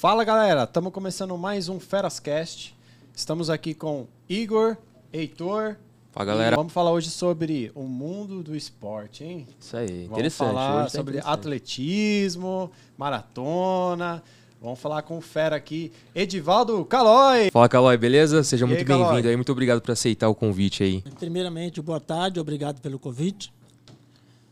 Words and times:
Fala 0.00 0.24
galera, 0.24 0.64
estamos 0.64 0.94
começando 0.94 1.36
mais 1.36 1.68
um 1.68 1.78
Ferascast. 1.78 2.74
Estamos 3.14 3.50
aqui 3.50 3.74
com 3.74 4.06
Igor, 4.26 4.78
Heitor. 5.12 5.76
Fala 6.10 6.24
galera. 6.24 6.56
vamos 6.56 6.72
falar 6.72 6.90
hoje 6.90 7.10
sobre 7.10 7.70
o 7.74 7.82
mundo 7.82 8.42
do 8.42 8.56
esporte, 8.56 9.24
hein? 9.24 9.46
Isso 9.60 9.76
aí, 9.76 9.86
vamos 10.04 10.12
interessante. 10.12 10.48
falar 10.48 10.76
hoje 10.76 10.92
tá 10.92 10.98
sobre 10.98 11.20
atletismo, 11.22 12.70
maratona. 12.96 14.22
Vamos 14.58 14.80
falar 14.80 15.02
com 15.02 15.18
o 15.18 15.20
fera 15.20 15.56
aqui, 15.56 15.92
Edivaldo 16.14 16.82
Calói. 16.86 17.50
Fala 17.50 17.68
Calói, 17.68 17.98
beleza? 17.98 18.42
Seja 18.42 18.64
E 18.64 18.68
muito 18.68 18.82
bem-vindo 18.82 19.28
aí. 19.28 19.36
Muito 19.36 19.52
obrigado 19.52 19.82
por 19.82 19.90
aceitar 19.90 20.30
o 20.30 20.34
convite 20.34 20.82
aí. 20.82 21.04
Primeiramente, 21.18 21.82
boa 21.82 22.00
tarde, 22.00 22.40
obrigado 22.40 22.80
pelo 22.80 22.98
convite. 22.98 23.52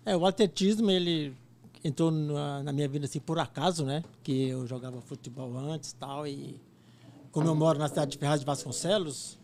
É, 0.05 0.15
o 0.15 0.27
atletismo, 0.27 0.91
ele 0.91 1.33
entrou 1.89 2.11
na, 2.11 2.63
na 2.63 2.73
minha 2.73 2.89
vida 2.89 3.07
assim 3.07 3.21
por 3.21 3.39
acaso, 3.39 3.85
né? 3.85 4.05
Que 4.23 4.49
eu 4.49 4.67
jogava 4.67 5.01
futebol 5.01 5.57
antes 5.57 5.91
e 5.91 5.95
tal. 5.97 6.27
E 6.27 6.61
como 7.33 7.49
eu 7.49 7.55
moro 7.55 7.79
na 7.79 7.89
cidade 7.89 8.13
de 8.13 8.19
Ferraz 8.19 8.41
de 8.41 8.47
Vasconcelos, 8.47 9.39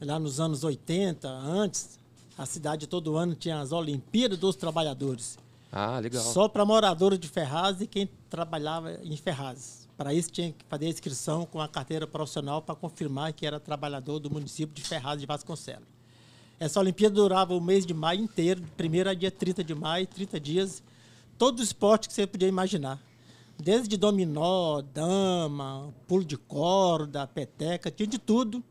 lá 0.00 0.18
nos 0.18 0.40
anos 0.40 0.64
80, 0.64 1.28
antes, 1.28 1.98
a 2.36 2.46
cidade 2.46 2.86
todo 2.86 3.16
ano 3.16 3.34
tinha 3.34 3.60
as 3.60 3.72
Olimpíadas 3.72 4.38
dos 4.38 4.56
Trabalhadores. 4.56 5.38
Ah, 5.70 5.98
legal. 5.98 6.22
Só 6.22 6.48
para 6.48 6.64
moradores 6.64 7.18
de 7.18 7.28
Ferraz 7.28 7.80
e 7.80 7.86
quem 7.86 8.08
trabalhava 8.28 8.92
em 9.02 9.16
Ferraz. 9.16 9.88
Para 9.96 10.12
isso 10.12 10.30
tinha 10.30 10.52
que 10.52 10.64
fazer 10.68 10.86
a 10.86 10.88
inscrição 10.88 11.46
com 11.46 11.60
a 11.60 11.68
carteira 11.68 12.06
profissional 12.06 12.60
para 12.60 12.74
confirmar 12.74 13.32
que 13.32 13.46
era 13.46 13.60
trabalhador 13.60 14.18
do 14.18 14.30
município 14.30 14.74
de 14.74 14.82
Ferraz 14.82 15.20
de 15.20 15.26
Vasconcelos. 15.26 15.86
Essa 16.58 16.78
Olimpíada 16.78 17.14
durava 17.14 17.54
o 17.54 17.60
mês 17.60 17.84
de 17.84 17.94
maio 17.94 18.20
inteiro, 18.20 18.60
de 18.60 18.88
1 18.88 19.08
a 19.08 19.14
dia 19.14 19.30
30 19.30 19.64
de 19.64 19.74
maio, 19.74 20.06
30 20.06 20.38
dias. 20.38 20.82
Todo 21.42 21.58
o 21.58 21.62
esporte 21.64 22.06
que 22.06 22.14
você 22.14 22.24
podia 22.24 22.46
imaginar. 22.46 23.02
Desde 23.58 23.96
dominó, 23.96 24.80
dama, 24.80 25.92
pulo 26.06 26.24
de 26.24 26.36
corda, 26.36 27.26
peteca, 27.26 27.90
tinha 27.90 28.06
de 28.06 28.16
tudo. 28.16 28.62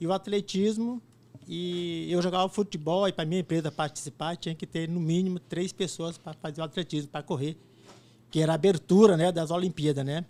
E 0.00 0.06
o 0.06 0.12
atletismo. 0.12 1.02
E 1.48 2.06
eu 2.08 2.22
jogava 2.22 2.48
futebol, 2.48 3.08
e 3.08 3.12
para 3.12 3.24
minha 3.24 3.40
empresa 3.40 3.72
participar, 3.72 4.36
tinha 4.36 4.54
que 4.54 4.68
ter 4.68 4.88
no 4.88 5.00
mínimo 5.00 5.40
três 5.40 5.72
pessoas 5.72 6.16
para 6.16 6.32
fazer 6.34 6.60
o 6.60 6.64
atletismo, 6.64 7.10
para 7.10 7.24
correr. 7.24 7.56
Que 8.30 8.38
era 8.38 8.52
a 8.52 8.54
abertura 8.54 9.16
né, 9.16 9.32
das 9.32 9.50
Olimpíadas, 9.50 10.06
né? 10.06 10.24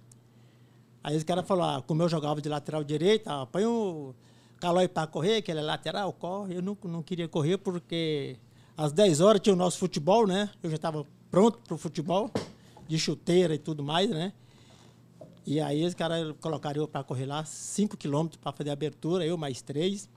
Aí 1.05 1.15
os 1.15 1.25
caras 1.25 1.47
falaram, 1.47 1.81
ah, 1.81 1.83
como 1.83 2.03
eu 2.03 2.09
jogava 2.09 2.41
de 2.41 2.49
lateral 2.49 2.83
direito, 2.83 3.29
ah, 3.29 3.45
põe 3.45 3.67
o 3.67 4.15
Calói 4.59 4.89
para 4.89 5.07
correr, 5.07 5.43
que 5.43 5.51
ele 5.51 5.61
é 5.61 5.63
lateral, 5.63 6.11
corre. 6.15 6.57
Eu 6.57 6.63
não, 6.63 6.75
não 6.85 7.03
queria 7.03 7.29
correr 7.29 7.59
porque 7.59 8.39
às 8.79 8.93
10 8.93 9.21
horas 9.21 9.43
tinha 9.43 9.53
o 9.53 9.59
nosso 9.59 9.77
futebol, 9.77 10.27
né? 10.27 10.49
Eu 10.63 10.71
já 10.71 10.77
estava 10.77 11.07
pronto 11.33 11.59
para 11.67 11.75
o 11.75 11.79
futebol, 11.79 12.31
de 12.87 12.97
chuteira 12.99 13.55
e 13.55 13.59
tudo 13.59 13.83
mais, 13.83 14.09
né? 14.11 14.33
E 15.45 15.59
aí 15.61 15.85
os 15.85 15.95
caras 15.95 16.33
colocaram 16.41 16.83
eu 16.83 16.87
para 16.87 17.03
correr 17.03 17.27
lá, 17.27 17.45
5 17.45 17.97
quilômetros 17.97 18.39
para 18.41 18.53
fazer 18.53 18.71
a 18.71 18.75
abertura, 18.75 19.25
eu 19.27 19.37
mais 19.37 19.61
três. 19.61 20.09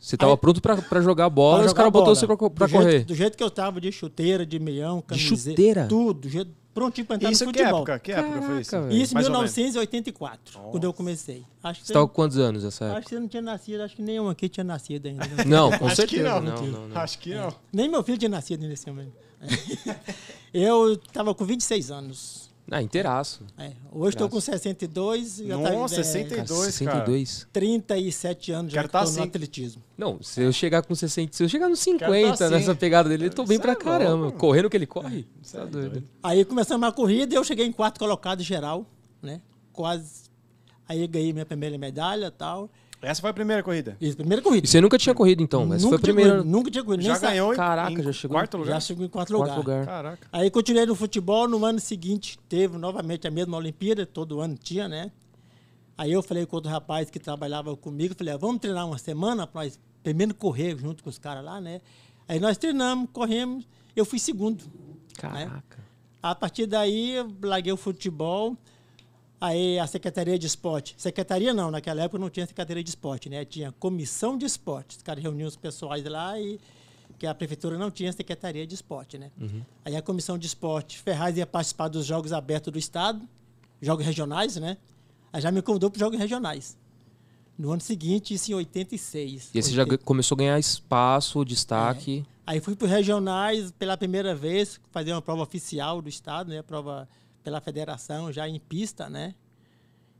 Você 0.00 0.16
tava 0.16 0.32
Aí- 0.32 0.38
pronto 0.38 0.60
pra, 0.62 0.76
pra 0.80 1.00
jogar 1.00 1.28
bola 1.28 1.62
e 1.64 1.66
os 1.66 1.72
caras 1.72 1.92
botou 1.92 2.06
bola. 2.06 2.16
você 2.16 2.26
do 2.26 2.36
correr. 2.36 2.90
Jeito, 2.90 3.06
do 3.08 3.14
jeito 3.14 3.36
que 3.36 3.42
eu 3.42 3.48
estava, 3.48 3.80
de 3.80 3.92
chuteira, 3.92 4.46
de 4.46 4.58
meião, 4.58 5.00
camiseta. 5.02 5.50
chuteira? 5.50 5.86
Tudo, 5.88 6.20
do 6.20 6.28
jeito, 6.28 6.50
prontinho 6.72 7.04
para 7.06 7.16
entrar 7.16 7.30
Isso 7.32 7.44
no 7.44 7.52
que 7.52 7.58
futebol. 7.58 7.80
época? 7.80 7.98
Que 7.98 8.12
época 8.12 8.42
foi 8.42 8.60
isso? 8.60 8.70
Caraca, 8.70 8.94
Isso 8.94 9.12
em 9.12 9.14
Mais 9.14 9.26
ou 9.26 9.32
menos. 9.32 9.56
1984, 9.56 10.60
quando 10.70 10.84
eu 10.84 10.92
comecei. 10.92 11.44
Acho 11.62 11.80
que 11.80 11.86
Você 11.88 11.92
tava 11.92 12.06
com 12.08 12.14
quantos 12.14 12.38
anos 12.38 12.64
Acho 12.64 12.84
época? 12.84 13.02
que 13.02 13.08
você 13.10 13.20
não 13.20 13.28
tinha 13.28 13.42
nascido, 13.42 13.80
acho 13.82 13.96
que 13.96 14.02
nenhum 14.02 14.28
aqui 14.28 14.48
tinha 14.48 14.64
nascido 14.64 15.06
ainda. 15.06 15.26
né? 15.26 15.44
Não, 15.44 15.70
com 15.76 15.86
Acho 15.86 16.02
que 16.06 16.16
certeza. 16.16 16.40
não. 16.40 16.54
não, 16.54 16.66
não, 16.66 16.88
não. 16.88 16.96
Acho 17.00 17.18
que 17.18 17.34
não. 17.34 17.52
Nem 17.72 17.88
meu 17.88 18.02
filho 18.04 18.18
tinha 18.18 18.28
nascido 18.28 18.66
nesse 18.66 18.88
momento. 18.88 19.12
Eu 20.52 20.92
estava 20.94 21.34
com 21.34 21.44
26 21.44 21.90
anos. 21.90 22.48
Ah, 22.70 22.82
inteiraço. 22.82 23.40
É, 23.56 23.72
hoje 23.90 24.14
estou 24.14 24.28
com 24.28 24.38
62. 24.38 25.36
já 25.38 25.56
Nossa, 25.56 25.94
tá, 25.94 26.00
é, 26.00 26.04
62. 26.04 26.48
Cara, 26.48 26.58
cara. 26.58 27.06
62. 27.06 27.46
37 27.50 28.52
anos 28.52 28.72
já 28.72 28.78
Quero 28.80 28.88
que 28.88 28.92
tá 28.92 28.98
estou 29.04 29.14
no 29.16 29.20
assim. 29.22 29.28
atletismo. 29.28 29.82
Não, 29.96 30.22
se 30.22 30.42
eu 30.42 30.52
chegar 30.52 30.82
com 30.82 30.94
60, 30.94 31.34
se 31.34 31.42
eu 31.42 31.48
chegar 31.48 31.70
nos 31.70 31.82
Quero 31.82 31.98
50 31.98 32.36
tá 32.36 32.44
assim. 32.44 32.54
nessa 32.54 32.74
pegada 32.74 33.08
dele, 33.08 33.26
eu 33.26 33.30
tô 33.30 33.44
bem 33.44 33.54
Isso 33.54 33.62
pra 33.62 33.72
é 33.72 33.76
caramba. 33.76 34.24
louco. 34.24 34.38
Correndo 34.38 34.66
o 34.66 34.70
que 34.70 34.76
ele 34.76 34.86
corre? 34.86 35.26
Isso 35.42 35.56
Tá 35.56 35.62
é 35.62 35.66
doido. 35.66 35.90
doido. 35.92 36.08
Aí 36.22 36.44
começamos 36.44 36.86
a 36.86 36.92
corrida 36.92 37.32
e 37.34 37.36
eu 37.38 37.44
cheguei 37.44 37.64
em 37.66 37.72
quarto 37.72 37.98
colocado 37.98 38.42
geral, 38.42 38.84
né? 39.22 39.40
Quase. 39.72 40.28
Aí 40.86 41.06
ganhei 41.06 41.32
minha 41.32 41.46
primeira 41.46 41.78
medalha 41.78 42.26
e 42.26 42.30
tal. 42.30 42.68
Essa 43.00 43.20
foi 43.20 43.30
a 43.30 43.34
primeira 43.34 43.62
corrida. 43.62 43.96
Isso, 44.00 44.16
primeira 44.16 44.42
corrida. 44.42 44.66
E 44.66 44.68
você 44.68 44.80
nunca 44.80 44.98
tinha 44.98 45.14
corrido 45.14 45.40
então? 45.42 45.62
Essa 45.72 45.84
nunca 45.84 45.88
foi 45.88 45.96
a 45.96 45.98
tinha 46.00 46.00
primeira. 46.14 46.30
corrido, 46.38 46.50
Nunca 46.50 46.70
tinha 46.70 46.84
corrido. 46.84 47.00
nem 47.00 47.08
Já 47.08 47.14
sa- 47.16 47.28
ganhou 47.30 47.52
em- 47.52 47.56
Caraca, 47.56 47.92
em 47.92 48.02
já 48.02 48.12
chegou- 48.12 48.34
quarto 48.36 48.56
lugar? 48.56 48.72
Já 48.72 48.80
chegou 48.80 49.04
em 49.04 49.08
quarto 49.08 49.32
lugar. 49.32 49.46
Quarto 49.46 49.58
lugar. 49.58 49.86
Caraca. 49.86 50.28
Aí 50.32 50.50
continuei 50.50 50.84
no 50.86 50.94
futebol, 50.96 51.46
no 51.48 51.64
ano 51.64 51.78
seguinte 51.78 52.38
teve 52.48 52.76
novamente 52.76 53.28
a 53.28 53.30
mesma 53.30 53.56
Olimpíada, 53.56 54.04
todo 54.04 54.40
ano 54.40 54.56
tinha, 54.60 54.88
né? 54.88 55.12
Aí 55.96 56.12
eu 56.12 56.22
falei 56.22 56.44
com 56.46 56.56
outro 56.56 56.70
rapaz 56.70 57.08
que 57.10 57.18
trabalhava 57.20 57.76
comigo, 57.76 58.14
falei, 58.16 58.34
ah, 58.34 58.36
vamos 58.36 58.60
treinar 58.60 58.86
uma 58.86 58.98
semana 58.98 59.46
para 59.46 59.62
nós 59.64 59.78
primeiro 60.02 60.34
correr 60.34 60.76
junto 60.78 61.02
com 61.04 61.10
os 61.10 61.18
caras 61.18 61.44
lá, 61.44 61.60
né? 61.60 61.80
Aí 62.26 62.38
nós 62.40 62.56
treinamos, 62.58 63.08
corremos, 63.12 63.64
eu 63.94 64.04
fui 64.04 64.18
segundo. 64.18 64.64
Caraca. 65.16 65.78
A 66.22 66.34
partir 66.34 66.66
daí 66.66 67.12
eu 67.12 67.28
larguei 67.42 67.72
o 67.72 67.76
futebol, 67.76 68.56
aí 69.40 69.78
a 69.78 69.86
Secretaria 69.86 70.38
de 70.38 70.46
Esporte, 70.46 70.94
Secretaria 70.98 71.54
não, 71.54 71.70
naquela 71.70 72.02
época 72.02 72.18
não 72.18 72.30
tinha 72.30 72.46
Secretaria 72.46 72.82
de 72.82 72.90
Esporte, 72.90 73.28
né? 73.28 73.44
Tinha 73.44 73.72
Comissão 73.72 74.36
de 74.36 74.46
Esporte, 74.46 74.96
os 74.96 75.02
caras 75.02 75.22
reuniam 75.22 75.48
os 75.48 75.56
pessoais 75.56 76.04
lá 76.04 76.38
e 76.38 76.58
que 77.18 77.26
a 77.26 77.34
prefeitura 77.34 77.76
não 77.76 77.90
tinha 77.90 78.12
Secretaria 78.12 78.66
de 78.66 78.74
Esporte, 78.74 79.18
né? 79.18 79.30
Aí 79.84 79.96
a 79.96 80.02
Comissão 80.02 80.38
de 80.38 80.46
Esporte, 80.46 80.98
Ferraz 80.98 81.36
ia 81.36 81.46
participar 81.46 81.88
dos 81.88 82.06
Jogos 82.06 82.32
Abertos 82.32 82.72
do 82.72 82.78
Estado, 82.78 83.20
Jogos 83.80 84.04
Regionais, 84.04 84.56
né? 84.56 84.76
Aí 85.32 85.40
já 85.40 85.50
me 85.50 85.62
convidou 85.62 85.90
para 85.90 85.96
os 85.96 86.00
Jogos 86.00 86.18
Regionais. 86.18 86.76
No 87.58 87.72
ano 87.72 87.80
seguinte, 87.80 88.34
isso 88.34 88.52
em 88.52 88.54
86. 88.54 89.50
E 89.52 89.58
aí 89.58 89.62
você 89.62 89.72
já 89.72 89.84
começou 90.04 90.36
a 90.36 90.38
ganhar 90.38 90.58
espaço, 90.60 91.44
destaque. 91.44 92.24
Aí 92.46 92.60
fui 92.60 92.76
para 92.76 92.86
os 92.86 92.90
regionais 92.90 93.72
pela 93.72 93.96
primeira 93.96 94.34
vez, 94.34 94.80
fazer 94.90 95.12
uma 95.12 95.20
prova 95.20 95.42
oficial 95.42 96.00
do 96.00 96.08
estado, 96.08 96.50
né? 96.50 96.62
Prova 96.62 97.08
pela 97.48 97.62
federação, 97.62 98.30
já 98.30 98.46
em 98.46 98.60
pista, 98.60 99.08
né? 99.08 99.34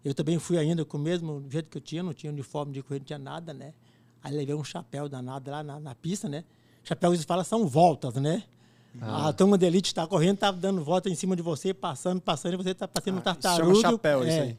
Eu 0.03 0.15
também 0.15 0.39
fui 0.39 0.57
ainda 0.57 0.83
com 0.83 0.97
o 0.97 1.01
mesmo 1.01 1.45
jeito 1.51 1.69
que 1.69 1.77
eu 1.77 1.83
tinha, 1.83 2.03
não 2.03 2.15
tinha 2.15 2.33
uniforme 2.33 2.73
de 2.73 2.83
corrida, 2.83 3.01
não 3.03 3.07
tinha 3.07 3.19
nada, 3.19 3.53
né? 3.53 3.75
Aí 4.23 4.35
levei 4.35 4.55
um 4.55 4.65
chapéu 4.65 5.09
danado 5.11 5.51
lá 5.51 5.63
na, 5.63 5.79
na 5.79 5.95
pista, 5.95 6.27
né? 6.27 6.45
Chapéu 6.83 7.13
que 7.13 7.19
se 7.19 7.27
fala 7.27 7.45
são 7.45 7.69
voltas, 7.69 8.15
né? 8.15 8.45
Ah. 8.99 9.29
A 9.29 9.33
turma 9.35 9.59
de 9.59 9.67
elite 9.67 9.89
está 9.89 10.07
correndo, 10.07 10.37
está 10.37 10.51
dando 10.51 10.83
volta 10.83 11.11
em 11.11 11.15
cima 11.15 11.37
de 11.37 11.43
você, 11.43 11.75
passando, 11.75 12.19
passando, 12.19 12.55
e 12.55 12.57
você 12.57 12.71
está 12.71 12.89
passando 12.89 13.17
um 13.17 13.19
Ah, 13.19 13.21
isso 13.21 13.25
tartaruga. 13.25 13.75
chama 13.75 13.93
chapéu, 13.93 14.21
isso 14.23 14.31
é. 14.31 14.41
aí. 14.41 14.57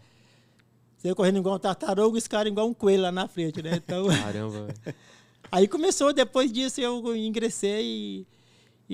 Você 0.97 1.15
correndo 1.15 1.39
igual 1.39 1.55
um 1.55 1.59
tartaruga, 1.59 2.17
esse 2.19 2.29
cara 2.29 2.47
igual 2.47 2.67
um 2.67 2.73
coelho 2.73 3.01
lá 3.01 3.11
na 3.11 3.27
frente, 3.27 3.63
né? 3.63 3.77
Então, 3.83 4.05
Caramba. 4.13 4.67
Aí 5.51 5.67
começou, 5.67 6.13
depois 6.13 6.53
disso 6.53 6.79
eu 6.79 7.15
ingressei 7.15 7.83
e, 7.83 8.27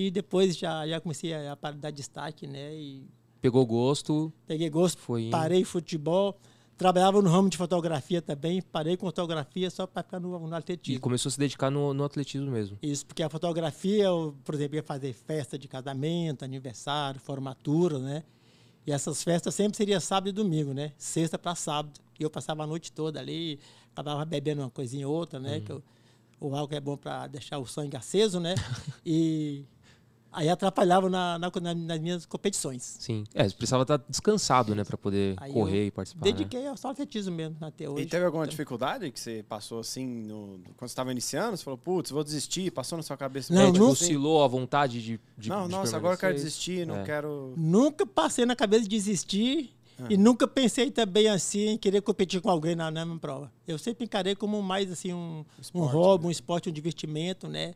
e 0.07 0.11
depois 0.11 0.55
já, 0.55 0.87
já 0.87 1.01
comecei 1.01 1.33
a, 1.33 1.57
a 1.61 1.71
dar 1.71 1.91
destaque, 1.91 2.47
né? 2.47 2.73
E 2.73 3.05
Pegou 3.45 3.65
gosto. 3.65 4.33
peguei 4.47 4.69
gosto, 4.69 4.97
Foi 4.99 5.29
parei 5.29 5.63
futebol, 5.63 6.35
trabalhava 6.75 7.21
no 7.21 7.29
ramo 7.29 7.47
de 7.49 7.57
fotografia 7.57 8.21
também, 8.21 8.59
parei 8.61 8.97
com 8.97 9.05
fotografia 9.05 9.69
só 9.69 9.85
para 9.85 10.01
ficar 10.01 10.19
no, 10.19 10.39
no 10.39 10.53
E 10.55 10.57
atletismo. 10.57 10.99
começou 10.99 11.29
a 11.29 11.31
se 11.33 11.37
dedicar 11.39 11.69
no, 11.69 11.93
no 11.93 12.03
atletismo 12.03 12.49
mesmo. 12.49 12.77
Isso, 12.81 13.05
porque 13.05 13.21
a 13.21 13.29
fotografia, 13.29 14.05
eu, 14.05 14.35
por 14.43 14.55
exemplo, 14.55 14.75
ia 14.77 14.83
fazer 14.83 15.13
festa 15.13 15.59
de 15.59 15.67
casamento, 15.67 16.43
aniversário, 16.43 17.19
formatura, 17.19 17.99
né? 17.99 18.23
E 18.87 18.91
essas 18.91 19.23
festas 19.23 19.53
sempre 19.55 19.77
seria 19.77 19.99
sábado 19.99 20.29
e 20.29 20.31
domingo, 20.31 20.73
né? 20.73 20.91
Sexta 20.97 21.37
para 21.39 21.53
sábado. 21.55 21.99
E 22.19 22.23
eu 22.23 22.29
passava 22.29 22.63
a 22.63 22.67
noite 22.67 22.91
toda 22.91 23.19
ali, 23.19 23.59
acabava 23.91 24.25
bebendo 24.25 24.61
uma 24.61 24.69
coisinha 24.69 25.07
ou 25.07 25.13
outra, 25.15 25.39
né? 25.39 25.59
Que 25.59 25.71
eu- 25.71 25.83
o 26.39 26.55
álcool 26.55 26.75
é 26.75 26.79
bom 26.79 26.97
para 26.97 27.27
deixar 27.27 27.57
o 27.59 27.65
sangue 27.65 27.95
aceso, 27.95 28.39
né? 28.39 28.55
e 29.05 29.65
aí 30.35 30.49
atrapalhava 30.49 31.09
na, 31.09 31.39
na- 31.39 31.51
na- 31.61 31.73
nas 31.73 31.99
minhas 31.99 32.25
competições. 32.25 32.97
Sim. 32.99 33.23
É, 33.33 33.47
você 33.47 33.55
precisava 33.55 33.83
estar 33.83 33.97
descansado, 34.09 34.75
né? 34.75 34.83
Pra 34.83 34.97
poder 34.97 35.35
Aí 35.37 35.51
correr 35.53 35.87
e 35.87 35.91
participar. 35.91 36.25
né? 36.25 36.31
Dediquei 36.31 36.67
ao 36.67 36.77
só 36.77 36.89
atletismo 36.89 37.33
mesmo 37.35 37.55
até 37.61 37.89
hoje. 37.89 38.03
E 38.03 38.05
teve 38.05 38.25
alguma 38.25 38.45
dificuldade 38.45 39.09
que 39.11 39.19
você 39.19 39.43
passou 39.47 39.79
assim, 39.79 40.05
no- 40.05 40.59
quando 40.75 40.79
você 40.79 40.85
estava 40.85 41.11
iniciando? 41.11 41.57
Você 41.57 41.63
falou, 41.63 41.77
putz, 41.77 42.11
vou 42.11 42.23
desistir, 42.23 42.71
passou 42.71 42.97
na 42.97 43.03
sua 43.03 43.17
cabeça? 43.17 43.53
Não, 43.53 43.61
É, 43.61 43.65
um 43.67 43.71
tipo, 43.73 43.85
oscilou 43.85 44.43
a 44.43 44.47
vontade 44.47 45.01
de, 45.01 45.19
de 45.37 45.49
Não, 45.49 45.65
de 45.65 45.71
nossa, 45.71 45.95
agora 45.97 46.15
eu 46.15 46.19
quero 46.19 46.33
desistir, 46.35 46.85
não 46.85 46.97
É. 46.97 47.03
quero. 47.03 47.53
Nunca 47.57 48.05
passei 48.05 48.45
na 48.45 48.55
cabeça 48.55 48.83
de 48.83 48.89
desistir 48.89 49.71
Ah. 49.97 50.07
e 50.09 50.17
nunca 50.17 50.45
pensei 50.47 50.91
também 50.91 51.29
assim 51.29 51.69
em 51.69 51.77
querer 51.77 52.01
competir 52.01 52.41
com 52.41 52.49
alguém 52.49 52.75
na, 52.75 52.91
mesma 52.91 53.17
prova. 53.17 53.49
Eu 53.65 53.77
sempre 53.77 54.03
encarei 54.03 54.35
como 54.35 54.61
mais 54.61 54.91
assim 54.91 55.13
um, 55.13 55.39
um 55.39 55.45
Esporte, 55.61 55.93
hobby, 55.93 56.27
um 56.27 56.31
esporte, 56.31 56.69
um 56.69 56.71
divertimento, 56.73 57.47
né? 57.47 57.73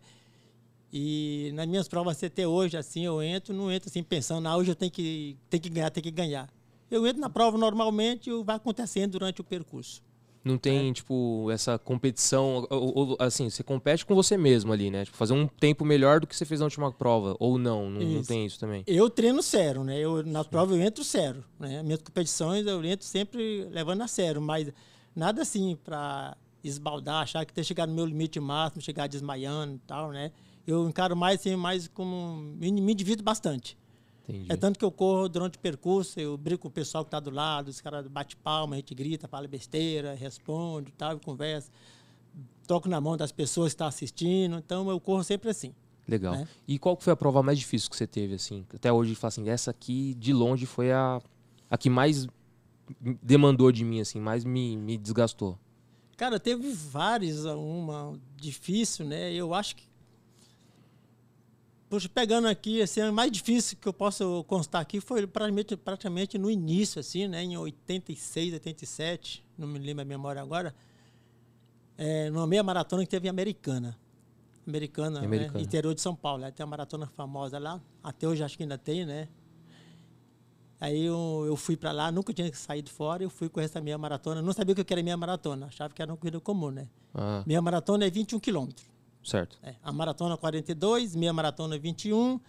E 0.92 1.52
nas 1.54 1.68
minhas 1.68 1.88
provas 1.88 2.24
até 2.24 2.48
hoje, 2.48 2.76
assim, 2.76 3.06
eu 3.06 3.22
entro, 3.22 3.54
não 3.54 3.72
entro 3.72 3.90
assim 3.90 4.02
pensando, 4.02 4.48
ah, 4.48 4.58
hoje 4.58 4.72
eu 4.72 4.76
tenho 4.76 4.92
que, 4.92 5.38
tenho 5.50 5.62
que 5.62 5.70
ganhar, 5.70 5.90
tenho 5.92 6.04
que 6.04 6.12
ganhar. 6.12 6.50
Eu 6.90 7.06
entro 7.06 7.22
na 7.22 7.30
prova 7.30 7.58
normalmente 7.58 8.30
e 8.30 8.44
vai 8.44 8.56
acontecendo 8.56 9.12
durante 9.12 9.42
o 9.42 9.44
percurso. 9.44 10.02
Não 10.44 10.58
tem, 10.58 10.92
tipo, 10.94 11.50
essa 11.52 11.78
competição. 11.78 12.66
Ou, 12.70 12.98
ou, 12.98 13.18
assim, 13.20 13.50
você 13.50 13.62
compete 13.62 14.06
com 14.06 14.16
você 14.16 14.38
mesmo 14.38 14.72
ali, 14.72 14.90
né? 14.90 15.06
Tipo, 15.06 15.18
fazer 15.18 15.34
um 15.34 15.46
tempo 15.48 15.84
melhor 15.84 16.22
do 16.22 16.26
que 16.28 16.36
você 16.36 16.46
fez 16.46 16.62
na 16.62 16.66
última 16.66 16.92
prova. 16.92 17.36
Ou 17.40 17.58
não, 17.58 17.90
não, 17.90 18.02
não 18.02 18.24
tem 18.24 18.46
isso 18.46 18.60
também. 18.60 18.84
Eu 18.88 19.10
treino 19.10 19.44
sério, 19.44 19.84
né? 19.84 20.00
Eu, 20.00 20.24
na 20.24 20.44
prova 20.44 20.74
eu 20.74 20.82
entro 20.82 21.04
sério, 21.04 21.44
né? 21.60 21.84
Minhas 21.84 22.02
competições 22.02 22.66
eu 22.66 22.84
entro 22.84 23.06
sempre 23.06 23.66
levando 23.70 24.02
a 24.02 24.08
sério, 24.08 24.42
mas 24.42 24.72
nada 25.16 25.42
assim 25.42 25.78
para 25.84 26.36
esbaldar, 26.64 27.24
achar 27.24 27.46
que 27.46 27.54
ter 27.54 27.64
chegado 27.64 27.90
no 27.90 27.96
meu 27.96 28.06
limite 28.06 28.40
máximo, 28.40 28.82
chegar 28.82 29.08
desmaiando 29.08 29.76
e 29.76 29.80
tal, 29.80 30.12
né? 30.12 30.32
Eu 30.70 30.88
encaro 30.88 31.16
mais 31.16 31.40
assim, 31.40 31.56
mais 31.56 31.88
como 31.88 32.38
me, 32.58 32.72
me 32.72 32.94
divido 32.94 33.24
bastante. 33.24 33.78
Entendi. 34.28 34.52
É 34.52 34.56
tanto 34.56 34.78
que 34.78 34.86
eu 34.86 34.92
corro 34.92 35.28
durante 35.28 35.58
o 35.58 35.60
percurso, 35.60 36.20
eu 36.20 36.38
brinco 36.38 36.64
com 36.64 36.68
o 36.68 36.72
pessoal 36.72 37.04
que 37.04 37.08
está 37.08 37.20
do 37.20 37.32
lado, 37.32 37.70
os 37.70 37.82
caras 37.82 38.06
bate 38.08 38.36
palma, 38.36 38.76
a 38.76 38.78
gente 38.78 38.94
grita, 38.94 39.28
fala 39.28 39.48
besteira, 39.48 40.14
responde, 40.14 40.92
tal, 40.92 41.18
e 41.18 41.20
conversa. 41.20 41.72
Toco 42.68 42.88
na 42.88 43.02
mão 43.02 43.18
das 43.18 43.32
pessoas 43.32 43.70
que 43.70 43.76
estão 43.76 43.88
assistindo, 43.88 44.58
então 44.58 44.88
eu 44.90 45.00
corro 45.00 45.24
sempre 45.24 45.50
assim. 45.50 45.74
Legal. 46.08 46.34
né? 46.34 46.48
E 46.68 46.78
qual 46.78 46.98
foi 47.00 47.14
a 47.14 47.16
prova 47.16 47.42
mais 47.42 47.58
difícil 47.58 47.90
que 47.90 47.96
você 47.96 48.08
teve, 48.08 48.36
assim? 48.36 48.66
Até 48.74 48.92
hoje, 48.92 49.16
fala 49.16 49.30
assim, 49.30 49.50
essa 49.50 49.72
aqui, 49.72 50.14
de 50.16 50.32
longe, 50.34 50.66
foi 50.66 50.92
a, 50.92 51.22
a 51.70 51.78
que 51.78 51.90
mais 51.90 52.28
demandou 53.22 53.72
de 53.72 53.84
mim, 53.84 54.00
assim, 54.00 54.20
mais 54.20 54.44
me, 54.44 54.76
me 54.76 54.98
desgastou. 54.98 55.58
Cara, 56.18 56.40
teve 56.40 56.72
várias, 56.74 57.46
uma 57.46 58.20
difícil, 58.36 59.06
né? 59.06 59.32
Eu 59.32 59.54
acho 59.54 59.76
que. 59.76 59.89
Poxa, 61.90 62.08
pegando 62.08 62.48
aqui, 62.48 62.84
assim, 62.84 63.02
a 63.02 63.12
mais 63.12 63.32
difícil 63.32 63.76
que 63.82 63.88
eu 63.88 63.94
posso 63.94 64.44
constar 64.44 64.80
aqui 64.80 65.02
foi 65.02 65.26
praticamente, 65.26 65.76
praticamente 65.76 66.38
no 66.38 66.52
início, 66.52 67.00
assim, 67.00 67.28
né? 67.28 67.44
Em 67.44 67.58
86, 67.58 68.54
87, 68.54 69.44
não 69.58 69.68
me 69.68 69.80
lembro 69.80 70.04
a 70.04 70.06
memória 70.06 70.40
agora. 70.40 70.76
É, 71.98 72.30
numa 72.30 72.46
meia 72.46 72.62
maratona 72.62 73.04
que 73.04 73.10
teve 73.10 73.28
em 73.28 73.30
Americana. 73.32 73.98
Americana, 74.68 75.20
Americana. 75.20 75.58
Né? 75.58 75.64
interior 75.64 75.96
de 75.96 76.02
São 76.02 76.16
Paulo. 76.16 76.44
Né? 76.44 76.52
Tem 76.52 76.64
uma 76.64 76.70
maratona 76.70 77.08
famosa 77.08 77.58
lá. 77.58 77.82
Até 78.04 78.28
hoje 78.28 78.44
acho 78.44 78.56
que 78.56 78.62
ainda 78.62 78.78
tem, 78.78 79.04
né? 79.04 79.28
Aí 80.80 81.06
eu, 81.06 81.44
eu 81.48 81.58
fui 81.58 81.76
para 81.76 81.92
lá, 81.92 82.12
nunca 82.12 82.32
tinha 82.32 82.54
saído 82.54 82.90
fora, 82.90 83.22
eu 83.22 83.30
fui 83.30 83.50
com 83.50 83.60
essa 83.60 83.82
meia 83.82 83.98
maratona. 83.98 84.42
Não 84.42 84.54
sabia 84.54 84.74
o 84.74 84.86
que 84.86 84.94
era 84.94 85.04
meia 85.04 85.18
maratona, 85.18 85.66
achava 85.66 85.94
que 85.94 86.02
era 86.02 86.12
uma 86.12 86.18
corrida 86.18 86.40
comum, 86.40 86.70
né? 86.70 86.88
Ah, 87.14 87.44
Meia 87.46 87.62
maratona 87.62 88.06
é 88.06 88.10
21 88.10 88.40
quilômetros. 88.40 88.88
Certo. 89.24 89.58
É, 89.62 89.76
a 89.84 89.92
maratona 89.92 90.38
42, 90.38 91.16
meia 91.16 91.34
maratona 91.34 91.78
21. 91.78 92.40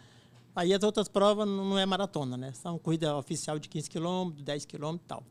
Aí 0.54 0.74
as 0.74 0.82
outras 0.82 1.08
provas 1.08 1.46
não 1.46 1.78
é 1.78 1.86
maratona, 1.86 2.36
né? 2.36 2.52
São 2.52 2.78
corrida 2.78 3.16
oficial 3.16 3.58
de 3.58 3.68
15 3.68 3.88
quilômetros, 3.88 4.42
10 4.42 4.64
quilômetros 4.64 5.04
e 5.04 5.08
tal. 5.08 5.24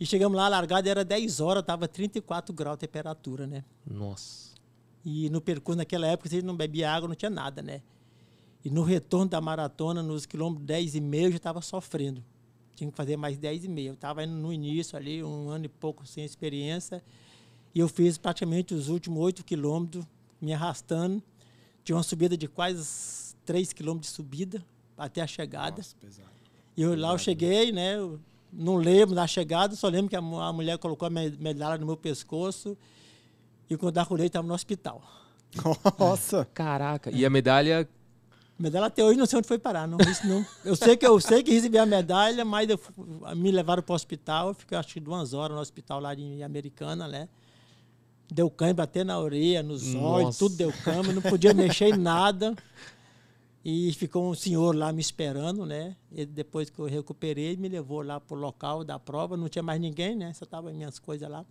E 0.00 0.06
chegamos 0.06 0.36
lá, 0.36 0.46
a 0.46 0.48
largada 0.48 0.88
era 0.88 1.04
10 1.04 1.40
horas, 1.40 1.64
tava 1.64 1.88
34 1.88 2.54
graus 2.54 2.74
a 2.74 2.76
temperatura, 2.76 3.46
né? 3.46 3.64
Nossa. 3.84 4.54
E 5.04 5.28
no 5.30 5.40
percurso, 5.40 5.78
naquela 5.78 6.06
época, 6.06 6.28
você 6.28 6.42
não 6.42 6.56
bebia 6.56 6.90
água, 6.90 7.08
não 7.08 7.16
tinha 7.16 7.30
nada, 7.30 7.62
né? 7.62 7.82
E 8.64 8.70
no 8.70 8.82
retorno 8.82 9.28
da 9.28 9.40
maratona, 9.40 10.02
nos 10.02 10.26
quilômetros 10.26 10.66
10 10.66 10.94
e 10.96 11.00
meio, 11.00 11.26
eu 11.26 11.30
já 11.32 11.36
estava 11.36 11.60
sofrendo. 11.60 12.22
Tinha 12.74 12.90
que 12.90 12.96
fazer 12.96 13.16
mais 13.16 13.36
10 13.38 13.64
e 13.64 13.68
meio. 13.68 13.88
Eu 13.88 13.94
estava 13.94 14.22
indo 14.22 14.34
no 14.34 14.52
início 14.52 14.96
ali, 14.96 15.22
um 15.22 15.48
ano 15.48 15.64
e 15.64 15.68
pouco 15.68 16.06
sem 16.06 16.24
experiência. 16.24 17.02
E 17.74 17.80
eu 17.80 17.88
fiz 17.88 18.18
praticamente 18.18 18.74
os 18.74 18.88
últimos 18.88 19.20
8 19.20 19.44
quilômetros, 19.44 20.04
me 20.40 20.52
arrastando. 20.52 21.22
Tinha 21.84 21.96
uma 21.96 22.02
subida 22.02 22.36
de 22.36 22.46
quase 22.48 23.34
3 23.44 23.72
quilômetros 23.72 24.10
de 24.10 24.16
subida 24.16 24.64
até 24.96 25.20
a 25.20 25.26
chegada. 25.26 25.78
Nossa, 25.78 25.96
pesado. 26.00 26.28
E 26.76 26.82
eu, 26.82 26.96
lá 26.96 27.12
eu 27.12 27.18
cheguei, 27.18 27.72
né? 27.72 27.96
eu 27.96 28.20
não 28.52 28.76
lembro 28.76 29.14
da 29.14 29.26
chegada, 29.26 29.74
só 29.74 29.88
lembro 29.88 30.08
que 30.08 30.16
a, 30.16 30.20
a 30.20 30.52
mulher 30.52 30.78
colocou 30.78 31.06
a 31.06 31.10
me- 31.10 31.30
medalha 31.38 31.78
no 31.78 31.86
meu 31.86 31.96
pescoço. 31.96 32.76
E 33.68 33.76
quando 33.76 33.96
eu 33.96 34.02
acordei, 34.02 34.26
estava 34.28 34.46
no 34.46 34.54
hospital. 34.54 35.02
Nossa. 35.98 36.44
Caraca. 36.54 37.10
E 37.10 37.24
a 37.24 37.30
medalha. 37.30 37.88
Medalha 38.58 38.86
até 38.86 39.04
hoje 39.04 39.16
não 39.18 39.26
sei 39.26 39.38
onde 39.38 39.46
foi 39.46 39.58
parar, 39.58 39.86
não. 39.86 39.98
Isso 40.10 40.26
não. 40.26 40.44
Eu 40.64 40.74
sei 40.74 40.96
que 40.96 41.06
eu 41.06 41.20
sei 41.20 41.42
que 41.44 41.52
recebi 41.52 41.78
a 41.78 41.86
medalha, 41.86 42.44
mas 42.44 42.68
eu 42.68 42.80
me 43.36 43.52
levaram 43.52 43.82
para 43.82 43.92
o 43.92 43.96
hospital. 43.96 44.48
Eu 44.48 44.54
fiquei 44.54 44.76
acho 44.76 44.94
que 44.94 45.00
duas 45.00 45.32
horas 45.32 45.54
no 45.54 45.60
hospital 45.62 46.00
lá 46.00 46.12
de 46.14 46.42
Americana, 46.42 47.06
né? 47.06 47.28
Deu 48.30 48.50
cãibra 48.50 48.84
até 48.84 49.02
na 49.02 49.18
orelha, 49.18 49.62
nos 49.62 49.94
olhos, 49.94 50.24
Nossa. 50.26 50.38
tudo 50.38 50.56
deu 50.56 50.72
cãibra, 50.84 51.12
não 51.12 51.22
podia 51.22 51.54
mexer 51.54 51.94
em 51.94 51.96
nada. 51.96 52.54
E 53.64 53.92
ficou 53.92 54.30
um 54.30 54.34
senhor 54.34 54.74
lá 54.74 54.92
me 54.92 55.00
esperando, 55.00 55.66
né? 55.66 55.96
Ele, 56.12 56.26
depois 56.26 56.70
que 56.70 56.78
eu 56.78 56.86
recuperei, 56.86 57.56
me 57.56 57.68
levou 57.68 58.02
lá 58.02 58.20
pro 58.20 58.36
local 58.36 58.84
da 58.84 58.98
prova. 58.98 59.36
Não 59.36 59.48
tinha 59.48 59.62
mais 59.62 59.80
ninguém, 59.80 60.14
né? 60.14 60.32
Só 60.32 60.46
tava 60.46 60.72
minhas 60.72 60.98
coisas 60.98 61.28
lá. 61.28 61.44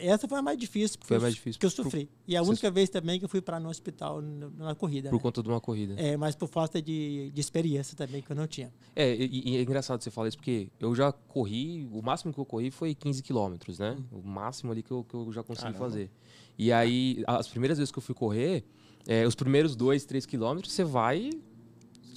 Essa 0.00 0.28
foi 0.28 0.38
a 0.38 0.42
mais 0.42 0.56
difícil, 0.58 0.98
porque 0.98 1.08
Foi 1.08 1.16
a 1.16 1.18
eu- 1.18 1.22
mais 1.22 1.34
difícil 1.34 1.58
que 1.60 1.66
eu 1.66 1.70
por- 1.70 1.82
sofri. 1.84 2.08
E 2.26 2.36
a 2.36 2.42
Você- 2.42 2.50
única 2.50 2.70
vez 2.70 2.88
também 2.88 3.18
que 3.18 3.24
eu 3.24 3.28
fui 3.28 3.40
para 3.40 3.58
no 3.58 3.68
hospital 3.68 4.20
na 4.22 4.74
corrida. 4.74 5.10
Por 5.10 5.16
né? 5.16 5.22
conta 5.22 5.42
de 5.42 5.48
uma 5.48 5.60
corrida. 5.60 5.94
É, 5.96 6.16
mas 6.16 6.34
por 6.34 6.48
falta 6.48 6.80
de, 6.80 7.30
de 7.34 7.40
experiência 7.40 7.96
também, 7.96 8.22
que 8.22 8.30
eu 8.30 8.36
não 8.36 8.46
tinha. 8.46 8.72
É, 8.94 9.14
e, 9.14 9.50
e 9.50 9.56
é 9.56 9.62
engraçado 9.62 10.02
você 10.02 10.10
falar 10.10 10.28
isso, 10.28 10.36
porque 10.36 10.68
eu 10.80 10.94
já 10.94 11.12
corri, 11.12 11.88
o 11.92 12.02
máximo 12.02 12.32
que 12.32 12.38
eu 12.40 12.44
corri 12.44 12.70
foi 12.70 12.94
15 12.94 13.22
quilômetros, 13.22 13.78
né? 13.78 13.96
O 14.10 14.22
máximo 14.22 14.72
ali 14.72 14.82
que 14.82 14.90
eu, 14.90 15.04
que 15.04 15.14
eu 15.14 15.32
já 15.32 15.42
consegui 15.42 15.72
Caramba. 15.72 15.84
fazer. 15.84 16.10
E 16.58 16.72
aí, 16.72 17.22
as 17.26 17.48
primeiras 17.48 17.78
vezes 17.78 17.90
que 17.90 17.98
eu 17.98 18.02
fui 18.02 18.14
correr, 18.14 18.64
é, 19.06 19.26
os 19.26 19.34
primeiros 19.34 19.74
dois, 19.74 20.04
três 20.04 20.24
quilômetros, 20.26 20.72
você 20.72 20.84
vai. 20.84 21.30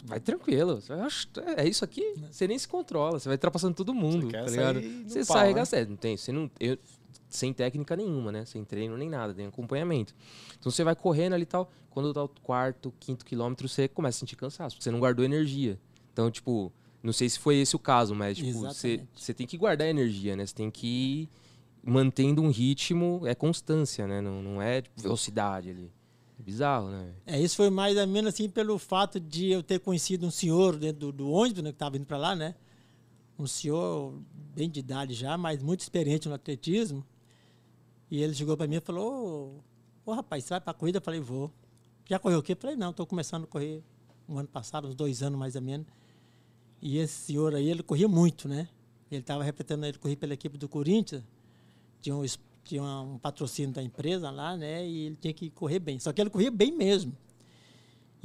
Vai 0.07 0.19
tranquilo. 0.19 0.79
Você 0.79 0.93
"Oxe, 0.93 1.27
é 1.57 1.67
isso 1.67 1.83
aqui. 1.83 2.13
Você 2.29 2.47
nem 2.47 2.59
se 2.59 2.67
controla. 2.67 3.17
Você 3.19 3.27
vai 3.27 3.35
ultrapassando 3.37 3.73
todo 3.73 3.91
mundo, 3.91 4.27
quer 4.27 4.43
tá 4.45 4.51
ligado? 4.51 4.75
sair 4.79 4.87
no 4.87 5.09
Você 5.09 5.17
pau, 5.19 5.25
sai 5.25 5.35
né? 5.37 5.43
arregaçado. 5.45 5.89
Não 5.89 5.97
tem. 5.97 6.15
Você 6.15 6.31
não. 6.31 6.51
eu- 6.59 6.77
sem 7.29 7.53
técnica 7.53 7.95
nenhuma, 7.95 8.31
né? 8.31 8.45
Sem 8.45 8.63
treino 8.63 8.97
nem 8.97 9.09
nada, 9.09 9.33
tem 9.33 9.45
acompanhamento. 9.45 10.15
Então 10.59 10.71
você 10.71 10.83
vai 10.83 10.95
correndo 10.95 11.33
ali 11.33 11.43
e 11.43 11.47
tal. 11.47 11.71
Quando 11.89 12.11
dá 12.11 12.23
o 12.23 12.27
quarto, 12.27 12.93
quinto 12.99 13.25
quilômetro, 13.25 13.67
você 13.67 13.87
começa 13.87 14.17
a 14.17 14.19
sentir 14.19 14.35
cansaço, 14.35 14.77
você 14.79 14.91
não 14.91 14.99
guardou 14.99 15.23
energia. 15.23 15.79
Então, 16.11 16.29
tipo, 16.29 16.71
não 17.01 17.13
sei 17.13 17.29
se 17.29 17.39
foi 17.39 17.57
esse 17.57 17.75
o 17.75 17.79
caso, 17.79 18.15
mas 18.15 18.37
tipo, 18.37 18.59
você, 18.59 19.01
você 19.15 19.33
tem 19.33 19.45
que 19.45 19.57
guardar 19.57 19.87
energia, 19.87 20.35
né? 20.35 20.45
Você 20.45 20.55
tem 20.55 20.71
que 20.71 20.87
ir 20.87 21.29
mantendo 21.83 22.41
um 22.41 22.49
ritmo, 22.49 23.21
é 23.25 23.35
constância, 23.35 24.07
né? 24.07 24.19
Não, 24.19 24.41
não 24.41 24.61
é 24.61 24.81
tipo, 24.81 25.01
velocidade 25.01 25.69
ali. 25.69 25.91
É 26.39 26.43
bizarro, 26.43 26.89
né? 26.89 27.13
É, 27.25 27.39
isso 27.39 27.55
foi 27.55 27.69
mais 27.69 27.95
ou 27.95 28.07
menos 28.07 28.33
assim 28.33 28.49
pelo 28.49 28.77
fato 28.77 29.19
de 29.19 29.51
eu 29.51 29.61
ter 29.61 29.79
conhecido 29.79 30.25
um 30.25 30.31
senhor 30.31 30.77
dentro 30.77 30.99
do, 30.99 31.11
do 31.11 31.29
ônibus, 31.29 31.63
né, 31.63 31.69
que 31.69 31.75
estava 31.75 31.95
indo 31.95 32.05
para 32.05 32.17
lá, 32.17 32.35
né? 32.35 32.55
Um 33.37 33.47
senhor 33.47 34.13
bem 34.55 34.69
de 34.69 34.79
idade 34.79 35.13
já, 35.13 35.37
mas 35.37 35.61
muito 35.61 35.81
experiente 35.81 36.27
no 36.29 36.35
atletismo. 36.35 37.05
E 38.09 38.21
ele 38.21 38.33
chegou 38.33 38.55
para 38.55 38.67
mim 38.67 38.75
e 38.75 38.81
falou: 38.81 39.61
Ô, 40.05 40.11
ô, 40.11 40.13
rapaz, 40.13 40.43
você 40.43 40.51
vai 40.51 40.61
para 40.61 40.71
a 40.71 40.73
corrida? 40.73 40.97
Eu 40.97 41.01
falei: 41.01 41.19
Vou. 41.19 41.51
Já 42.07 42.17
correu 42.19 42.39
o 42.39 42.43
quê? 42.43 42.53
Eu 42.53 42.57
falei: 42.57 42.75
Não, 42.75 42.91
estou 42.91 43.05
começando 43.05 43.43
a 43.43 43.47
correr 43.47 43.83
um 44.27 44.37
ano 44.37 44.47
passado, 44.47 44.87
uns 44.87 44.95
dois 44.95 45.21
anos 45.21 45.37
mais 45.37 45.55
ou 45.55 45.61
menos. 45.61 45.87
E 46.81 46.97
esse 46.97 47.13
senhor 47.13 47.53
aí, 47.55 47.69
ele 47.69 47.83
corria 47.83 48.07
muito, 48.07 48.47
né? 48.47 48.69
Ele 49.11 49.21
estava 49.21 49.43
representando, 49.43 49.85
ele 49.85 49.97
corria 49.97 50.17
pela 50.17 50.33
equipe 50.33 50.57
do 50.57 50.67
Corinthians, 50.67 51.23
tinha 52.01 52.15
um, 52.15 52.23
tinha 52.63 52.83
um 52.83 53.17
patrocínio 53.17 53.73
da 53.73 53.83
empresa 53.83 54.29
lá, 54.29 54.55
né? 54.55 54.87
E 54.87 55.05
ele 55.07 55.15
tinha 55.15 55.33
que 55.33 55.49
correr 55.49 55.79
bem. 55.79 55.99
Só 55.99 56.13
que 56.13 56.21
ele 56.21 56.29
corria 56.29 56.51
bem 56.51 56.71
mesmo. 56.71 57.15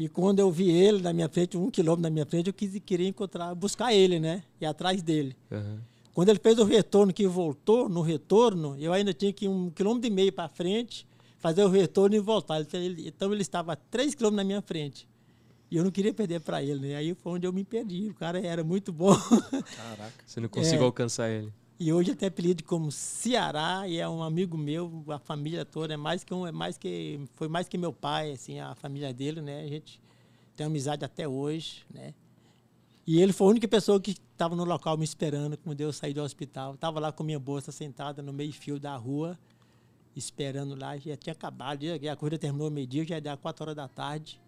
E 0.01 0.09
quando 0.09 0.39
eu 0.39 0.51
vi 0.51 0.71
ele 0.71 1.03
na 1.03 1.13
minha 1.13 1.29
frente, 1.29 1.59
um 1.59 1.71
quilômetro 1.71 2.03
na 2.05 2.09
minha 2.09 2.25
frente, 2.25 2.47
eu 2.47 2.55
quis, 2.55 2.81
queria 2.87 3.07
encontrar, 3.07 3.55
buscar 3.55 3.93
ele, 3.93 4.19
né? 4.19 4.43
E 4.59 4.65
atrás 4.65 5.03
dele. 5.03 5.37
Aham. 5.53 5.79
Quando 6.15 6.31
ele 6.31 6.39
fez 6.39 6.59
o 6.59 6.65
retorno, 6.65 7.13
que 7.13 7.27
voltou, 7.27 7.87
no 7.87 8.01
retorno, 8.01 8.75
eu 8.79 8.95
ainda 8.95 9.13
tinha 9.13 9.31
que 9.31 9.45
ir 9.45 9.49
um 9.49 9.69
quilômetro 9.69 10.09
e 10.09 10.11
meio 10.11 10.33
para 10.33 10.49
frente, 10.49 11.07
fazer 11.39 11.63
o 11.65 11.69
retorno 11.69 12.17
e 12.17 12.19
voltar. 12.19 12.63
Então 12.63 12.81
ele, 12.81 13.09
então 13.09 13.31
ele 13.31 13.43
estava 13.43 13.75
a 13.75 13.77
três 13.77 14.15
quilômetros 14.15 14.37
na 14.39 14.45
minha 14.45 14.63
frente. 14.63 15.07
E 15.71 15.77
eu 15.77 15.85
não 15.85 15.91
queria 15.91 16.15
perder 16.15 16.41
para 16.41 16.63
ele, 16.63 16.81
né? 16.89 16.97
Aí 16.97 17.13
foi 17.15 17.35
onde 17.35 17.47
eu 17.47 17.53
me 17.53 17.63
perdi. 17.63 18.09
O 18.09 18.15
cara 18.15 18.41
era 18.45 18.65
muito 18.65 18.91
bom. 18.95 19.15
Caraca. 19.77 20.15
Você 20.27 20.41
não 20.41 20.49
conseguiu 20.49 20.81
É. 20.81 20.85
alcançar 20.87 21.29
ele. 21.31 21.53
E 21.83 21.91
hoje 21.95 22.11
até 22.13 22.27
apelido 22.27 22.63
como 22.63 22.93
Ceará 22.93 23.89
e 23.89 23.97
é 23.97 24.07
um 24.07 24.23
amigo 24.23 24.55
meu, 24.59 25.03
a 25.09 25.19
família 25.19 25.65
toda 25.65 25.95
é 25.95 25.97
mais 25.97 26.23
que 26.23 26.35
um, 26.35 26.47
é 26.47 26.53
mais 26.53 26.77
que 26.77 27.19
foi 27.37 27.49
mais 27.49 27.71
que 27.71 27.79
meu 27.79 27.91
pai, 27.91 28.33
assim, 28.33 28.61
a 28.61 28.75
família 28.75 29.15
dele, 29.15 29.41
né? 29.41 29.63
A 29.63 29.67
gente 29.67 29.99
tem 30.55 30.67
amizade 30.67 31.07
até 31.07 31.27
hoje, 31.27 31.87
né? 31.91 32.13
E 33.07 33.19
ele 33.19 33.33
foi 33.33 33.47
a 33.47 33.51
única 33.51 33.67
pessoa 33.67 33.99
que 33.99 34.11
estava 34.11 34.55
no 34.55 34.63
local 34.65 34.99
me 34.99 35.05
esperando 35.05 35.57
quando 35.57 35.81
eu 35.81 35.91
saí 35.91 36.13
do 36.13 36.23
hospital. 36.23 36.75
Estava 36.75 37.01
lá 37.01 37.11
com 37.13 37.25
minha 37.25 37.39
bolsa 37.41 37.73
sentada 37.73 38.21
no 38.23 38.31
meio 38.31 38.53
fio 38.53 38.79
da 38.79 38.95
rua, 38.95 39.39
esperando 40.15 40.75
lá. 40.75 40.99
Já 40.99 41.17
tinha 41.17 41.33
acabado, 41.33 41.83
já- 41.87 42.13
a 42.13 42.17
corrida 42.17 42.37
terminou 42.37 42.71
meio-dia, 42.71 43.07
já 43.07 43.19
dar 43.21 43.39
quatro 43.39 43.65
horas 43.65 43.75
da 43.75 43.89
tarde. 43.89 44.39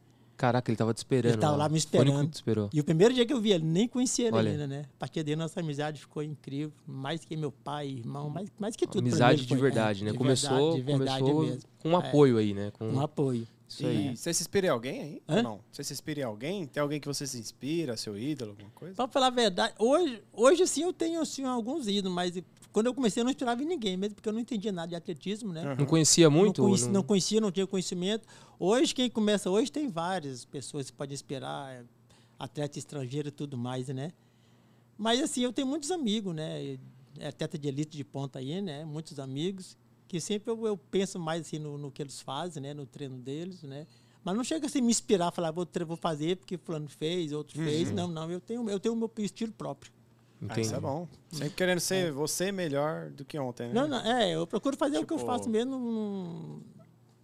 Caraca, 0.43 0.69
ele 0.73 0.77
tava 0.77 0.93
te 0.93 0.97
esperando. 0.97 1.33
Ele 1.35 1.41
tava 1.41 1.55
lá 1.57 1.69
me 1.69 1.79
esperando. 1.79 2.29
te 2.29 2.35
esperou. 2.35 2.69
E 2.73 2.81
o 2.81 2.85
primeiro 2.85 3.15
dia 3.15 3.25
que 3.25 3.33
eu 3.33 3.41
vi 3.41 3.53
ele, 3.53 3.65
nem 3.65 3.87
conhecia 3.87 4.27
ele 4.27 4.37
Olha. 4.37 4.51
ainda, 4.51 4.67
né? 4.67 4.87
A 4.97 4.99
partir 4.99 5.23
daí, 5.23 5.37
nossa 5.37 5.61
amizade 5.61 6.01
ficou 6.01 6.21
incrível. 6.21 6.73
Mais 6.85 7.25
que 7.25 7.37
meu 7.37 7.53
pai, 7.53 7.87
irmão, 7.91 8.29
mais, 8.29 8.49
mais 8.59 8.75
que 8.75 8.85
tudo. 8.85 9.05
mim 9.05 9.11
Amizade 9.11 9.35
ele 9.43 9.43
de 9.43 9.49
foi. 9.51 9.59
verdade, 9.59 10.03
É, 10.03 10.05
né? 10.07 10.11
de 10.11 10.19
começou 10.19 10.73
verdade, 10.73 10.77
de 10.77 10.83
verdade 10.99 11.21
começou 11.21 11.43
mesmo. 11.45 11.61
com 11.79 11.89
um 11.91 11.93
É. 11.95 11.97
apoio 12.09 12.39
aí, 12.39 12.55
né? 12.55 12.73
Com, 12.77 12.89
Um 12.89 13.01
apoio. 13.01 13.47
Isso 13.73 13.87
aí. 13.87 14.13
E 14.13 14.17
você 14.17 14.33
se 14.35 14.43
inspira 14.43 14.67
em 14.67 14.71
alguém 14.71 15.01
aí? 15.01 15.23
Hã? 15.29 15.43
Não? 15.43 15.61
Você 15.71 15.83
se 15.85 15.93
inspira 15.93 16.21
em 16.21 16.25
alguém? 16.25 16.67
Tem 16.67 16.81
alguém 16.83 17.01
que 17.01 17.07
você 17.09 17.27
se 17.27 17.39
inspira, 17.39 17.97
seu 17.97 18.19
ídolo, 18.19 18.51
alguma 18.53 18.71
coisa? 18.71 18.95
Pra 18.95 19.09
falar 19.09 19.29
a 19.29 19.31
verdade, 19.31 19.75
hoje, 19.79 20.23
hoje 20.33 20.67
sim 20.67 20.83
eu 20.83 20.93
tenho 20.93 21.21
assim, 21.21 21.45
alguns 21.45 21.87
ídolos, 21.89 22.15
mas 22.15 22.33
quando 22.73 22.87
eu 22.87 22.95
comecei 22.95 23.21
eu 23.21 23.25
não 23.25 23.31
inspirava 23.31 23.63
em 23.63 23.67
ninguém, 23.67 23.97
mesmo 23.97 24.15
porque 24.15 24.29
eu 24.29 24.33
não 24.33 24.41
entendia 24.41 24.73
nada 24.73 24.89
de 24.89 24.95
atletismo, 24.97 25.53
né? 25.53 25.75
Não 25.79 25.87
conhecia 25.87 26.29
muito? 26.31 26.59
Não, 26.61 26.65
ou 26.65 26.71
conheci- 26.75 26.91
não 26.91 27.03
conhecia, 27.03 27.41
não 27.41 27.51
tinha 27.51 27.67
conhecimento. 27.67 28.27
Hoje, 28.59 28.95
quem 28.95 29.09
começa 29.11 29.51
hoje, 29.51 29.71
tem 29.73 29.89
várias 29.89 30.45
pessoas 30.45 30.91
que 30.91 30.97
podem 30.97 31.15
inspirar, 31.15 31.73
é, 31.73 31.85
atleta 32.39 32.79
estrangeiro 32.79 33.29
e 33.29 33.33
tudo 33.33 33.57
mais, 33.57 33.89
né? 33.89 34.13
Mas, 34.97 35.21
assim, 35.21 35.43
eu 35.43 35.53
tenho 35.53 35.67
muitos 35.67 35.91
amigos, 35.91 36.35
né? 36.35 36.79
É 37.19 37.29
atleta 37.29 37.59
de 37.59 37.69
elite 37.69 37.97
de 37.97 38.05
ponta 38.05 38.39
aí, 38.39 38.61
né? 38.63 38.85
Muitos 38.85 39.19
amigos, 39.19 39.77
que 40.13 40.21
sempre 40.21 40.53
eu, 40.53 40.67
eu 40.67 40.77
penso 40.77 41.19
mais, 41.19 41.41
assim, 41.47 41.59
no, 41.59 41.79
no 41.79 41.91
que 41.91 42.03
eles 42.03 42.21
fazem, 42.21 42.63
né? 42.63 42.75
No 42.75 42.85
treino 42.85 43.17
deles, 43.17 43.63
né? 43.63 43.87
Mas 44.23 44.37
não 44.37 44.45
chega 44.45 44.67
assim 44.67 44.83
me 44.83 44.91
inspirar, 44.91 45.33
falar, 45.33 45.51
vou, 45.51 45.67
vou 45.87 45.97
fazer 45.97 46.37
porque 46.37 46.59
fulano 46.59 46.87
fez, 46.87 47.33
outro 47.33 47.57
fez. 47.57 47.91
Não, 47.91 48.07
não, 48.07 48.31
eu 48.31 48.39
tenho, 48.39 48.69
eu 48.69 48.79
tenho 48.79 48.95
o 48.95 48.97
meu 48.99 49.11
estilo 49.19 49.53
próprio. 49.53 49.91
Ah, 50.51 50.61
isso 50.61 50.75
é 50.75 50.81
bom. 50.81 51.09
Sempre 51.31 51.55
querendo 51.55 51.81
ser 51.81 52.13
você 52.13 52.53
melhor 52.53 53.09
do 53.11 53.25
que 53.25 53.39
ontem, 53.39 53.69
né? 53.69 53.73
Não, 53.75 53.89
não, 53.89 53.99
é, 54.01 54.33
eu 54.35 54.47
procuro 54.47 54.77
fazer 54.77 54.99
o 54.99 55.07
que 55.07 55.13
eu 55.15 55.17
Tipo- 55.17 55.31
faço 55.31 55.49
mesmo. 55.49 56.61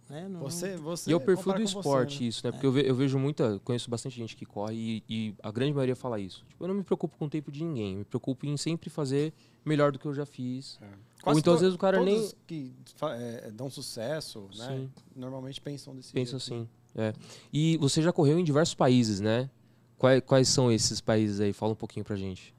né? 0.09 0.27
Você, 0.41 0.75
você 0.77 1.11
E 1.11 1.13
é 1.13 1.15
o 1.15 1.19
perfil 1.19 1.53
do 1.53 1.61
esporte, 1.61 2.15
você, 2.17 2.23
né? 2.23 2.27
isso, 2.29 2.41
né? 2.47 2.51
Porque 2.51 2.65
eu, 2.65 2.71
ve- 2.71 2.89
eu 2.89 2.95
vejo 2.95 3.19
muita, 3.19 3.59
conheço 3.59 3.87
bastante 3.89 4.15
gente 4.15 4.35
que 4.35 4.45
corre 4.45 4.73
e, 4.75 5.03
e 5.07 5.35
a 5.43 5.51
grande 5.51 5.73
maioria 5.73 5.95
fala 5.95 6.19
isso. 6.19 6.43
Tipo, 6.49 6.63
eu 6.63 6.67
não 6.69 6.73
me 6.75 6.83
preocupo 6.83 7.15
com 7.17 7.25
o 7.25 7.29
tempo 7.29 7.51
de 7.51 7.63
ninguém, 7.63 7.97
me 7.97 8.03
preocupo 8.03 8.47
em 8.47 8.57
sempre 8.57 8.89
fazer 8.89 9.31
melhor 9.63 9.91
do 9.91 9.99
que 9.99 10.07
eu 10.07 10.13
já 10.13 10.25
fiz. 10.25 10.79
É. 10.81 10.87
Ou 11.19 11.23
Quase 11.23 11.39
então, 11.39 11.53
às 11.53 11.59
to- 11.59 11.63
vezes, 11.63 11.75
o 11.75 11.77
cara 11.77 11.97
todos 11.97 12.13
nem- 12.13 12.31
que 12.47 12.73
fa- 12.95 13.15
é, 13.15 13.51
dão 13.51 13.69
sucesso, 13.69 14.49
né? 14.57 14.67
Sim. 14.67 14.89
Normalmente 15.15 15.59
pensam 15.59 15.93
desse 15.95 16.13
Penso 16.13 16.39
jeito, 16.39 16.53
né? 16.53 16.61
assim. 16.61 16.69
É. 16.95 17.13
E 17.51 17.77
você 17.77 18.01
já 18.01 18.11
correu 18.13 18.39
em 18.39 18.43
diversos 18.43 18.73
países, 18.73 19.19
né? 19.19 19.49
Quais, 19.97 20.21
quais 20.25 20.47
são 20.47 20.71
esses 20.71 21.01
países 21.01 21.39
aí? 21.41 21.51
Fala 21.51 21.73
um 21.73 21.75
pouquinho 21.75 22.05
pra 22.05 22.15
gente. 22.15 22.55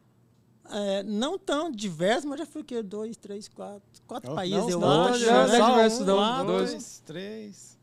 É, 0.70 1.02
não 1.02 1.38
tão 1.38 1.70
diversos, 1.72 2.26
mas 2.26 2.38
já 2.38 2.46
fui 2.46 2.60
o 2.62 2.64
quê? 2.64 2.80
Dois, 2.82 3.16
três, 3.16 3.48
quatro. 3.48 3.82
Quatro 4.06 4.28
Não, 4.28 4.36
países, 4.36 4.60
não, 4.66 4.70
eu 4.70 4.80
não, 4.80 5.02
acho. 5.04 5.18
já- 5.18 5.46
né? 5.46 5.52
já 5.52 5.58
só 5.58 5.70
diversos, 5.70 6.00
um, 6.00 6.04
não, 6.04 6.16
quatro, 6.16 6.46
dois. 6.46 6.70
dois, 6.70 7.02
três. 7.04 7.78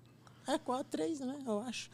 É, 0.47 0.57
quatro, 0.59 0.85
três, 0.89 1.19
né? 1.19 1.35
Eu 1.45 1.59
acho. 1.61 1.89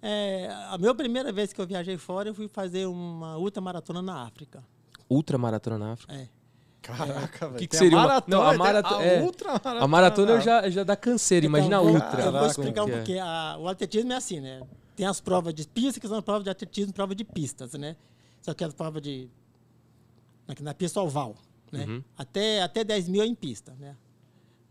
É, 0.00 0.48
a 0.70 0.78
minha 0.78 0.94
primeira 0.94 1.30
vez 1.32 1.52
que 1.52 1.60
eu 1.60 1.66
viajei 1.66 1.98
fora, 1.98 2.28
eu 2.30 2.34
fui 2.34 2.46
fazer 2.48 2.86
uma 2.86 3.36
ultramaratona 3.36 4.00
na 4.00 4.22
África. 4.22 4.64
Ultramaratona 5.10 5.78
na 5.78 5.92
África. 5.92 6.12
É. 6.14 6.28
Caraca, 6.84 7.46
velho. 7.48 7.58
que 7.58 7.66
Tem 7.68 7.78
seria 7.78 7.96
a 7.96 8.00
uma- 8.00 8.06
maratona, 8.08 8.36
Não, 8.36 8.42
a 8.46 8.50
tem 8.50 8.58
marato- 8.58 8.94
é. 9.00 9.22
ultramaratona. 9.22 9.80
A 9.84 9.88
maratona 9.88 10.30
eu 10.32 10.40
já, 10.40 10.68
já 10.70 10.84
dá 10.84 10.94
canseira, 10.96 11.46
imagina 11.46 11.78
a 11.78 11.82
Então, 11.82 11.92
ultra. 11.94 12.20
Eu 12.20 12.24
vou 12.24 12.32
Caraca, 12.32 12.46
explicar 12.50 12.82
um 12.82 12.86
que 12.86 12.92
é. 12.92 12.96
pouquinho. 12.96 13.24
A- 13.24 13.56
o 13.58 13.68
atletismo 13.68 14.12
é 14.12 14.16
assim, 14.16 14.40
né? 14.40 14.62
Tem 14.94 15.06
as 15.06 15.20
provas 15.20 15.54
de 15.54 15.66
pista, 15.66 15.98
que 15.98 16.06
são 16.06 16.18
as 16.18 16.24
provas 16.24 16.44
de 16.44 16.50
atletismo, 16.50 16.92
prova 16.92 17.14
de 17.14 17.24
pistas, 17.24 17.72
né? 17.74 17.96
Só 18.42 18.52
que 18.54 18.62
as 18.62 18.74
provas 18.74 19.02
de. 19.02 19.28
Na, 20.46 20.54
na 20.60 20.74
pista 20.74 21.00
oval, 21.00 21.34
né? 21.72 21.84
Uhum. 21.86 22.04
Até, 22.16 22.62
até 22.62 22.84
10 22.84 23.08
mil 23.08 23.22
é 23.22 23.26
em 23.26 23.34
pista, 23.34 23.74
né? 23.80 23.96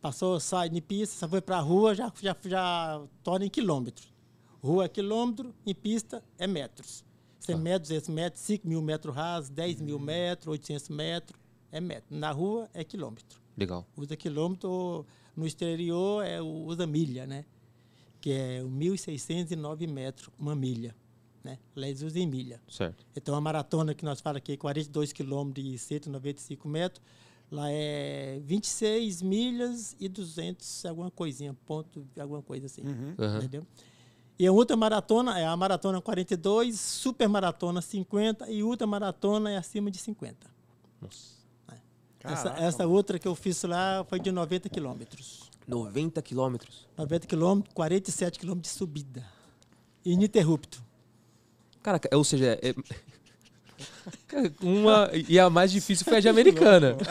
Passou, 0.02 0.40
sai 0.40 0.70
de 0.70 0.82
pista, 0.82 1.16
só 1.18 1.28
foi 1.28 1.42
pra 1.42 1.60
rua, 1.60 1.96
já, 1.96 2.12
já, 2.22 2.36
já 2.46 3.02
torna 3.24 3.46
em 3.46 3.50
quilômetros. 3.50 4.14
Rua 4.62 4.86
é 4.86 4.88
quilômetro, 4.88 5.54
em 5.66 5.74
pista 5.74 6.24
é 6.38 6.46
metros. 6.46 7.04
100 7.40 7.58
metros, 7.58 7.90
200 7.90 8.10
metros, 8.10 8.42
5 8.44 8.66
mil 8.68 8.82
metros 8.82 9.14
rasos, 9.14 9.50
10 9.50 9.82
mil 9.82 10.00
metros, 10.00 10.48
800 10.48 10.88
metros, 10.90 11.38
é 11.74 11.82
metro. 11.82 12.16
Na 12.16 12.32
rua 12.32 12.70
é 12.74 12.84
quilômetro 12.84 13.42
Legal. 13.58 13.86
usa 13.98 14.16
quilômetro, 14.16 15.06
no 15.36 15.46
exterior 15.46 16.24
é, 16.24 16.42
usa 16.42 16.86
milha, 16.88 17.26
né? 17.26 17.44
Que 18.22 18.32
é 18.32 18.64
o 18.64 18.70
1.609 18.70 19.88
metros, 19.88 20.30
uma 20.40 20.56
milha. 20.56 20.96
Né? 21.44 21.60
Lá 21.76 21.88
eles 21.88 22.02
usam 22.02 22.22
em 22.22 22.28
milha. 22.28 22.62
Certo. 22.70 23.06
Então 23.16 23.36
a 23.36 23.42
maratona 23.42 23.94
que 23.94 24.06
nós 24.06 24.22
falamos 24.22 24.38
aqui, 24.38 24.56
42 24.56 25.12
quilômetros 25.12 25.66
e 25.66 25.78
195 25.78 26.70
metros, 26.70 27.04
lá 27.52 27.70
é 27.70 28.40
26 28.46 29.22
milhas 29.22 29.96
e 30.00 30.08
200, 30.08 30.86
alguma 30.86 31.12
coisinha, 31.12 31.54
ponto, 31.66 32.08
alguma 32.18 32.42
coisa 32.42 32.68
assim. 32.68 32.84
Uhum. 32.84 33.38
Entendeu? 33.38 33.68
E 34.40 34.48
a 34.48 34.52
outra 34.52 34.78
maratona 34.78 35.38
é 35.38 35.46
a 35.46 35.58
maratona 35.58 36.02
42, 36.02 36.80
super 36.80 37.28
maratona 37.28 37.82
50 37.82 38.50
e 38.50 38.64
ultra 38.64 38.88
maratona 38.88 39.52
é 39.52 39.58
acima 39.58 39.92
de 39.92 39.98
50. 39.98 40.50
Nossa. 41.02 41.43
Essa, 42.24 42.44
Caraca, 42.50 42.64
essa 42.64 42.88
outra 42.88 43.20
que 43.20 43.28
eu 43.28 43.36
fiz 43.36 43.62
lá 43.64 44.06
foi 44.10 44.20
de 44.20 44.32
90 44.32 44.70
quilômetros. 44.70 45.50
90 45.68 46.22
quilômetros. 46.22 46.88
90 46.98 47.28
quilômetros, 47.28 47.74
47 47.74 48.40
quilômetros 48.40 48.72
de 48.74 48.78
subida. 48.78 49.24
Ininterrupto. 50.06 50.84
Cara, 51.82 52.00
ou 52.14 52.24
seja, 52.24 52.58
é... 52.62 52.74
Uma 54.62 55.10
e 55.14 55.40
a 55.40 55.50
mais 55.50 55.72
difícil 55.72 56.06
foi 56.06 56.18
a 56.18 56.20
de 56.20 56.30
americana. 56.30 56.96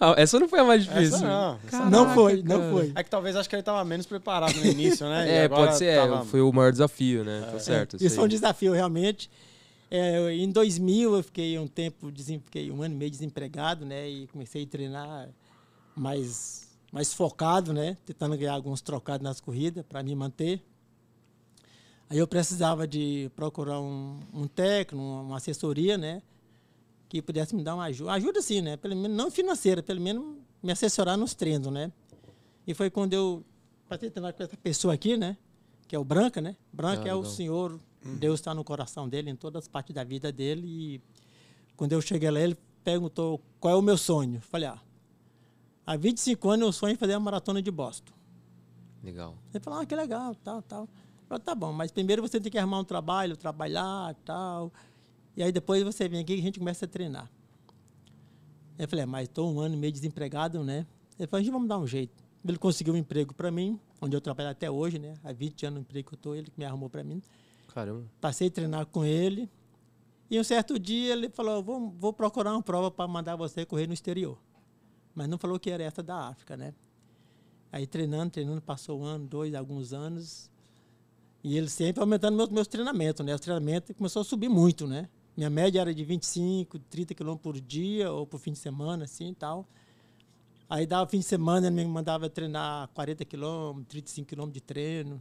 Ah, 0.00 0.14
Essa 0.16 0.38
não 0.40 0.48
foi 0.48 0.58
a 0.58 0.64
mais 0.64 0.82
difícil. 0.84 1.16
Essa 1.16 1.26
não. 1.26 1.58
Caraca, 1.70 1.90
não 1.90 2.14
foi, 2.14 2.42
não 2.42 2.70
foi. 2.72 2.92
É 2.94 3.04
que 3.04 3.10
talvez 3.10 3.36
acho 3.36 3.48
que 3.48 3.54
ele 3.54 3.62
tava 3.62 3.84
menos 3.84 4.04
preparado 4.06 4.54
no 4.56 4.66
início, 4.66 5.06
né? 5.08 5.26
E 5.28 5.30
É, 5.30 5.44
agora 5.44 5.66
pode 5.66 5.78
ser. 5.78 5.84
é, 5.86 5.96
tava- 6.00 6.24
Foi 6.24 6.40
o 6.40 6.52
maior 6.52 6.72
desafio, 6.72 7.24
né? 7.24 7.48
Tá 7.52 7.58
certo. 7.60 7.96
Isso 7.96 8.16
foi 8.16 8.22
um 8.22 8.24
aí. 8.24 8.30
desafio, 8.30 8.72
realmente. 8.72 9.30
É, 9.94 10.34
em 10.34 10.50
2000, 10.50 11.16
eu 11.16 11.22
fiquei 11.22 11.58
um 11.58 11.66
tempo, 11.66 12.10
fiquei 12.46 12.70
um 12.70 12.80
ano 12.80 12.94
e 12.94 12.96
meio 12.96 13.10
desempregado, 13.10 13.84
né? 13.84 14.08
E 14.08 14.26
comecei 14.28 14.62
a 14.62 14.66
treinar 14.66 15.28
mais, 15.94 16.74
mais 16.90 17.12
focado, 17.12 17.74
né? 17.74 17.98
Tentando 18.06 18.34
ganhar 18.38 18.54
alguns 18.54 18.80
trocados 18.80 19.22
nas 19.22 19.38
corridas 19.38 19.84
para 19.86 20.02
me 20.02 20.16
manter. 20.16 20.62
Aí 22.08 22.16
eu 22.16 22.26
precisava 22.26 22.88
de 22.88 23.30
procurar 23.36 23.82
um, 23.82 24.18
um 24.32 24.46
técnico, 24.46 25.04
uma, 25.04 25.36
assessoria, 25.36 25.98
né? 25.98 26.22
Que 27.06 27.20
pudesse 27.20 27.54
me 27.54 27.62
dar 27.62 27.74
uma 27.74 27.84
ajuda. 27.84 28.12
Ajuda 28.12 28.40
sim, 28.40 28.62
né? 28.62 28.78
Pelo 28.78 28.96
menos, 28.96 29.14
não 29.14 29.30
financeira, 29.30 29.82
pelo 29.82 30.00
menos 30.00 30.38
me 30.62 30.72
assessorar 30.72 31.18
nos 31.18 31.34
treinos, 31.34 31.70
né? 31.70 31.92
E 32.66 32.72
foi 32.72 32.88
quando 32.88 33.12
eu 33.12 33.44
passei 33.86 34.08
a 34.08 34.10
treinar 34.10 34.32
com 34.32 34.42
essa 34.42 34.56
pessoa 34.56 34.94
aqui, 34.94 35.18
né? 35.18 35.36
Que 35.86 35.94
é 35.94 35.98
o 35.98 36.04
Branca, 36.04 36.40
né? 36.40 36.56
Branca 36.72 37.02
Ah, 37.04 37.10
é 37.10 37.14
o 37.14 37.18
legal. 37.18 37.30
Senhor, 38.02 38.16
Deus 38.18 38.40
está 38.40 38.54
no 38.54 38.64
coração 38.64 39.08
dele, 39.08 39.30
em 39.30 39.36
todas 39.36 39.64
as 39.64 39.68
partes 39.68 39.94
da 39.94 40.04
vida 40.04 40.30
dele. 40.32 40.66
E 40.66 41.00
quando 41.76 41.92
eu 41.92 42.00
cheguei 42.00 42.30
lá, 42.30 42.40
ele 42.40 42.56
perguntou 42.84 43.40
qual 43.60 43.74
é 43.74 43.76
o 43.76 43.82
meu 43.82 43.96
sonho. 43.96 44.40
Falei, 44.40 44.68
ah, 44.68 44.80
há 45.86 45.96
25 45.96 46.50
anos 46.50 46.66
eu 46.66 46.72
sonho 46.72 46.92
em 46.92 46.96
fazer 46.96 47.14
a 47.14 47.20
maratona 47.20 47.62
de 47.62 47.70
Boston. 47.70 48.12
Legal. 49.02 49.36
Ele 49.52 49.62
falou, 49.62 49.80
ah, 49.80 49.86
que 49.86 49.94
legal, 49.94 50.34
tal, 50.36 50.62
tal. 50.62 50.82
Eu 50.82 50.88
falei, 51.28 51.44
tá 51.44 51.54
bom, 51.54 51.72
mas 51.72 51.90
primeiro 51.90 52.22
você 52.22 52.40
tem 52.40 52.50
que 52.52 52.58
arrumar 52.58 52.80
um 52.80 52.84
trabalho, 52.84 53.36
trabalhar, 53.36 54.14
tal. 54.24 54.72
E 55.36 55.42
aí 55.42 55.50
depois 55.50 55.82
você 55.82 56.08
vem 56.08 56.20
aqui 56.20 56.34
e 56.34 56.38
a 56.38 56.42
gente 56.42 56.58
começa 56.58 56.84
a 56.84 56.88
treinar. 56.88 57.30
Eu 58.78 58.88
falei, 58.88 59.02
"É, 59.02 59.06
mas 59.06 59.28
estou 59.28 59.52
um 59.52 59.60
ano 59.60 59.76
meio 59.76 59.92
desempregado, 59.92 60.62
né? 60.64 60.86
Ele 61.18 61.26
falou, 61.26 61.40
a 61.40 61.42
gente 61.42 61.52
vamos 61.52 61.68
dar 61.68 61.78
um 61.78 61.86
jeito. 61.86 62.22
Ele 62.44 62.58
conseguiu 62.58 62.94
um 62.94 62.96
emprego 62.96 63.32
para 63.32 63.50
mim, 63.50 63.78
onde 64.00 64.16
eu 64.16 64.20
trabalho 64.20 64.50
até 64.50 64.70
hoje, 64.70 64.98
né? 64.98 65.14
Há 65.22 65.32
20 65.32 65.66
anos 65.66 65.74
no 65.76 65.80
emprego 65.82 66.08
que 66.08 66.14
eu 66.14 66.16
estou, 66.16 66.34
ele 66.34 66.50
que 66.50 66.58
me 66.58 66.64
arrumou 66.64 66.90
para 66.90 67.04
mim. 67.04 67.22
Caramba. 67.72 68.04
Passei 68.20 68.48
a 68.48 68.50
treinar 68.50 68.86
com 68.86 69.04
ele. 69.04 69.48
E 70.30 70.38
um 70.38 70.44
certo 70.44 70.78
dia 70.78 71.12
ele 71.12 71.28
falou, 71.28 71.62
vou, 71.62 71.90
vou 71.90 72.12
procurar 72.12 72.52
uma 72.52 72.62
prova 72.62 72.90
para 72.90 73.08
mandar 73.08 73.36
você 73.36 73.64
correr 73.64 73.86
no 73.86 73.94
exterior. 73.94 74.38
Mas 75.14 75.28
não 75.28 75.38
falou 75.38 75.58
que 75.58 75.70
era 75.70 75.82
essa 75.82 76.02
da 76.02 76.28
África, 76.28 76.56
né? 76.56 76.74
Aí 77.70 77.86
treinando, 77.86 78.30
treinando, 78.30 78.60
passou 78.60 79.00
um 79.00 79.04
ano, 79.04 79.26
dois, 79.26 79.54
alguns 79.54 79.92
anos. 79.92 80.50
E 81.42 81.56
ele 81.56 81.68
sempre 81.68 82.00
aumentando 82.00 82.36
meus, 82.36 82.48
meus 82.50 82.68
treinamentos, 82.68 83.24
né? 83.24 83.34
Os 83.34 83.40
treinamentos 83.40 83.96
começou 83.96 84.20
a 84.20 84.24
subir 84.24 84.48
muito, 84.48 84.86
né? 84.86 85.08
Minha 85.36 85.50
média 85.50 85.80
era 85.80 85.94
de 85.94 86.04
25, 86.04 86.78
30 86.78 87.14
quilômetros 87.14 87.42
por 87.42 87.60
dia, 87.60 88.12
ou 88.12 88.26
por 88.26 88.38
fim 88.38 88.52
de 88.52 88.58
semana, 88.58 89.04
assim 89.04 89.30
e 89.30 89.34
tal. 89.34 89.66
Aí 90.68 90.86
dava 90.86 91.08
fim 91.08 91.18
de 91.18 91.24
semana, 91.24 91.66
ele 91.66 91.76
me 91.76 91.84
mandava 91.86 92.28
treinar 92.28 92.88
40 92.88 93.24
quilômetros, 93.24 93.88
35 93.88 94.28
quilômetros 94.28 94.54
de 94.54 94.66
treino. 94.66 95.20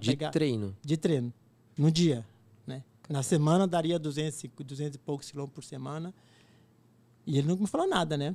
De 0.00 0.10
pegar 0.10 0.30
treino. 0.30 0.76
de 0.82 0.96
treino 0.96 1.32
no 1.76 1.90
dia, 1.90 2.24
né? 2.66 2.82
Na 3.08 3.22
semana 3.22 3.66
daria 3.66 3.98
200, 3.98 4.44
e- 4.44 4.48
200 4.48 4.96
e 4.96 4.98
poucos 4.98 5.30
quilômetros 5.30 5.54
por 5.54 5.68
semana. 5.68 6.12
E 7.26 7.38
ele 7.38 7.48
nunca 7.48 7.62
me 7.62 7.68
falou 7.68 7.86
nada, 7.88 8.16
né? 8.16 8.34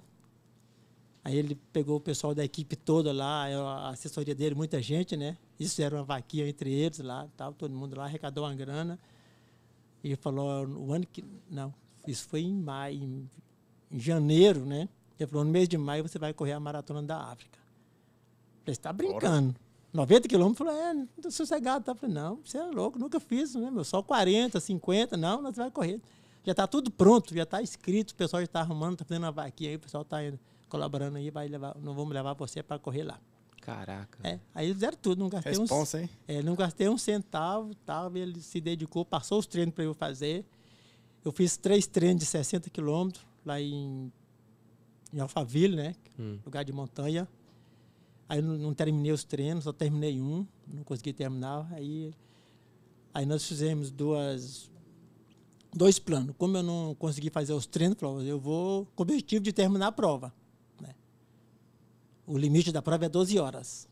Aí 1.24 1.36
ele 1.36 1.55
pegou 1.74 1.98
o 1.98 2.00
pessoal 2.00 2.34
da 2.34 2.43
equipe 2.43 2.75
toda 2.75 3.12
lá, 3.12 3.50
eu- 3.51 3.67
a 3.67 3.89
assessoria 3.89 4.34
dele, 4.34 4.55
muita 4.55 4.81
gente, 4.81 5.15
né? 5.17 5.38
Isso 5.60 5.81
era 5.81 5.96
uma 5.96 6.03
vaquinha 6.03 6.48
entre 6.48 6.72
eles 6.72 7.00
lá, 7.00 7.27
tal, 7.36 7.53
todo 7.53 7.74
mundo 7.74 7.96
lá 7.98 8.05
arrecadou 8.05 8.46
uma 8.46 8.55
grana. 8.55 8.98
E 10.03 10.15
falou, 10.15 10.65
o 10.65 10.93
ano 10.93 11.05
que. 11.05 11.24
Não, 11.51 11.74
isso 12.08 12.25
foi 12.27 12.41
em 12.41 12.53
maio, 12.53 13.03
em, 13.03 13.29
em 13.91 14.00
janeiro, 14.00 14.65
né? 14.65 14.88
Ele 15.19 15.27
falou, 15.29 15.43
no 15.43 15.51
mês 15.51 15.67
de 15.67 15.77
maio 15.77 16.08
você 16.08 16.17
vai 16.17 16.34
correr 16.34 16.53
a 16.53 16.60
maratona 16.60 17.03
da 17.03 17.17
África. 17.22 17.60
Falei, 18.63 18.75
você 18.75 18.81
tá 18.81 18.93
brincando. 18.93 19.53
90 19.91 20.27
quilômetros, 20.27 20.58
falou, 20.58 20.74
é, 20.74 21.05
tô 21.22 21.31
sossegado. 21.31 21.84
Tá? 21.84 21.91
Eu 21.91 21.96
falei, 21.96 22.15
não, 22.15 22.39
você 22.43 22.58
é 22.58 22.63
louco, 22.63 23.00
nunca 23.00 23.19
fiz, 23.19 23.55
né, 23.55 23.72
meu? 23.72 23.84
Só 23.84 24.01
40, 24.01 24.60
50, 24.60 25.17
não, 25.17 25.41
nós 25.41 25.55
vai 25.55 25.72
correr. 25.72 26.00
Já 26.46 26.53
tá 26.53 26.67
tudo 26.67 26.89
pronto, 26.91 27.34
já 27.36 27.46
tá 27.46 27.62
escrito, 27.62 28.12
o 28.12 28.15
pessoal 28.15 28.41
já 28.41 28.48
tá 28.48 28.60
arrumando, 28.62 28.98
tá 28.98 29.05
fazendo 29.05 29.24
uma 29.24 29.31
vaquinha 29.31 29.72
aí, 29.72 29.75
o 29.75 29.79
pessoal 29.79 30.05
tá 30.05 30.24
indo, 30.24 30.39
colaborando 30.69 31.17
aí, 31.17 31.29
vai 31.29 31.48
levar, 31.48 31.75
não 31.81 31.93
vamos 31.93 32.13
levar 32.13 32.34
você 32.34 32.63
para 32.63 32.79
correr 32.79 33.03
lá. 33.03 33.19
Caraca. 33.62 34.17
É, 34.24 34.39
aí 34.55 34.67
eles 34.67 34.75
fizeram 34.75 34.98
tudo, 35.01 35.19
não 35.19 35.29
gastei, 35.29 35.53
uns, 35.53 35.60
Responsa, 35.60 36.01
hein? 36.01 36.10
é, 36.27 36.41
não 36.41 36.55
gastei 36.55 36.88
um 36.88 36.98
centavo, 36.98 37.75
tal, 37.86 38.15
ele 38.15 38.41
se 38.41 38.62
dedicou, 38.62 39.03
passou 39.03 39.39
os 39.39 39.46
treinos 39.46 39.75
para 39.75 39.84
eu 39.84 39.93
fazer. 39.93 40.46
Eu 41.24 41.31
fiz 41.31 41.58
três 41.58 41.86
treinos 41.86 42.22
de 42.22 42.25
60 42.25 42.69
quilômetros 42.69 43.25
lá 43.46 43.60
em, 43.60 44.12
em 45.13 45.19
Alphaville, 45.19 45.75
né? 45.75 45.96
Hum. 46.17 46.39
Lugar 46.46 46.63
de 46.63 46.72
montanha. 46.72 47.27
Aí 48.29 48.43
não, 48.43 48.55
não 48.59 48.74
terminei 48.75 49.12
os 49.12 49.24
treinos, 49.24 49.63
só 49.63 49.74
terminei 49.74 50.21
um, 50.21 50.45
não 50.67 50.83
consegui 50.83 51.12
terminar. 51.12 51.67
Aí, 51.74 52.13
aí 53.12 53.25
nós 53.25 53.43
fizemos 53.43 53.89
duas, 53.89 54.69
dois 55.74 55.98
planos. 55.98 56.36
Como 56.38 56.55
eu 56.55 56.62
não 56.62 56.93
consegui 56.93 57.31
fazer 57.31 57.53
os 57.53 57.65
treinos, 57.65 57.98
eu 58.27 58.39
vou 58.39 58.86
com 58.95 59.01
o 59.01 59.03
objetivo 59.03 59.43
de 59.43 59.51
terminar 59.51 59.88
a 59.88 59.91
prova. 59.91 60.31
né? 60.79 60.93
O 62.27 62.38
limite 62.38 62.71
da 62.71 62.83
prova 62.83 63.05
é 63.05 63.09
12 63.09 63.39
horas. 63.39 63.88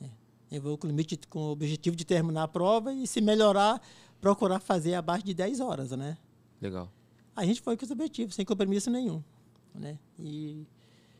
né? 0.00 0.10
Eu 0.50 0.60
vou 0.60 0.76
com 0.76 0.88
o 0.88 0.90
limite, 0.90 1.16
com 1.30 1.38
o 1.38 1.50
objetivo 1.52 1.94
de 1.94 2.04
terminar 2.04 2.42
a 2.42 2.48
prova 2.48 2.92
e 2.92 3.06
se 3.06 3.20
melhorar, 3.20 3.80
procurar 4.20 4.58
fazer 4.58 4.94
abaixo 4.94 5.24
de 5.24 5.32
10 5.32 5.60
horas, 5.60 5.92
né? 5.92 6.18
Legal. 6.60 6.90
A 7.36 7.46
gente 7.46 7.60
foi 7.60 7.76
com 7.76 7.84
esse 7.84 7.92
objetivo, 7.92 8.32
sem 8.32 8.44
compromisso 8.44 8.90
nenhum. 8.90 9.22
Né? 9.72 9.96
E 10.18 10.66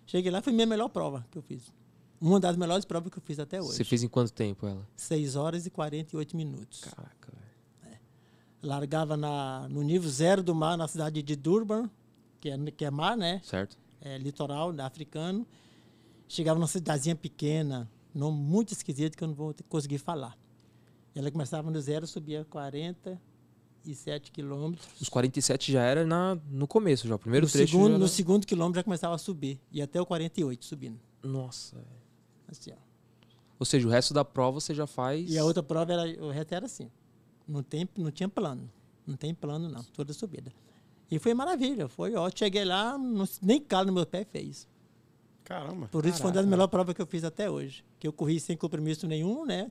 cheguei 0.04 0.32
lá, 0.32 0.42
foi 0.42 0.52
a 0.52 0.56
minha 0.56 0.66
melhor 0.66 0.88
prova 0.88 1.24
que 1.30 1.38
eu 1.38 1.42
fiz. 1.42 1.72
Uma 2.20 2.40
das 2.40 2.56
melhores 2.56 2.84
provas 2.84 3.12
que 3.12 3.18
eu 3.18 3.22
fiz 3.22 3.38
até 3.38 3.60
hoje. 3.60 3.76
Você 3.76 3.84
fez 3.84 4.02
em 4.02 4.08
quanto 4.08 4.32
tempo 4.32 4.66
ela? 4.66 4.86
6 4.96 5.36
horas 5.36 5.66
e 5.66 5.70
48 5.70 6.36
minutos. 6.36 6.80
Caraca, 6.80 7.32
velho. 7.32 7.98
Largava 8.60 9.16
na, 9.16 9.68
no 9.68 9.82
nível 9.82 10.10
zero 10.10 10.42
do 10.42 10.54
mar, 10.54 10.76
na 10.76 10.88
cidade 10.88 11.22
de 11.22 11.36
Durban, 11.36 11.88
que 12.40 12.50
é, 12.50 12.56
que 12.72 12.84
é 12.84 12.90
mar, 12.90 13.16
né? 13.16 13.40
Certo? 13.44 13.78
É 14.00 14.18
litoral 14.18 14.74
africano. 14.80 15.46
Chegava 16.26 16.58
numa 16.58 16.66
cidadezinha 16.66 17.14
pequena, 17.14 17.88
nome 18.14 18.38
muito 18.38 18.72
esquisito 18.72 19.16
que 19.16 19.22
eu 19.24 19.28
não 19.28 19.34
vou 19.34 19.54
conseguir 19.68 19.98
falar. 19.98 20.36
Ela 21.14 21.30
começava 21.30 21.70
no 21.70 21.80
zero, 21.80 22.06
subia 22.06 22.44
47 22.44 24.30
quilômetros. 24.30 24.88
Os 25.00 25.08
47 25.08 25.72
já 25.72 25.82
era 25.82 26.04
na, 26.04 26.36
no 26.50 26.66
começo 26.66 27.08
já. 27.08 27.14
O 27.14 27.18
primeiro 27.18 27.46
no 27.46 27.52
trecho 27.52 27.72
segundo, 27.72 27.92
já 27.92 27.98
no 27.98 28.04
era... 28.04 28.12
segundo 28.12 28.46
quilômetro 28.46 28.80
já 28.80 28.84
começava 28.84 29.14
a 29.14 29.18
subir. 29.18 29.60
E 29.72 29.80
até 29.80 30.00
o 30.00 30.06
48 30.06 30.64
subindo. 30.64 31.00
Nossa, 31.22 31.76
velho. 31.76 32.07
Assim, 32.48 32.70
ó. 32.72 32.76
Ou 33.58 33.66
seja, 33.66 33.86
o 33.86 33.90
resto 33.90 34.14
da 34.14 34.24
prova 34.24 34.60
você 34.60 34.74
já 34.74 34.86
faz... 34.86 35.28
E 35.30 35.36
a 35.38 35.44
outra 35.44 35.62
prova, 35.62 35.92
era, 35.92 36.24
o 36.24 36.30
resto 36.30 36.54
era 36.54 36.66
assim. 36.66 36.90
Não, 37.46 37.62
tem, 37.62 37.88
não 37.96 38.10
tinha 38.10 38.28
plano. 38.28 38.70
Não 39.06 39.16
tem 39.16 39.34
plano, 39.34 39.68
não. 39.68 39.82
Toda 39.82 40.12
subida. 40.12 40.52
E 41.10 41.18
foi 41.18 41.34
maravilha. 41.34 41.88
Foi 41.88 42.14
ótimo. 42.14 42.38
Cheguei 42.38 42.64
lá, 42.64 42.96
não- 42.96 43.26
nem 43.42 43.60
calo 43.60 43.86
no 43.88 43.92
meu 43.94 44.06
pé 44.06 44.24
fez. 44.24 44.68
Caramba. 45.44 45.88
Por 45.88 46.04
isso 46.04 46.18
foi 46.18 46.26
uma 46.26 46.32
das 46.32 46.42
Caraca. 46.42 46.50
melhores 46.50 46.70
provas 46.70 46.94
que 46.94 47.00
eu 47.02 47.06
fiz 47.06 47.24
até 47.24 47.50
hoje. 47.50 47.82
Que 47.98 48.06
eu 48.06 48.12
corri 48.12 48.38
sem 48.38 48.56
compromisso 48.56 49.06
nenhum, 49.06 49.46
né? 49.46 49.70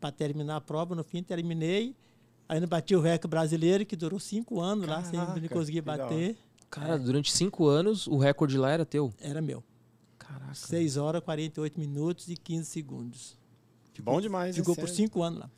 Para 0.00 0.10
terminar 0.10 0.56
a 0.56 0.60
prova. 0.60 0.94
No 0.94 1.04
fim, 1.04 1.22
terminei. 1.22 1.94
Ainda 2.48 2.66
bati 2.66 2.96
o 2.96 3.00
recorde 3.00 3.28
brasileiro, 3.28 3.84
que 3.84 3.94
durou 3.94 4.18
cinco 4.18 4.58
anos 4.60 4.88
lá, 4.88 5.04
sem 5.04 5.20
Caraca, 5.20 5.48
conseguir 5.50 5.82
bater. 5.82 6.36
Cara, 6.70 6.98
durante 6.98 7.30
cinco 7.30 7.66
anos, 7.66 8.06
o 8.06 8.16
recorde 8.16 8.56
lá 8.56 8.70
era 8.70 8.86
teu. 8.86 9.12
Era 9.20 9.42
meu. 9.42 9.62
Caraca. 10.28 10.54
6 10.54 10.96
horas, 10.96 11.22
48 11.22 11.80
minutos 11.80 12.28
e 12.28 12.36
15 12.36 12.66
segundos. 12.66 13.38
Bom 14.00 14.20
demais, 14.20 14.54
Ficou 14.54 14.74
por 14.76 14.82
sério? 14.88 14.94
cinco 14.94 15.22
anos 15.22 15.40
lá. 15.40 15.50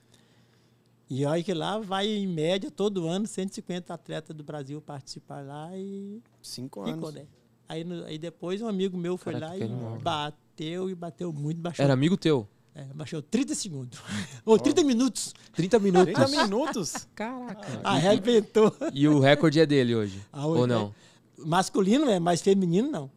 E 1.10 1.26
olha 1.26 1.42
que 1.42 1.52
lá 1.52 1.78
vai, 1.78 2.06
em 2.08 2.26
média, 2.26 2.70
todo 2.70 3.06
ano, 3.08 3.26
150 3.26 3.92
atletas 3.92 4.34
do 4.34 4.44
Brasil 4.44 4.80
participar 4.80 5.40
lá 5.44 5.76
e 5.76 6.22
Cinco 6.40 6.84
ficou, 6.84 7.08
anos. 7.08 7.14
né? 7.14 7.26
Aí, 7.68 7.84
no- 7.84 8.04
aí 8.04 8.16
depois 8.16 8.62
um 8.62 8.68
amigo 8.68 8.96
meu 8.96 9.16
foi 9.18 9.32
Caraca, 9.34 9.52
lá 9.52 9.58
que 9.58 9.64
e 9.64 9.66
animal. 9.66 9.98
bateu 9.98 10.88
e 10.88 10.94
bateu 10.94 11.32
muito, 11.32 11.60
baixou, 11.60 11.84
Era 11.84 11.92
amigo 11.92 12.16
teu. 12.16 12.48
é, 12.74 12.84
baixou 12.94 13.20
30 13.20 13.54
segundos. 13.56 13.98
Ou 14.46 14.58
30 14.58 14.82
minutos. 14.84 15.34
30 15.52 15.78
minutos. 15.80 16.14
30 16.14 16.28
minutos? 16.28 17.06
Caraca. 17.14 17.80
Arrebentou. 17.84 18.72
E 18.94 19.06
o 19.08 19.18
recorde 19.18 19.60
é 19.60 19.66
dele 19.66 19.94
hoje? 19.96 20.20
Ah, 20.32 20.46
Ou 20.46 20.58
hoje, 20.60 20.66
não? 20.68 20.94
Masculino 21.36 22.08
é, 22.08 22.18
mas 22.20 22.40
feminino 22.40 22.88
não. 22.90 23.10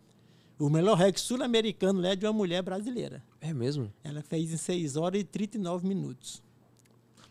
O 0.59 0.69
melhor 0.69 0.95
recorde 0.97 1.21
sul-americano 1.21 2.05
é 2.05 2.15
de 2.15 2.25
uma 2.25 2.33
mulher 2.33 2.61
brasileira. 2.61 3.23
É 3.41 3.53
mesmo? 3.53 3.91
Ela 4.03 4.21
fez 4.21 4.51
em 4.53 4.57
6 4.57 4.95
horas 4.95 5.19
e 5.21 5.23
39 5.23 5.87
minutos. 5.87 6.41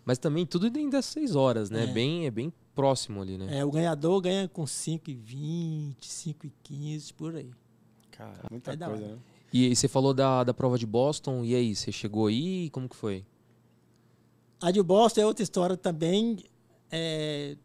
Mas 0.05 0.19
também 0.19 0.45
tudo 0.45 0.69
dentro 0.69 0.91
das 0.93 1.07
6 1.07 1.37
horas, 1.37 1.71
né? 1.71 1.85
É. 1.85 1.87
Bem, 1.87 2.27
é 2.27 2.31
bem 2.31 2.53
próximo 2.75 3.23
ali, 3.23 3.39
né? 3.39 3.59
É, 3.59 3.65
o 3.65 3.71
ganhador 3.71 4.21
ganha 4.21 4.49
com 4.49 4.65
5,20, 4.65 5.95
5,15, 6.01 7.13
por 7.15 7.35
aí. 7.37 7.51
Cara, 8.11 8.43
muita 8.51 8.73
É 8.73 8.77
coisa, 8.77 8.93
hora. 9.05 9.13
né? 9.15 9.19
E, 9.53 9.69
e 9.71 9.77
você 9.77 9.87
falou 9.87 10.13
da, 10.13 10.43
da 10.45 10.53
prova 10.53 10.77
de 10.77 10.87
Boston, 10.87 11.45
e 11.45 11.55
aí? 11.55 11.75
Você 11.75 11.93
chegou 11.93 12.27
aí? 12.27 12.69
Como 12.71 12.89
que 12.89 12.97
foi? 12.97 13.25
A 14.61 14.71
de 14.71 14.83
Boston 14.83 15.21
é 15.21 15.27
outra 15.27 15.43
história 15.43 15.77
também. 15.77 16.39
é, 16.91 17.57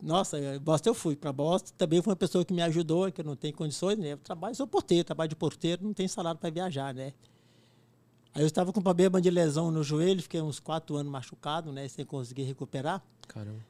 Nossa, 0.00 0.38
é, 0.38 0.58
Boston 0.58 0.90
eu 0.90 0.94
fui 0.94 1.16
para 1.16 1.32
Boston. 1.32 1.72
Também 1.76 2.00
foi 2.00 2.12
uma 2.12 2.16
pessoa 2.16 2.44
que 2.44 2.52
me 2.52 2.62
ajudou, 2.62 3.10
que 3.10 3.20
eu 3.20 3.24
não 3.24 3.36
tenho 3.36 3.54
condições, 3.54 3.98
né? 3.98 4.12
Eu 4.12 4.18
trabalho, 4.18 4.54
sou 4.54 4.66
porteiro, 4.66 5.04
trabalho 5.04 5.28
de 5.28 5.36
porteiro, 5.36 5.84
não 5.84 5.92
tenho 5.92 6.08
salário 6.08 6.38
para 6.38 6.50
viajar, 6.50 6.94
né? 6.94 7.12
Aí 8.34 8.42
eu 8.42 8.46
estava 8.46 8.72
com 8.72 8.80
problema 8.80 9.20
de 9.20 9.30
lesão 9.30 9.70
no 9.70 9.82
joelho, 9.82 10.22
fiquei 10.22 10.40
uns 10.40 10.60
quatro 10.60 10.96
anos 10.96 11.10
machucado, 11.10 11.72
né? 11.72 11.88
Sem 11.88 12.04
conseguir 12.04 12.44
recuperar. 12.44 13.02
Caramba. 13.26 13.64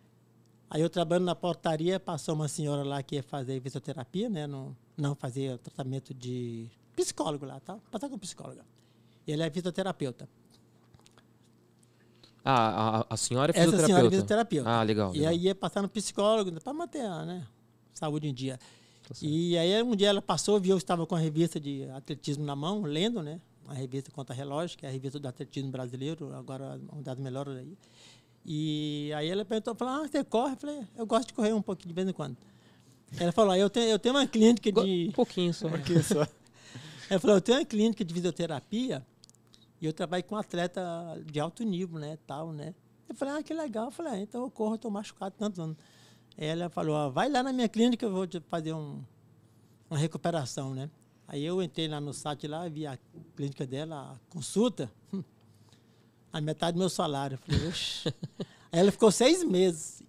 Aí 0.71 0.83
eu 0.83 0.91
trabalhando 0.91 1.25
na 1.25 1.35
portaria, 1.35 1.99
passou 1.99 2.35
uma 2.35 2.49
senhora 2.49 2.83
lá 2.83 3.03
que 3.03 3.15
ia 3.15 3.23
fazer 3.23 3.61
fisioterapia, 3.63 4.29
né? 4.29 4.47
Não, 4.47 4.77
não 4.97 5.15
fazia 5.15 5.57
tratamento 5.57 6.13
de 6.13 6.69
psicólogo 6.95 7.47
lá, 7.47 7.59
tá? 7.61 7.79
Passar 7.91 8.11
com 8.11 8.19
psicóloga. 8.19 8.63
Ele 9.27 9.43
é 9.43 9.51
fisioterapeuta. 9.51 10.29
Ah, 12.51 13.05
a, 13.11 13.15
a 13.15 13.17
senhora 13.19 13.53
é 13.53 13.59
Essa 13.59 13.65
fisioterapeuta? 13.65 13.87
senhora 13.87 14.07
é 14.07 14.11
fisioterapeuta. 14.11 14.71
Ah, 14.71 14.83
legal. 14.83 15.11
E 15.15 15.19
legal. 15.19 15.33
aí 15.33 15.39
ia 15.39 15.55
passar 15.55 15.83
no 15.83 15.89
psicólogo 15.89 16.51
para 16.61 16.73
manter 16.73 17.03
a 17.03 17.25
né, 17.27 17.47
saúde 17.93 18.27
em 18.27 18.33
dia. 18.33 18.59
Tá. 19.07 19.15
E 19.21 19.59
aí 19.59 19.83
um 19.83 19.95
dia 19.95 20.09
ela 20.09 20.23
passou, 20.23 20.59
viu 20.59 20.69
que 20.69 20.73
eu 20.73 20.79
estava 20.79 21.07
com 21.07 21.15
a 21.15 21.19
revista 21.19 21.61
de 21.61 21.85
atletismo 21.91 22.47
na 22.47 22.57
mão, 22.57 22.81
lendo, 22.83 23.23
né? 23.23 23.39
A 23.67 23.75
revista 23.75 24.11
Conta 24.11 24.33
Relógio, 24.33 24.79
que 24.79 24.87
é 24.87 24.89
a 24.89 24.93
revista 24.93 25.19
do 25.19 25.29
atletismo 25.29 25.71
brasileiro, 25.71 26.35
agora 26.35 26.81
uma 26.91 27.03
das 27.03 27.19
melhores 27.19 27.55
aí. 27.55 27.77
E 28.47 29.13
aí 29.15 29.29
ela 29.29 29.45
perguntou, 29.45 29.75
falou, 29.75 30.05
ah, 30.05 30.09
você 30.09 30.25
corre? 30.25 30.55
Eu 30.55 30.57
falei, 30.57 30.81
eu 30.97 31.07
gosto 31.07 31.27
de 31.27 31.35
correr 31.35 31.53
um 31.53 31.61
pouquinho 31.61 31.89
de 31.89 31.95
vez 31.95 32.09
em 32.09 32.13
quando. 32.15 32.35
Ela 33.19 33.31
falou, 33.31 33.53
"Ah, 33.53 33.59
eu 33.59 33.69
tenho, 33.69 33.89
eu 33.91 33.99
tenho 33.99 34.15
uma 34.15 34.27
clínica 34.27 34.73
de... 34.73 35.09
Um 35.11 35.13
pouquinho 35.13 35.53
só. 35.53 35.69
Aqui 35.69 36.01
só. 36.03 36.27
Ela 37.11 37.21
falou, 37.21 37.37
eu 37.37 37.41
tenho 37.43 37.59
uma 37.59 37.65
clínica 37.67 38.03
de 38.03 38.15
fisioterapia 38.15 39.05
e 39.81 39.87
eu 39.87 39.93
trabalho 39.93 40.25
com 40.25 40.37
atleta 40.37 40.83
de 41.25 41.39
alto 41.39 41.63
nível, 41.63 41.99
né, 41.99 42.19
tal, 42.27 42.53
né. 42.53 42.75
Eu 43.09 43.15
falei, 43.15 43.35
ah, 43.35 43.43
que 43.43 43.55
legal. 43.55 43.87
Eu 43.87 43.91
falei, 43.91 44.13
ah, 44.13 44.19
então 44.19 44.43
eu 44.43 44.51
corro, 44.51 44.75
estou 44.75 44.91
machucado 44.91 45.35
tantos 45.39 45.59
anos. 45.59 45.77
Ela 46.37 46.69
falou, 46.69 46.95
ah, 46.97 47.09
vai 47.09 47.29
lá 47.29 47.43
na 47.43 47.53
minha 47.53 47.69
clínica, 47.69 48.05
eu 48.05 48.13
vou 48.13 48.27
te 48.27 48.41
fazer 48.41 48.73
um, 48.73 49.03
uma 49.89 49.99
recuperação, 49.99 50.75
né. 50.75 50.91
Aí 51.27 51.45
eu 51.45 51.63
entrei 51.63 51.89
lá 51.89 52.01
no 52.01 52.13
site 52.13 52.47
lá, 52.47 52.69
vi 52.69 52.87
a 52.87 52.99
clínica 53.37 53.67
dela, 53.67 54.13
a 54.13 54.33
consulta, 54.33 54.91
a 56.33 56.41
metade 56.41 56.75
do 56.75 56.79
meu 56.79 56.89
salário. 56.89 57.35
Eu 57.35 57.39
falei, 57.39 57.69
oxe. 57.69 58.09
Aí 58.71 58.81
ela 58.81 58.93
ficou 58.93 59.11
seis 59.11 59.43
meses 59.43 60.03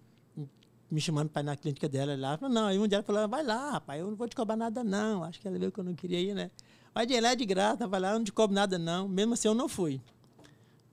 me 0.91 0.99
chamando 0.99 1.29
para 1.29 1.41
ir 1.41 1.45
na 1.45 1.55
clínica 1.55 1.87
dela 1.87 2.15
lá. 2.15 2.37
Não, 2.41 2.67
aí 2.67 2.79
um 2.79 2.87
dia 2.87 2.97
ela 2.97 3.03
falou, 3.03 3.27
vai 3.27 3.43
lá, 3.43 3.71
rapaz, 3.71 4.01
eu 4.01 4.07
não 4.07 4.15
vou 4.15 4.27
te 4.27 4.35
cobrar 4.35 4.57
nada, 4.57 4.83
não. 4.83 5.23
Acho 5.23 5.39
que 5.39 5.47
ela 5.47 5.57
viu 5.57 5.71
que 5.71 5.79
eu 5.79 5.83
não 5.83 5.93
queria 5.93 6.19
ir, 6.19 6.33
né? 6.33 6.51
Vai 6.93 7.05
de 7.05 7.19
lá 7.19 7.31
é 7.31 7.35
de 7.35 7.45
graça, 7.45 7.87
vai 7.87 7.99
lá, 7.99 8.13
não 8.13 8.23
te 8.23 8.31
cobro 8.31 8.55
nada, 8.55 8.77
não. 8.77 9.07
Mesmo 9.07 9.33
assim, 9.33 9.47
eu 9.47 9.53
não 9.53 9.69
fui. 9.69 10.01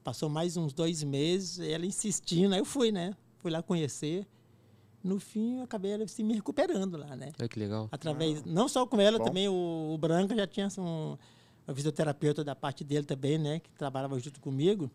Passou 0.04 0.28
mais 0.28 0.56
uns 0.56 0.72
dois 0.72 1.02
meses, 1.02 1.58
ela 1.58 1.84
insistindo, 1.84 2.52
aí 2.52 2.60
eu 2.60 2.64
fui, 2.64 2.92
né? 2.92 3.14
Fui 3.38 3.50
lá 3.50 3.62
conhecer. 3.62 4.26
No 5.02 5.20
fim, 5.20 5.58
eu 5.58 5.64
acabei 5.64 5.94
assim, 5.94 6.22
me 6.22 6.34
recuperando 6.34 6.96
lá, 6.96 7.14
né? 7.16 7.32
Olha 7.38 7.48
que 7.48 7.58
legal. 7.58 7.88
Através, 7.92 8.44
não 8.44 8.68
só 8.68 8.86
com 8.86 9.00
ela, 9.00 9.18
Bom. 9.18 9.24
também 9.24 9.48
o, 9.48 9.92
o 9.94 9.98
Branca 9.98 10.34
já 10.34 10.46
tinha 10.46 10.68
um, 10.78 11.16
um 11.68 11.74
fisioterapeuta 11.74 12.44
da 12.44 12.54
parte 12.54 12.84
dele 12.84 13.04
também, 13.04 13.38
né? 13.38 13.60
Que 13.60 13.70
trabalhava 13.70 14.18
junto 14.18 14.40
comigo. 14.40 14.90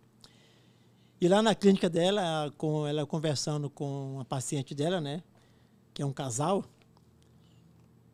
E 1.20 1.28
lá 1.28 1.42
na 1.42 1.54
clínica 1.54 1.90
dela, 1.90 2.52
com 2.58 2.88
ela 2.88 3.06
conversando 3.06 3.70
com 3.70 4.16
uma 4.16 4.26
paciente 4.26 4.74
dela, 4.74 5.00
né? 5.00 5.22
Que 5.94 6.02
é 6.02 6.06
um 6.06 6.12
casal. 6.12 6.66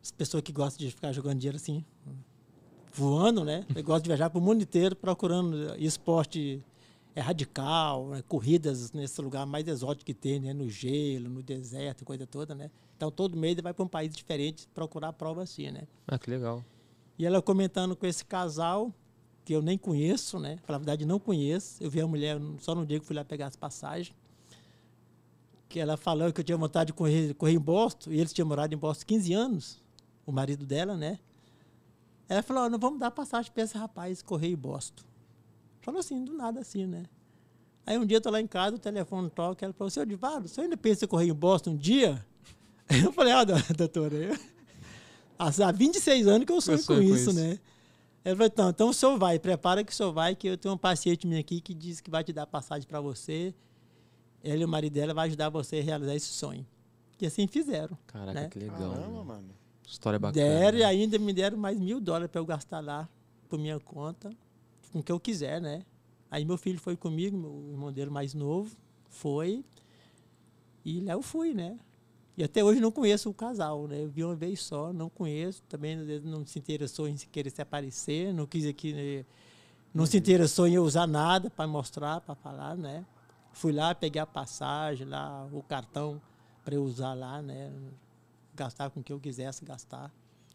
As 0.02 0.10
pessoas 0.10 0.42
que 0.42 0.52
gostam 0.52 0.86
de 0.86 0.92
ficar 0.92 1.12
jogando 1.12 1.38
dinheiro 1.38 1.56
assim, 1.56 1.84
voando, 2.98 3.44
né? 3.44 3.64
Eu 3.74 3.82
gosto 3.84 4.02
de 4.04 4.08
viajar 4.08 4.28
para 4.28 4.38
o 4.38 4.42
mundo 4.42 4.62
inteiro 4.62 4.96
procurando 4.96 5.74
esporte 5.78 6.62
é 7.14 7.20
radical, 7.20 8.08
né? 8.08 8.22
corridas 8.28 8.92
nesse 8.92 9.20
lugar 9.20 9.44
mais 9.46 9.66
exótico 9.66 10.04
que 10.04 10.14
tem, 10.14 10.40
né? 10.40 10.52
No 10.52 10.68
gelo, 10.68 11.28
no 11.28 11.42
deserto, 11.42 12.04
coisa 12.04 12.26
toda, 12.26 12.54
né? 12.54 12.70
Então 12.96 13.10
todo 13.10 13.36
mês 13.36 13.52
ele 13.52 13.62
vai 13.62 13.72
para 13.72 13.84
um 13.84 13.88
país 13.88 14.14
diferente 14.14 14.68
procurar 14.74 15.12
prova 15.12 15.42
assim, 15.42 15.70
né? 15.70 15.82
Ah, 16.06 16.18
que 16.18 16.30
legal. 16.30 16.64
E 17.18 17.26
ela 17.26 17.40
comentando 17.42 17.96
com 17.96 18.06
esse 18.06 18.24
casal, 18.24 18.92
que 19.44 19.52
eu 19.52 19.62
nem 19.62 19.78
conheço, 19.78 20.38
né? 20.38 20.58
Na 20.68 20.78
verdade, 20.78 21.06
não 21.06 21.18
conheço. 21.18 21.82
Eu 21.82 21.90
vi 21.90 22.00
a 22.00 22.06
mulher 22.06 22.40
só 22.60 22.74
no 22.74 22.84
dia 22.84 23.00
que 23.00 23.06
fui 23.06 23.16
lá 23.16 23.24
pegar 23.24 23.46
as 23.46 23.56
passagens. 23.56 24.14
Que 25.68 25.80
ela 25.80 25.96
falou 25.96 26.32
que 26.32 26.40
eu 26.40 26.44
tinha 26.44 26.56
vontade 26.56 26.88
de 26.88 26.92
correr, 26.92 27.34
correr 27.34 27.54
em 27.54 27.58
Boston, 27.58 28.10
e 28.10 28.20
eles 28.20 28.32
tinham 28.32 28.46
morado 28.46 28.74
em 28.74 28.78
Boston 28.78 29.04
15 29.06 29.32
anos, 29.32 29.82
o 30.24 30.32
marido 30.32 30.64
dela, 30.64 30.96
né? 30.96 31.18
Ela 32.28 32.42
falou, 32.42 32.64
ó, 32.64 32.68
não 32.68 32.78
vamos 32.78 32.98
dar 32.98 33.10
passagem 33.10 33.50
para 33.50 33.62
esse 33.62 33.76
rapaz 33.76 34.22
correr 34.22 34.48
em 34.48 34.56
Boston. 34.56 35.02
Falou 35.80 36.00
assim, 36.00 36.24
do 36.24 36.34
nada 36.34 36.60
assim, 36.60 36.86
né? 36.86 37.06
Aí 37.86 37.96
um 37.96 38.04
dia 38.04 38.18
eu 38.18 38.20
tô 38.20 38.30
lá 38.30 38.40
em 38.40 38.46
casa, 38.46 38.76
o 38.76 38.78
telefone 38.78 39.30
toca, 39.30 39.64
ela 39.64 39.72
falou, 39.72 39.90
seu 39.90 40.04
Divaldo, 40.04 40.46
você 40.46 40.60
ainda 40.60 40.76
pensa 40.76 41.06
em 41.06 41.08
correr 41.08 41.28
em 41.28 41.34
Boston 41.34 41.70
um 41.70 41.76
dia? 41.76 42.24
Eu 43.04 43.12
falei, 43.12 43.34
ó, 43.34 43.44
doutora, 43.76 44.14
eu... 44.14 44.34
há 45.38 45.72
26 45.72 46.26
anos 46.26 46.46
que 46.46 46.52
eu 46.52 46.58
sonho, 46.58 46.78
Eu 46.78 46.82
sonho 46.82 47.02
com, 47.02 47.06
com 47.06 47.14
isso, 47.14 47.30
isso. 47.30 47.38
né? 47.38 47.58
Ela 48.24 48.34
falou, 48.34 48.46
então, 48.46 48.70
então 48.70 48.88
o 48.88 48.94
senhor 48.94 49.18
vai, 49.18 49.38
prepara 49.38 49.84
que 49.84 49.92
o 49.92 49.94
senhor 49.94 50.10
vai, 50.10 50.34
que 50.34 50.48
eu 50.48 50.56
tenho 50.56 50.74
um 50.74 50.78
paciente 50.78 51.26
minha 51.26 51.40
aqui 51.40 51.60
que 51.60 51.74
diz 51.74 52.00
que 52.00 52.10
vai 52.10 52.24
te 52.24 52.32
dar 52.32 52.46
passagem 52.46 52.88
para 52.88 53.00
você. 53.00 53.54
Ela 54.42 54.62
e 54.62 54.64
o 54.64 54.68
marido 54.68 54.94
dela 54.94 55.12
vai 55.12 55.28
ajudar 55.28 55.50
você 55.50 55.78
a 55.78 55.82
realizar 55.82 56.14
esse 56.14 56.28
sonho. 56.28 56.66
E 57.20 57.26
assim 57.26 57.46
fizeram. 57.46 57.98
Caraca, 58.06 58.40
né? 58.40 58.48
que 58.48 58.58
legal. 58.58 58.92
Caramba, 58.92 59.24
mano. 59.24 59.48
História 59.88 60.18
bacana. 60.18 60.46
Deram 60.46 60.78
e 60.78 60.80
né? 60.80 60.86
ainda 60.86 61.18
me 61.18 61.32
deram 61.32 61.56
mais 61.56 61.78
mil 61.78 61.98
dólares 61.98 62.30
para 62.30 62.40
eu 62.40 62.44
gastar 62.44 62.80
lá 62.80 63.08
por 63.48 63.58
minha 63.58 63.80
conta, 63.80 64.30
com 64.92 64.98
o 64.98 65.02
que 65.02 65.10
eu 65.10 65.18
quiser, 65.18 65.60
né? 65.60 65.82
Aí 66.30 66.44
meu 66.44 66.58
filho 66.58 66.78
foi 66.78 66.94
comigo, 66.94 67.36
meu 67.38 67.72
irmão 67.72 67.90
dele 67.90 68.10
mais 68.10 68.34
novo, 68.34 68.76
foi. 69.08 69.64
E 70.84 71.00
lá 71.00 71.14
eu 71.14 71.22
fui, 71.22 71.54
né? 71.54 71.78
E 72.36 72.44
até 72.44 72.62
hoje 72.62 72.80
não 72.80 72.92
conheço 72.92 73.30
o 73.30 73.34
casal, 73.34 73.88
né? 73.88 74.04
Eu 74.04 74.10
vi 74.10 74.22
uma 74.22 74.36
vez 74.36 74.62
só, 74.62 74.92
não 74.92 75.08
conheço. 75.08 75.62
Também 75.68 75.96
não 76.22 76.46
se 76.46 76.58
interessou 76.58 77.08
em 77.08 77.16
se 77.16 77.26
querer 77.26 77.50
se 77.50 77.62
aparecer, 77.62 78.32
não 78.32 78.46
quis 78.46 78.66
aqui, 78.66 78.92
né? 78.92 79.24
não 79.92 80.04
se 80.04 80.18
interessou 80.18 80.66
em 80.66 80.78
usar 80.78 81.06
nada 81.06 81.48
para 81.48 81.66
mostrar, 81.66 82.20
para 82.20 82.34
falar, 82.34 82.76
né? 82.76 83.04
Fui 83.52 83.72
lá, 83.72 83.94
peguei 83.94 84.20
a 84.20 84.26
passagem 84.26 85.06
lá, 85.08 85.48
o 85.50 85.62
cartão 85.62 86.20
para 86.62 86.74
eu 86.74 86.84
usar 86.84 87.14
lá, 87.14 87.40
né? 87.40 87.72
Gastar 88.58 88.90
com 88.90 88.98
o 88.98 89.02
que 89.04 89.12
eu 89.12 89.20
quisesse 89.20 89.64
gastar 89.64 90.12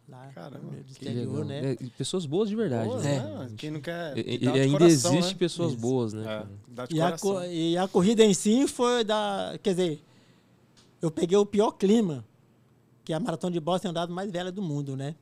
lá 0.10 0.30
Caramba, 0.34 0.72
no 0.72 0.80
exterior, 0.82 1.46
né? 1.46 1.72
É, 1.72 1.76
pessoas 1.98 2.26
boas 2.26 2.50
de 2.50 2.56
verdade. 2.56 2.89
Boa, 2.89 3.02
né? 3.02 3.20
né? 3.20 3.50
Quem 3.58 3.72
não 3.72 3.80
quer. 3.80 4.18
E, 4.18 4.44
e 4.44 4.50
ainda 4.50 4.78
coração, 4.78 5.13
existe 5.13 5.34
né? 5.34 5.39
pessoas 5.39 5.72
Isso. 5.72 5.82
boas, 5.82 6.13
né? 6.13 6.22
É, 6.22 6.26
cara? 6.26 6.50
dá 6.68 6.86
de 6.86 6.96
E 6.96 7.02
a, 7.02 7.16
e 7.48 7.78
a 7.78 7.88
corrida 7.88 8.24
em 8.24 8.34
si 8.34 8.68
foi 8.68 9.04
da. 9.04 9.58
Quer 9.63 9.72
dizer, 9.72 10.04
eu 11.02 11.10
peguei 11.10 11.38
o 11.38 11.46
pior 11.46 11.72
clima, 11.72 12.26
que 13.04 13.13
é 13.13 13.16
a 13.16 13.20
maratona 13.20 13.54
de 13.54 13.60
Boston 13.60 13.88
é 13.88 13.89
a 13.89 13.92
andada 13.92 14.13
mais 14.13 14.32
velha 14.32 14.52
do 14.52 14.62
mundo, 14.62 14.96
né? 14.96 15.16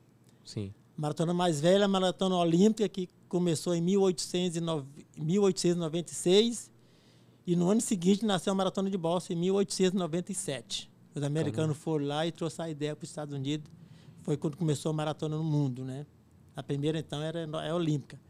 Sim. 0.44 0.72
Maratona 0.96 1.32
mais 1.32 1.60
velha, 1.60 1.84
a 1.84 1.88
maratona 1.88 2.36
olímpica, 2.36 2.88
que 2.88 3.08
começou 3.28 3.74
em 3.74 3.80
1809 3.80 4.86
1896. 5.16 6.70
E 7.44 7.56
no 7.56 7.70
ano 7.70 7.80
seguinte 7.80 8.24
nasceu 8.24 8.52
a 8.52 8.54
maratona 8.54 8.88
de 8.88 8.96
Boston, 8.96 9.32
em 9.32 9.36
1897. 9.36 10.91
Os 11.14 11.22
americanos 11.22 11.76
foram 11.76 12.06
lá 12.06 12.26
e 12.26 12.32
trouxeram 12.32 12.68
a 12.68 12.70
ideia 12.70 12.96
para 12.96 13.04
os 13.04 13.10
Estados 13.10 13.34
Unidos. 13.34 13.70
Foi 14.22 14.36
quando 14.36 14.56
começou 14.56 14.90
a 14.90 14.92
maratona 14.92 15.36
no 15.36 15.44
mundo, 15.44 15.84
né? 15.84 16.06
A 16.56 16.62
primeira, 16.62 16.98
então, 16.98 17.20
era 17.22 17.46
no- 17.46 17.58
é 17.58 17.72
olímpica. 17.72 18.20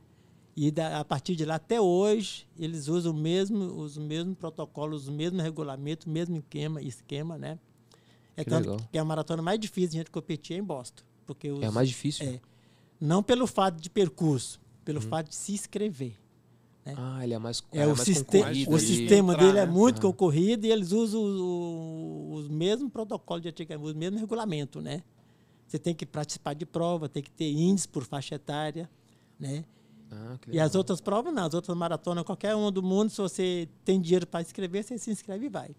E 0.57 0.71
da- 0.71 1.01
a 1.01 1.05
partir 1.05 1.35
de 1.35 1.45
lá 1.45 1.55
até 1.57 1.81
hoje, 1.81 2.47
eles 2.59 2.89
usam 2.89 3.13
mesmo, 3.13 3.65
os 3.81 3.97
mesmos 3.97 4.37
protocolos, 4.37 5.05
os 5.09 5.15
mesmos 5.15 5.43
regulamentos, 5.43 6.07
o 6.07 6.11
mesmo 6.11 6.37
esquema, 6.37 6.83
esquema 6.83 7.39
né? 7.39 7.59
É 8.37 8.45
Que 8.45 8.51
tanto 8.51 8.71
legal. 8.71 8.89
que 8.91 8.99
a 8.99 9.05
maratona 9.05 9.43
mais 9.43 9.59
difícil 9.61 9.91
de 9.91 9.97
a 9.97 10.01
gente 10.01 10.11
competir 10.11 10.57
é 10.57 10.59
em 10.59 10.63
Boston. 10.65 11.03
Porque 11.27 11.51
os, 11.51 11.63
É 11.63 11.67
a 11.67 11.73
mais 11.73 11.89
difícil? 11.89 12.27
é. 12.27 12.41
Não 13.01 13.23
pelo 13.23 13.47
fato 13.47 13.81
de 13.81 13.89
percurso, 13.91 14.61
pelo 14.85 15.01
Uhum. 15.03 15.09
fato 15.09 15.29
de 15.29 15.35
se 15.35 15.53
inscrever. 15.53 16.15
Ah, 16.85 17.23
ele 17.23 17.33
é 17.35 17.39
mais 17.39 17.63
É, 17.73 17.79
ela 17.79 17.93
o, 17.93 17.97
mais 17.97 18.05
siste- 18.07 18.25
concorrido 18.25 18.71
o 18.75 18.79
sistema 18.79 19.33
Entrar, 19.35 19.47
dele 19.47 19.59
é 19.59 19.67
né? 19.67 19.73
muito 19.73 19.99
Ah. 19.99 20.01
concorrido 20.03 20.67
e 20.67 20.71
eles 20.73 20.91
usam 20.91 21.21
o- 21.23 22.33
o- 22.33 22.35
os 22.35 22.49
mesmos 22.49 22.91
protocolos 22.93 23.43
de 23.43 23.49
antigamente, 23.51 23.89
os 23.89 23.95
mesmos 23.95 24.21
regulamentos, 24.21 24.83
né? 24.83 25.03
Você 25.69 25.79
tem 25.79 25.95
que 25.95 26.05
participar 26.05 26.55
de 26.55 26.67
prova, 26.67 27.09
tem 27.09 27.23
que 27.23 27.31
ter 27.31 27.51
índice 27.53 27.87
por 27.89 28.05
faixa 28.05 28.35
etária, 28.35 28.91
né? 29.39 29.65
Ah, 30.11 30.37
E 30.51 30.59
as 30.61 30.75
outras 30.75 31.01
provas 31.01 31.33
não, 31.33 31.45
as 31.47 31.55
outras 31.55 31.77
maratonas, 31.77 32.25
qualquer 32.25 32.55
uma 32.57 32.71
do 32.71 32.83
mundo, 32.83 33.11
se 33.11 33.19
você 33.19 33.69
tem 33.85 34.01
dinheiro 34.01 34.27
para 34.27 34.43
inscrever, 34.43 34.83
você 34.85 34.99
se 34.99 35.11
inscreve 35.11 35.47
e 35.47 35.49
vai. 35.49 35.71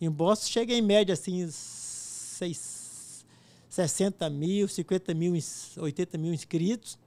Em 0.00 0.08
Boston 0.10 0.46
chega 0.46 0.72
em 0.72 0.80
média 0.80 1.12
assim, 1.12 1.46
seis, 1.50 3.24
60 3.68 4.30
mil, 4.30 4.68
50 4.68 5.12
mil, 5.12 5.34
ins- 5.34 5.76
80 5.76 6.16
mil 6.16 6.32
inscritos, 6.32 6.98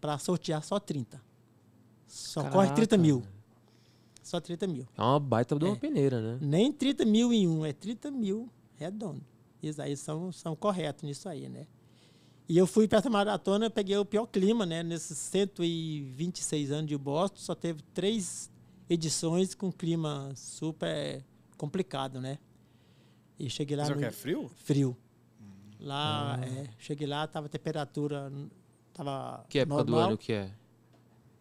para 0.00 0.18
sortear 0.18 0.64
só 0.64 0.80
30. 0.80 1.20
Só 2.12 2.42
corre 2.42 2.66
Caraca. 2.68 2.74
30 2.74 2.98
mil. 2.98 3.22
Só 4.22 4.38
30 4.38 4.66
mil. 4.66 4.86
É 4.96 5.02
uma 5.02 5.18
baita 5.18 5.56
de 5.58 5.64
uma 5.64 5.72
É. 5.72 5.78
peneira, 5.78 6.20
né? 6.20 6.38
Nem 6.42 6.70
30 6.70 7.06
mil 7.06 7.32
em 7.32 7.48
um, 7.48 7.64
é 7.64 7.72
30 7.72 8.10
mil 8.10 8.50
redondo. 8.76 9.24
Eles 9.62 9.80
aí 9.80 9.96
são, 9.96 10.30
são 10.30 10.54
corretos 10.54 11.04
nisso 11.04 11.26
aí, 11.28 11.48
né? 11.48 11.66
E 12.46 12.58
eu 12.58 12.66
fui 12.66 12.86
para 12.86 12.98
essa 12.98 13.08
maratona, 13.08 13.66
eu 13.66 13.70
peguei 13.70 13.96
o 13.96 14.04
pior 14.04 14.26
clima, 14.26 14.66
né? 14.66 14.82
Nesses 14.82 15.16
126 15.16 16.70
anos 16.70 16.86
de 16.88 16.98
Boston, 16.98 17.38
só 17.38 17.54
teve 17.54 17.80
três 17.94 18.50
edições 18.90 19.54
com 19.54 19.72
clima 19.72 20.32
super 20.36 21.24
complicado, 21.56 22.20
né? 22.20 22.38
E 23.38 23.48
cheguei 23.48 23.74
lá 23.76 23.84
Mas 23.84 23.90
é 23.90 23.92
o 23.92 23.96
no 23.96 24.00
que? 24.02 24.06
É 24.06 24.10
frio? 24.10 24.50
frio. 24.64 24.96
Lá, 25.80 26.38
é, 26.44 26.68
cheguei 26.78 27.06
lá, 27.06 27.26
tava 27.26 27.46
a 27.46 27.48
temperatura, 27.48 28.30
tava 28.92 29.44
Que 29.48 29.60
época 29.60 29.82
do 29.84 29.90
normal. 29.92 30.08
ano 30.10 30.18
que 30.18 30.32
é? 30.32 30.52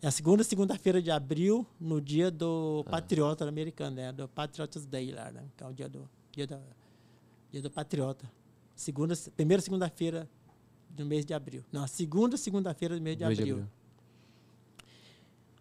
É 0.02 0.08
a 0.08 0.12
segunda 0.12 0.44
segunda-feira 0.44 1.00
de 1.00 1.12
abril, 1.12 1.66
no 1.80 2.02
dia 2.02 2.32
do 2.32 2.84
Patriota 2.90 3.48
americano, 3.48 3.98
né? 3.98 4.12
Do 4.12 4.28
Patriots 4.28 4.86
Day 4.86 5.12
lá, 5.12 5.32
né? 5.32 5.44
Que 5.56 5.64
é 5.64 5.68
o 5.68 5.74
dia 5.74 5.88
do, 5.88 6.10
dia 6.32 6.48
da, 6.48 6.60
dia 7.52 7.62
do 7.62 7.70
Patriota. 7.70 8.30
Segunda, 8.76 9.14
primeira 9.36 9.62
segunda-feira 9.62 10.28
do 10.90 11.06
mês 11.06 11.24
de 11.24 11.36
abril. 11.36 11.64
Não, 11.72 11.84
a 11.84 11.88
segunda 11.88 12.36
segunda-feira 12.36 12.96
do 12.96 13.02
mês 13.02 13.16
de 13.16 13.24
Mês 13.24 13.38
de 13.38 13.44
abril. 13.44 13.56
abril. 13.58 13.72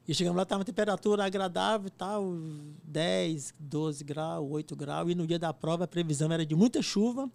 E 0.08 0.14
chegamos 0.14 0.36
lá, 0.38 0.42
estava 0.42 0.60
uma 0.60 0.64
temperatura 0.64 1.24
agradável 1.24 1.88
e 1.88 1.90
tal, 1.90 2.32
10, 2.82 3.54
12 3.58 4.02
graus, 4.04 4.50
8 4.50 4.74
graus. 4.74 5.10
E 5.10 5.14
no 5.14 5.26
dia 5.26 5.38
da 5.38 5.52
prova 5.52 5.84
a 5.84 5.86
previsão 5.86 6.32
era 6.32 6.46
de 6.46 6.54
muita 6.54 6.80
chuva. 6.80 7.30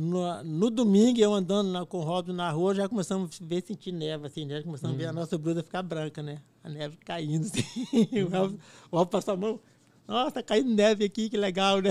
No, 0.00 0.44
no 0.44 0.70
domingo, 0.70 1.18
eu 1.18 1.34
andando 1.34 1.70
na- 1.70 1.84
com 1.84 1.98
o 1.98 2.02
Robson 2.02 2.32
na 2.32 2.48
rua, 2.50 2.72
já 2.74 2.88
começamos 2.88 3.40
a 3.40 3.44
ver 3.44 3.64
sentir 3.66 3.90
neve, 3.90 4.26
assim, 4.26 4.44
né? 4.44 4.62
Começamos 4.62 4.94
a 4.94 4.98
ver 4.98 5.06
a 5.06 5.12
nossa 5.12 5.36
blusa 5.36 5.62
ficar 5.62 5.82
branca, 5.82 6.22
né? 6.22 6.40
A 6.62 6.68
neve 6.68 6.96
caindo, 7.04 7.44
assim. 7.50 7.64
o 8.22 8.28
Robson, 8.28 8.58
o 8.90 8.96
Robson 8.96 9.10
passou 9.10 9.34
a 9.34 9.36
mão. 9.36 9.60
Nossa, 10.06 10.30
tá 10.32 10.42
caindo 10.42 10.70
neve 10.72 11.04
aqui, 11.04 11.28
que 11.28 11.36
legal, 11.36 11.80
né? 11.82 11.90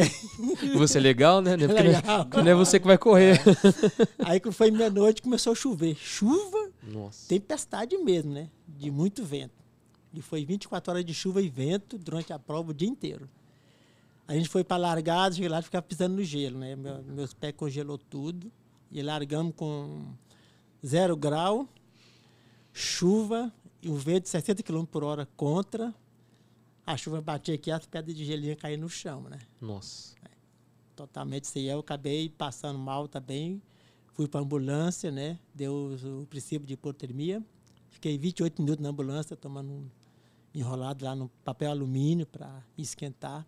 Você 0.76 0.98
é 0.98 1.02
legal, 1.02 1.42
né? 1.42 1.52
Porque 1.58 1.74
não 1.74 1.80
é- 1.80 1.84
Legal. 1.98 2.28
não 2.34 2.48
é 2.48 2.56
você 2.56 2.80
que 2.80 2.88
vai 2.88 2.98
correr. 2.98 3.40
Aí 4.20 4.40
quando 4.40 4.54
foi 4.56 4.72
meia-noite, 4.72 5.22
começou 5.22 5.52
a 5.52 5.56
chover. 5.56 5.96
Chuva 5.96 6.70
Nossa. 6.82 7.28
tempestade 7.28 7.96
mesmo, 7.98 8.34
né? 8.34 8.48
De 8.68 8.90
muito 8.90 9.24
vento. 9.24 9.54
E 10.14 10.22
foi 10.22 10.46
24 10.46 10.92
horas 10.94 11.06
de 11.06 11.14
chuva 11.14 11.42
e 11.42 11.50
vento 11.50 11.98
durante 11.98 12.32
a 12.34 12.40
prova 12.40 12.72
o 12.72 12.74
dia 12.74 12.88
inteiro. 12.88 13.30
A 14.28 14.34
gente 14.34 14.50
foi 14.50 14.64
para 14.64 14.76
a 14.76 14.80
largada, 14.80 15.34
cheguei 15.36 15.48
lá 15.50 15.60
e 15.60 15.64
ficava 15.64 15.82
pisando 15.82 16.16
no 16.18 16.24
gelo, 16.24 16.60
né? 16.60 16.76
Meu- 16.76 17.02
meus 17.04 17.34
pés 17.34 17.54
congelou 17.56 17.98
tudo. 17.98 18.52
E 18.92 19.02
largamos 19.02 19.54
com 19.56 20.06
zero 20.86 21.16
grau, 21.16 21.68
chuva 22.74 23.52
e 23.82 23.90
um 23.90 23.96
vento 23.96 24.24
de 24.24 24.30
60 24.30 24.64
km 24.64 24.84
por 24.86 25.04
hora 25.04 25.26
contra. 25.38 25.94
A 26.86 26.96
chuva 26.96 27.22
batia 27.22 27.56
aqui, 27.56 27.70
as 27.70 27.86
pedras 27.86 28.16
de 28.16 28.24
gelinho 28.26 28.56
caíam 28.56 28.80
no 28.82 28.90
chão, 28.90 29.22
né? 29.24 29.40
Nossa. 29.60 30.16
totalmente 30.96 31.48
sem 31.48 31.66
eu 31.66 31.80
acabei 31.80 32.28
passando 32.30 32.80
mal 32.80 33.08
também 33.08 33.62
fui 34.14 34.28
para 34.28 34.40
ambulância 34.40 35.12
né 35.12 35.38
deu 35.54 35.72
o, 36.04 36.22
o 36.24 36.26
princípio 36.26 36.66
de 36.66 36.74
hipotermia 36.74 37.44
fiquei 37.92 38.18
28 38.18 38.60
minutos 38.64 38.82
na 38.82 38.90
ambulância 38.90 39.36
tomando 39.36 39.70
um 39.72 39.88
enrolado 40.56 41.06
lá 41.06 41.14
no 41.14 41.30
papel 41.46 41.70
alumínio 41.70 42.26
para 42.26 42.64
esquentar 42.76 43.46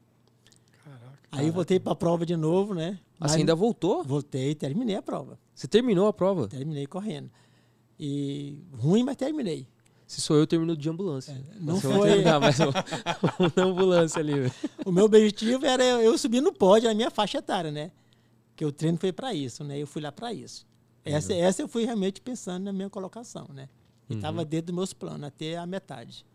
Caraca. 0.89 1.19
aí 1.32 1.49
voltei 1.52 1.80
para 1.80 1.91
a 1.93 1.95
prova 1.95 2.25
de 2.25 2.36
novo 2.36 2.73
né 2.73 2.99
Ah, 3.19 3.28
Você 3.28 3.34
Mas 3.34 3.34
ainda 3.36 3.56
voltou? 3.56 4.04
voltei 4.04 4.56
terminei 4.56 4.95
a 4.95 5.02
prova 5.02 5.38
Você 5.54 5.67
terminou 5.67 6.08
a 6.08 6.13
prova? 6.13 6.47
terminei 6.47 6.86
correndo 6.88 7.30
e 7.99 8.58
ruim 8.78 9.04
mas 9.04 9.15
terminei 9.17 9.67
Se 10.08 10.21
sou 10.21 10.36
eu, 10.38 10.41
eu 10.43 10.47
termino 10.47 10.75
de 10.75 10.89
ambulância. 10.89 11.32
É, 11.34 11.60
não 11.60 11.75
vai 11.78 11.93
foi- 11.93 12.10
terminar, 12.10 12.39
mas 12.39 12.60
eu- 12.60 12.71
na 13.56 13.63
ambulância 13.63 14.19
ali. 14.19 14.34
velho. 14.34 14.54
o 14.86 14.91
meu 14.91 15.06
objetivo 15.06 15.65
era 15.65 15.84
eu 15.84 16.17
subir 16.17 16.41
no 16.41 16.52
pódio 16.52 16.89
na 16.89 16.95
minha 16.95 17.12
faixa 17.12 17.38
etária, 17.38 17.71
né? 17.71 17.91
Que 18.56 18.65
o 18.65 18.71
treino 18.71 18.97
foi 18.97 19.12
para 19.13 19.34
isso, 19.36 19.63
né? 19.63 19.78
Eu 19.78 19.86
fui 19.86 20.02
lá 20.02 20.12
para 20.12 20.34
isso. 20.34 20.65
Essa, 21.06 21.34
essa 21.34 21.62
eu 21.62 21.67
fui 21.67 21.86
realmente 21.86 22.19
pensando 22.21 22.63
na 22.63 22.73
minha 22.73 22.89
colocação, 22.89 23.47
né? 23.54 23.69
E 24.10 24.15
estava 24.15 24.43
dentro 24.43 24.67
dos 24.67 24.75
meus 24.75 24.93
planos, 24.93 25.23
até 25.28 25.58
a 25.58 25.65
metade. 25.67 26.25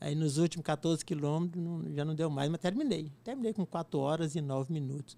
Aí 0.00 0.14
nos 0.14 0.38
últimos 0.38 0.64
14 0.64 1.04
quilômetros 1.04 1.62
não- 1.62 1.84
já 1.94 2.04
não 2.04 2.14
deu 2.14 2.30
mais, 2.30 2.50
mas 2.50 2.60
terminei. 2.60 3.12
Terminei 3.22 3.52
com 3.52 3.66
4 3.66 3.98
horas 3.98 4.34
e 4.34 4.40
9 4.40 4.72
minutos. 4.72 5.16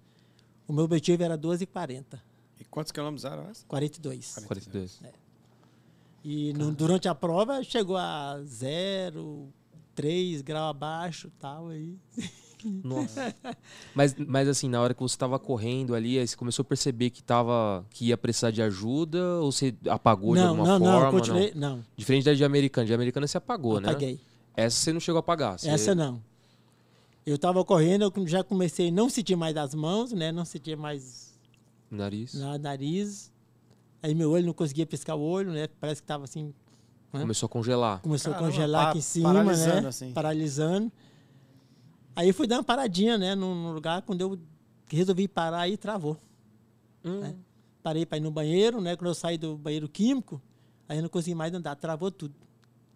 O 0.67 0.73
meu 0.73 0.83
objetivo 0.85 1.23
era 1.23 1.37
12 1.37 1.63
e 1.63 1.67
40, 1.67 2.21
E 2.59 2.63
quantos 2.65 2.91
quilômetros 2.91 3.25
eram 3.25 3.49
essa? 3.49 3.65
42. 3.67 4.33
42. 4.45 4.99
E 6.23 6.53
no- 6.53 6.71
durante 6.73 7.07
a 7.07 7.15
prova 7.15 7.61
chegou 7.63 7.97
a 7.97 8.41
0, 8.45 9.49
3 9.95 10.41
graus 10.41 10.69
abaixo 10.71 11.31
tal. 11.39 11.67
Aí. 11.69 11.97
Nossa. 12.83 13.35
Mas, 13.93 14.15
mas 14.15 14.47
assim, 14.47 14.69
na 14.69 14.79
hora 14.81 14.93
que 14.93 15.01
você 15.01 15.17
tava 15.17 15.37
correndo 15.37 15.93
ali, 15.93 16.17
aí 16.17 16.25
você 16.25 16.35
começou 16.37 16.63
a 16.63 16.65
perceber 16.65 17.09
que, 17.09 17.21
tava, 17.21 17.85
que 17.89 18.05
ia 18.05 18.17
precisar 18.17 18.51
de 18.51 18.61
ajuda 18.61 19.21
ou 19.41 19.51
você 19.51 19.75
apagou 19.89 20.33
de 20.35 20.41
não, 20.41 20.49
alguma 20.49 20.79
não, 20.79 20.85
forma? 20.85 21.03
não, 21.05 21.11
continuei, 21.11 21.51
não, 21.53 21.83
Diferente 21.97 22.23
da 22.23 22.33
de 22.33 22.43
americana. 22.45 22.87
De 22.87 22.93
americana 22.93 23.27
você 23.27 23.37
apagou, 23.37 23.81
né? 23.81 23.89
apaguei. 23.89 24.19
Essa 24.55 24.77
você 24.77 24.93
não 24.93 24.99
chegou 24.99 25.17
a 25.17 25.21
apagar. 25.21 25.59
Você... 25.59 25.69
Essa 25.69 25.95
não. 25.95 26.21
Eu 27.25 27.35
estava 27.35 27.63
correndo, 27.63 28.03
eu 28.03 28.27
já 28.27 28.43
comecei 28.43 28.89
a 28.89 28.91
não 28.91 29.09
sentir 29.09 29.35
mais 29.35 29.55
as 29.55 29.73
mãos, 29.73 30.11
né? 30.11 30.31
Não 30.31 30.43
sentia 30.43 30.75
mais 30.75 31.39
Nariz. 31.89 32.33
na 32.33 32.57
nariz. 32.57 33.31
Aí 34.01 34.13
meu 34.13 34.31
olho 34.31 34.47
não 34.47 34.53
conseguia 34.53 34.85
piscar 34.85 35.15
o 35.15 35.21
olho, 35.21 35.53
né? 35.53 35.67
Parece 35.79 36.01
que 36.01 36.05
estava 36.05 36.25
assim, 36.25 36.53
né? 37.13 37.21
Começou 37.21 37.47
a 37.47 37.49
congelar. 37.49 38.01
começou 38.01 38.33
Caramba, 38.33 38.49
a 38.49 38.51
congelar 38.51 38.87
aqui 38.89 38.97
em 38.97 39.01
cima, 39.01 39.33
paralisando, 39.33 39.81
né? 39.81 39.87
assim. 39.87 40.11
Paralisando. 40.11 40.91
Aí 42.15 42.27
eu 42.27 42.33
fui 42.33 42.45
dar 42.45 42.57
uma 42.57 42.63
paradinha, 42.63 43.17
né? 43.17 43.35
Num 43.35 43.55
num 43.55 43.71
lugar, 43.71 44.01
quando 44.01 44.19
eu 44.21 44.37
resolvi 44.87 45.27
parar, 45.27 45.61
aí 45.61 45.77
travou. 45.77 46.17
Hum. 47.05 47.19
né? 47.19 47.35
Parei 47.81 48.05
para 48.05 48.17
ir 48.17 48.21
no 48.21 48.31
banheiro, 48.31 48.81
né? 48.81 48.95
Quando 48.95 49.07
eu 49.09 49.13
saí 49.13 49.37
do 49.37 49.57
banheiro 49.57 49.87
químico, 49.87 50.41
aí 50.89 50.97
eu 50.97 51.03
não 51.03 51.09
consegui 51.09 51.35
mais 51.35 51.53
andar, 51.53 51.75
travou 51.75 52.11
tudo. 52.11 52.33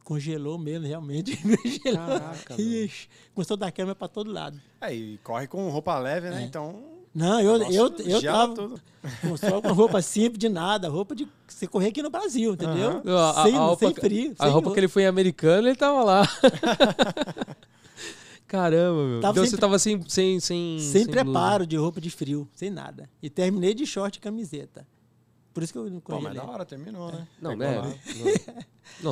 Congelou 0.08 0.58
mesmo, 0.58 0.88
realmente. 0.88 1.36
Congelou. 1.84 2.08
Caraca. 2.08 2.56
Ixi, 2.62 3.10
começou 3.36 3.56
a 3.56 3.58
dar 3.58 3.72
câmera 3.74 3.94
para 3.94 4.08
todo 4.08 4.32
lado. 4.32 4.58
É, 4.80 4.96
e 4.96 5.18
corre 5.18 5.48
com 5.48 5.70
roupa 5.70 6.00
leve, 6.00 6.30
né? 6.30 6.44
É. 6.44 6.46
Então. 6.46 6.82
Não, 7.14 7.42
eu, 7.42 7.60
nossa, 7.60 7.74
eu, 7.74 7.94
eu 8.06 8.22
tava 8.22 8.56
tudo. 8.56 8.82
com- 9.22 9.36
só 9.36 9.62
com 9.62 9.74
roupa 9.74 10.02
simples 10.02 10.40
de 10.40 10.48
nada, 10.48 10.88
roupa 10.88 11.14
de 11.14 11.28
você 11.46 11.68
correr 11.68 11.90
aqui 11.90 12.02
no 12.02 12.10
Brasil, 12.10 12.54
entendeu? 12.54 13.02
A, 13.18 13.32
a- 13.32 13.44
Sem, 13.44 13.56
a 13.58 13.60
roupa, 13.60 13.86
sem 13.86 13.94
frio. 13.96 14.34
a 14.40 14.44
sem 14.46 14.54
roupa 14.54 14.72
que 14.72 14.80
ele 14.80 14.88
foi 14.88 15.04
em 15.04 15.08
americano, 15.08 15.68
ele 15.68 15.76
tava 15.76 16.02
lá. 16.06 16.26
Caramba, 18.48 19.04
meu. 19.08 19.20
Tava 19.20 19.34
então 19.34 19.44
sem 19.44 19.52
você 19.52 19.58
tava 19.58 19.78
sem. 19.78 20.02
Sem, 20.08 20.40
sem, 20.40 20.80
Sem 20.80 21.04
blusa. 21.04 21.22
preparo 21.24 21.68
de 21.68 21.76
roupa 21.76 22.00
de 22.00 22.10
frio, 22.10 22.48
sem 22.56 22.70
nada. 22.70 23.10
E 23.22 23.30
terminei 23.30 23.74
de 23.74 23.86
short 23.86 24.20
e 24.20 24.22
camiseta. 24.22 24.88
Por 25.54 25.64
isso 25.64 25.74
que 25.74 25.80
eu 25.80 25.90
não 25.90 26.00
Pô, 26.00 26.22
mas 26.22 26.34
da 26.34 26.46
hora, 26.46 26.64
terminou, 26.64 27.12
né? 27.12 27.28
Não, 27.42 27.52
é. 27.62 27.78
lá. 27.80 27.84
Não, 27.84 27.94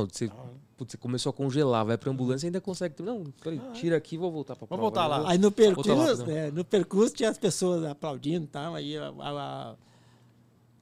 não, 0.01 0.07
você, 0.07 0.31
putz, 0.77 0.95
começou 0.95 1.29
a 1.29 1.33
congelar, 1.33 1.85
vai 1.85 1.97
pra 1.97 2.11
ambulância 2.11 2.45
e 2.45 2.49
ainda 2.49 2.59
consegue. 2.61 3.01
Não, 3.01 3.23
peraí, 3.41 3.59
tira 3.73 3.97
aqui 3.97 4.15
e 4.15 4.17
vou 4.17 4.31
voltar 4.31 4.55
pra 4.55 4.67
prova. 4.67 4.81
voltar 4.81 5.07
lá. 5.07 5.19
Não, 5.19 5.27
Aí 5.27 5.37
no 5.37 5.51
percurso, 5.51 5.93
lá, 6.25 6.31
é, 6.31 6.51
no 6.51 6.63
percurso 6.65 7.13
tinha 7.15 7.29
as 7.29 7.37
pessoas 7.37 7.83
aplaudindo 7.85 8.45
e 8.45 8.47
tal, 8.47 8.75
aí 8.75 8.97
a- 8.97 9.09
a- 9.19 9.75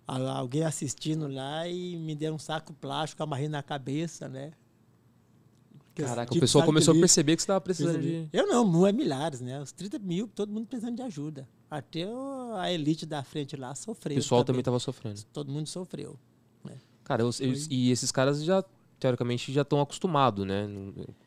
a- 0.08 0.38
alguém 0.38 0.64
assistindo 0.64 1.28
lá 1.28 1.68
e 1.68 1.96
me 1.98 2.16
deu 2.16 2.34
um 2.34 2.40
saco 2.40 2.74
plástico, 2.74 3.22
amarrei 3.24 3.48
na 3.48 3.62
cabeça, 3.64 4.28
né? 4.28 4.52
Caraca, 5.96 6.26
tipo 6.26 6.38
o 6.38 6.40
pessoal 6.42 6.66
começou 6.66 6.96
a 6.96 7.00
perceber 7.00 7.36
que 7.36 7.44
você 7.44 7.48
tava 7.48 7.62
precisando 7.62 8.02
de. 8.02 8.28
Eu 8.34 8.48
não, 8.48 8.88
é 8.88 8.92
milhares, 8.92 9.42
né? 9.42 9.62
Os 9.62 9.72
30 9.72 10.00
mil, 10.00 10.28
todo 10.28 10.52
mundo 10.52 10.66
precisando 10.66 10.96
de 10.96 11.04
ajuda. 11.04 11.48
Até 11.70 12.08
o- 12.08 12.56
a 12.56 12.72
elite 12.72 13.06
da 13.06 13.22
frente 13.24 13.56
lá 13.56 13.72
O 13.72 13.76
sofreu. 13.76 14.16
pessoal 14.16 14.44
também 14.44 14.64
tava 14.64 14.80
sofrendo. 14.80 15.22
Todo 15.32 15.52
mundo 15.52 15.68
sofreu. 15.68 16.18
Cara, 17.04 17.22
eu- 17.22 17.30
eles- 17.42 17.68
e 17.70 17.92
esses 17.92 18.12
caras 18.14 18.42
já, 18.44 18.64
teoricamente, 19.08 19.52
já 19.52 19.64
estão 19.64 19.82
acostumados, 19.82 20.46
né? 20.48 20.66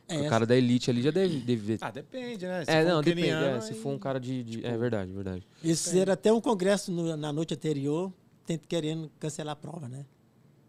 É, 0.08 0.20
o 0.22 0.30
cara 0.30 0.46
da 0.46 0.56
elite 0.56 0.88
ali 0.90 1.02
já 1.02 1.10
deve, 1.10 1.40
deve 1.40 1.76
Ah, 1.82 1.90
depende, 1.90 2.46
né? 2.46 2.64
Se 2.64 2.70
É, 2.70 2.80
for 2.82 2.86
um 2.88 2.94
não, 2.94 3.02
depende. 3.02 3.26
keniano, 3.28 3.56
é, 3.58 3.60
se 3.60 3.74
for 3.74 3.90
um 3.90 3.98
cara 3.98 4.18
de. 4.18 4.42
de- 4.42 4.56
Tipo, 4.56 4.66
é 4.66 4.78
verdade, 4.78 5.12
verdade. 5.12 5.46
Eles 5.62 5.82
fizeram 5.84 6.12
até 6.14 6.32
um 6.32 6.40
congresso 6.40 6.90
no- 6.90 7.14
na 7.16 7.30
noite 7.32 7.52
anterior, 7.52 8.10
tent- 8.46 8.62
querendo 8.66 9.10
cancelar 9.20 9.52
a 9.52 9.56
prova, 9.56 9.88
né? 9.88 10.06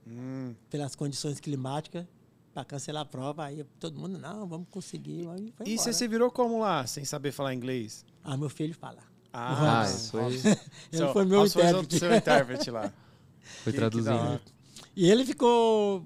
Hum, 0.05 0.53
Pelas 0.69 0.95
condições 0.95 1.39
climáticas, 1.39 2.05
para 2.53 2.65
cancelar 2.65 3.03
a 3.03 3.05
prova. 3.05 3.45
Aí 3.45 3.63
todo 3.79 3.97
mundo, 3.99 4.17
não, 4.17 4.45
vamos 4.47 4.67
conseguir. 4.69 5.27
Aí 5.29 5.53
foi 5.55 5.65
E 5.67 5.77
você 5.77 5.93
se 5.93 6.07
virou 6.09 6.29
como 6.29 6.59
lá, 6.59 6.85
sem 6.85 7.05
saber 7.05 7.31
falar 7.31 7.53
inglês? 7.53 8.05
Ah, 8.23 8.35
meu 8.35 8.49
filho 8.49 8.73
fala. 8.75 8.99
Ah, 9.31 9.85
isso 9.87 10.11
foi. 10.11 10.33
Ele 10.91 10.97
Seu- 10.97 11.13
foi 11.13 11.23
meu 11.25 11.45
intérprete. 11.45 11.99
seu 11.99 12.13
intérprete 12.15 12.69
lá. 12.71 12.91
foi 13.63 13.71
traduzindo. 13.71 14.41
E 14.95 15.09
ele 15.09 15.23
ficou. 15.25 16.05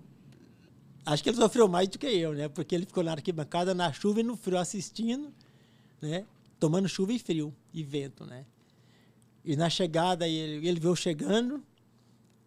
Acho 1.05 1.23
que 1.23 1.29
ele 1.29 1.37
sofreu 1.37 1.67
mais 1.67 1.87
do 1.87 1.97
que 1.97 2.05
eu, 2.07 2.33
né? 2.33 2.47
Porque 2.47 2.75
ele 2.75 2.85
ficou 2.85 3.03
na 3.03 3.11
arquibancada, 3.13 3.73
na 3.73 3.91
chuva 3.91 4.19
e 4.19 4.23
no 4.23 4.35
frio, 4.35 4.57
assistindo, 4.57 5.33
né? 6.01 6.25
Tomando 6.59 6.87
chuva 6.87 7.11
e 7.13 7.19
frio 7.19 7.53
e 7.73 7.83
vento, 7.83 8.25
né? 8.25 8.45
E 9.43 9.55
na 9.55 9.69
chegada, 9.69 10.27
ele, 10.27 10.67
ele 10.67 10.79
veio 10.79 10.95
chegando, 10.95 11.63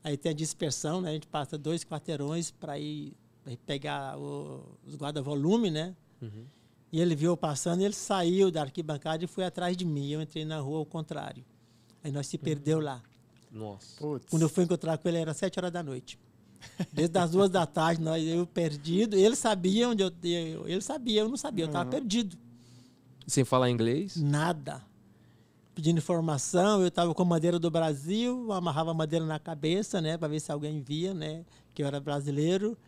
aí 0.05 0.17
tem 0.17 0.31
a 0.31 0.35
dispersão, 0.35 1.01
né? 1.01 1.11
A 1.11 1.12
gente 1.14 1.27
passa 1.27 1.59
dois 1.59 1.85
quarteirões 1.85 2.53
para 2.53 2.79
ir, 2.79 3.12
pra 3.43 3.53
ir 3.53 3.57
pegar 3.57 4.17
o- 4.19 4.64
os 4.87 4.95
guarda-volume, 4.95 5.71
né? 5.71 5.95
Uhum. 6.23 6.45
E 6.93 7.01
ele 7.01 7.17
viu 7.17 7.37
passando, 7.37 7.81
ele 7.83 7.93
saiu 7.95 8.53
da 8.53 8.62
arquibancada 8.62 9.25
e 9.25 9.27
foi 9.27 9.45
atrás 9.45 9.77
de 9.77 9.85
mim. 9.85 10.11
Eu 10.11 10.23
entrei 10.23 10.45
na 10.45 10.61
rua 10.61 10.79
ao 10.79 10.87
contrário. 10.87 11.45
Aí 12.05 12.12
nós 12.12 12.29
se 12.29 12.38
perdeu 12.38 12.79
lá. 12.79 13.03
Nossa. 13.51 13.97
Putz. 13.99 14.27
Quando 14.31 14.43
eu 14.43 14.49
fui 14.49 14.62
encontrar 14.62 14.97
com 14.99 15.09
ele, 15.09 15.19
era 15.19 15.35
sete 15.35 15.59
horas 15.59 15.73
da 15.73 15.83
noite. 15.83 16.17
Desde 16.92 17.18
as 17.18 17.31
duas 17.31 17.50
da 17.50 17.66
tarde, 17.66 18.00
nós, 18.00 18.22
eu 18.27 18.46
perdido. 18.46 19.16
Ele 19.16 19.37
sabia 19.37 19.88
onde 19.88 20.03
eu. 20.03 20.12
Ele 20.66 20.81
sabia, 20.81 21.20
eu 21.20 21.29
não 21.29 21.37
sabia, 21.37 21.64
eu 21.64 21.68
estava 21.68 21.88
perdido. 21.88 22.37
Sem 23.27 23.44
falar 23.44 23.70
inglês? 23.70 24.16
Nada. 24.16 24.83
Pedindo 25.74 25.98
informação, 25.98 26.83
eu 26.83 26.88
estava 26.88 27.12
com 27.12 27.22
a 27.22 27.27
bandeira 27.27 27.59
do 27.59 27.68
Brasil, 27.70 28.53
amarrava 28.53 28.92
a 28.92 28.94
bandeira 28.94 29.27
na 29.27 29.40
cabeça, 29.40 30.00
né, 30.00 30.16
para 30.16 30.29
ver 30.29 30.38
se 30.38 30.53
alguém 30.53 30.81
via, 30.81 31.12
né, 31.12 31.44
que 31.74 31.83
eu 31.83 31.87
era 31.87 31.98
brasileiro. 31.98 32.79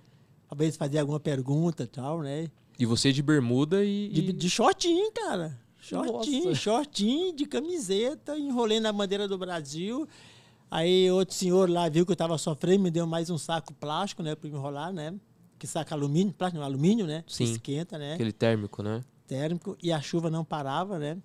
Talvez 0.48 0.76
fazia 0.76 1.00
alguma 1.00 1.18
pergunta 1.18 1.82
e 1.82 1.86
tal, 1.88 2.22
né. 2.22 2.48
E 2.78 2.86
você 2.86 3.12
de 3.12 3.22
bermuda 3.22 3.84
e. 3.84 4.08
De, 4.08 4.32
de 4.32 4.50
shortinho, 4.50 5.10
cara. 5.10 5.58
Shortinho, 5.80 6.48
Nossa. 6.50 6.60
shortinho, 6.60 7.32
de 7.32 7.46
camiseta, 7.46 8.38
enrolei 8.38 8.80
na 8.80 8.92
bandeira 8.92 9.26
do 9.26 9.38
Brasil. 9.38 10.06
Aí 10.76 11.10
outro 11.10 11.34
senhor 11.34 11.70
lá 11.70 11.88
viu 11.88 12.04
que 12.04 12.12
eu 12.12 12.14
estava 12.14 12.36
sofrendo, 12.36 12.82
me 12.82 12.90
deu 12.90 13.06
mais 13.06 13.30
um 13.30 13.38
saco 13.38 13.72
plástico, 13.72 14.22
né, 14.22 14.34
para 14.34 14.46
enrolar, 14.46 14.92
né? 14.92 15.14
Que 15.58 15.66
saco 15.66 15.94
alumínio, 15.94 16.34
plástico, 16.34 16.58
não, 16.58 16.66
alumínio, 16.66 17.06
né? 17.06 17.24
que 17.26 17.32
Sim. 17.32 17.44
Esquenta, 17.44 17.96
né? 17.96 18.12
Aquele 18.12 18.30
térmico, 18.30 18.82
né? 18.82 19.02
Térmico. 19.26 19.74
E 19.82 19.90
a 19.90 20.02
chuva 20.02 20.28
não 20.28 20.44
parava, 20.44 20.98
né? 20.98 21.16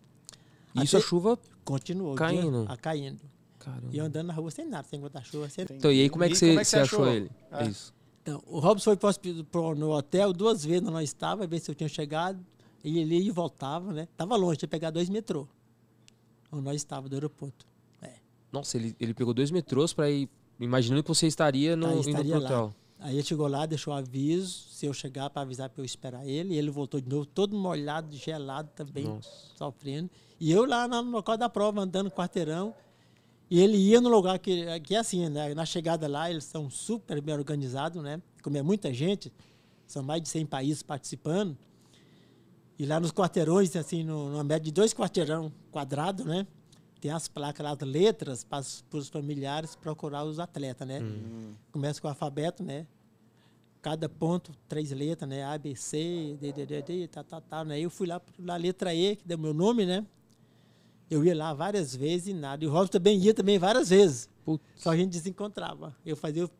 E 0.73 0.85
Isso 0.85 0.95
a 0.95 1.01
chuva. 1.01 1.37
Continuou. 1.65 2.15
Caindo. 2.15 2.63
dia- 2.63 2.73
a 2.73 2.77
caindo. 2.77 3.19
Caramba. 3.59 3.89
E 3.91 3.97
eu 3.97 4.05
andando 4.05 4.27
na 4.27 4.33
rua 4.33 4.49
sem 4.51 4.65
nada, 4.65 4.87
sem 4.87 5.01
guarda-chuva. 5.01 5.49
Sem... 5.49 5.65
Então, 5.69 5.91
e 5.91 5.99
aí 5.99 6.09
como 6.09 6.23
é 6.23 6.29
que 6.29 6.35
você, 6.35 6.47
como 6.47 6.59
é 6.61 6.63
que 6.63 6.69
você 6.69 6.77
você 6.77 6.83
achou 6.83 7.03
achou? 7.03 7.13
ele? 7.13 7.31
É. 7.51 7.67
Isso. 7.67 7.93
Então, 8.21 8.41
o 8.47 8.57
Robson 8.57 8.95
foi 8.95 9.43
pro, 9.51 9.75
no 9.75 9.91
hotel 9.91 10.31
duas 10.31 10.63
vezes, 10.63 10.83
nós 10.83 11.09
estava, 11.09 11.45
ver 11.45 11.59
se 11.59 11.69
eu 11.69 11.75
tinha 11.75 11.89
chegado. 11.89 12.39
E 12.85 12.99
ele 12.99 13.15
ia 13.15 13.27
e 13.27 13.31
voltava, 13.31 13.91
né? 13.91 14.07
Tava 14.15 14.37
longe, 14.37 14.59
tinha 14.59 14.67
que 14.69 14.71
pegar 14.71 14.91
dois 14.91 15.09
metrô. 15.09 15.45
Onde 16.49 16.63
nós 16.63 16.77
estávamos, 16.77 17.09
do 17.09 17.17
aeroporto. 17.17 17.69
Nossa, 18.51 18.77
ele, 18.77 18.95
ele 18.99 19.13
pegou 19.13 19.33
dois 19.33 19.51
metrôs 19.51 19.93
pra 19.93 20.09
ir. 20.09 20.29
Imaginando 20.59 21.01
que 21.01 21.09
você 21.09 21.25
estaria 21.25 21.75
no 21.75 21.91
indo 21.91 22.09
estaria 22.09 22.37
lá. 22.37 22.45
hotel. 22.45 22.75
Aí 22.99 23.15
ele 23.15 23.23
chegou 23.23 23.47
lá, 23.47 23.65
deixou 23.65 23.93
aviso, 23.93 24.67
se 24.69 24.85
eu 24.85 24.93
chegar 24.93 25.27
para 25.31 25.41
avisar 25.41 25.69
para 25.69 25.81
eu 25.81 25.85
esperar 25.85 26.27
ele. 26.27 26.53
E 26.53 26.57
ele 26.57 26.69
voltou 26.69 27.01
de 27.01 27.09
novo, 27.09 27.25
todo 27.25 27.57
molhado, 27.57 28.15
gelado 28.15 28.69
também, 28.75 29.05
Nossa. 29.05 29.29
sofrendo. 29.55 30.09
E 30.39 30.51
eu 30.51 30.65
lá 30.65 30.87
no 30.87 31.01
local 31.09 31.35
da 31.35 31.49
prova, 31.49 31.81
andando 31.81 32.05
no 32.05 32.11
quarteirão. 32.11 32.75
E 33.49 33.59
ele 33.59 33.75
ia 33.75 33.99
no 33.99 34.07
lugar 34.07 34.37
que, 34.37 34.79
que 34.81 34.93
é 34.93 34.99
assim, 34.99 35.27
né? 35.29 35.53
Na 35.55 35.65
chegada 35.65 36.07
lá, 36.07 36.29
eles 36.29 36.43
são 36.43 36.69
super 36.69 37.19
bem 37.21 37.33
organizados, 37.33 38.01
né? 38.03 38.21
Como 38.43 38.55
é 38.55 38.61
muita 38.61 38.93
gente, 38.93 39.33
são 39.87 40.03
mais 40.03 40.21
de 40.21 40.29
100 40.29 40.45
países 40.45 40.83
participando. 40.83 41.57
E 42.77 42.85
lá 42.85 42.99
nos 42.99 43.11
quarteirões, 43.11 43.75
assim, 43.75 44.03
no, 44.03 44.29
numa 44.29 44.43
média 44.43 44.65
de 44.65 44.71
dois 44.71 44.93
quarteirão 44.93 45.51
quadrado, 45.71 46.23
né? 46.23 46.45
Tem 47.01 47.09
as 47.09 47.27
placas 47.27 47.63
lá, 47.63 47.71
as 47.71 47.81
letras 47.81 48.43
para 48.43 48.61
os 48.93 49.09
familiares 49.09 49.75
procurar 49.75 50.23
os 50.23 50.39
atletas, 50.39 50.87
né? 50.87 51.01
Começa 51.71 51.99
com 51.99 52.07
o 52.07 52.11
alfabeto, 52.11 52.63
né? 52.63 52.85
Cada 53.81 54.07
ponto, 54.07 54.51
três 54.69 54.91
letras, 54.91 55.27
né? 55.27 55.43
A, 55.43 55.57
B, 55.57 55.75
C, 55.75 56.37
D, 56.39 56.53
D, 56.53 56.63
D, 56.67 56.81
D, 56.83 57.07
tá, 57.07 57.23
tá, 57.23 57.41
tá. 57.41 57.65
Né? 57.65 57.79
Eu 57.79 57.89
fui 57.89 58.05
lá 58.05 58.21
na 58.37 58.55
letra 58.55 58.93
E, 58.93 59.15
que 59.15 59.27
deu 59.27 59.39
meu 59.39 59.51
nome, 59.51 59.83
né? 59.83 60.05
Eu 61.09 61.25
ia 61.25 61.35
lá 61.35 61.51
várias 61.55 61.95
vezes 61.95 62.27
e 62.27 62.33
nada. 62.35 62.63
E 62.63 62.67
o 62.67 62.71
Robson 62.71 62.91
também 62.91 63.17
ia 63.17 63.33
também 63.33 63.57
várias 63.57 63.89
vezes. 63.89 64.29
Putz. 64.45 64.63
Só 64.75 64.91
a 64.91 64.95
gente 64.95 65.09
desencontrava. 65.09 65.95
Eu 66.05 66.15
fazia 66.15 66.45
o 66.45 66.51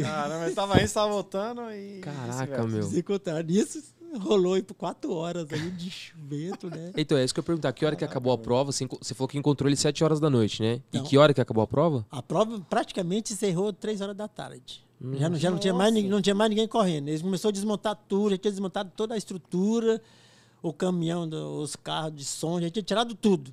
Caramba, 0.00 0.46
ele 0.46 0.54
tava 0.54 0.80
indo, 0.80 0.90
tava 0.90 1.12
voltando 1.12 1.70
e. 1.70 2.00
Caraca, 2.00 2.66
meu. 2.66 2.80
desencontrar. 2.80 3.44
Nisso 3.44 3.82
rolou 4.18 4.54
aí 4.54 4.62
por 4.62 4.74
quatro 4.74 5.12
horas 5.12 5.46
aí 5.52 5.70
de 5.70 6.12
vento, 6.16 6.68
né? 6.68 6.92
Então, 6.96 7.16
é 7.18 7.24
isso 7.24 7.32
que 7.32 7.40
eu 7.40 7.42
ia 7.42 7.46
perguntar. 7.46 7.72
Que 7.72 7.84
hora 7.86 7.96
que 7.96 8.04
acabou 8.04 8.32
a 8.32 8.38
prova? 8.38 8.70
Você, 8.72 8.86
você 8.86 9.14
falou 9.14 9.28
que 9.28 9.38
encontrou 9.38 9.68
ele 9.68 9.76
7 9.76 10.02
horas 10.04 10.20
da 10.20 10.28
noite, 10.30 10.62
né? 10.62 10.80
Não. 10.92 11.02
E 11.04 11.08
que 11.08 11.16
hora 11.18 11.32
que 11.32 11.40
acabou 11.40 11.62
a 11.62 11.66
prova? 11.66 12.06
A 12.10 12.22
prova 12.22 12.60
praticamente 12.68 13.32
encerrou 13.32 13.72
três 13.72 14.00
horas 14.00 14.16
da 14.16 14.28
tarde. 14.28 14.84
Já, 15.18 15.28
não, 15.28 15.36
já 15.36 15.50
não, 15.50 15.58
tinha 15.58 15.74
mais, 15.74 15.92
ninguém- 15.92 16.10
não 16.10 16.22
tinha 16.22 16.34
mais 16.34 16.48
ninguém 16.48 16.68
correndo. 16.68 17.08
Eles 17.08 17.22
começaram 17.22 17.48
a 17.50 17.52
desmontar 17.52 17.96
tudo, 18.08 18.30
já 18.30 18.38
tinha 18.38 18.52
desmontado 18.52 18.92
toda 18.96 19.14
a 19.14 19.16
estrutura, 19.18 20.00
o 20.62 20.72
caminhão, 20.72 21.28
os 21.60 21.74
carros 21.74 22.14
de 22.14 22.24
som, 22.24 22.60
já 22.60 22.70
tinha 22.70 22.82
tirado 22.84 23.14
tudo. 23.16 23.52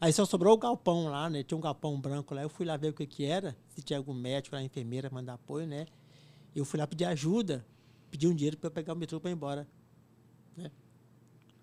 Aí 0.00 0.10
só 0.12 0.24
sobrou 0.24 0.54
o 0.54 0.56
galpão 0.58 1.08
lá, 1.08 1.28
né? 1.28 1.42
Tinha 1.42 1.56
um 1.58 1.60
galpão 1.60 2.00
branco 2.00 2.34
lá. 2.34 2.42
Eu 2.42 2.48
fui 2.48 2.64
lá 2.64 2.76
ver 2.78 2.88
o 2.88 2.92
que, 2.94 3.06
que 3.06 3.24
era, 3.24 3.54
se 3.74 3.82
tinha 3.82 3.98
algum 3.98 4.14
médico 4.14 4.56
lá, 4.56 4.62
enfermeira, 4.62 5.10
mandar 5.12 5.34
apoio, 5.34 5.66
né? 5.66 5.86
Eu 6.54 6.64
fui 6.64 6.78
lá 6.80 6.86
pedir 6.86 7.04
ajuda, 7.04 7.62
pedir 8.10 8.26
um 8.28 8.34
dinheiro 8.34 8.56
para 8.56 8.68
eu 8.68 8.70
pegar 8.70 8.94
o 8.94 8.96
metrô 8.96 9.20
para 9.20 9.30
ir 9.30 9.34
embora. 9.34 9.68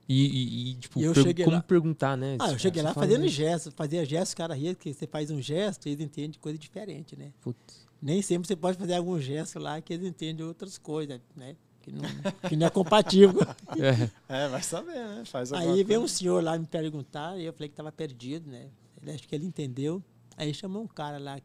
E, 0.07 0.25
e- 0.25 0.71
e, 0.71 0.75
tipo, 0.75 0.99
E 0.99 1.03
eu 1.03 1.13
per- 1.13 1.23
cheguei 1.23 1.45
como 1.45 1.57
lá- 1.57 1.63
perguntar, 1.63 2.17
né? 2.17 2.35
Ah, 2.39 2.51
eu 2.51 2.59
cheguei 2.59 2.81
lá 2.81 2.93
fala, 2.93 3.07
fazendo 3.07 3.21
né? 3.23 3.27
gesto, 3.29 3.71
fazia 3.71 4.05
gesto, 4.05 4.33
o 4.33 4.37
cara 4.37 4.53
ria, 4.53 4.75
que 4.75 4.93
você 4.93 5.07
faz 5.07 5.31
um 5.31 5.41
gesto, 5.41 5.87
eles 5.87 6.01
entendem 6.01 6.37
coisa 6.41 6.57
diferente, 6.59 7.15
né? 7.15 7.31
Putz. 7.41 7.87
Nem 8.01 8.21
sempre 8.21 8.45
você 8.47 8.55
pode 8.55 8.77
fazer 8.77 8.95
algum 8.95 9.17
gesto 9.19 9.59
lá 9.59 9.79
que 9.79 9.93
eles 9.93 10.05
entendem 10.05 10.45
outras 10.45 10.77
coisas, 10.77 11.21
né? 11.35 11.55
Que 11.81 11.91
não, 11.91 12.01
que 12.49 12.55
não 12.55 12.67
é 12.67 12.69
compatível. 12.69 13.39
É. 14.29 14.43
É, 14.45 14.47
vai 14.49 14.61
saber, 14.61 14.93
né? 14.93 15.23
Faz 15.25 15.51
Aí 15.53 15.83
veio 15.85 15.99
um 15.99 16.03
coisa. 16.03 16.15
senhor 16.15 16.43
lá 16.43 16.57
me 16.57 16.65
perguntar, 16.67 17.37
e 17.39 17.45
eu 17.45 17.53
falei 17.53 17.69
que 17.69 17.73
estava 17.73 17.91
perdido, 17.91 18.49
né? 18.49 18.67
Ele, 19.01 19.11
acho 19.11 19.27
que 19.27 19.33
ele 19.35 19.45
entendeu. 19.45 20.03
Aí 20.35 20.53
chamou 20.53 20.83
um 20.83 20.87
cara 20.87 21.17
lá, 21.17 21.39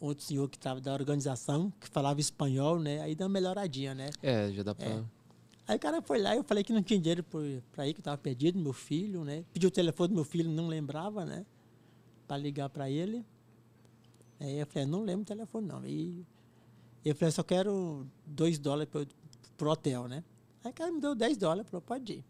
outro 0.00 0.24
senhor 0.24 0.48
que 0.48 0.56
estava 0.56 0.80
da 0.80 0.92
organização, 0.92 1.72
que 1.80 1.88
falava 1.88 2.20
espanhol, 2.20 2.78
né? 2.80 3.00
Aí 3.02 3.14
deu 3.14 3.26
uma 3.26 3.32
melhoradinha, 3.32 3.94
né? 3.94 4.10
É, 4.22 4.50
já 4.52 4.62
dá 4.64 4.74
pra. 4.74 5.04
Aí 5.68 5.76
o 5.76 5.78
cara 5.78 6.00
foi 6.00 6.18
lá 6.18 6.34
e 6.34 6.38
eu 6.38 6.44
falei 6.44 6.64
que 6.64 6.72
não 6.72 6.82
tinha 6.82 6.98
dinheiro 6.98 7.22
para 7.22 7.86
ir, 7.86 7.92
que 7.92 8.00
estava 8.00 8.16
perdido, 8.16 8.58
meu 8.58 8.72
filho, 8.72 9.22
né? 9.22 9.44
Pediu 9.52 9.68
o 9.68 9.70
telefone 9.70 10.08
do 10.08 10.14
meu 10.14 10.24
filho, 10.24 10.50
não 10.50 10.66
lembrava, 10.66 11.26
né? 11.26 11.44
Para 12.26 12.38
ligar 12.38 12.70
para 12.70 12.88
ele. 12.88 13.22
Aí 14.40 14.58
eu 14.60 14.66
falei, 14.66 14.88
não 14.88 15.02
lembro 15.02 15.22
o 15.22 15.26
telefone 15.26 15.66
não. 15.66 15.84
E 15.84 16.24
eu 17.04 17.14
falei, 17.14 17.32
só 17.32 17.42
quero 17.42 18.06
dois 18.24 18.58
dólares 18.58 18.90
pro, 18.90 19.06
pro 19.58 19.70
hotel, 19.70 20.08
né? 20.08 20.24
Aí 20.64 20.70
o 20.70 20.74
cara 20.74 20.90
me 20.90 21.00
deu 21.00 21.14
10 21.14 21.36
dólares, 21.36 21.70
falou, 21.70 21.82
pode 21.82 22.14
ir. 22.14 22.24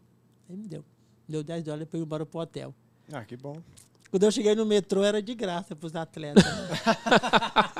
Aí 0.51 0.57
me 0.57 0.67
deu. 0.67 0.81
Me 1.29 1.33
deu 1.33 1.45
10 1.45 1.63
dólares 1.63 1.89
para 1.89 1.99
ir 1.99 2.03
embora 2.03 2.27
pro 2.27 2.41
hotel. 2.41 2.75
Ah, 3.13 3.25
que 3.25 3.37
bom. 3.37 3.57
Quando 4.11 4.23
eu 4.25 4.33
cheguei 4.33 4.55
no 4.57 4.67
metrô, 4.67 5.05
era 5.05 5.23
de 5.23 5.35
graça 5.35 5.77
para 5.77 5.87
os 5.87 5.95
atletas. 5.95 6.45
né? 6.45 6.69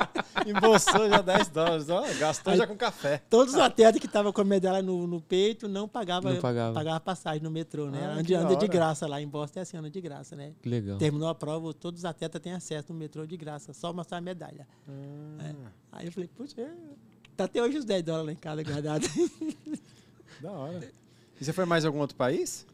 Embolsou 0.47 1.09
já 1.09 1.21
10 1.21 1.49
dólares. 1.49 1.89
Ó, 1.89 2.03
gastou 2.19 2.55
já 2.55 2.65
com 2.67 2.75
café. 2.75 3.21
Todos 3.29 3.53
os 3.53 3.59
atletas 3.59 3.99
que 3.99 4.05
estavam 4.05 4.31
com 4.31 4.41
a 4.41 4.43
medalha 4.45 4.81
no, 4.81 5.07
no 5.07 5.21
peito 5.21 5.67
não 5.67 5.87
pagavam 5.87 6.33
Não 6.33 6.41
pagava. 6.41 6.99
passagem 6.99 7.41
no 7.41 7.51
metrô, 7.51 7.89
né? 7.89 7.99
Ah, 8.03 8.19
anda 8.19 8.39
anda 8.39 8.55
de 8.55 8.67
graça 8.67 9.07
lá 9.07 9.21
em 9.21 9.27
Boston, 9.27 9.59
é 9.59 9.61
assim, 9.63 9.77
anda 9.77 9.89
de 9.89 10.01
graça, 10.01 10.35
né? 10.35 10.53
Que 10.61 10.69
legal. 10.69 10.97
Terminou 10.97 11.27
a 11.27 11.35
prova, 11.35 11.73
todos 11.73 12.01
os 12.01 12.05
atletas 12.05 12.41
têm 12.41 12.53
acesso 12.53 12.93
no 12.93 12.99
metrô 12.99 13.25
de 13.25 13.37
graça, 13.37 13.73
só 13.73 13.91
mostrar 13.93 14.17
a 14.17 14.21
medalha. 14.21 14.67
Ah, 14.87 15.43
É. 15.43 15.55
Aí 15.91 16.05
eu 16.05 16.11
falei, 16.11 16.29
puxa, 16.35 16.55
tá 17.35 17.45
até 17.45 17.61
hoje 17.61 17.77
os 17.77 17.85
10 17.85 18.03
dólares 18.03 18.27
lá 18.27 18.31
em 18.33 18.35
casa 18.35 18.63
guardado. 18.63 19.07
Da 20.41 20.51
hora. 20.51 20.89
E 21.39 21.43
você 21.43 21.51
foi 21.51 21.65
mais 21.65 21.83
algum 21.83 21.99
outro 21.99 22.15
país? 22.15 22.65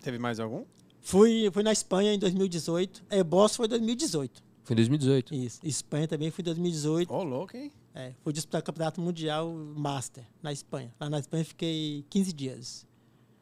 Teve 0.00 0.18
mais 0.18 0.38
algum? 0.38 0.64
fui, 1.00 1.50
fui 1.52 1.62
na 1.62 1.72
Espanha 1.72 2.12
em 2.12 2.18
2018. 2.18 3.02
É, 3.10 3.24
Boston 3.24 3.56
foi 3.56 3.68
2018. 3.68 4.42
Foi 4.68 4.74
em 4.74 4.76
2018. 4.76 5.34
Isso. 5.34 5.60
Espanha 5.64 6.06
também 6.06 6.30
foi 6.30 6.44
2018. 6.44 7.10
Ô, 7.10 7.22
louco, 7.22 7.56
hein? 7.56 7.72
É, 7.94 8.12
fui 8.22 8.34
disputar 8.34 8.60
o 8.60 8.64
Campeonato 8.64 9.00
Mundial 9.00 9.50
Master 9.50 10.22
na 10.42 10.52
Espanha. 10.52 10.94
Lá 11.00 11.08
na 11.08 11.18
Espanha 11.18 11.42
fiquei 11.42 12.04
15 12.10 12.32
dias. 12.34 12.86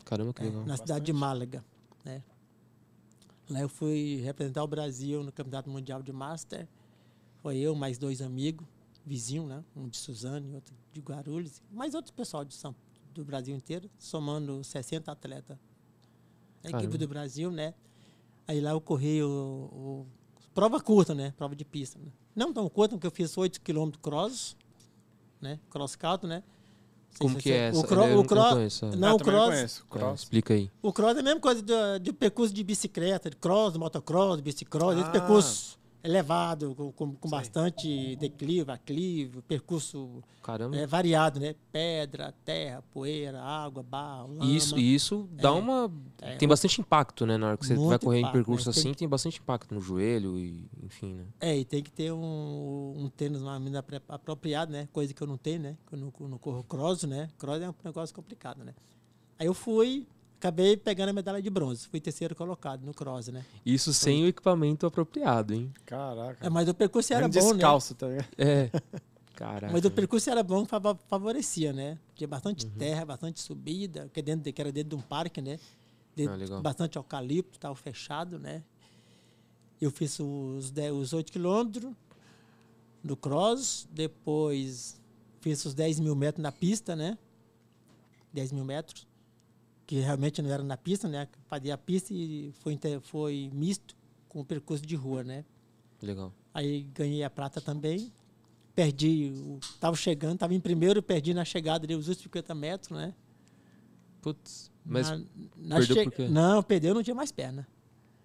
Caramba, 0.05 0.33
que 0.33 0.43
É, 0.43 0.45
legal. 0.45 0.65
na 0.65 0.77
cidade 0.77 1.05
de. 1.07 1.13
Málaga. 1.13 1.65
Né? 2.05 2.23
Lá 3.51 3.61
eu 3.61 3.69
fui 3.69 4.21
representar 4.25 4.63
o 4.63 4.69
Brasil 4.69 5.25
no 5.25 5.33
Campeonato 5.33 5.69
Mundial 5.69 6.01
de 6.01 6.13
Master. 6.13 6.69
Foi 7.43 7.57
eu, 7.57 7.75
mais 7.75 7.99
dois 7.99 8.23
amigos, 8.23 8.65
vizinhos, 9.05 9.49
né? 9.49 9.65
Um 9.75 9.89
de 9.89 9.97
Suzano 9.97 10.49
e 10.49 10.55
outro 10.55 10.73
de 10.93 11.01
Guarulhos. 11.01 11.61
Mais 11.73 11.93
outro 11.97 12.13
pessoal 12.13 12.45
de 12.45 12.55
São, 12.55 12.73
do 13.13 13.25
Brasil 13.25 13.55
inteiro, 13.57 13.91
somando 13.99 14.63
60 14.63 15.11
atletas. 15.11 15.59
A 16.63 16.69
equipe 16.69 16.73
Caramba. 16.83 16.99
do 16.99 17.09
Brasil, 17.09 17.51
né? 17.51 17.75
Aí 18.47 18.61
lá 18.61 18.71
eu 18.71 18.81
corri 18.81 19.21
o, 19.25 19.29
o- 19.29 20.07
prova 20.57 20.81
curta, 20.81 21.15
né? 21.15 21.33
Prova 21.37 21.55
de 21.55 21.65
pista. 21.65 21.99
Né? 21.99 22.07
Não 22.35 22.53
tão 22.53 22.69
curta, 22.69 22.97
porque 22.97 23.07
eu 23.07 23.11
fiz 23.11 23.37
8 23.39 23.61
km 23.61 23.91
cross, 24.03 24.57
né? 25.41 25.61
Cross 25.71 25.95
country, 25.97 26.27
né? 26.29 26.43
Não 26.43 27.13
sei 27.13 27.19
Como 27.19 27.37
que 27.39 27.53
é 27.53 27.69
essa? 27.69 27.79
O, 27.79 27.85
cro, 27.85 28.03
Eu 28.03 28.09
não 28.17 28.21
o, 28.21 28.25
cro, 28.27 28.43
conheço. 28.51 28.87
não, 28.87 28.93
Ah, 28.93 28.97
o 28.97 28.99
não 28.99 29.19
cross, 29.19 29.49
conheço. 29.55 29.85
É, 29.85 29.99
Cross. 29.99 30.21
explica 30.23 30.55
aí. 30.55 30.71
o 30.83 30.93
cross 30.93 31.17
é 31.17 31.21
a 31.21 31.23
mesma 31.23 31.41
coisa 31.41 31.63
do, 31.63 31.99
de 32.01 32.13
percurso 32.13 32.53
de 32.53 32.65
bicicleta, 32.65 33.31
de 33.31 33.37
cross, 33.37 33.73
de 33.75 33.79
motocross, 33.79 34.37
de 34.37 34.43
bicicross, 34.43 34.97
esse 34.99 35.07
Ah. 35.09 35.11
percurso 35.13 35.79
elevado, 36.07 36.75
com, 36.75 37.15
com, 37.15 37.29
bastante 37.29 38.17
declive, 38.17 38.71
aclive, 38.71 39.43
percurso 39.43 40.23
é, 40.73 40.87
variado, 40.87 41.41
né? 41.41 41.55
Pedra, 41.73 42.33
terra, 42.45 42.83
poeira, 42.93 43.43
água, 43.43 43.83
barro, 43.83 44.35
lama. 44.35 44.45
Isso, 44.51 44.79
isso 44.79 45.29
dá 45.33 45.53
uma. 45.53 45.93
É, 46.23 46.37
tem 46.37 46.49
bastante 46.49 46.81
impacto, 46.81 47.27
né? 47.27 47.37
Na 47.37 47.49
hora 47.49 47.57
que 47.57 47.67
você 47.67 47.75
vai 47.75 47.99
correr 47.99 48.19
em 48.19 48.21
impacto, 48.21 48.35
percurso 48.35 48.69
né? 48.69 48.73
Tem 48.73 48.81
assim, 48.81 48.93
que- 48.93 48.99
tem 48.99 49.09
bastante 49.09 49.41
impacto 49.41 49.75
no 49.75 49.81
joelho 49.81 50.39
e, 50.39 50.69
enfim, 50.83 51.15
né? 51.15 51.25
É, 51.41 51.57
e 51.59 51.65
tem 51.65 51.83
que 51.83 51.91
ter 51.91 52.13
um, 52.13 52.95
um 52.97 53.09
tênis 53.09 53.43
menos 53.43 53.75
apre- 53.75 54.01
apropriado, 54.09 54.71
né? 54.73 54.89
Coisa 54.93 55.13
que 55.13 55.21
eu 55.23 55.27
não 55.27 55.37
tenho, 55.37 55.61
né? 55.61 55.77
Que 55.87 55.95
eu 55.95 55.99
não, 55.99 56.13
não 56.29 56.39
corro 56.39 56.63
cross, 56.63 57.03
né? 57.03 57.29
Cross 57.37 57.61
é 57.61 57.69
um 57.69 57.75
negócio 57.85 58.15
complicado, 58.15 58.63
né? 58.65 58.73
Aí 59.39 59.47
eu 59.47 59.53
fui, 59.55 60.07
acabei 60.39 60.77
pegando 60.77 61.11
a 61.11 61.13
medalha 61.13 61.41
de 61.43 61.51
bronze. 61.51 61.89
Fui 61.89 62.01
terceiro 62.01 62.35
colocado 62.35 62.85
no 62.85 62.93
cross, 62.95 63.29
né? 63.29 63.45
Isso 63.65 63.93
sem 63.93 64.25
o 64.25 64.29
equipamento 64.29 64.87
apropriado, 64.87 65.55
hein? 65.55 65.73
Caraca. 65.85 66.47
É, 66.47 66.51
mas 66.51 66.69
o 66.69 66.75
percurso 66.75 67.13
era 67.13 67.27
Mesmo 67.27 67.41
bom, 67.41 67.49
né? 67.49 67.55
descalço, 67.55 67.95
tá 67.95 68.09
ligado? 68.09 68.29
É. 68.39 68.71
Caraca. 69.35 69.71
Mas 69.71 69.85
o 69.85 69.91
percurso 69.91 70.31
era 70.31 70.43
bom, 70.43 70.65
favorecia, 71.09 71.71
né? 71.73 71.99
Tinha 72.15 72.27
bastante 72.27 72.65
terra, 72.67 73.05
bastante 73.05 73.39
subida, 73.41 74.05
porque 74.05 74.23
dentro 74.23 74.45
de, 74.45 74.53
que 74.53 74.61
era 74.63 74.73
dentro 74.73 74.91
de 74.91 74.95
um 74.97 75.01
parque, 75.03 75.43
né? 75.43 75.59
Dentro, 76.15 76.33
Ah, 76.33 76.37
legal. 76.37 76.63
bastante 76.63 76.97
eucalipto, 76.97 77.59
estava 77.59 77.75
fechado, 77.75 78.39
né? 78.39 78.63
Eu 79.79 79.91
fiz 79.91 80.19
os, 80.19 80.71
10, 80.71 80.93
os 80.95 81.13
8 81.13 81.31
quilômetros 81.31 81.93
no 83.05 83.15
cross, 83.15 83.87
depois 83.93 84.99
fiz 85.43 85.63
os 85.67 85.75
10 85.75 86.01
mil 86.01 86.17
metros 86.17 86.43
na 86.43 86.51
pista, 86.51 86.97
né? 86.97 87.19
10 88.33 88.53
mil 88.53 88.65
metros, 88.65 89.07
que 89.87 90.01
realmente 90.01 90.43
não 90.43 90.51
era 90.51 90.63
na 90.63 90.77
pista, 90.77 91.09
né? 91.09 91.29
Fazia 91.47 91.75
a 91.75 91.79
pista 91.79 92.13
e 92.13 92.53
foi, 92.61 92.79
foi 93.03 93.51
misto 93.53 93.97
com 94.29 94.41
o 94.41 94.45
percurso 94.45 94.85
de 94.85 94.97
rua, 94.97 95.23
né? 95.23 95.45
Legal. 96.03 96.33
Aí 96.53 96.83
ganhei 96.95 97.23
a 97.23 97.31
prata 97.31 97.61
também. 97.61 98.13
Perdi, 98.75 99.33
o- 99.35 99.59
tava 99.81 99.97
chegando, 99.97 100.39
tava 100.39 100.55
em 100.55 100.61
primeiro, 100.61 101.03
perdi 101.03 101.33
na 101.33 101.45
chegada 101.45 101.87
ali 101.87 101.95
os 101.95 102.09
últimos 102.09 102.25
50 102.25 102.55
metros, 102.55 102.91
né? 102.91 103.15
Putz. 104.21 104.71
Mas. 104.85 105.09
na, 105.11 105.17
na 105.57 105.77
perdeu 105.77 105.97
che- 105.97 106.05
por 106.05 106.13
quê? 106.13 106.29
Não, 106.29 106.63
perdeu, 106.63 106.95
não 106.95 107.03
tinha 107.03 107.15
mais 107.15 107.33
perna. 107.33 107.67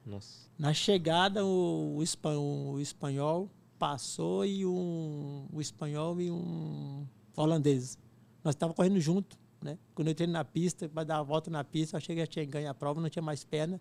Nossa. 0.06 0.50
Na 0.58 0.74
chegada, 0.74 1.46
o, 1.46 1.96
o, 1.98 2.04
espan- 2.04 2.38
o 2.40 2.80
espanhol 2.80 3.50
passou 3.80 4.46
e 4.46 4.66
um, 4.66 5.48
o 5.52 5.62
espanhol 5.62 6.20
e 6.20 6.30
um 6.32 7.06
holandês. 7.36 7.98
Nós 8.44 8.54
estávamos 8.56 8.76
correndo 8.76 9.00
junto, 9.00 9.38
né? 9.62 9.78
Quando 9.96 10.08
eu 10.08 10.12
entrei 10.12 10.28
na 10.28 10.44
pista, 10.44 10.90
para 10.90 11.04
dar 11.04 11.18
a 11.20 11.24
volta 11.24 11.50
na 11.52 11.64
pista, 11.64 11.96
eu 11.96 11.98
achei 12.00 12.16
que 12.16 12.22
já 12.22 12.28
tinha 12.28 12.46
ganho 12.46 12.70
a 12.70 12.74
prova, 12.74 13.00
não 13.02 13.10
tinha 13.10 13.22
mais 13.24 13.44
perna. 13.44 13.80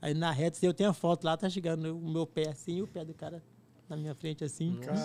Aí 0.00 0.14
na 0.14 0.30
reta, 0.30 0.58
eu 0.64 0.74
tenho 0.74 0.90
a 0.90 0.92
foto 0.94 1.24
lá, 1.24 1.36
tá 1.36 1.48
chegando 1.48 1.96
o 1.96 2.10
meu 2.10 2.26
pé 2.26 2.48
assim 2.48 2.76
e 2.78 2.82
o 2.82 2.86
pé 2.88 3.04
do 3.04 3.14
cara 3.14 3.42
na 3.88 3.96
minha 3.96 4.14
frente 4.14 4.42
assim. 4.44 4.76
Caramba. 4.80 5.04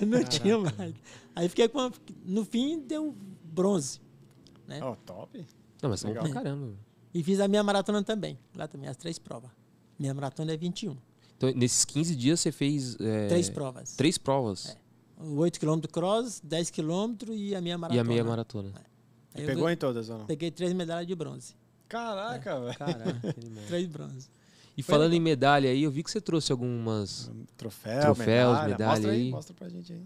não 0.06 0.24
tinha 0.24 0.58
mais. 0.58 0.94
Aí 1.34 1.48
fiquei 1.48 1.68
com. 1.68 1.78
a- 1.80 1.92
No 2.24 2.44
fim, 2.44 2.80
deu 2.80 3.14
bronze. 3.44 4.00
Né? 4.66 4.80
Ó, 4.82 4.94
top. 4.96 5.46
Não, 5.82 5.90
mas 5.90 6.02
Legal. 6.02 6.24
pra 6.24 6.32
caramba. 6.34 6.74
E 7.12 7.22
fiz 7.22 7.40
a 7.40 7.48
minha 7.48 7.62
maratona 7.62 8.02
também. 8.04 8.38
Lá 8.54 8.68
também, 8.68 8.88
as 8.88 8.96
três 8.96 9.18
provas. 9.18 9.50
Minha 9.98 10.14
maratona 10.14 10.52
é 10.52 10.56
21. 10.56 10.96
Então, 11.36 11.50
nesses 11.52 11.84
15 11.86 12.14
dias 12.14 12.38
você 12.40 12.52
fez. 12.52 12.96
é, 13.00 13.28
Três 13.28 13.48
provas. 13.48 13.96
Três 13.96 14.18
provas. 14.18 14.66
O 14.66 14.76
8 15.22 15.58
km 15.60 15.80
cross, 15.92 16.40
10 16.42 16.70
km 16.70 17.14
e 17.30 17.54
a 17.54 17.60
minha 17.60 17.76
maratona. 17.78 17.96
E 17.96 18.00
a 18.00 18.04
meia 18.04 18.24
maratona. 18.24 18.72
Aí 19.34 19.42
eu 19.42 19.46
Pegou 19.46 19.62
ganhei- 19.64 19.74
em 19.74 19.78
todas 19.78 20.08
ou 20.10 20.18
não? 20.18 20.26
Peguei 20.26 20.50
três 20.50 20.72
medalhas 20.72 21.06
de 21.06 21.14
bronze. 21.14 21.54
Caraca, 21.88 22.60
velho. 22.60 22.78
Caraca. 22.78 23.34
Três 23.68 23.86
bronze. 23.86 24.28
E 24.76 24.82
falando 24.82 25.12
em 25.12 25.20
medalha 25.20 25.68
aí, 25.70 25.82
eu 25.82 25.90
vi 25.90 26.02
que 26.02 26.10
você 26.10 26.20
trouxe 26.20 26.52
algumas. 26.52 27.30
Troféu, 27.56 28.00
Troféus, 28.00 28.52
medalha. 28.52 28.68
medalha 28.68 28.90
Mostra 28.92 29.10
aí, 29.12 29.20
aí. 29.20 29.30
mostra 29.30 29.54
pra 29.54 29.68
gente 29.68 29.92
aí. 29.92 30.02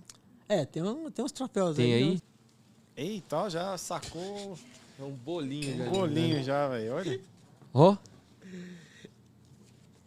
É, 0.49 0.65
tem, 0.65 0.83
um, 0.83 1.11
tem 1.11 1.25
uns 1.25 1.33
troféus 1.33 1.77
Tem 1.77 1.93
aí? 1.95 2.21
Eita, 2.97 3.37
ó, 3.37 3.49
já 3.49 3.77
sacou 3.79 4.57
É 4.99 5.03
um 5.03 5.11
bolinho, 5.13 5.85
um 5.87 5.91
bolinho 5.91 6.43
já, 6.43 6.69
velho. 6.69 6.95
Olha, 6.95 7.21
Ó, 7.73 7.97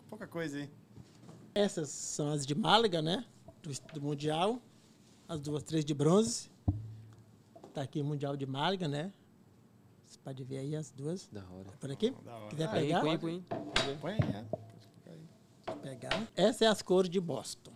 pouca 0.10 0.28
coisa 0.28 0.58
aí. 0.58 0.70
Essas 1.54 1.90
são 1.90 2.32
as 2.32 2.46
de 2.46 2.54
Málaga, 2.56 3.02
né? 3.02 3.26
Do, 3.64 3.72
do 3.94 4.02
Mundial. 4.02 4.60
As 5.28 5.40
duas, 5.42 5.64
três 5.64 5.84
de 5.84 5.94
bronze. 5.94 6.50
Tá 7.74 7.82
aqui 7.82 8.02
o 8.02 8.06
Mundial 8.06 8.36
de 8.38 8.46
Málaga, 8.46 8.88
né? 8.88 9.12
Você 10.06 10.18
pode 10.24 10.44
ver 10.44 10.60
aí 10.60 10.76
as 10.76 10.90
duas. 10.92 11.28
da 11.32 11.42
hora. 11.42 11.70
Por 11.80 11.92
aqui? 11.92 12.12
Da 12.24 12.36
hora. 12.36 12.50
Quiser 12.50 12.70
Aí, 12.70 12.88
pegar? 12.88 13.02
põe, 13.02 13.18
põe. 13.18 13.46
Põe 14.00 14.12
aí, 14.14 14.20
é. 15.68 15.72
pegar. 15.82 16.28
Essa 16.36 16.66
é 16.66 16.68
as 16.68 16.82
cores 16.82 17.10
de 17.10 17.20
Boston. 17.20 17.72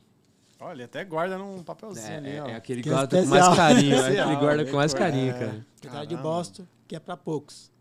Olha, 0.59 0.85
até 0.85 1.03
guarda 1.03 1.37
num 1.37 1.61
papelzinho 1.63 2.17
ali, 2.17 2.39
ó. 2.39 2.47
É, 2.47 2.51
é 2.51 2.55
aquele 2.55 2.83
Que 2.83 2.89
guarda 2.89 3.17
com 3.17 3.23
especial. 3.23 3.47
mais 3.47 3.57
carinho, 3.57 3.95
é 3.99 4.19
aquele 4.19 4.35
guarda 4.39 4.65
com 4.65 4.77
mais 4.77 4.93
carinho, 4.93 5.33
cara. 5.33 5.67
Cidade 5.75 6.07
de 6.07 6.15
Caramba. 6.15 6.21
Boston, 6.21 6.67
que 6.87 6.95
é 6.95 6.99
para 6.99 7.17
poucos. 7.17 7.71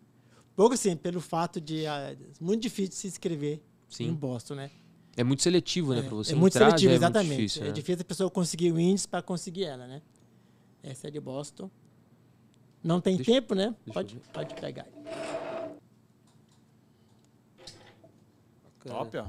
Poucos, 0.56 0.80
sim, 0.80 0.96
pelo 0.96 1.20
fato 1.20 1.60
de. 1.60 1.86
ah, 1.86 2.16
muito 2.40 2.62
difícil 2.62 2.92
se 2.92 3.06
inscrever 3.06 3.62
Sim. 3.88 4.08
em 4.08 4.14
Boston, 4.14 4.54
né? 4.56 4.70
É 5.20 5.24
muito 5.24 5.42
seletivo, 5.42 5.92
né? 5.92 6.00
É, 6.00 6.02
Pra 6.02 6.14
você 6.14 6.32
é 6.32 6.34
muito 6.34 6.56
entrar, 6.56 6.68
seletivo, 6.70 6.92
é 6.92 6.96
exatamente. 6.96 7.28
muito 7.28 7.36
difícil, 7.40 7.62
é 7.62 7.66
né? 7.66 7.72
difícil 7.72 8.00
a 8.00 8.04
pessoa 8.04 8.30
conseguir 8.30 8.72
o 8.72 8.80
índice 8.80 9.06
para 9.06 9.20
conseguir 9.22 9.64
ela, 9.64 9.86
né? 9.86 10.00
Essa 10.82 11.08
é 11.08 11.10
de 11.10 11.20
Boston. 11.20 11.70
Não 12.82 13.02
tem 13.02 13.16
Deixa- 13.16 13.30
tempo, 13.32 13.54
né? 13.54 13.74
Pode, 13.92 14.16
pode 14.32 14.54
pegar. 14.54 14.86
Top, 18.82 19.18
ó. 19.18 19.26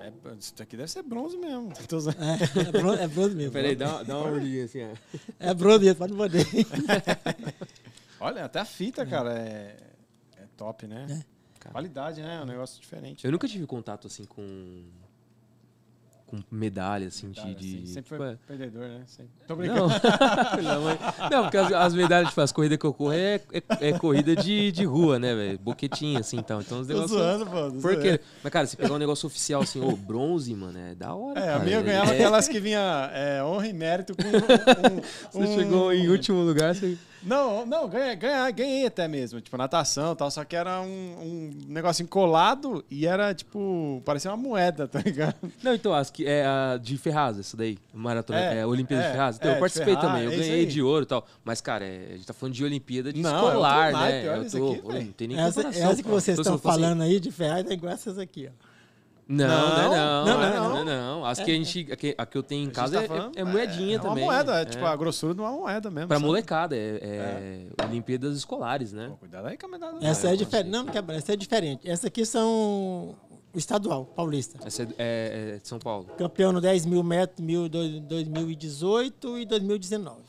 É, 0.00 0.10
isso 0.38 0.54
aqui 0.62 0.76
deve 0.78 0.90
ser 0.90 1.02
bronze 1.02 1.36
mesmo. 1.36 1.70
É, 1.76 2.68
é 2.68 2.72
bronze, 2.72 3.02
é 3.02 3.08
bronze 3.08 3.34
mesmo. 3.34 3.52
Peraí, 3.52 3.76
dá, 3.76 4.02
dá 4.02 4.18
uma 4.18 4.30
olhadinha 4.30 4.64
assim, 4.64 4.78
ó. 4.82 5.18
É 5.38 5.52
bronze 5.52 5.84
mesmo, 5.84 5.98
pode 5.98 6.14
poder. 6.14 6.46
Olha, 8.18 8.46
até 8.46 8.60
a 8.60 8.64
fita, 8.64 9.04
cara, 9.04 9.38
é, 9.38 9.76
é 10.38 10.46
top, 10.56 10.86
né? 10.86 11.22
É. 11.64 11.68
Qualidade, 11.70 12.20
né? 12.22 12.38
É 12.40 12.42
um 12.42 12.46
negócio 12.46 12.80
diferente. 12.80 13.24
Eu 13.24 13.32
nunca 13.32 13.48
tive 13.48 13.66
contato 13.66 14.06
assim 14.06 14.24
com. 14.24 14.82
com 16.26 16.38
medalha, 16.50 17.06
assim, 17.08 17.30
de. 17.30 17.40
Cara, 17.40 17.54
de- 17.54 17.76
assim, 17.76 17.86
sempre 17.86 18.02
tipo, 18.02 18.16
foi 18.16 18.32
é- 18.32 18.38
perdedor, 18.46 18.88
né? 18.88 19.02
Sempre. 19.06 19.30
Tô 19.46 19.54
brincando. 19.56 19.88
Não. 20.62 21.28
não, 21.30 21.42
porque 21.44 21.56
as, 21.56 21.72
as 21.72 21.94
medalhas, 21.94 22.28
tipo, 22.30 22.40
as 22.40 22.50
corridas 22.52 22.78
que 22.78 22.84
eu 22.86 22.92
corro 22.94 23.12
é, 23.12 23.40
é, 23.52 23.88
é 23.88 23.98
corrida 23.98 24.34
de, 24.34 24.72
de 24.72 24.84
rua, 24.84 25.18
né, 25.18 25.34
velho? 25.34 25.58
Boquetinha, 25.58 26.20
assim, 26.20 26.38
então. 26.38 26.60
Então 26.60 26.80
os 26.80 26.86
Tô 26.86 26.92
negócios. 26.92 27.18
zoando, 27.18 27.46
pô. 27.46 27.80
Por 27.80 28.00
quê? 28.00 28.20
Mas, 28.42 28.52
cara, 28.52 28.66
se 28.66 28.76
pegar 28.76 28.94
um 28.94 28.98
negócio 28.98 29.26
oficial 29.26 29.62
assim, 29.62 29.80
ô, 29.80 29.94
bronze, 29.96 30.54
mano, 30.54 30.78
é 30.78 30.94
da 30.94 31.14
hora. 31.14 31.38
É, 31.40 31.48
a 31.48 31.52
cara. 31.52 31.64
minha 31.64 31.76
eu 31.76 31.82
ganhava 31.84 32.10
É- 32.12 32.14
aquelas 32.14 32.48
que 32.48 32.58
vinha 32.60 33.10
é, 33.12 33.42
honra 33.44 33.66
e 33.68 33.72
mérito 33.72 34.14
com 34.16 34.22
um, 34.22 34.96
um- 34.98 35.02
Você 35.46 35.54
chegou 35.54 35.92
em 35.92 36.08
último 36.08 36.40
lugar, 36.42 36.74
você. 36.74 36.96
Não, 37.24 37.64
não, 37.64 37.88
ganhei, 37.88 38.14
ganhei, 38.16 38.52
ganhei 38.52 38.86
até 38.86 39.08
mesmo. 39.08 39.40
Tipo, 39.40 39.56
natação 39.56 40.12
e 40.12 40.16
tal. 40.16 40.30
Só 40.30 40.44
que 40.44 40.54
era 40.54 40.80
um, 40.80 40.86
um 40.86 41.50
negocinho 41.68 42.08
colado 42.08 42.84
e 42.90 43.06
era, 43.06 43.34
tipo, 43.34 44.02
parecia 44.04 44.30
uma 44.30 44.36
moeda, 44.36 44.86
tá 44.88 45.00
ligado? 45.00 45.34
Não, 45.62 45.74
então, 45.74 45.94
as 45.94 46.10
que 46.10 46.26
é 46.26 46.44
a 46.44 46.78
de 46.80 46.98
Ferraz, 46.98 47.38
essa 47.38 47.56
daí. 47.56 47.78
Maratona, 47.92 48.38
É, 48.38 48.58
é, 48.58 48.62
a 48.62 48.66
Olimpíada 48.66 49.02
é, 49.02 49.06
de 49.06 49.12
Ferraz. 49.12 49.36
Então, 49.36 49.48
é, 49.48 49.52
eu 49.52 49.54
de 49.54 49.60
participei 49.60 49.94
Ferraz, 49.94 50.08
também. 50.12 50.24
Eu 50.24 50.32
é 50.32 50.36
ganhei 50.36 50.66
de 50.66 50.82
ouro 50.82 51.04
e 51.04 51.06
tal. 51.06 51.26
Mas, 51.44 51.60
cara, 51.60 51.84
é, 51.84 52.08
a 52.10 52.16
gente 52.16 52.26
tá 52.26 52.34
falando 52.34 52.54
de 52.54 52.64
Olimpíada 52.64 53.12
de 53.12 53.20
Não, 53.22 53.30
é 53.30 53.32
outro 53.34 53.48
escolar, 53.48 53.92
naipe, 53.92 54.26
né? 54.26 54.32
olha 54.32 54.44
Eu 54.46 54.50
tô- 54.50 54.72
aqui, 54.72 54.86
velho. 54.92 55.04
não 55.06 55.12
tem 55.12 55.28
nem 55.28 55.38
Essa, 55.40 55.62
comparação. 55.62 55.90
essa 55.90 55.96
que 56.02 56.08
pô. 56.08 56.20
vocês 56.20 56.38
estão 56.38 56.52
eu 56.54 56.58
falando 56.58 57.02
aí 57.02 57.18
de 57.20 57.30
Ferrari 57.30 57.68
é 57.70 57.72
igual 57.72 57.92
essas 57.92 58.18
aqui, 58.18 58.48
ó. 58.50 58.73
Não, 59.26 59.46
não, 59.46 59.76
Não, 59.76 59.90
não, 59.90 60.24
não, 60.24 60.36
não, 60.36 60.50
não, 60.50 60.84
não, 60.84 60.84
não. 60.84 61.24
As 61.24 61.38
que 61.38 61.50
a 61.50 61.54
gente, 61.54 61.90
a 61.92 61.96
que, 61.96 62.14
a 62.18 62.26
que 62.26 62.36
eu 62.36 62.42
tenho 62.42 62.66
em 62.68 62.70
casa 62.70 62.98
tá 62.98 63.04
é- 63.04 63.08
falando- 63.08 63.36
é, 63.36 63.40
é 63.40 63.44
moedinha 63.44 63.96
é 63.96 63.98
também. 63.98 64.24
uma 64.24 64.32
moeda, 64.32 64.58
é, 64.58 64.62
é. 64.62 64.64
tipo 64.66 64.84
a 64.84 64.94
grossura 64.94 65.32
de 65.34 65.40
uma 65.40 65.50
moeda 65.52 65.90
mesmo. 65.90 66.08
Pra 66.08 66.16
sabe? 66.18 66.26
molecada, 66.26 66.76
é, 66.76 66.98
é 67.78 67.84
Olimpíadas 67.86 68.36
escolares, 68.36 68.92
né? 68.92 69.08
Pô, 69.08 69.16
cuidado 69.16 69.46
aí 69.46 69.56
com 69.56 69.66
a 69.66 69.68
medalha. 69.70 69.98
Essa 70.02 70.28
é 70.28 70.36
diferente. 70.36 70.70
Não, 70.70 70.84
quebra, 70.86 71.16
essa 71.16 71.32
é 71.32 71.36
diferente. 71.36 71.88
Essa 71.88 72.08
aqui 72.08 72.26
são 72.26 73.14
o 73.54 73.58
estadual, 73.58 74.04
paulista. 74.04 74.58
Essa 74.66 74.82
é, 74.82 74.86
é- 74.98 75.54
é 75.54 75.58
de 75.58 75.66
São 75.68 75.78
Paulo. 75.78 76.06
Campeão 76.18 76.52
no 76.52 76.60
10 76.60 76.84
mil 76.84 77.02
metros, 77.02 77.40
mil, 77.44 77.66
dois- 77.68 78.00
2018 78.00 79.38
e 79.38 79.46
2019. 79.46 80.20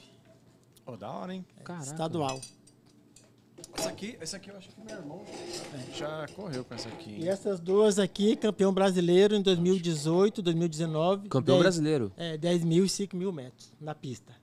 Pô, 0.86 0.96
da 0.96 1.12
hora, 1.12 1.34
hein? 1.34 1.46
Caraca. 1.64 1.84
Estadual. 1.86 2.40
Essa 3.78 3.90
aqui, 3.90 4.18
essa 4.20 4.38
aqui 4.38 4.50
eu 4.50 4.58
acho 4.58 4.70
que 4.70 4.82
meu 4.82 4.96
irmão 4.96 5.24
já 5.94 6.28
correu 6.36 6.64
com 6.64 6.74
essa 6.74 6.88
aqui. 6.90 7.18
E 7.20 7.28
essas 7.28 7.60
duas 7.60 8.00
aqui, 8.00 8.36
campeão 8.36 8.74
brasileiro 8.74 9.36
em 9.36 9.42
2018, 9.42 10.42
2019. 10.42 11.30
Campeão 11.30 11.56
10 11.56 11.64
brasileiro. 11.64 12.12
É, 12.16 12.38
10 12.38 12.64
mil 12.64 12.86
e 12.86 12.90
5 12.90 13.16
mil 13.16 13.32
metros 13.32 13.74
na 13.80 13.94
pista. 13.94 14.34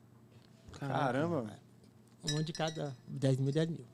Caramba. 0.72 1.58
Um 2.30 2.42
de 2.42 2.52
cada 2.52 2.96
10 3.08 3.38
mil, 3.38 3.52
10 3.52 3.68
mil. 3.68 3.86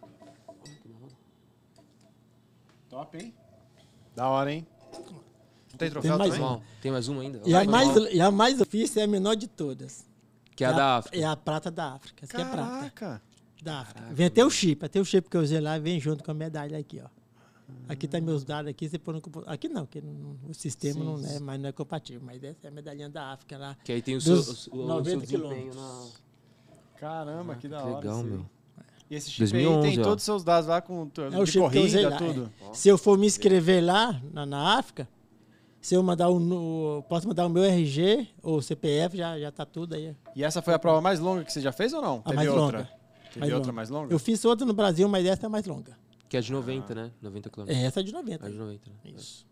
Top, 2.88 3.16
hein? 3.16 3.34
Da 4.16 4.28
hora, 4.28 4.52
hein? 4.52 4.66
Não 4.92 5.78
tem 5.78 5.90
troféu 5.90 6.18
mais 6.18 6.32
também? 6.32 6.46
uma. 6.46 6.62
Tem 6.80 6.90
mais 6.90 7.08
uma 7.08 7.22
ainda? 7.22 7.40
E 7.44 7.54
a, 7.54 7.64
mais, 7.64 7.96
e 8.12 8.20
a 8.20 8.30
mais 8.30 8.58
difícil 8.58 9.00
é 9.00 9.04
a 9.04 9.08
menor 9.08 9.36
de 9.36 9.46
todas. 9.46 10.04
Que 10.56 10.64
é 10.64 10.66
a 10.66 10.72
da 10.72 10.96
África. 10.96 11.16
É 11.16 11.24
a 11.24 11.36
prata 11.36 11.70
da 11.70 11.92
África. 11.94 12.24
Essa 12.24 12.36
aqui 12.36 12.46
é 12.46 12.50
prata. 12.50 13.22
Caraca. 13.62 13.64
Da 13.64 13.80
África. 13.80 14.14
Vem 14.14 14.26
até 14.26 14.44
o 14.44 14.50
chip. 14.50 14.84
Até 14.84 15.00
o 15.00 15.04
chip 15.04 15.28
que 15.28 15.36
eu 15.36 15.40
usei 15.40 15.60
lá 15.60 15.78
vem 15.78 15.98
junto 16.00 16.22
com 16.24 16.30
a 16.30 16.34
medalha 16.34 16.78
aqui, 16.78 17.00
ó. 17.04 17.08
Aqui 17.88 18.06
tá 18.08 18.18
meus 18.20 18.44
dados 18.44 18.70
aqui, 18.70 18.88
você 18.88 18.98
põe 18.98 19.14
no 19.14 19.20
compu- 19.20 19.42
Aqui 19.46 19.68
não, 19.68 19.84
porque 19.84 20.00
não- 20.00 20.36
o 20.48 20.54
sistema 20.54 21.00
Sim, 21.00 21.04
não 21.04 21.18
é, 21.28 21.38
mas 21.38 21.60
não 21.60 21.68
é 21.68 21.72
compatível. 21.72 22.22
Mas 22.24 22.42
essa 22.42 22.66
é 22.66 22.68
a 22.68 22.70
medalhinha 22.70 23.08
da 23.10 23.32
África 23.32 23.58
lá. 23.58 23.76
Que 23.84 23.92
aí 23.92 24.00
tem 24.02 24.16
o 24.16 24.20
seu, 24.20 24.36
Dos 24.36 24.48
o, 24.48 24.54
seu- 24.56 24.72
o 24.74 24.86
90 24.86 25.10
seu 25.10 25.20
desempenho 25.20 25.70
quilômetros. 25.70 25.76
na... 25.76 26.98
Caramba, 26.98 27.54
que 27.56 27.68
da 27.68 27.78
que 27.78 27.82
hora. 27.88 27.96
legal, 27.98 28.18
aí. 28.20 28.24
meu. 28.24 28.46
E 29.10 29.14
esse 29.14 29.30
chip 29.30 29.42
aí 29.44 29.50
2011, 29.64 29.88
tem 29.90 30.00
ó. 30.00 30.02
todos 30.02 30.22
os 30.22 30.24
seus 30.24 30.44
dados 30.44 30.68
lá 30.68 30.80
com 30.80 31.10
É 31.32 31.38
o 31.40 31.44
de 31.44 31.50
chip 31.50 31.68
que 31.70 31.78
corrida, 31.80 32.08
lá. 32.08 32.16
tudo. 32.18 32.50
é. 32.70 32.74
Se 32.74 32.88
eu 32.88 32.98
for 32.98 33.16
me 33.18 33.26
inscrever 33.26 33.82
lá, 33.84 34.20
na, 34.32 34.44
na 34.46 34.78
África, 34.78 35.08
se 35.80 35.94
eu 35.94 36.02
mandar 36.02 36.28
o, 36.30 37.02
posso 37.08 37.26
mandar 37.28 37.46
o 37.46 37.48
meu 37.50 37.64
RG 37.64 38.28
ou 38.42 38.60
CPF, 38.60 39.16
já, 39.16 39.38
já 39.38 39.50
tá 39.52 39.64
tudo 39.64 39.94
aí. 39.94 40.14
E 40.34 40.42
essa 40.44 40.60
foi 40.60 40.74
a 40.74 40.78
prova 40.78 41.00
mais 41.00 41.20
longa 41.20 41.44
que 41.44 41.52
você 41.52 41.60
já 41.60 41.72
fez 41.72 41.92
ou 41.94 42.02
não? 42.02 42.22
A 42.24 42.32
mais 42.32 42.48
outra? 42.48 42.62
longa. 42.78 42.97
Teve 43.28 43.40
Mais 43.40 43.52
outra 43.52 43.66
longa. 43.68 43.72
mais 43.72 43.88
longa? 43.90 44.12
Eu 44.14 44.18
fiz 44.18 44.44
outra 44.44 44.66
no 44.66 44.72
Brasil, 44.72 45.08
mas 45.08 45.24
essa 45.26 45.46
é 45.46 45.48
mais 45.48 45.66
longa. 45.66 45.96
Que 46.28 46.36
é 46.36 46.40
de 46.40 46.52
90, 46.52 46.94
né? 46.94 47.10
90 47.22 47.50
km. 47.50 47.64
É, 47.68 47.84
essa 47.84 48.00
é 48.00 48.02
de 48.02 48.12
90. 48.12 48.46
É 48.46 48.50
de 48.50 48.56
90, 48.56 48.90
né? 48.90 48.96
Isso. 49.16 49.46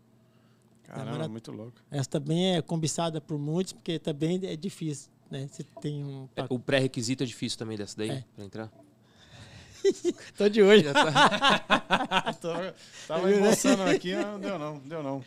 Caramba, 0.83 1.27
muito 1.27 1.51
louco. 1.51 1.73
Essa 1.91 2.09
também 2.09 2.55
é 2.55 2.61
cobiçada 2.61 3.19
por 3.19 3.37
muitos, 3.37 3.73
porque 3.73 3.99
também 3.99 4.39
é 4.43 4.55
difícil, 4.55 5.09
né? 5.29 5.47
Você 5.51 5.63
tem 5.81 6.03
um... 6.03 6.29
É, 6.35 6.45
o 6.49 6.57
pré-requisito 6.59 7.23
é 7.23 7.25
difícil 7.25 7.57
também 7.59 7.77
dessa 7.77 7.97
daí, 7.97 8.09
É. 8.11 8.23
pra 8.35 8.45
entrar? 8.45 8.71
Tô 10.37 10.47
de 10.49 10.61
hoje. 10.61 10.83
Já 10.85 10.93
tá. 10.93 12.33
Tô- 12.41 12.53
Tava 13.07 13.33
embolsando 13.33 13.83
aqui, 13.83 14.15
mas 14.15 14.25
não 14.25 14.39
deu 14.39 14.59
não, 14.59 14.73
não 14.75 14.79
deu 14.87 15.03
não. 15.03 15.23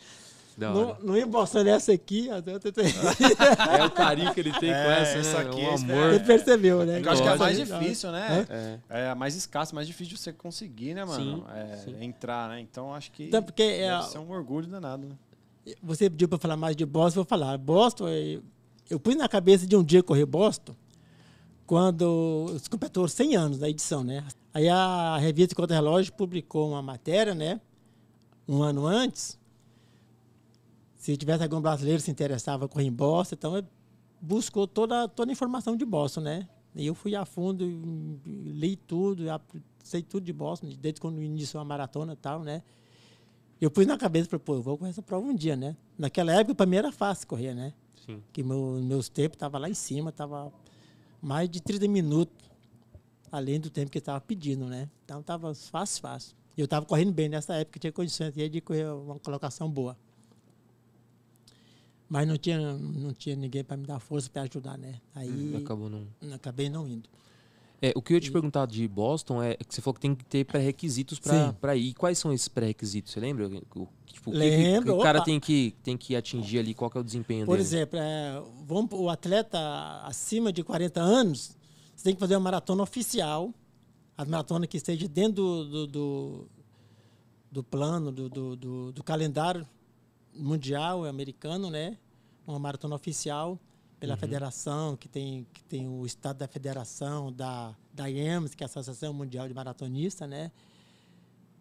Da 0.60 0.74
Não, 0.74 0.88
hora. 0.88 0.98
não 1.02 1.16
embolsando 1.16 1.70
essa 1.70 1.90
aqui, 1.90 2.28
É 2.28 3.82
o 3.82 3.90
carinho 3.90 4.34
que 4.34 4.40
ele 4.40 4.52
tem 4.52 4.68
com 4.68 4.76
É, 4.76 5.00
essa, 5.00 5.18
essa 5.18 5.42
né? 5.42 5.48
aqui, 5.48 5.60
um 5.62 5.74
esse 5.74 5.84
amor. 5.90 6.12
Você 6.12 6.20
percebeu, 6.20 6.84
né? 6.84 7.00
Eu 7.02 7.10
acho 7.10 7.22
que 7.22 7.28
é 7.28 7.32
a 7.32 7.36
mais 7.36 7.56
difícil, 7.56 8.12
né? 8.12 8.46
É. 8.90 9.00
É 9.04 9.08
a 9.08 9.14
mais 9.14 9.34
escassa, 9.34 9.74
mais 9.74 9.86
difícil 9.86 10.14
de 10.14 10.20
você 10.20 10.34
conseguir, 10.34 10.92
né, 10.92 11.02
mano? 11.02 11.38
Sim, 11.38 11.44
É, 11.54 11.76
sim. 11.78 12.04
Entrar, 12.04 12.50
né? 12.50 12.60
Então 12.60 12.92
acho 12.94 13.10
que 13.10 13.24
Então, 13.24 13.42
porque 13.42 13.62
é, 13.62 13.88
deve 13.88 14.08
ser 14.10 14.18
um 14.18 14.30
orgulho 14.30 14.66
danado, 14.66 15.06
né? 15.06 15.14
você 15.82 16.10
pediu 16.10 16.28
para 16.28 16.38
falar 16.38 16.56
mais 16.58 16.76
de 16.76 16.84
Boston, 16.84 17.20
eu 17.20 17.24
vou 17.24 17.28
falar. 17.28 17.56
Boston, 17.56 18.08
eu, 18.10 18.42
eu 18.90 19.00
pus 19.00 19.16
na 19.16 19.28
cabeça 19.30 19.66
de 19.66 19.74
um 19.74 19.82
dia 19.82 20.02
correr 20.02 20.26
Boston, 20.26 20.74
quando 21.66 22.54
se 22.58 22.68
completou 22.68 23.08
100 23.08 23.36
anos 23.36 23.58
da 23.58 23.68
edição, 23.68 24.04
né? 24.04 24.24
Aí 24.52 24.68
a 24.68 25.16
revista 25.16 25.54
Contra 25.54 25.74
Relógio 25.76 26.12
publicou 26.12 26.68
uma 26.68 26.82
matéria, 26.82 27.34
né? 27.34 27.60
Um 28.46 28.62
ano 28.62 28.86
antes. 28.86 29.38
Se 31.00 31.16
tivesse 31.16 31.42
algum 31.42 31.62
brasileiro 31.62 31.98
que 31.98 32.04
se 32.04 32.10
interessava 32.10 32.68
correr 32.68 32.84
em 32.84 32.92
Boston, 32.92 33.34
então 33.34 33.66
buscou 34.20 34.66
toda, 34.66 35.08
toda 35.08 35.30
a 35.30 35.32
informação 35.32 35.74
de 35.74 35.86
Boston, 35.86 36.20
né? 36.20 36.46
E 36.74 36.86
eu 36.86 36.94
fui 36.94 37.16
a 37.16 37.24
fundo, 37.24 37.64
li 38.26 38.76
tudo, 38.76 39.24
sei 39.82 40.02
tudo 40.02 40.26
de 40.26 40.32
Boston, 40.34 40.68
desde 40.78 41.00
quando 41.00 41.22
iniciou 41.22 41.58
a 41.62 41.64
maratona 41.64 42.12
e 42.12 42.16
tal, 42.16 42.42
né? 42.42 42.62
Eu 43.58 43.70
pus 43.70 43.86
na 43.86 43.96
cabeça, 43.96 44.28
falei, 44.28 44.44
pô, 44.44 44.56
eu 44.56 44.62
vou 44.62 44.76
correr 44.76 44.90
essa 44.90 45.00
prova 45.00 45.26
um 45.26 45.34
dia, 45.34 45.56
né? 45.56 45.74
Naquela 45.96 46.34
época, 46.34 46.54
para 46.54 46.66
mim 46.66 46.76
era 46.76 46.92
fácil 46.92 47.26
correr, 47.26 47.54
né? 47.54 47.72
Sim. 48.04 48.22
Que 48.30 48.42
meu, 48.42 48.78
meus 48.82 49.08
tempos 49.08 49.36
estavam 49.36 49.58
lá 49.58 49.70
em 49.70 49.74
cima, 49.74 50.12
tava 50.12 50.52
mais 51.22 51.48
de 51.48 51.62
30 51.62 51.88
minutos, 51.88 52.36
além 53.32 53.58
do 53.58 53.70
tempo 53.70 53.90
que 53.90 53.96
eu 53.96 54.00
estava 54.00 54.20
pedindo, 54.20 54.66
né? 54.66 54.86
Então 55.02 55.22
tava 55.22 55.54
fácil, 55.54 56.02
fácil. 56.02 56.36
Eu 56.58 56.66
estava 56.66 56.84
correndo 56.84 57.10
bem 57.10 57.30
nessa 57.30 57.54
época, 57.54 57.78
tinha 57.78 57.90
condições 57.90 58.34
de 58.34 58.60
correr 58.60 58.92
uma 58.92 59.18
colocação 59.18 59.66
boa. 59.70 59.96
Mas 62.10 62.26
não 62.26 62.36
tinha, 62.36 62.72
não 62.76 63.14
tinha 63.14 63.36
ninguém 63.36 63.62
para 63.62 63.76
me 63.76 63.86
dar 63.86 64.00
força 64.00 64.28
para 64.28 64.42
ajudar, 64.42 64.76
né? 64.76 64.96
Aí 65.14 65.54
Acabou 65.56 65.88
não. 65.88 66.04
acabei 66.34 66.68
não 66.68 66.86
indo. 66.88 67.08
É, 67.80 67.92
o 67.94 68.02
que 68.02 68.12
eu 68.12 68.16
ia 68.16 68.20
te 68.20 68.30
perguntar 68.32 68.66
de 68.66 68.86
Boston 68.88 69.40
é 69.42 69.54
que 69.54 69.72
você 69.74 69.80
falou 69.80 69.94
que 69.94 70.00
tem 70.00 70.14
que 70.14 70.24
ter 70.24 70.44
pré-requisitos 70.44 71.18
pra 71.18 71.76
ir. 71.76 71.94
Quais 71.94 72.18
são 72.18 72.30
esses 72.32 72.48
pré-requisitos? 72.48 73.12
Você 73.12 73.20
lembra? 73.20 73.46
O, 73.46 73.88
tipo, 74.04 74.30
o 74.30 74.32
que 74.34 74.38
que, 74.38 74.56
Lembro, 74.56 74.96
o 74.96 75.00
cara 75.00 75.18
opa. 75.20 75.24
tem 75.24 75.38
que, 75.40 75.74
tem 75.84 75.96
que 75.96 76.14
atingir 76.16 76.58
ali? 76.58 76.74
Qual 76.74 76.90
é 76.94 76.98
o 76.98 77.02
desempenho 77.04 77.46
Por 77.46 77.52
dele? 77.52 77.62
exemplo, 77.62 77.98
é, 77.98 78.42
vamos, 78.66 78.90
o 78.92 79.08
atleta 79.08 79.58
acima 80.04 80.52
de 80.52 80.62
40 80.64 81.00
anos, 81.00 81.56
você 81.96 82.04
tem 82.04 82.14
que 82.14 82.20
fazer 82.20 82.34
uma 82.34 82.40
maratona 82.40 82.82
oficial, 82.82 83.54
a 84.18 84.24
maratona 84.26 84.66
que 84.66 84.76
esteja 84.76 85.08
dentro 85.08 85.34
do, 85.42 85.64
do, 85.64 85.86
do, 85.86 86.48
do 87.52 87.64
plano, 87.64 88.12
do, 88.12 88.28
do, 88.28 88.56
do- 88.56 88.92
do 88.92 89.02
calendário 89.02 89.66
mundial 90.34 91.04
americano, 91.04 91.70
né? 91.70 91.98
Uma 92.46 92.58
maratona 92.58 92.94
oficial 92.94 93.58
pela 94.00 94.16
federação, 94.16 94.96
que 94.96 95.06
tem, 95.06 95.46
que 95.52 95.62
tem 95.64 95.86
o 95.86 96.06
estado 96.06 96.38
da 96.38 96.48
federação, 96.48 97.30
da, 97.30 97.76
da 97.92 98.08
IEMS, 98.08 98.54
que 98.54 98.62
é 98.62 98.64
a 98.64 98.66
Associação 98.66 99.12
Mundial 99.12 99.46
de 99.46 99.52
Maratonista, 99.52 100.26
né? 100.26 100.50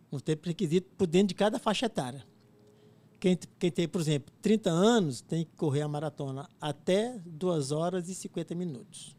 Um 0.09 0.19
tempo 0.19 0.47
requisito 0.47 0.89
por 0.97 1.05
dentro 1.05 1.27
de 1.27 1.35
cada 1.35 1.59
faixa 1.59 1.87
etária. 1.87 2.25
Quem, 3.19 3.37
quem 3.59 3.69
tem, 3.69 3.87
por 3.87 3.99
exemplo, 3.99 4.33
30 4.41 4.69
anos, 4.69 5.19
tem 5.19 5.43
que 5.43 5.51
correr 5.57 5.81
a 5.81 5.87
maratona 5.87 6.49
até 6.61 7.19
2 7.25 7.73
horas 7.73 8.07
e 8.07 8.15
50 8.15 8.55
minutos 8.55 9.13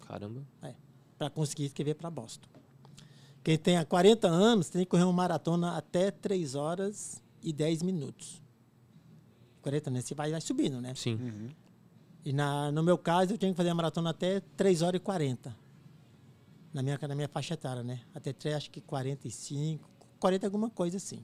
Caramba. 0.00 0.46
para 1.16 1.30
conseguir 1.30 1.64
escrever 1.64 1.94
para 1.94 2.10
Boston. 2.10 2.46
Quem 3.42 3.56
tem 3.56 3.78
a 3.78 3.86
40 3.86 4.28
anos 4.28 4.68
tem 4.68 4.82
que 4.82 4.90
correr 4.90 5.04
uma 5.04 5.14
maratona 5.14 5.78
até 5.78 6.10
3 6.10 6.54
horas 6.54 7.22
e 7.42 7.54
10 7.54 7.82
minutos. 7.82 8.39
40 9.60 9.90
anos, 9.90 10.04
você 10.04 10.14
vai, 10.14 10.30
vai 10.30 10.40
subindo, 10.40 10.80
né? 10.80 10.94
Sim. 10.94 11.50
E 12.24 12.32
na, 12.32 12.70
no 12.72 12.82
meu 12.82 12.98
caso, 12.98 13.32
eu 13.34 13.38
tinha 13.38 13.50
que 13.50 13.56
fazer 13.56 13.70
a 13.70 13.74
maratona 13.74 14.10
até 14.10 14.40
3 14.56 14.82
horas 14.82 15.00
e 15.00 15.02
40. 15.02 15.56
Na 16.72 16.82
minha, 16.82 16.98
na 17.08 17.14
minha 17.14 17.28
faixa 17.28 17.54
etária, 17.54 17.82
né? 17.82 18.00
Até 18.14 18.32
3, 18.32 18.54
acho 18.56 18.70
que 18.70 18.80
45, 18.80 19.88
40 20.18 20.46
alguma 20.46 20.70
coisa 20.70 20.96
assim. 20.98 21.20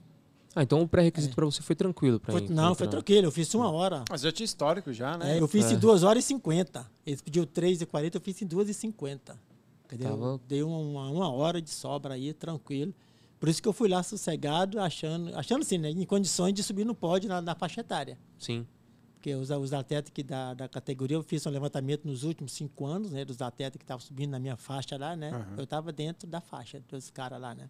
Ah, 0.55 0.63
então 0.63 0.81
o 0.81 0.87
pré-requisito 0.87 1.35
pra 1.35 1.45
você 1.45 1.61
foi 1.61 1.75
tranquilo. 1.75 2.19
Ir- 2.29 2.49
não, 2.49 2.65
pra 2.67 2.75
foi 2.75 2.87
entrar. 2.87 2.87
tranquilo. 2.87 3.27
Eu 3.27 3.31
fiz 3.31 3.53
uma 3.53 3.69
hora. 3.71 4.03
Mas 4.09 4.21
já 4.21 4.31
tinha 4.31 4.45
histórico 4.45 4.91
já, 4.91 5.17
né? 5.17 5.37
É, 5.37 5.39
eu 5.41 5.47
fiz 5.47 5.65
É. 5.71 5.73
em 5.73 5.77
2 5.77 6.03
horas 6.03 6.23
e 6.23 6.27
50. 6.27 6.89
Eles 7.05 7.21
pediu 7.21 7.45
3 7.45 7.81
e 7.81 7.85
40, 7.85 8.17
eu 8.17 8.21
fiz 8.21 8.41
em 8.41 8.47
2 8.47 8.67
e 8.69 8.73
50. 8.73 9.39
Entendeu? 9.85 10.09
Tava- 10.09 10.41
Dei 10.47 10.63
uma, 10.63 11.09
uma 11.11 11.31
hora 11.31 11.61
de 11.61 11.69
sobra 11.69 12.15
aí, 12.15 12.33
tranquilo. 12.33 12.93
Por 13.39 13.47
isso 13.49 13.61
que 13.61 13.67
eu 13.67 13.73
fui 13.73 13.87
lá 13.87 14.01
sossegado, 14.03 14.79
achando, 14.79 15.35
achando 15.35 15.61
assim, 15.61 15.77
né, 15.77 15.89
em 15.91 16.05
condições 16.05 16.53
de 16.53 16.63
subir 16.63 16.85
no 16.85 16.95
pódio 16.95 17.29
na, 17.29 17.41
na 17.41 17.53
faixa 17.55 17.81
etária. 17.81 18.17
Sim. 18.37 18.65
Porque 19.13 19.33
os, 19.35 19.49
os 19.49 19.73
atletas 19.73 20.11
que 20.11 20.23
da, 20.23 20.53
da 20.53 20.67
categoria, 20.67 21.17
eu 21.17 21.23
fiz 21.23 21.45
um 21.45 21.49
levantamento 21.49 22.05
nos 22.05 22.23
últimos 22.23 22.51
cinco 22.53 22.85
anos, 22.85 23.11
né? 23.11 23.25
Dos 23.25 23.41
atletas 23.41 23.77
que 23.77 23.83
estavam 23.83 23.99
subindo 23.99 24.29
na 24.31 24.39
minha 24.39 24.55
faixa 24.55 24.95
lá, 24.97 25.15
né? 25.15 25.31
Aham. 25.31 25.53
Eu 25.57 25.63
estava 25.63 25.91
dentro 25.91 26.27
da 26.27 26.39
faixa 26.39 26.79
dos 26.87 27.09
caras 27.09 27.41
lá, 27.41 27.53
né? 27.55 27.69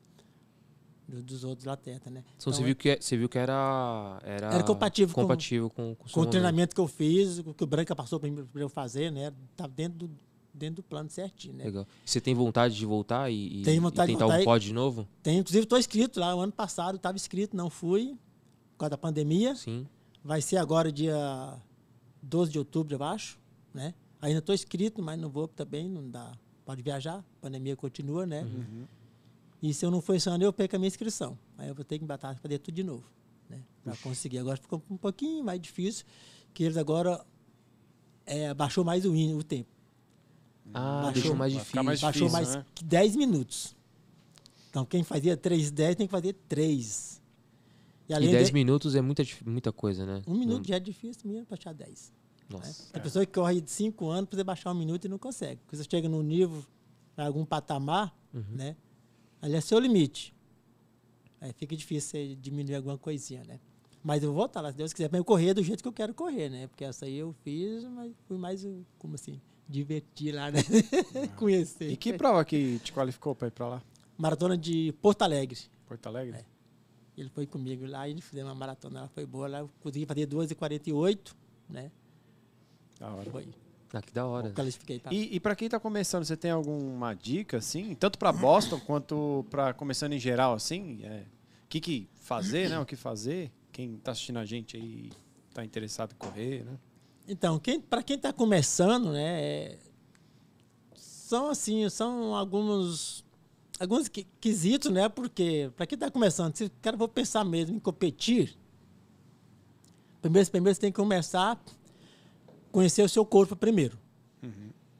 Do- 1.07 1.23
dos 1.23 1.45
outros 1.45 1.67
atletas, 1.67 2.11
né? 2.11 2.23
Então, 2.35 2.51
você, 2.51 2.57
Então, 2.59 2.65
viu 2.65 2.75
que, 2.75 2.97
você 3.01 3.15
viu 3.17 3.29
que 3.29 3.37
era. 3.37 4.19
Era, 4.23 4.47
Era 4.55 4.63
compatível 4.63 5.15
com- 5.15 5.21
compatível 5.21 5.69
com, 5.69 5.95
com, 5.95 6.05
o 6.05 6.09
seu 6.09 6.15
com 6.21 6.27
o 6.27 6.29
treinamento 6.29 6.75
que 6.75 6.81
eu 6.81 6.87
fiz, 6.87 7.39
o 7.39 7.53
que 7.53 7.63
o 7.63 7.67
Branca 7.67 7.95
passou 7.95 8.19
para 8.19 8.29
eu 8.61 8.69
fazer, 8.69 9.09
né? 9.09 9.31
Tava 9.55 9.71
dentro 9.73 9.99
do, 9.99 10.11
dentro 10.57 10.77
do 10.77 10.83
plano 10.83 11.09
certinho, 11.09 11.53
né? 11.55 11.63
Legal. 11.65 11.87
Você 12.05 12.19
tem 12.19 12.33
vontade 12.33 12.75
de 12.75 12.85
voltar 12.85 13.29
e, 13.31 13.61
e- 13.61 13.63
Tenho 13.63 13.77
e 13.77 13.79
vontade 13.79 14.07
de 14.11 14.13
tentar 14.17 14.25
voltar 14.25 14.39
um 14.39 14.41
e- 14.41 14.45
pódio 14.45 14.67
de 14.67 14.73
novo? 14.73 15.07
Tem, 15.23 15.37
inclusive, 15.39 15.63
estou 15.63 15.77
inscrito 15.79 16.19
lá. 16.19 16.35
O 16.35 16.39
ano 16.41 16.51
passado 16.51 16.95
estava 16.97 17.15
inscrito, 17.15 17.55
não 17.55 17.69
fui, 17.69 18.17
por 18.73 18.79
causa 18.79 18.89
da 18.91 18.97
pandemia. 18.97 19.55
Sim. 19.55 19.87
Vai 20.23 20.41
ser 20.41 20.57
agora 20.57 20.91
dia 20.91 21.57
12 22.21 22.51
de 22.51 22.59
outubro, 22.59 22.95
eu 22.95 23.03
acho, 23.03 23.39
né? 23.73 23.93
Ainda 24.21 24.39
estou 24.39 24.53
inscrito, 24.55 25.01
mas 25.01 25.19
não 25.19 25.29
vou 25.29 25.47
também, 25.47 25.87
não 25.87 26.09
dá. 26.09 26.33
Pode 26.65 26.81
viajar, 26.81 27.19
a 27.19 27.23
pandemia 27.41 27.75
continua, 27.75 28.25
né? 28.25 28.41
Uhum. 28.43 28.85
E 29.61 29.73
se 29.73 29.85
eu 29.85 29.89
não 29.91 30.01
for 30.01 30.15
esse 30.15 30.27
ano, 30.29 30.43
eu 30.43 30.51
perco 30.51 30.75
a 30.75 30.79
minha 30.79 30.87
inscrição. 30.87 31.37
Aí 31.57 31.69
eu 31.69 31.75
vou 31.75 31.85
ter 31.85 31.97
que 31.97 32.05
batalhar 32.05 32.35
para 32.35 32.41
fazer 32.41 32.59
tudo 32.59 32.75
de 32.75 32.83
novo, 32.83 33.03
né? 33.49 33.61
Para 33.83 33.95
conseguir. 33.97 34.39
Agora 34.39 34.57
ficou 34.57 34.81
um 34.89 34.97
pouquinho 34.97 35.43
mais 35.43 35.61
difícil, 35.61 36.05
que 36.53 36.63
eles 36.63 36.75
agora 36.77 37.23
é, 38.25 38.53
baixou 38.53 38.83
mais 38.83 39.05
o, 39.05 39.15
in- 39.15 39.35
o 39.35 39.43
tempo. 39.43 39.69
Ah, 40.73 41.01
Baixou- 41.03 41.13
deixou 41.13 41.35
mais 41.35 41.53
difícil. 41.53 41.83
mais 41.83 42.01
baixou 42.01 42.27
difícil, 42.29 42.45
mais 42.45 42.55
né? 42.55 42.65
que 42.75 42.83
10 42.83 43.15
minutos. 43.15 43.75
Então, 44.69 44.85
quem 44.85 45.03
fazia 45.03 45.35
3,10 45.37 45.95
tem 45.95 46.07
que 46.07 46.11
fazer 46.11 46.33
3. 46.47 47.21
E 48.07 48.11
E 48.11 48.15
além 48.15 48.31
10 48.31 48.47
de, 48.47 48.53
minutos 48.53 48.95
é 48.95 49.01
muita, 49.01 49.23
muita 49.45 49.71
coisa, 49.71 50.05
né? 50.05 50.21
um 50.27 50.37
minuto 50.37 50.67
já 50.67 50.75
é 50.75 50.79
difícil 50.79 51.29
mesmo 51.29 51.47
achar 51.51 51.73
10. 51.73 52.11
né? 52.49 52.57
Nossa. 52.57 52.87
A 52.93 52.99
pessoa 52.99 53.25
que 53.25 53.31
corre 53.33 53.59
de 53.59 53.69
5 53.71 54.07
anos 54.09 54.29
precisa 54.29 54.43
baixar 54.43 54.71
um 54.71 54.75
minuto 54.75 55.03
e 55.05 55.07
não 55.09 55.17
consegue. 55.17 55.59
Porque 55.61 55.75
você 55.75 55.83
chega 55.89 56.07
num 56.07 56.21
nível, 56.21 56.63
em 57.17 57.21
algum 57.21 57.43
patamar, 57.45 58.15
Uhum. 58.33 58.43
né? 58.51 58.75
Ali 59.41 59.55
é 59.55 59.61
seu 59.61 59.79
limite. 59.79 60.33
Aí 61.41 61.51
fica 61.53 61.75
difícil 61.75 62.09
você 62.09 62.35
diminuir 62.35 62.75
alguma 62.75 62.97
coisinha, 62.97 63.43
né? 63.45 63.59
Mas 64.03 64.23
eu 64.23 64.29
vou 64.29 64.37
voltar 64.37 64.61
lá, 64.61 64.71
se 64.71 64.77
Deus 64.77 64.93
quiser, 64.93 65.09
para 65.09 65.19
eu 65.19 65.25
correr 65.25 65.53
do 65.53 65.61
jeito 65.61 65.81
que 65.83 65.87
eu 65.87 65.93
quero 65.93 66.13
correr, 66.13 66.49
né? 66.49 66.67
Porque 66.67 66.85
essa 66.85 67.05
aí 67.05 67.15
eu 67.17 67.33
fiz, 67.43 67.83
mas 67.83 68.13
fui 68.27 68.37
mais, 68.37 68.65
como 68.97 69.15
assim, 69.15 69.41
divertir 69.67 70.33
lá, 70.33 70.51
né? 70.51 70.59
Conhecer. 71.35 71.91
E 71.91 71.97
que 71.97 72.13
prova 72.13 72.43
que 72.45 72.79
te 72.79 72.91
qualificou 72.93 73.35
pra 73.35 73.47
ir 73.47 73.51
pra 73.51 73.67
lá? 73.67 73.83
Maratona 74.17 74.57
de 74.57 74.93
Porto 75.01 75.21
Alegre. 75.21 75.59
Porto 75.85 76.07
Alegre? 76.07 76.37
É. 76.37 76.45
Ele 77.17 77.29
foi 77.29 77.47
comigo 77.47 77.85
lá 77.85 78.07
e 78.07 78.21
fizemos 78.21 78.51
uma 78.51 78.55
maratona, 78.55 78.99
ela 78.99 79.07
foi 79.09 79.25
boa 79.25 79.47
lá. 79.47 79.59
Eu 79.59 79.69
consegui 79.79 80.05
fazer 80.05 80.27
2h48, 80.27 81.33
né? 81.67 81.91
Da 82.99 83.09
hora. 83.09 83.31
Foi. 83.31 83.47
Ah, 83.93 84.01
que 84.01 84.13
da 84.13 84.25
hora. 84.25 84.51
Para 84.51 84.65
E, 85.11 85.35
e 85.35 85.39
para 85.39 85.55
quem 85.55 85.69
tá 85.69 85.79
começando, 85.79 86.25
você 86.25 86.35
tem 86.37 86.51
alguma 86.51 87.13
dica, 87.13 87.57
assim? 87.57 87.95
Tanto 87.95 88.19
pra 88.19 88.31
Boston 88.31 88.79
quanto 88.81 89.45
pra 89.49 89.73
começando 89.73 90.13
em 90.13 90.19
geral, 90.19 90.53
assim? 90.53 90.99
É, 91.03 91.23
O 91.63 91.67
que, 91.69 91.79
que 91.79 92.09
fazer, 92.15 92.69
né? 92.69 92.79
O 92.79 92.85
que 92.85 92.95
fazer? 92.95 93.51
Quem 93.71 93.97
tá 93.97 94.11
assistindo 94.11 94.37
a 94.39 94.45
gente 94.45 94.75
aí 94.77 95.11
tá 95.53 95.63
interessado 95.63 96.13
em 96.13 96.17
correr, 96.17 96.63
né? 96.65 96.77
Então, 97.27 97.59
quem, 97.59 97.79
para 97.79 98.01
quem 98.01 98.15
está 98.15 98.31
começando, 98.31 99.11
né, 99.11 99.41
é- 99.41 99.79
são 100.95 101.49
assim, 101.49 101.87
são 101.89 102.33
alguns 102.33 103.25
alguns 103.79 104.07
que- 104.07 104.25
quesitos, 104.41 104.91
né? 104.91 105.07
Porque 105.07 105.69
para 105.75 105.85
quem 105.85 105.95
está 105.95 106.09
começando, 106.09 106.55
se 106.55 106.63
o 106.65 106.71
cara 106.81 106.97
for 106.97 107.07
pensar 107.07 107.43
mesmo 107.43 107.75
em 107.75 107.79
competir, 107.79 108.57
primeiro, 110.21 110.49
primeiro 110.49 110.73
você 110.75 110.81
tem 110.81 110.91
que 110.91 110.95
começar 110.95 111.51
a 111.51 111.57
conhecer 112.71 113.03
o 113.03 113.09
seu 113.09 113.25
corpo 113.25 113.55
primeiro. 113.55 113.99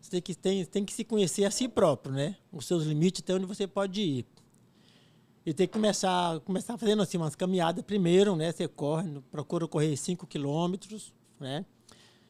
Você 0.02 0.12
tem 0.12 0.22
que, 0.22 0.36
tem, 0.36 0.66
tem 0.66 0.86
que 0.86 0.94
se 0.94 1.04
conhecer 1.04 1.44
a 1.46 1.52
si 1.52 1.68
próprio, 1.68 2.14
né? 2.14 2.36
Os 2.52 2.66
seus 2.66 2.84
limites, 2.86 3.22
até 3.24 3.34
onde 3.34 3.46
você 3.46 3.66
pode 3.66 4.02
ir. 4.02 4.26
E 5.46 5.54
tem 5.54 5.66
que 5.66 5.74
começar, 5.74 6.40
começar 6.42 6.78
fazendo 6.78 7.02
assim, 7.02 7.18
umas 7.18 7.36
caminhadas 7.36 7.84
primeiro, 7.84 8.36
né? 8.36 8.52
Você 8.52 8.68
corre, 8.68 9.22
procura 9.32 9.68
correr 9.68 9.96
5 9.98 10.28
quilômetros, 10.28 11.14
né? 11.40 11.66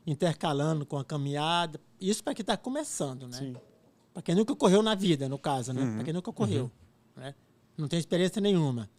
Intercalando 0.08 0.86
com 0.86 0.98
a 0.98 1.04
caminhada. 1.04 1.80
Isso 2.00 2.24
para 2.24 2.34
quem 2.34 2.42
está 2.42 2.56
começando, 2.56 3.28
né? 3.28 3.54
Para 4.14 4.22
quem 4.24 4.34
nunca 4.34 4.56
correu 4.56 4.82
na 4.82 4.96
vida, 4.96 5.28
no 5.28 5.38
caso, 5.38 5.74
né? 5.74 5.96
Para 5.96 6.04
quem 6.06 6.14
nunca 6.14 6.32
correu, 6.32 6.72
né? 7.16 7.36
Não 7.78 7.88
tem 7.88 8.00
experiência 8.00 8.42
nenhuma. 8.42 8.90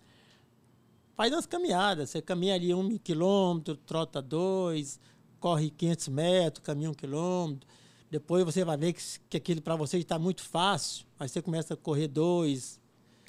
Faz 1.16 1.32
umas 1.32 1.46
caminhadas. 1.46 2.10
Você 2.10 2.22
caminha 2.22 2.54
ali 2.54 2.72
um 2.72 2.96
quilômetro, 2.98 3.74
trota 3.76 4.22
dois, 4.22 5.00
corre 5.40 5.70
500 5.70 6.08
metros, 6.08 6.64
caminha 6.64 6.90
um 6.90 6.94
quilômetro. 6.94 7.66
Depois 8.10 8.44
você 8.44 8.64
vai 8.64 8.76
ver 8.76 8.92
que, 8.92 9.02
que 9.28 9.36
aquilo 9.36 9.60
para 9.60 9.74
você 9.76 9.98
está 9.98 10.18
muito 10.18 10.42
fácil. 10.42 11.04
Aí 11.18 11.28
você 11.28 11.42
começa 11.42 11.74
a 11.74 11.76
correr 11.76 12.06
dois, 12.06 12.78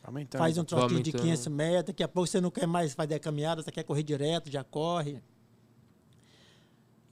Aumentando. 0.03 0.39
faz 0.39 0.57
um 0.57 0.63
trotinho 0.63 1.01
de 1.01 1.09
aumentando. 1.09 1.23
500 1.23 1.47
metros. 1.47 1.85
Daqui 1.85 2.03
a 2.03 2.07
pouco 2.07 2.27
você 2.27 2.39
não 2.39 2.51
quer 2.51 2.67
mais 2.67 2.93
fazer 2.93 3.15
a 3.15 3.19
caminhada, 3.19 3.63
você 3.63 3.71
quer 3.71 3.83
correr 3.83 4.03
direto, 4.03 4.51
já 4.51 4.63
corre. 4.63 5.21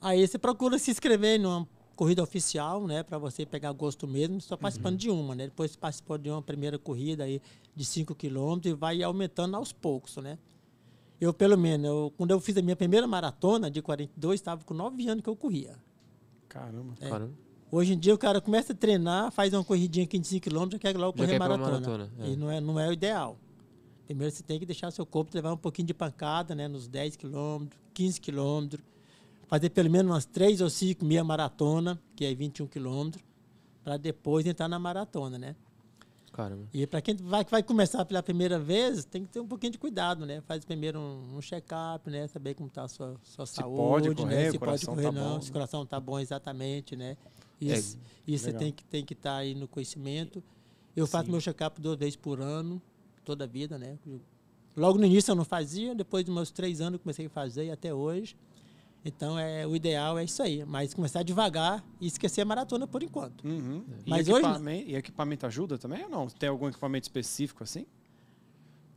Aí 0.02 0.28
você 0.28 0.38
procura 0.38 0.78
se 0.78 0.91
inscrever 0.91 1.39
numa 1.39 1.68
corrida 1.95 2.22
oficial, 2.22 2.86
né, 2.86 3.02
para 3.02 3.18
você 3.18 3.43
pegar 3.45 3.72
gosto 3.72 4.08
mesmo, 4.08 4.39
só 4.39 4.56
participando 4.56 4.98
de 4.98 5.10
uma, 5.10 5.34
né? 5.34 5.45
Depois 5.45 5.72
você 5.72 5.78
participou 5.78 6.18
de 6.18 6.30
uma 6.30 6.41
primeira 6.43 6.78
corrida 6.78 7.24
aí 7.24 7.41
de 7.76 7.84
5 7.84 8.14
quilômetros 8.14 8.72
e 8.72 8.76
vai 8.76 9.02
aumentando 9.02 9.58
aos 9.58 9.74
poucos, 9.74 10.16
né? 10.18 10.38
Eu, 11.20 11.34
pelo 11.34 11.58
menos, 11.58 11.88
eu, 11.88 12.14
quando 12.16 12.30
eu 12.30 12.39
fiz 12.39 12.56
a 12.56 12.62
minha 12.62 12.76
primeira 12.76 13.08
maratona 13.08 13.72
de 13.72 13.82
42, 13.82 14.39
estava 14.39 14.64
com 14.64 14.76
9 14.76 15.08
anos 15.10 15.24
que 15.24 15.30
eu 15.30 15.36
corria. 15.36 15.76
Caramba. 16.48 16.93
É. 17.02 17.10
Caramba. 17.10 17.34
Hoje 17.72 17.93
em 17.93 18.00
dia 18.00 18.14
o 18.14 18.18
cara 18.18 18.39
começa 18.39 18.72
a 18.72 18.76
treinar, 18.76 19.32
faz 19.32 19.52
uma 19.52 19.64
corridinha 19.64 20.06
aqui 20.06 20.20
de 20.20 20.28
5 20.28 20.50
km, 20.50 20.70
já 20.72 20.80
quer 20.80 20.95
logo 20.95 21.18
Já 21.18 21.24
correr 21.24 21.34
quer 21.34 21.39
maratona. 21.39 21.72
maratona, 21.72 22.12
é. 22.20 22.30
E 22.30 22.36
não 22.36 22.52
é, 22.52 22.62
não 22.62 22.80
é 22.80 22.88
o 22.88 22.93
ideal. 22.93 23.38
Primeiro 24.06 24.34
você 24.34 24.43
tem 24.43 24.60
que 24.60 24.66
deixar 24.66 24.91
seu 24.91 25.06
corpo 25.06 25.32
levar 25.34 25.52
um 25.52 25.58
pouquinho 25.58 25.88
de 25.88 25.93
pancada, 25.93 26.54
né? 26.54 26.68
Nos 26.68 26.88
10 26.88 27.18
km, 27.18 27.66
15 27.93 28.22
km. 28.22 28.78
Fazer 29.48 29.70
pelo 29.70 29.89
menos 29.89 30.12
umas 30.12 30.26
3 30.26 30.62
ou 30.62 30.70
5 30.70 31.04
meia 31.06 31.24
maratona, 31.24 32.00
que 32.16 32.26
é 32.26 32.34
21 32.36 32.68
km, 32.68 33.12
para 33.84 33.98
depois 33.98 34.45
entrar 34.45 34.68
na 34.68 34.78
maratona, 34.78 35.38
né? 35.38 35.56
Caramba. 36.34 36.68
E 36.72 36.86
para 36.86 37.02
quem 37.02 37.16
vai, 37.16 37.43
vai 37.45 37.64
começar 37.64 38.06
pela 38.06 38.22
primeira 38.22 38.60
vez, 38.60 39.06
tem 39.06 39.24
que 39.24 39.30
ter 39.32 39.39
um 39.39 39.48
pouquinho 39.48 39.72
de 39.72 39.80
cuidado, 39.80 40.26
né? 40.26 40.41
Faz 40.41 40.64
primeiro 40.64 41.00
um, 41.00 41.38
um 41.38 41.41
check-up, 41.41 42.08
né? 42.12 42.28
Saber 42.28 42.54
como 42.54 42.68
está 42.68 42.84
a 42.84 42.88
sua, 42.88 43.16
sua 43.24 43.45
Se 43.48 43.56
saúde, 43.56 44.10
pode 44.10 44.16
correr, 44.16 44.36
né? 44.36 44.52
Se 44.52 44.60
pode 44.60 44.60
coração 44.60 44.93
correr, 44.93 45.06
tá 45.08 45.12
não. 45.14 45.24
bom, 45.24 45.41
Se 45.41 45.48
o 45.48 45.50
né? 45.50 45.54
coração 45.54 45.84
está 45.84 46.00
bom, 46.00 46.20
exatamente, 46.20 46.95
né? 46.95 47.18
Isso, 47.60 47.98
isso 48.28 48.43
você 48.45 48.54
tem 48.54 48.72
que 48.72 48.84
tem 48.84 49.04
que 49.04 49.14
estar 49.14 49.38
aí 49.38 49.56
no 49.56 49.68
conhecimento. 49.68 50.43
Eu 50.95 51.08
faço 51.08 51.26
Sim. 51.26 51.32
meu 51.32 51.41
check-up 51.41 51.82
duas 51.82 51.98
vezes 51.98 52.16
por 52.16 52.39
ano, 52.39 52.80
toda 53.26 53.45
a 53.45 53.48
vida, 53.48 53.78
né? 53.80 53.98
Logo 54.76 55.00
no 55.00 55.06
início 55.06 55.32
eu 55.32 55.36
não 55.36 55.45
fazia, 55.45 55.95
depois 55.95 56.24
dos 56.24 56.36
meus 56.36 56.52
três 56.52 56.82
anos 56.82 56.93
eu 56.93 57.00
comecei 57.00 57.26
a 57.26 57.30
fazer 57.30 57.66
e 57.66 57.72
até 57.72 57.91
hoje. 57.91 58.36
Então, 59.06 59.39
é, 59.39 59.66
o 59.66 59.76
ideal 59.76 60.18
é 60.18 60.24
isso 60.26 60.41
aí. 60.43 60.66
Mas 60.66 60.93
começar 60.93 61.24
devagar 61.24 61.84
e 62.00 62.08
esquecer 62.08 62.41
a 62.41 62.45
maratona 62.45 62.86
por 62.86 63.02
enquanto. 63.02 63.45
Uhum. 63.48 63.84
E, 64.06 64.10
Mas 64.10 64.28
hoje 64.28 64.41
não. 64.41 64.50
equipamento, 64.52 64.89
e 64.89 64.95
equipamento 64.95 65.45
ajuda 65.45 65.78
também 65.78 66.04
ou 66.04 66.10
não? 66.10 66.28
Tem 66.28 66.50
algum 66.50 66.68
equipamento 66.68 67.06
específico 67.06 67.64
assim? 67.64 67.86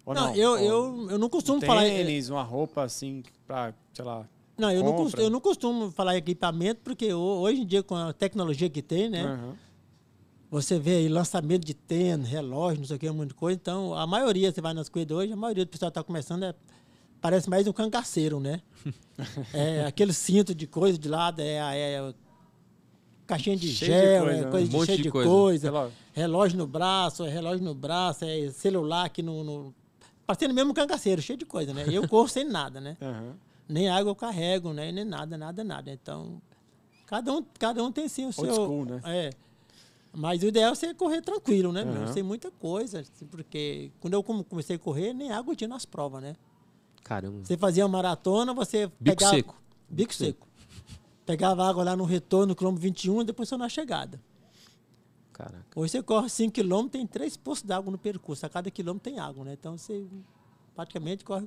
Ou 0.05 0.15
Não, 0.15 0.35
eu, 0.35 0.51
Ou 0.53 0.59
eu, 0.59 1.11
eu 1.11 1.19
não 1.19 1.29
costumo 1.29 1.59
um 1.59 1.61
falar. 1.61 1.83
tênis, 1.83 2.29
uma 2.31 2.43
roupa 2.43 2.83
assim, 2.83 3.23
pra, 3.47 3.73
sei 3.93 4.05
lá. 4.05 4.29
Não, 4.59 4.71
eu 4.71 4.83
não, 4.83 4.93
costumo, 4.95 5.23
eu 5.23 5.31
não 5.31 5.41
costumo 5.41 5.91
falar 5.93 6.17
equipamento, 6.17 6.81
porque 6.83 7.13
ho- 7.15 7.41
hoje 7.41 7.63
em 7.63 7.67
dia, 7.67 7.83
com 7.83 7.95
a 7.95 8.13
tecnologia 8.13 8.69
que 8.69 8.83
tem, 8.83 9.09
né? 9.09 9.23
Aham. 9.25 9.57
Você 10.51 10.79
vê 10.81 10.97
aí 10.97 11.09
lançamento 11.09 11.65
de 11.65 11.75
tênis, 11.75 12.29
relógio, 12.29 12.81
não 12.81 12.87
sei 12.87 12.97
o 12.97 12.99
que, 12.99 13.09
um 13.09 13.15
monte 13.15 13.29
de 13.29 13.35
coisa. 13.35 13.57
Então, 13.61 13.95
a 13.95 14.05
maioria, 14.07 14.51
você 14.51 14.61
vai 14.61 14.75
nas 14.75 14.89
coisas 14.89 15.11
hoje, 15.13 15.33
a 15.33 15.37
maioria 15.37 15.65
do 15.65 15.69
pessoal 15.69 15.91
está 15.91 16.03
começando 16.03 16.43
é, 16.43 16.53
parece 17.21 17.49
mais 17.51 17.67
um 17.67 17.73
cangaceiro, 17.73 18.41
né? 18.41 18.61
é 19.53 19.85
aquele 19.87 20.13
cinto 20.13 20.55
de 20.55 20.67
coisa 20.67 20.99
de 20.99 21.09
lado, 21.09 21.41
é, 21.41 21.55
é 21.57 22.15
caixinha 23.27 23.57
de 23.57 23.69
Cheio 23.73 23.93
de 23.93 23.99
gel, 24.07 24.25
coisa, 24.25 24.41
é 24.47 24.51
coisa 24.51 24.77
Um 24.77 24.81
de, 24.81 24.87
cheio 24.87 24.97
de 24.99 25.03
de 25.05 25.11
coisa. 25.11 25.29
coisa. 25.31 25.67
Relógio. 25.69 25.93
Relógio 26.13 26.59
no 26.59 26.67
braço, 26.67 27.25
é 27.25 27.29
relógio 27.31 27.65
no 27.65 27.75
braço, 27.75 28.25
é 28.25 28.51
celular 28.51 29.05
aqui 29.05 29.23
no. 29.23 29.45
no... 29.45 29.75
Parecendo 30.27 30.55
mesmo 30.55 30.71
um 30.71 30.75
cangaceiro, 30.75 31.21
cheio 31.23 31.39
de 31.39 31.45
coisa, 31.47 31.73
né? 31.75 31.85
Eu 31.89 32.09
corro 32.09 32.29
sem 32.29 32.45
nada, 32.45 32.81
né? 32.81 32.97
Aham. 33.03 33.35
nem 33.69 33.89
água 33.89 34.11
eu 34.11 34.17
carrego, 34.17 34.73
né? 34.73 34.91
Nem 34.93 35.05
nada, 35.05 35.37
nada, 35.37 35.63
nada. 35.63 35.91
Então, 35.93 36.41
cada 37.07 37.33
um, 37.33 37.45
cada 37.59 37.83
um 37.85 37.93
tem 37.93 38.09
sim 38.09 38.27
o 38.27 38.33
seu. 38.33 38.53
School, 38.55 38.85
né? 38.85 39.01
É. 39.05 39.31
Mas 40.13 40.43
o 40.43 40.47
ideal 40.47 40.73
é 40.73 40.75
você 40.75 40.93
correr 40.93 41.21
tranquilo, 41.23 41.73
né? 41.73 41.85
meu? 41.85 42.03
Aham. 42.03 42.13
Sem 42.13 42.23
muita 42.25 42.51
coisa. 42.51 43.01
assim, 43.01 43.27
Porque 43.27 43.93
quando 44.01 44.15
eu 44.15 44.23
come- 44.25 44.43
comecei 44.43 44.75
a 44.75 44.79
correr, 44.79 45.13
nem 45.13 45.31
água 45.31 45.55
tinha 45.55 45.69
nas 45.69 45.85
provas, 45.85 46.21
né? 46.21 46.35
Caramba. 47.05 47.45
Você 47.45 47.57
fazia 47.57 47.85
uma 47.85 47.91
maratona, 47.99 48.53
você 48.55 48.87
Bico 48.87 49.17
pegava... 49.17 49.35
seco. 49.35 49.61
Bico 49.89 50.15
seco. 50.15 50.47
Pegava 51.27 51.69
água 51.69 51.85
lá 51.85 51.97
no 51.97 52.05
retorno, 52.05 52.49
no 52.49 52.57
quilômetro 52.57 52.83
21, 52.83 53.25
depois 53.25 53.49
só 53.49 53.57
na 53.59 53.69
chegada. 53.69 54.21
Caraca. 55.33 55.65
Hoje 55.75 55.93
você 55.93 56.03
corre 56.03 56.29
5 56.29 56.53
km, 56.53 56.89
tem 56.89 57.07
três 57.07 57.37
poços 57.37 57.65
d'água 57.65 57.91
no 57.91 57.99
percurso. 57.99 58.45
A 58.45 58.49
cada 58.49 58.71
quilômetro 58.71 59.11
tem 59.11 59.19
água, 59.19 59.45
né? 59.45 59.55
Então 59.59 59.77
você 59.79 60.07
praticamente 60.75 61.25
corre 61.25 61.47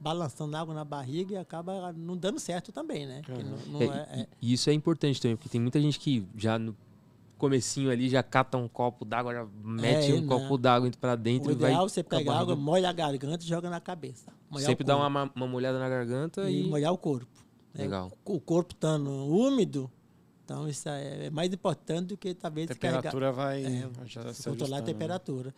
balançando 0.00 0.56
água 0.56 0.74
na 0.74 0.84
barriga 0.84 1.34
e 1.34 1.36
acaba 1.36 1.92
não 1.92 2.16
dando 2.16 2.38
certo 2.40 2.72
também, 2.72 3.06
né? 3.06 3.22
Que 3.24 3.32
não- 3.32 3.58
não 3.68 3.82
É, 3.82 3.84
é- 3.86 4.20
é- 4.22 4.28
e- 4.42 4.52
isso 4.52 4.68
é 4.68 4.72
importante 4.72 5.20
também, 5.20 5.36
porque 5.36 5.48
tem 5.48 5.60
muita 5.60 5.80
gente 5.80 5.98
que 5.98 6.26
já 6.36 6.58
no 6.58 6.76
comecinho 7.38 7.90
ali 7.90 8.08
já 8.08 8.22
cata 8.22 8.56
um 8.56 8.68
copo 8.68 9.04
d'água, 9.04 9.32
já 9.34 9.46
mete 9.62 10.12
um 10.12 10.20
não. 10.22 10.28
copo 10.40 10.58
d'água 10.58 10.90
pra 11.00 11.14
dentro 11.14 11.50
o 11.50 11.52
e 11.52 11.54
vai. 11.54 11.70
ideal 11.70 11.86
é 11.86 11.88
você 11.88 12.02
pega 12.02 12.32
água, 12.32 12.56
molha 12.56 12.88
a 12.88 12.92
garganta 12.92 13.44
e 13.44 13.48
joga 13.48 13.70
na 13.70 13.80
cabeça. 13.80 14.32
Molhar 14.54 14.66
Sempre 14.70 14.84
o 14.84 14.86
dá 14.86 14.96
uma, 14.96 15.30
uma 15.34 15.46
molhada 15.46 15.78
na 15.78 15.88
garganta 15.88 16.48
e 16.50 16.64
e. 16.64 16.68
molhar 16.68 16.92
o 16.92 16.98
corpo. 16.98 17.26
né? 17.74 17.84
Legal. 17.84 18.10
O 18.24 18.40
corpo 18.40 18.72
estando 18.74 19.10
úmido, 19.10 19.90
então 20.44 20.68
isso 20.68 20.88
é 20.88 21.28
mais 21.30 21.52
importante 21.52 22.08
do 22.08 22.16
que 22.16 22.34
talvez 22.34 22.70
A 22.70 22.74
temperatura 22.74 23.30
vai 23.32 23.64
É, 23.64 23.82
controlar 23.82 24.26
a 24.26 24.30
ajustando. 24.30 24.82
temperatura. 24.84 25.54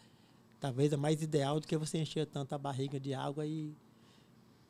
Talvez 0.58 0.92
é 0.92 0.96
mais 0.96 1.22
ideal 1.22 1.60
do 1.60 1.66
que 1.66 1.76
você 1.76 1.98
encher 1.98 2.26
tanto 2.26 2.54
a 2.54 2.58
barriga 2.58 2.98
de 2.98 3.12
água 3.14 3.46
e 3.46 3.74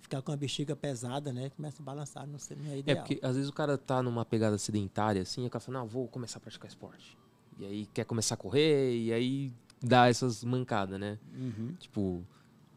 ficar 0.00 0.20
com 0.22 0.30
a 0.32 0.36
bexiga 0.36 0.74
pesada, 0.76 1.32
né? 1.32 1.50
Começa 1.50 1.82
a 1.82 1.84
balançar, 1.84 2.26
não, 2.26 2.38
sei, 2.38 2.56
não 2.56 2.70
é 2.70 2.74
É 2.74 2.78
ideal. 2.78 2.98
porque 3.06 3.18
às 3.24 3.34
vezes 3.36 3.48
o 3.48 3.52
cara 3.52 3.76
tá 3.78 4.02
numa 4.02 4.24
pegada 4.24 4.56
sedentária 4.58 5.22
assim, 5.22 5.44
e 5.44 5.46
o 5.46 5.50
cara 5.50 5.60
fala, 5.60 5.78
não, 5.80 5.86
vou 5.86 6.06
começar 6.08 6.38
a 6.38 6.40
praticar 6.40 6.68
esporte. 6.68 7.16
E 7.58 7.64
aí 7.64 7.86
quer 7.86 8.04
começar 8.04 8.34
a 8.34 8.36
correr, 8.36 8.96
e 8.96 9.12
aí 9.12 9.52
dá 9.82 10.08
essas 10.08 10.44
mancadas, 10.44 10.98
né? 11.00 11.18
Uhum. 11.34 11.74
Tipo, 11.78 12.22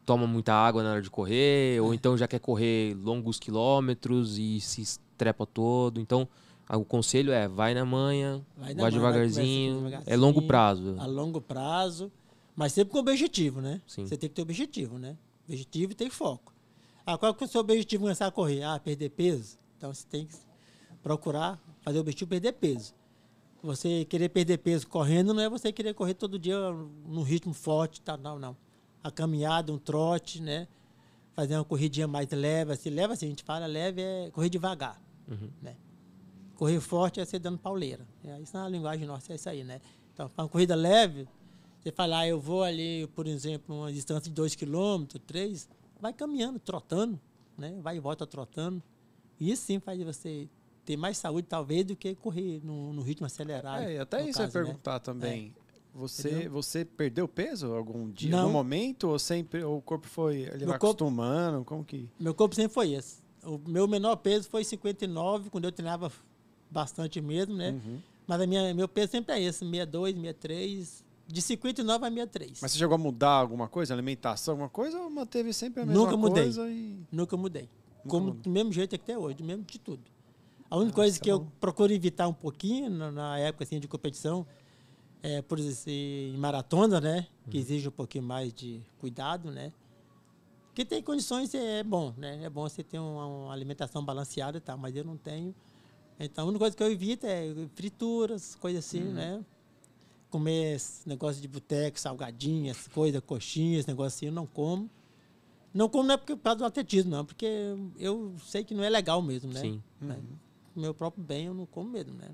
toma 0.09 0.25
muita 0.25 0.51
água 0.55 0.81
na 0.81 0.93
hora 0.93 1.01
de 1.03 1.09
correr, 1.11 1.77
É. 1.77 1.81
ou 1.81 1.93
então 1.93 2.17
já 2.17 2.27
quer 2.27 2.39
correr 2.39 2.95
longos 2.95 3.37
quilômetros 3.37 4.39
e 4.39 4.59
se 4.59 4.81
estrepa 4.81 5.45
todo. 5.45 5.99
Então, 6.01 6.27
o 6.67 6.83
conselho 6.83 7.31
é, 7.31 7.47
vai 7.47 7.75
na 7.75 7.85
manhã, 7.85 8.41
Vai 8.57 8.73
vai, 8.73 8.89
devagarzinho. 8.91 9.87
É 10.07 10.17
longo 10.17 10.41
prazo. 10.41 10.95
A 10.97 11.05
longo 11.05 11.39
prazo, 11.39 12.11
mas 12.55 12.73
sempre 12.73 12.91
com 12.91 12.97
objetivo, 12.97 13.61
né? 13.61 13.79
Sim. 13.85 14.07
Você 14.07 14.17
tem 14.17 14.27
que 14.27 14.33
ter 14.35 14.41
objetivo, 14.41 14.97
né? 14.97 15.15
Objetivo 15.47 15.91
e 15.91 15.95
tem 15.95 16.09
foco. 16.09 16.51
Ah, 17.05 17.15
qual 17.15 17.31
que 17.35 17.43
é 17.43 17.45
o 17.45 17.49
seu 17.49 17.61
objetivo 17.61 18.03
começar 18.05 18.25
a 18.25 18.31
correr? 18.31 18.63
Ah, 18.63 18.79
perder 18.79 19.09
peso? 19.11 19.59
Então 19.77 19.93
você 19.93 20.07
tem 20.09 20.25
que 20.25 20.33
procurar 21.03 21.59
fazer 21.83 21.99
o 21.99 22.01
objetivo 22.01 22.29
perder 22.31 22.53
peso. 22.53 22.95
Você 23.61 24.05
querer 24.05 24.29
perder 24.29 24.57
peso 24.57 24.87
correndo 24.87 25.35
não 25.35 25.43
é 25.43 25.49
você 25.49 25.71
querer 25.71 25.93
correr 25.93 26.15
todo 26.15 26.39
dia 26.39 26.57
num 27.05 27.21
ritmo 27.21 27.53
forte, 27.53 28.01
tal, 28.01 28.17
não, 28.17 28.39
não. 28.39 28.57
A 29.03 29.09
caminhada, 29.11 29.71
um 29.71 29.77
trote, 29.77 30.41
né? 30.41 30.67
Fazer 31.33 31.55
uma 31.55 31.63
corridinha 31.63 32.07
mais 32.07 32.29
leve, 32.31 32.73
assim, 32.73 32.89
leve 32.89 33.13
assim, 33.13 33.25
a 33.27 33.29
gente 33.29 33.43
fala 33.43 33.65
leve 33.65 34.01
é 34.01 34.29
correr 34.31 34.49
devagar, 34.49 35.01
Uhum. 35.27 35.49
né? 35.61 35.75
Correr 36.55 36.79
forte 36.81 37.19
é 37.21 37.25
você 37.25 37.39
dando 37.39 37.57
pauleira. 37.57 38.05
É, 38.25 38.39
isso 38.41 38.55
na 38.57 38.67
linguagem 38.67 39.05
nossa 39.07 39.31
é 39.31 39.35
isso 39.35 39.47
aí, 39.49 39.63
né? 39.63 39.79
Então, 40.13 40.27
para 40.29 40.43
uma 40.43 40.49
corrida 40.49 40.75
leve, 40.75 41.27
você 41.79 41.91
fala, 41.91 42.19
ah, 42.19 42.27
eu 42.27 42.39
vou 42.41 42.61
ali, 42.63 43.07
por 43.15 43.25
exemplo, 43.25 43.73
uma 43.73 43.93
distância 43.93 44.29
de 44.29 44.35
2 44.35 44.55
km, 44.55 45.05
3, 45.25 45.69
vai 46.01 46.11
caminhando, 46.11 46.59
trotando, 46.59 47.17
né? 47.57 47.79
Vai 47.81 47.95
e 47.95 47.99
volta 48.01 48.27
trotando. 48.27 48.83
E 49.39 49.49
isso 49.49 49.63
sim 49.63 49.79
faz 49.79 50.01
você 50.03 50.49
ter 50.83 50.97
mais 50.97 51.17
saúde, 51.17 51.47
talvez, 51.47 51.85
do 51.85 51.95
que 51.95 52.15
correr 52.15 52.59
no, 52.65 52.91
no 52.91 53.01
ritmo 53.01 53.25
acelerado. 53.25 53.83
É, 53.83 53.99
até 53.99 54.27
isso 54.27 54.39
caso, 54.39 54.57
né? 54.59 54.65
perguntar 54.65 54.99
também. 54.99 55.55
Você, 55.93 56.29
Entendeu? 56.29 56.51
você 56.51 56.85
perdeu 56.85 57.27
peso 57.27 57.73
algum 57.73 58.09
dia, 58.09 58.29
Não. 58.29 58.41
algum 58.41 58.53
momento, 58.53 59.09
ou 59.09 59.17
sempre 59.19 59.63
ou 59.63 59.77
o 59.77 59.81
corpo 59.81 60.07
foi 60.07 60.41
ele 60.41 60.59
Meu 60.59 60.67
vai 60.67 60.79
corpo- 60.79 61.03
acostumando? 61.03 61.65
Como 61.65 61.83
que. 61.83 62.07
Meu 62.19 62.33
corpo 62.33 62.55
sempre 62.55 62.73
foi 62.73 62.93
esse. 62.93 63.17
O 63.43 63.57
meu 63.67 63.87
menor 63.87 64.15
peso 64.17 64.47
foi 64.49 64.63
59, 64.63 65.49
quando 65.49 65.65
eu 65.65 65.71
treinava 65.71 66.11
bastante 66.69 67.19
mesmo, 67.21 67.55
né? 67.55 67.71
Uhum. 67.71 67.99
Mas 68.27 68.41
a 68.41 68.45
minha, 68.47 68.73
meu 68.73 68.87
peso 68.87 69.11
sempre 69.11 69.33
é 69.35 69.41
esse, 69.41 69.59
62, 69.59 70.13
63. 70.15 71.03
De 71.27 71.41
59 71.41 72.05
a 72.05 72.09
63. 72.09 72.59
Mas 72.61 72.71
você 72.71 72.77
chegou 72.77 72.95
a 72.95 72.97
mudar 72.97 73.31
alguma 73.31 73.67
coisa, 73.67 73.93
alimentação, 73.93 74.53
alguma 74.53 74.69
coisa, 74.69 74.99
ou 74.99 75.09
manteve 75.09 75.53
sempre 75.53 75.81
a 75.81 75.85
mesma 75.85 76.01
Nunca 76.01 76.17
mudei. 76.17 76.43
coisa 76.43 76.69
e. 76.69 76.99
Nunca 77.11 77.37
mudei. 77.37 77.63
Nunca 77.63 78.09
Como 78.09 78.25
mudou. 78.27 78.41
do 78.41 78.49
mesmo 78.49 78.71
jeito 78.71 78.89
que 78.91 78.95
até 78.95 79.17
hoje, 79.17 79.35
do 79.37 79.43
mesmo 79.43 79.63
de 79.63 79.79
tudo. 79.79 80.01
A 80.69 80.77
única 80.77 80.91
Ah, 80.91 80.95
coisa 80.95 81.17
é 81.17 81.19
que 81.19 81.31
eu 81.31 81.47
procuro 81.59 81.91
evitar 81.91 82.27
um 82.27 82.33
pouquinho 82.33 82.89
na, 82.91 83.11
na 83.11 83.39
época 83.39 83.63
assim, 83.63 83.79
de 83.79 83.87
competição, 83.87 84.45
é, 85.21 85.41
por 85.41 85.59
exemplo, 85.59 85.91
em 85.91 86.37
maratona, 86.37 86.99
né? 87.01 87.27
Que 87.49 87.57
Uhum. 87.57 87.63
exige 87.63 87.87
um 87.87 87.91
pouquinho 87.91 88.23
mais 88.23 88.53
de 88.53 88.81
cuidado, 88.99 89.51
né? 89.51 89.71
Que 90.73 90.85
tem 90.85 91.01
condições, 91.03 91.53
é 91.53 91.83
bom, 91.83 92.13
né? 92.17 92.43
É 92.43 92.49
bom 92.49 92.61
você 92.69 92.83
ter 92.83 92.99
uma, 92.99 93.25
uma 93.25 93.53
alimentação 93.53 94.03
balanceada 94.03 94.57
e 94.57 94.61
tal, 94.61 94.77
mas 94.77 94.95
eu 94.95 95.03
não 95.03 95.17
tenho. 95.17 95.53
Então, 96.19 96.45
a 96.45 96.47
única 96.47 96.59
coisa 96.59 96.75
que 96.75 96.83
eu 96.83 96.91
evito 96.91 97.25
é 97.25 97.45
frituras, 97.75 98.55
coisas 98.55 98.85
assim, 98.85 99.03
Uhum. 99.03 99.13
né? 99.13 99.45
Comer 100.29 100.77
negócio 101.05 101.41
de 101.41 101.47
boteco, 101.47 101.99
salgadinhas, 101.99 102.87
coisas, 102.87 103.19
coxinhas, 103.25 103.85
negócio 103.87 104.15
assim, 104.17 104.25
eu 104.27 104.31
não 104.31 104.45
como. 104.45 104.89
Não 105.73 105.89
como 105.89 106.03
não 106.07 106.13
é 106.13 106.17
porque, 106.17 106.35
por 106.35 106.43
causa 106.43 106.59
do 106.59 106.65
atletismo, 106.65 107.11
não, 107.11 107.25
porque 107.25 107.47
eu 107.97 108.33
sei 108.45 108.63
que 108.63 108.73
não 108.73 108.83
é 108.83 108.89
legal 108.89 109.21
mesmo, 109.21 109.51
né? 109.51 109.61
Sim. 109.61 109.83
Uhum. 110.01 110.21
Meu 110.75 110.93
próprio 110.93 111.23
bem 111.23 111.45
eu 111.47 111.53
não 111.53 111.65
como 111.65 111.89
mesmo, 111.89 112.13
né? 112.13 112.29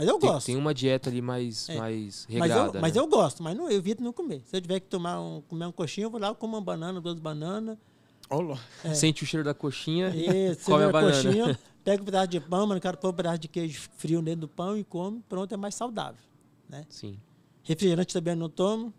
Mas 0.00 0.08
eu 0.08 0.18
Tem, 0.18 0.30
gosto. 0.30 0.46
tem 0.46 0.56
uma 0.56 0.72
dieta 0.72 1.10
ali 1.10 1.20
mais, 1.20 1.68
É. 1.68 1.76
mais 1.76 2.26
mas 2.26 2.40
regrada. 2.48 2.78
eu, 2.78 2.80
mas 2.80 2.94
né? 2.94 3.00
eu 3.02 3.06
gosto, 3.06 3.42
mas 3.42 3.54
não, 3.54 3.70
eu 3.70 3.76
evito 3.76 4.02
não 4.02 4.14
comer. 4.14 4.40
Se 4.46 4.56
eu 4.56 4.60
tiver 4.62 4.80
que 4.80 4.86
tomar 4.86 5.20
um, 5.20 5.42
comer 5.42 5.66
um 5.66 5.72
coxinha, 5.72 6.06
eu 6.06 6.10
vou 6.10 6.18
lá, 6.18 6.28
eu 6.28 6.34
como 6.34 6.56
uma 6.56 6.62
banana, 6.62 7.02
duas 7.02 7.18
bananas. 7.18 7.76
Olá. 8.30 8.58
é. 8.82 8.94
Sente 8.94 9.22
o 9.24 9.26
cheiro 9.26 9.44
da 9.44 9.52
coxinha, 9.52 10.08
E 10.08 10.56
come 10.64 10.84
a 10.84 10.88
a 10.88 10.90
banana. 10.90 11.12
coxinha, 11.22 11.58
pega 11.84 12.00
um 12.00 12.06
pedaço 12.06 12.28
de 12.28 12.40
pão, 12.40 12.60
mas 12.66 12.76
não 12.76 12.80
quero 12.80 12.96
pôr 12.96 13.10
um 13.10 13.12
pedaço 13.12 13.38
de 13.40 13.48
queijo 13.48 13.90
frio 13.98 14.22
dentro 14.22 14.40
do 14.40 14.48
pão 14.48 14.74
e 14.74 14.82
come, 14.84 15.22
pronto, 15.28 15.52
é 15.52 15.56
mais 15.58 15.74
saudável. 15.74 16.22
Né? 16.66 16.86
Sim. 16.88 17.18
Refrigerante 17.62 18.14
também 18.14 18.32
eu 18.32 18.38
não 18.38 18.48
tomo. 18.48 18.94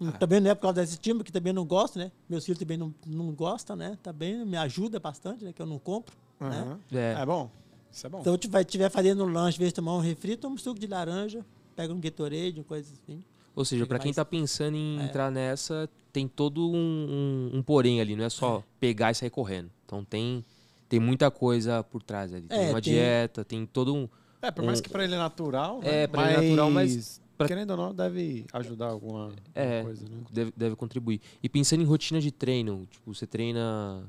Ah. 0.00 0.10
Também 0.10 0.40
não 0.40 0.50
é 0.50 0.56
por 0.56 0.62
causa 0.62 0.80
desse 0.80 0.98
time, 0.98 1.22
que 1.22 1.30
também 1.30 1.52
não 1.52 1.64
gosto, 1.64 2.00
né? 2.00 2.10
Meus 2.28 2.44
filhos 2.44 2.58
também 2.58 2.76
não, 2.76 2.92
não 3.06 3.30
gostam, 3.32 3.76
né? 3.76 3.96
Também 4.02 4.44
me 4.44 4.56
ajuda 4.56 4.98
bastante, 4.98 5.44
né? 5.44 5.52
Que 5.52 5.62
eu 5.62 5.66
não 5.66 5.78
compro. 5.78 6.16
Né? 6.40 6.48
Aham. 6.48 6.80
É. 6.90 7.16
É 7.22 7.26
bom. 7.26 7.48
Isso 7.92 8.06
é 8.06 8.10
bom. 8.10 8.20
Então, 8.20 8.36
se 8.40 8.48
eu 8.48 8.60
estiver 8.60 8.90
fazendo 8.90 9.24
um 9.24 9.32
lanche, 9.32 9.56
em 9.56 9.60
vez 9.60 9.70
de 9.70 9.74
tomar 9.76 9.96
um 9.96 10.00
refri, 10.00 10.36
tomo 10.36 10.54
um 10.54 10.58
suco 10.58 10.78
de 10.78 10.86
laranja, 10.86 11.44
pega 11.74 11.92
um 11.92 12.00
Gatorade, 12.00 12.54
uma 12.60 12.64
coisa 12.64 12.92
assim. 12.92 13.22
Ou 13.54 13.64
seja, 13.64 13.82
Pega 13.84 13.88
pra 13.88 13.98
quem 13.98 14.08
mais- 14.10 14.16
tá 14.16 14.24
pensando 14.24 14.76
em 14.76 15.00
É. 15.00 15.04
entrar 15.04 15.30
nessa, 15.30 15.88
tem 16.12 16.28
todo 16.28 16.70
um, 16.70 17.50
um, 17.52 17.58
um 17.58 17.62
porém 17.62 18.00
ali, 18.00 18.14
não 18.14 18.24
é 18.24 18.30
só 18.30 18.62
pegar 18.78 19.10
e 19.10 19.14
sair 19.14 19.30
correndo. 19.30 19.70
Então 19.84 20.04
tem, 20.04 20.44
tem 20.88 21.00
muita 21.00 21.30
coisa 21.30 21.82
por 21.82 22.02
trás 22.02 22.32
ali. 22.32 22.46
Tem 22.46 22.58
É, 22.66 22.70
uma 22.70 22.80
tem- 22.80 22.92
dieta, 22.94 23.44
tem 23.44 23.66
todo 23.66 23.94
um. 23.94 24.08
É, 24.40 24.50
por 24.50 24.64
mais 24.64 24.78
um- 24.78 24.82
que 24.82 24.88
pra 24.88 25.04
ele 25.04 25.14
é 25.14 25.18
natural. 25.18 25.80
É, 25.82 26.02
né? 26.02 26.06
pra 26.06 26.22
ele 26.32 26.32
é 26.32 26.48
natural, 26.48 26.70
mas 26.70 27.20
pra- 27.36 27.48
Querendo 27.48 27.72
ou 27.72 27.76
não, 27.76 27.94
deve 27.94 28.46
ajudar 28.52 28.86
alguma, 28.86 29.24
alguma 29.24 29.36
É. 29.54 29.82
coisa, 29.82 30.08
né? 30.08 30.16
Deve, 30.30 30.52
deve 30.56 30.76
contribuir. 30.76 31.20
E 31.42 31.48
pensando 31.48 31.82
em 31.82 31.86
rotina 31.86 32.20
de 32.20 32.30
treino, 32.30 32.86
tipo, 32.90 33.12
você 33.12 33.26
treina 33.26 34.04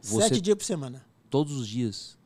você 0.00 0.22
Sete 0.22 0.40
dias 0.40 0.56
por 0.56 0.64
semana. 0.64 1.04
todos 1.30 1.52
os 1.56 1.68
dias. 1.68 2.18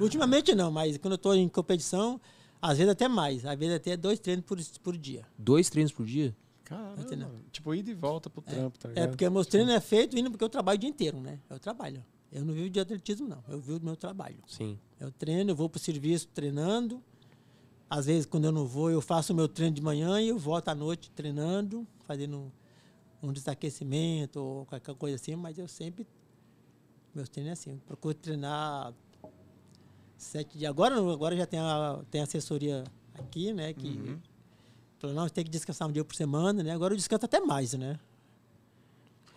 Ultimamente 0.00 0.54
não, 0.54 0.70
mas 0.70 0.96
quando 0.98 1.12
eu 1.12 1.16
estou 1.16 1.34
em 1.34 1.48
competição, 1.48 2.20
às 2.60 2.78
vezes 2.78 2.92
até 2.92 3.08
mais. 3.08 3.44
Às 3.44 3.58
vezes 3.58 3.76
até 3.76 3.96
dois 3.96 4.18
treinos 4.18 4.44
por, 4.44 4.58
por 4.82 4.96
dia. 4.96 5.26
Dois 5.38 5.68
treinos 5.68 5.92
por 5.92 6.06
dia? 6.06 6.34
Caramba. 6.64 7.30
Tipo, 7.52 7.74
ida 7.74 7.90
e 7.90 7.94
volta 7.94 8.30
pro 8.30 8.40
trampo, 8.40 8.78
tá 8.78 8.88
ligado? 8.88 9.04
É, 9.04 9.06
porque 9.06 9.28
meus 9.28 9.46
treinos 9.46 9.72
é 9.72 9.80
feito 9.80 10.18
indo 10.18 10.30
porque 10.30 10.42
eu 10.42 10.48
trabalho 10.48 10.76
o 10.76 10.80
dia 10.80 10.88
inteiro, 10.88 11.20
né? 11.20 11.38
Eu 11.48 11.58
trabalho. 11.58 12.02
Eu 12.32 12.44
não 12.44 12.54
vivo 12.54 12.70
de 12.70 12.80
atletismo, 12.80 13.28
não. 13.28 13.44
Eu 13.46 13.60
vivo 13.60 13.78
do 13.78 13.84
meu 13.84 13.96
trabalho. 13.96 14.38
Sim. 14.48 14.78
Eu 14.98 15.12
treino, 15.12 15.50
eu 15.50 15.54
vou 15.54 15.68
para 15.68 15.76
o 15.76 15.80
serviço 15.80 16.26
treinando. 16.28 17.02
Às 17.88 18.06
vezes, 18.06 18.26
quando 18.26 18.46
eu 18.46 18.52
não 18.52 18.66
vou, 18.66 18.90
eu 18.90 19.00
faço 19.00 19.32
o 19.32 19.36
meu 19.36 19.46
treino 19.46 19.74
de 19.74 19.82
manhã 19.82 20.20
e 20.20 20.30
eu 20.30 20.38
volto 20.38 20.68
à 20.68 20.74
noite 20.74 21.10
treinando, 21.10 21.86
fazendo 22.06 22.50
um 23.22 23.32
desaquecimento 23.32 24.40
ou 24.40 24.66
qualquer 24.66 24.94
coisa 24.94 25.16
assim, 25.16 25.36
mas 25.36 25.58
eu 25.58 25.68
sempre. 25.68 26.06
Meus 27.14 27.28
treinos 27.28 27.50
é 27.50 27.52
assim. 27.52 27.70
Eu 27.72 27.78
procuro 27.86 28.14
treinar 28.14 28.92
sete 30.16 30.58
dias. 30.58 30.70
Agora, 30.70 30.96
agora 31.12 31.36
já 31.36 31.46
tem 31.46 31.60
a, 31.60 32.00
tem 32.10 32.20
assessoria 32.20 32.84
aqui, 33.18 33.52
né? 33.52 33.72
Que 33.72 33.88
Uhum. 33.88 34.18
falou, 34.98 35.16
não, 35.16 35.28
tem 35.28 35.44
que 35.44 35.50
descansar 35.50 35.88
um 35.88 35.92
dia 35.92 36.04
por 36.04 36.14
semana, 36.14 36.62
né? 36.62 36.72
Agora 36.72 36.92
eu 36.94 36.96
descanso 36.96 37.24
até 37.24 37.40
mais, 37.40 37.74
né? 37.74 37.98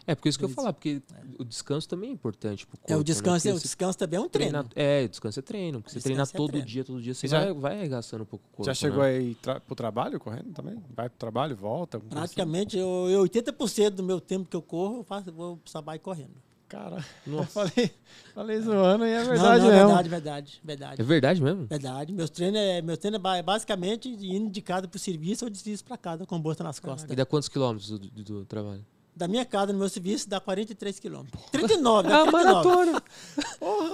É, 0.09 0.15
porque 0.15 0.29
isso 0.29 0.39
que 0.39 0.45
eu 0.45 0.49
falar, 0.49 0.71
porque 0.71 1.01
o 1.37 1.43
descanso 1.43 1.85
também 1.89 2.11
é 2.11 2.13
importante 2.13 2.65
pro 2.65 2.77
corpo. 2.77 2.93
é, 2.93 2.95
o 2.95 2.99
né? 2.99 3.03
descanso, 3.03 3.43
Porque 3.43 3.57
o 3.57 3.61
descanso 3.61 3.97
também 3.97 4.17
é 4.17 4.21
um 4.21 4.29
treino. 4.29 4.63
treina- 4.63 4.89
É, 5.01 5.03
o 5.03 5.09
descanso 5.09 5.37
é 5.39 5.41
treino. 5.41 5.81
Porque 5.81 5.91
você 5.91 5.99
treinar 5.99 6.25
é 6.25 6.37
todo 6.37 6.51
treino. 6.51 6.65
dia, 6.65 6.85
todo 6.85 7.01
dia, 7.01 7.13
você 7.13 7.27
Já- 7.27 7.39
vai, 7.43 7.53
vai 7.53 7.75
arregaçando 7.79 8.23
um 8.23 8.25
pouco 8.25 8.45
o 8.45 8.49
corpo. 8.55 8.63
Já 8.63 8.73
chegou 8.73 8.99
né? 9.03 9.09
aí 9.09 9.35
tra 9.35 9.59
pro 9.59 9.75
trabalho 9.75 10.17
correndo 10.17 10.53
também? 10.53 10.81
Vai 10.95 11.09
pro 11.09 11.19
trabalho, 11.19 11.57
volta? 11.57 11.97
assim? 11.97 12.07
Praticamente, 12.07 12.77
eu, 12.77 13.09
eu 13.09 13.21
80% 13.23 13.89
do 13.97 14.03
meu 14.03 14.21
tempo 14.21 14.47
que 14.49 14.55
eu 14.55 14.61
corro, 14.61 14.99
eu 14.99 15.03
faço, 15.03 15.29
vou 15.33 15.57
pro 15.57 15.69
trabalho 15.69 15.99
correndo. 15.99 16.31
Cara, 16.67 16.97
eu 17.25 17.33
Nossa. 17.33 17.47
falei, 17.51 17.91
falei 18.35 18.59
zoando 18.61 19.05
e 19.05 19.09
é 19.09 19.19
Não, 19.19 19.25
verdade 19.29 19.59
não, 19.63 19.67
mesmo. 19.71 19.87
verdade, 19.87 20.09
verdade, 20.09 20.61
verdade. 20.63 21.01
É 21.01 21.03
verdade 21.05 21.41
mesmo? 21.41 21.65
Verdade. 21.65 22.13
Meus 22.13 22.29
treinos 22.29 22.59
é, 22.59 22.81
meus 22.81 22.97
treinos 22.97 23.19
é 23.19 23.21
ba- 23.21 23.41
basicamente 23.41 24.09
indo 24.09 24.49
de 24.51 24.61
casa 24.61 24.85
pro 24.87 24.99
serviço 24.99 25.45
ou 25.45 25.49
de 25.49 25.57
serviço 25.57 25.85
para 25.85 25.95
casa 25.97 26.25
com 26.25 26.37
bolsa 26.39 26.63
nas 26.63 26.77
E 26.77 26.81
costas. 26.81 27.15
dá 27.15 27.25
quantos 27.25 27.47
quilômetros 27.47 27.89
do, 27.89 27.99
do- 27.99 28.23
do 28.23 28.45
trabalho? 28.45 28.85
Da 29.15 29.27
minha 29.27 29.45
casa 29.45 29.73
no 29.73 29.79
meu 29.79 29.89
serviço 29.89 30.29
dá 30.29 30.39
43 30.39 30.99
quilômetros. 30.99 31.41
39, 31.51 32.07
É 32.07 32.11
dá 32.11 32.23
uma 32.23 32.31
39. 32.31 32.63
maratona. 32.91 33.03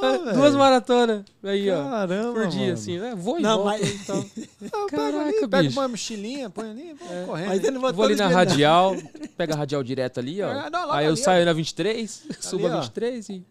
É, 0.06 0.18
velho. 0.20 0.34
Duas 0.34 0.56
maratonas. 0.56 1.24
Aí, 1.44 1.70
ó. 1.72 1.90
Caramba, 1.90 2.34
Por 2.34 2.48
dia, 2.48 2.62
mano. 2.62 2.74
assim. 2.74 2.98
né? 3.00 3.14
Vou 3.16 3.40
e 3.40 3.42
Não, 3.42 3.64
volto 3.64 3.66
mas- 3.82 3.90
e 3.90 4.06
tal. 4.06 4.18
Ah, 4.64 4.86
pega 4.90 5.02
Caraca, 5.12 5.22
ali, 5.30 5.40
pega 5.48 5.64
bicho. 5.64 5.80
uma 5.80 5.88
mochilinha, 5.90 6.50
põe 6.50 6.70
ali, 6.72 6.94
vamos 6.94 7.26
correndo. 7.26 7.48
Mas 7.50 7.64
eu 7.64 7.72
não 7.74 7.82
vou, 7.82 7.94
Vou 7.94 8.06
ali 8.06 8.16
na 8.16 8.28
radial, 8.30 8.96
pega 9.38 9.54
a 9.54 9.58
radial 9.58 9.84
direto 9.84 10.20
ali, 10.20 10.42
ó. 10.42 10.50
É, 10.52 10.70
não, 10.70 10.92
aí 10.92 11.06
eu 11.06 11.12
ali, 11.12 11.22
ó. 11.22 11.24
saio 11.24 11.46
na 11.46 11.52
23, 11.54 12.24
subo 12.40 12.66
ó. 12.68 12.72
a 12.72 12.76
23 12.78 13.30
e. 13.30 13.46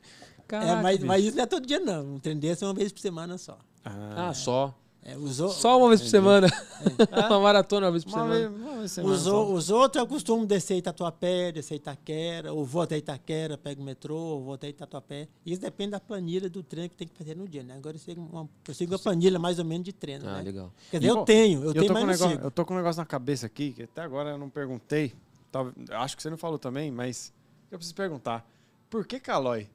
Caraca, 0.48 0.72
É, 0.72 0.82
mas, 0.82 0.98
mas 1.00 1.24
isso 1.24 1.36
não 1.36 1.42
é 1.44 1.46
todo 1.46 1.66
dia, 1.66 1.80
não. 1.80 2.14
Um 2.14 2.18
trem 2.18 2.36
desse 2.38 2.64
é 2.64 2.66
uma 2.66 2.74
vez 2.74 2.90
por 2.92 3.00
semana 3.00 3.36
só. 3.38 3.58
Ah, 3.84 4.32
só. 4.34 4.74
É, 5.04 5.16
usou, 5.16 5.48
Só 5.48 5.78
uma 5.78 5.88
vez 5.88 6.00
por 6.00 6.08
semana. 6.08 6.46
uma 7.28 7.40
maratona 7.40 7.86
uma 7.86 7.90
vez 7.92 8.04
por 8.04 8.10
Uma 8.12 8.22
semana. 8.22 8.48
vez, 8.48 8.52
uma 8.62 8.70
vez 8.78 8.82
por 8.82 8.88
semana 8.88 9.14
Os, 9.16 9.26
o- 9.26 9.52
os 9.54 9.70
outros 9.70 10.00
eu 10.00 10.06
costumo 10.06 10.46
descer 10.46 10.76
Itatuapé, 10.76 11.50
descer 11.50 11.74
Itaquera, 11.74 12.52
ou 12.52 12.64
vou 12.64 12.82
até 12.82 12.96
Itaquera, 12.98 13.58
pego 13.58 13.82
o 13.82 13.84
metrô, 13.84 14.14
ou 14.16 14.44
vou 14.44 14.54
até 14.54 14.68
Itatuapé. 14.68 15.26
Isso 15.44 15.60
depende 15.60 15.90
da 15.90 15.98
planilha 16.00 16.48
do 16.48 16.62
treino 16.62 16.88
que 16.88 16.94
tem 16.96 17.08
que 17.08 17.16
fazer 17.18 17.34
no 17.36 17.48
dia, 17.48 17.64
né? 17.64 17.74
Agora 17.74 17.96
eu 17.96 18.00
sigo 18.00 18.20
uma, 18.22 18.48
eu 18.68 18.74
sigo 18.74 18.92
uma 18.92 18.98
planilha 19.00 19.40
mais 19.40 19.58
ou 19.58 19.64
menos 19.64 19.84
de 19.84 19.92
treino, 19.92 20.24
Ah, 20.28 20.36
né? 20.36 20.42
legal. 20.42 20.72
Quer 20.88 21.00
dizer, 21.00 21.12
Pô, 21.12 21.18
eu 21.20 21.24
tenho, 21.24 21.64
eu 21.64 21.70
E 21.72 21.74
tenho, 21.74 21.92
mas 21.92 22.02
um 22.04 22.06
negócio, 22.06 22.40
eu 22.44 22.50
tô 22.52 22.64
com 22.64 22.74
um 22.74 22.76
negócio 22.76 23.00
na 23.00 23.06
cabeça 23.06 23.46
aqui, 23.46 23.72
que 23.72 23.82
até 23.82 24.02
agora 24.02 24.30
eu 24.30 24.38
não 24.38 24.48
perguntei. 24.48 25.12
Talvez- 25.50 25.74
acho 25.90 26.16
que 26.16 26.22
você 26.22 26.30
não 26.30 26.38
falou 26.38 26.60
também, 26.60 26.92
mas 26.92 27.32
eu 27.72 27.78
preciso 27.78 27.96
perguntar. 27.96 28.48
Por 28.88 29.04
que 29.04 29.18
Calói? 29.18 29.66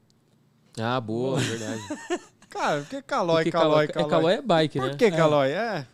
Ah, 0.80 0.98
boa, 1.00 1.38
verdade. 1.38 1.82
Cara, 2.50 2.80
por 2.80 2.88
que 2.88 3.02
Calói, 3.02 3.44
Porque 3.44 3.50
Calói, 3.50 3.86
Calói, 3.88 3.88
Calói? 3.88 4.06
é, 4.06 4.10
Calói 4.10 4.34
é 4.34 4.42
bike, 4.42 4.78
né? 4.80 4.88
Por 4.88 4.96
que 4.96 5.10
Calói? 5.10 5.50
É. 5.50 5.86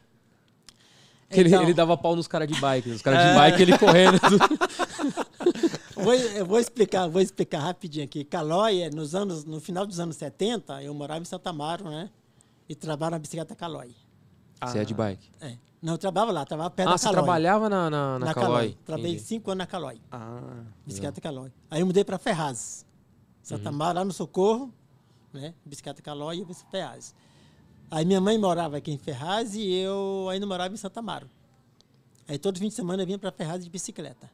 Ele, 1.31 1.49
Então- 1.49 1.63
ele 1.63 1.75
dava 1.75 1.97
pau 1.97 2.15
nos 2.15 2.29
caras 2.29 2.47
de 2.47 2.61
bike. 2.61 2.91
Os 2.91 3.03
caras 3.03 3.21
É. 3.21 3.29
de 3.33 3.35
bike, 3.39 3.63
ele 3.63 3.79
correndo. 3.79 4.19
Vou, 5.97 6.13
eu 6.15 6.45
vou 6.45 6.59
explicar, 6.59 7.09
vou 7.09 7.21
explicar 7.23 7.61
rapidinho 7.61 8.05
aqui. 8.05 8.25
Calói, 8.25 8.81
é, 8.83 8.91
nos 8.91 9.15
anos, 9.15 9.45
no 9.45 9.61
final 9.61 9.87
dos 9.87 9.99
anos 10.01 10.17
70, 10.17 10.83
eu 10.83 10.93
morava 10.93 11.21
em 11.21 11.25
Santa 11.25 11.51
Amaro, 11.51 11.89
né? 11.89 12.11
E 12.69 12.75
trabalhava 12.75 13.13
na 13.13 13.19
bicicleta 13.21 13.55
Calói. 13.55 13.95
Você 14.63 14.79
é 14.81 14.85
de 14.85 14.93
bike. 14.93 15.31
É. 15.41 15.57
Não, 15.81 15.95
eu 15.95 15.99
trabalhava 15.99 16.33
lá, 16.33 16.45
trabalhava 16.45 16.75
perto 16.75 16.89
Ah, 16.89 16.93
da 16.93 16.99
você 16.99 17.05
Calói. 17.05 17.23
trabalhava 17.23 17.69
na, 17.71 17.91
na, 17.91 18.19
na, 18.19 18.27
na 18.27 18.35
Calói. 18.35 18.47
Calói. 18.49 18.79
Trabalhei 18.85 19.13
Entendi. 19.13 19.27
cinco 19.29 19.51
anos 19.51 19.59
na 19.59 19.67
Calói. 19.67 20.01
Ah, 20.11 20.41
Bicicleta 20.87 21.21
Calói. 21.21 21.53
Aí 21.71 21.81
eu 21.81 21.87
mudei 21.87 22.05
para 22.05 22.19
Ferraz. 22.19 22.85
Santa 23.43 23.69
Uhum. 23.69 23.75
Amaro, 23.75 23.99
lá 23.99 24.05
no 24.05 24.13
Socorro, 24.13 24.73
né? 25.39 25.55
Bicicleta 25.65 26.01
Calói 26.03 26.39
e 26.39 26.41
eu 26.41 26.47
Ferraz. 26.71 27.15
Aí 27.91 28.05
minha 28.05 28.21
mãe 28.21 28.39
morava 28.39 28.77
aqui 28.79 28.91
em 28.91 28.99
Ferraz 28.99 29.55
e 29.55 29.73
eu 29.73 30.29
ainda 30.31 30.47
morava 30.47 30.73
em 30.73 30.77
Santa 30.77 31.01
Amaro. 31.01 31.29
Aí 32.27 32.39
todo 32.39 32.59
fim 32.59 32.69
de 32.69 32.75
semana 32.75 33.03
eu 33.03 33.07
vinha 33.07 33.19
para 33.19 33.31
Ferraz 33.31 33.63
de 33.63 33.71
bicicleta. 33.71 34.31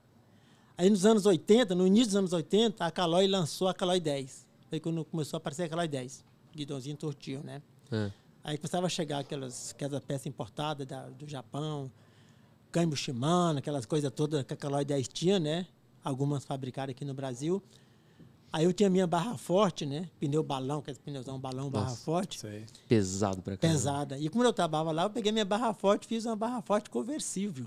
Aí 0.79 0.89
nos 0.89 1.05
anos 1.05 1.27
80, 1.27 1.75
no 1.75 1.87
início 1.87 2.07
dos 2.07 2.17
anos 2.17 2.33
80, 2.33 2.85
a 2.85 2.91
Calói 2.91 3.27
lançou 3.27 3.69
a 3.69 3.75
Calói 3.75 4.01
10. 4.01 4.47
Foi 4.71 4.81
quando 4.81 5.05
começou 5.05 5.37
a 5.37 5.39
aparecer 5.39 5.65
a 5.65 5.69
Calói 5.69 5.89
10. 5.89 6.25
Guidãozinho 6.55 6.97
tortinho, 6.97 7.43
né? 7.43 7.61
É. 7.93 8.11
Aí 8.43 8.57
começava 8.57 8.87
a 8.87 8.89
chegar 8.89 9.19
aquelas, 9.19 9.73
aquelas 9.73 10.03
peças 10.03 10.27
importadas 10.27 10.87
da- 10.87 11.09
do 11.11 11.29
Japão, 11.29 11.91
câmbio 12.73 12.97
Shimano, 12.97 13.59
aquelas 13.59 13.85
coisas 13.85 14.11
todas 14.11 14.43
que 14.45 14.55
a 14.55 14.57
Caloi 14.57 14.85
10 14.85 15.09
tinha, 15.09 15.39
né? 15.39 15.67
Algumas 16.03 16.45
fabricadas 16.45 16.95
aqui 16.95 17.05
no 17.05 17.13
Brasil. 17.13 17.63
Aí 18.53 18.65
eu 18.65 18.73
tinha 18.73 18.91
minha 18.91 19.07
barra 19.07 19.37
forte, 19.39 19.87
né? 19.87 20.09
Pneu 20.19 20.43
balão, 20.43 20.81
aqueles 20.81 20.99
pneuzão 20.99 21.39
balão, 21.39 21.71
barra 21.71 21.91
Nossa. 21.91 22.05
forte, 22.05 22.41
sei. 22.41 22.67
Pesado 22.89 23.41
pra 23.43 23.57
caramba. 23.57 23.79
pesada. 23.79 24.19
E 24.19 24.29
como 24.29 24.43
eu 24.43 24.53
trabalhava 24.53 24.91
lá, 24.91 25.03
eu 25.05 25.11
peguei 25.11 25.31
minha 25.31 25.45
barra 25.45 25.73
forte 25.73 26.05
e 26.05 26.09
fiz 26.09 26.27
uma 26.27 26.35
barra 26.35 26.61
forte 26.61 26.91
conversível. 26.91 27.67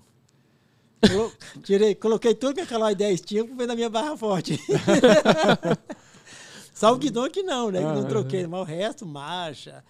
Colo- 1.07 1.31
tirei, 1.63 1.95
coloquei 1.95 2.35
tudo 2.35 2.55
que 2.55 2.61
a 2.61 2.65
Caloi 2.65 2.95
10 2.95 3.21
tinha 3.21 3.45
para 3.45 3.67
na 3.67 3.75
minha 3.75 3.89
barra 3.89 4.17
forte. 4.17 4.59
Só 6.73 6.93
o 6.93 6.97
guidão 6.97 7.29
que 7.29 7.43
não, 7.43 7.71
né? 7.71 7.79
Que 7.79 7.85
não 7.85 8.01
Ah, 8.01 8.05
troquei, 8.09 8.47
mas 8.47 8.59
o 8.59 8.63
resto, 8.63 9.05
marcha, 9.05 9.83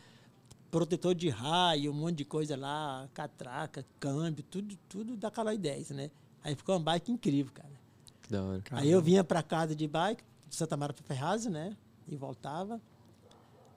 protetor 0.70 1.16
de 1.16 1.30
raio, 1.30 1.92
um 1.92 1.96
monte 1.96 2.18
de 2.18 2.26
coisa 2.26 2.56
lá, 2.56 3.08
catraca, 3.14 3.86
câmbio, 4.00 4.44
tudo, 4.44 4.78
tudo 4.90 5.16
da 5.18 5.32
Caloi 5.32 5.58
10, 5.58 5.90
né? 5.92 6.12
Aí 6.44 6.56
ficou 6.56 6.76
uma 6.76 6.82
bike 6.84 7.12
incrível, 7.12 7.52
cara. 7.54 7.72
Que 8.22 8.30
da 8.32 8.44
hora. 8.44 8.64
Aí 8.72 8.92
eu 8.92 9.02
vinha 9.02 9.24
para 9.24 9.42
casa 9.42 9.76
de 9.76 9.88
bike, 9.88 10.24
Santa 10.56 10.78
Mara 10.78 10.94
para 10.94 11.04
Ferraz, 11.04 11.46
né? 11.46 11.76
E 12.08 12.16
voltava. 12.16 12.82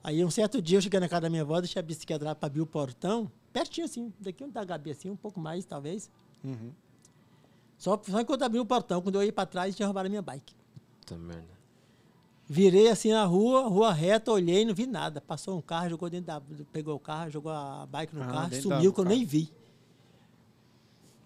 Aí 0.03 0.23
um 0.23 0.29
certo 0.29 0.61
dia 0.61 0.77
eu 0.77 0.81
cheguei 0.81 0.99
na 0.99 1.09
casa 1.09 1.21
da 1.21 1.29
minha 1.29 1.41
avó, 1.41 1.59
deixei 1.59 1.79
a 1.79 1.83
bicicleta 1.83 2.23
lá 2.23 2.35
para 2.35 2.47
abrir 2.47 2.61
o 2.61 2.65
portão, 2.65 3.29
pertinho 3.51 3.85
assim, 3.85 4.13
daqui 4.19 4.43
onde 4.43 4.53
tá 4.53 4.61
a 4.61 4.65
Gabi 4.65 4.91
assim, 4.91 5.09
um 5.09 5.15
pouco 5.15 5.39
mais 5.39 5.65
talvez. 5.65 6.09
Uhum. 6.43 6.71
Só, 7.77 7.99
só 8.07 8.21
enquanto 8.21 8.43
abri 8.43 8.59
o 8.59 8.65
portão, 8.65 9.01
quando 9.01 9.15
eu 9.15 9.23
ia 9.23 9.33
para 9.33 9.45
trás, 9.45 9.75
tinha 9.75 9.85
roubado 9.85 10.07
a 10.07 10.09
minha 10.09 10.21
bike. 10.21 10.55
Puta 11.01 11.17
merda. 11.17 11.57
Virei 12.49 12.87
assim 12.89 13.11
na 13.11 13.25
rua, 13.25 13.67
rua 13.67 13.91
reta, 13.91 14.31
olhei, 14.31 14.63
não 14.63 14.73
vi 14.73 14.85
nada. 14.87 15.19
Passou 15.19 15.57
um 15.57 15.61
carro, 15.61 15.89
jogou 15.89 16.09
dentro 16.09 16.27
da. 16.27 16.41
Pegou 16.71 16.95
o 16.95 16.99
carro, 16.99 17.29
jogou 17.29 17.51
a 17.51 17.85
bike 17.85 18.15
no 18.15 18.23
Ah, 18.23 18.27
carro, 18.27 18.55
sumiu 18.61 18.93
que 18.93 18.99
eu 19.01 19.03
carro. 19.03 19.09
nem 19.15 19.25
vi. 19.25 19.51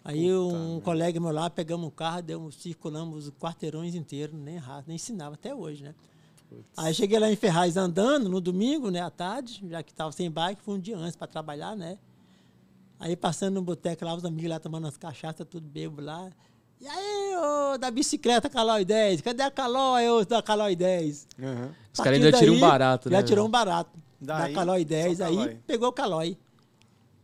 Aí 0.03 0.27
Puta 0.29 0.55
um 0.55 0.79
colega 0.79 1.19
meu 1.19 1.31
lá, 1.31 1.49
pegamos 1.49 1.87
o 1.87 1.91
carro, 1.91 2.21
deu, 2.21 2.51
circulamos 2.51 3.27
os 3.27 3.31
quarteirões 3.31 3.93
inteiros, 3.93 4.35
nem 4.35 4.55
errado, 4.55 4.85
nem 4.87 4.95
ensinava 4.95 5.35
até 5.35 5.53
hoje, 5.53 5.83
né? 5.83 5.95
Aí 6.75 6.93
cheguei 6.93 7.17
lá 7.17 7.31
em 7.31 7.35
Ferraz 7.35 7.77
andando 7.77 8.27
no 8.27 8.41
domingo, 8.41 8.89
né, 8.89 8.99
à 9.01 9.09
tarde, 9.09 9.63
já 9.69 9.81
que 9.81 9.91
estava 9.91 10.11
sem 10.11 10.29
bike, 10.29 10.61
fui 10.61 10.75
um 10.75 10.79
dia 10.79 10.97
antes 10.97 11.15
para 11.15 11.27
trabalhar, 11.27 11.75
né? 11.75 11.97
Aí 12.99 13.15
passando 13.15 13.55
no 13.55 13.61
boteco 13.61 14.03
lá, 14.03 14.13
os 14.13 14.25
amigos 14.25 14.49
lá 14.49 14.59
tomando 14.59 14.87
as 14.87 14.97
cachaças, 14.97 15.47
tudo 15.49 15.67
bebo 15.67 16.01
lá. 16.01 16.29
E 16.79 16.87
aí, 16.87 17.35
ô, 17.37 17.77
da 17.77 17.89
bicicleta 17.89 18.49
Calói 18.49 18.83
10, 18.83 19.21
cadê 19.21 19.43
a 19.43 19.51
Calói, 19.51 20.09
ô, 20.09 20.25
da 20.25 20.41
Calói 20.41 20.75
10? 20.75 21.27
Uhum. 21.37 21.69
Os 21.93 21.99
caras 21.99 22.19
ainda 22.19 22.37
tiram 22.37 22.55
um 22.55 22.59
barato, 22.59 23.09
né? 23.09 23.17
Já 23.17 23.23
tirou 23.23 23.47
um 23.47 23.49
barato. 23.49 23.91
Daí, 24.19 24.53
da 24.53 24.59
Calói 24.59 24.83
10, 24.83 25.17
só 25.17 25.25
aí 25.25 25.35
Calói. 25.35 25.59
pegou 25.65 25.89
o 25.89 25.93
Calói. 25.93 26.37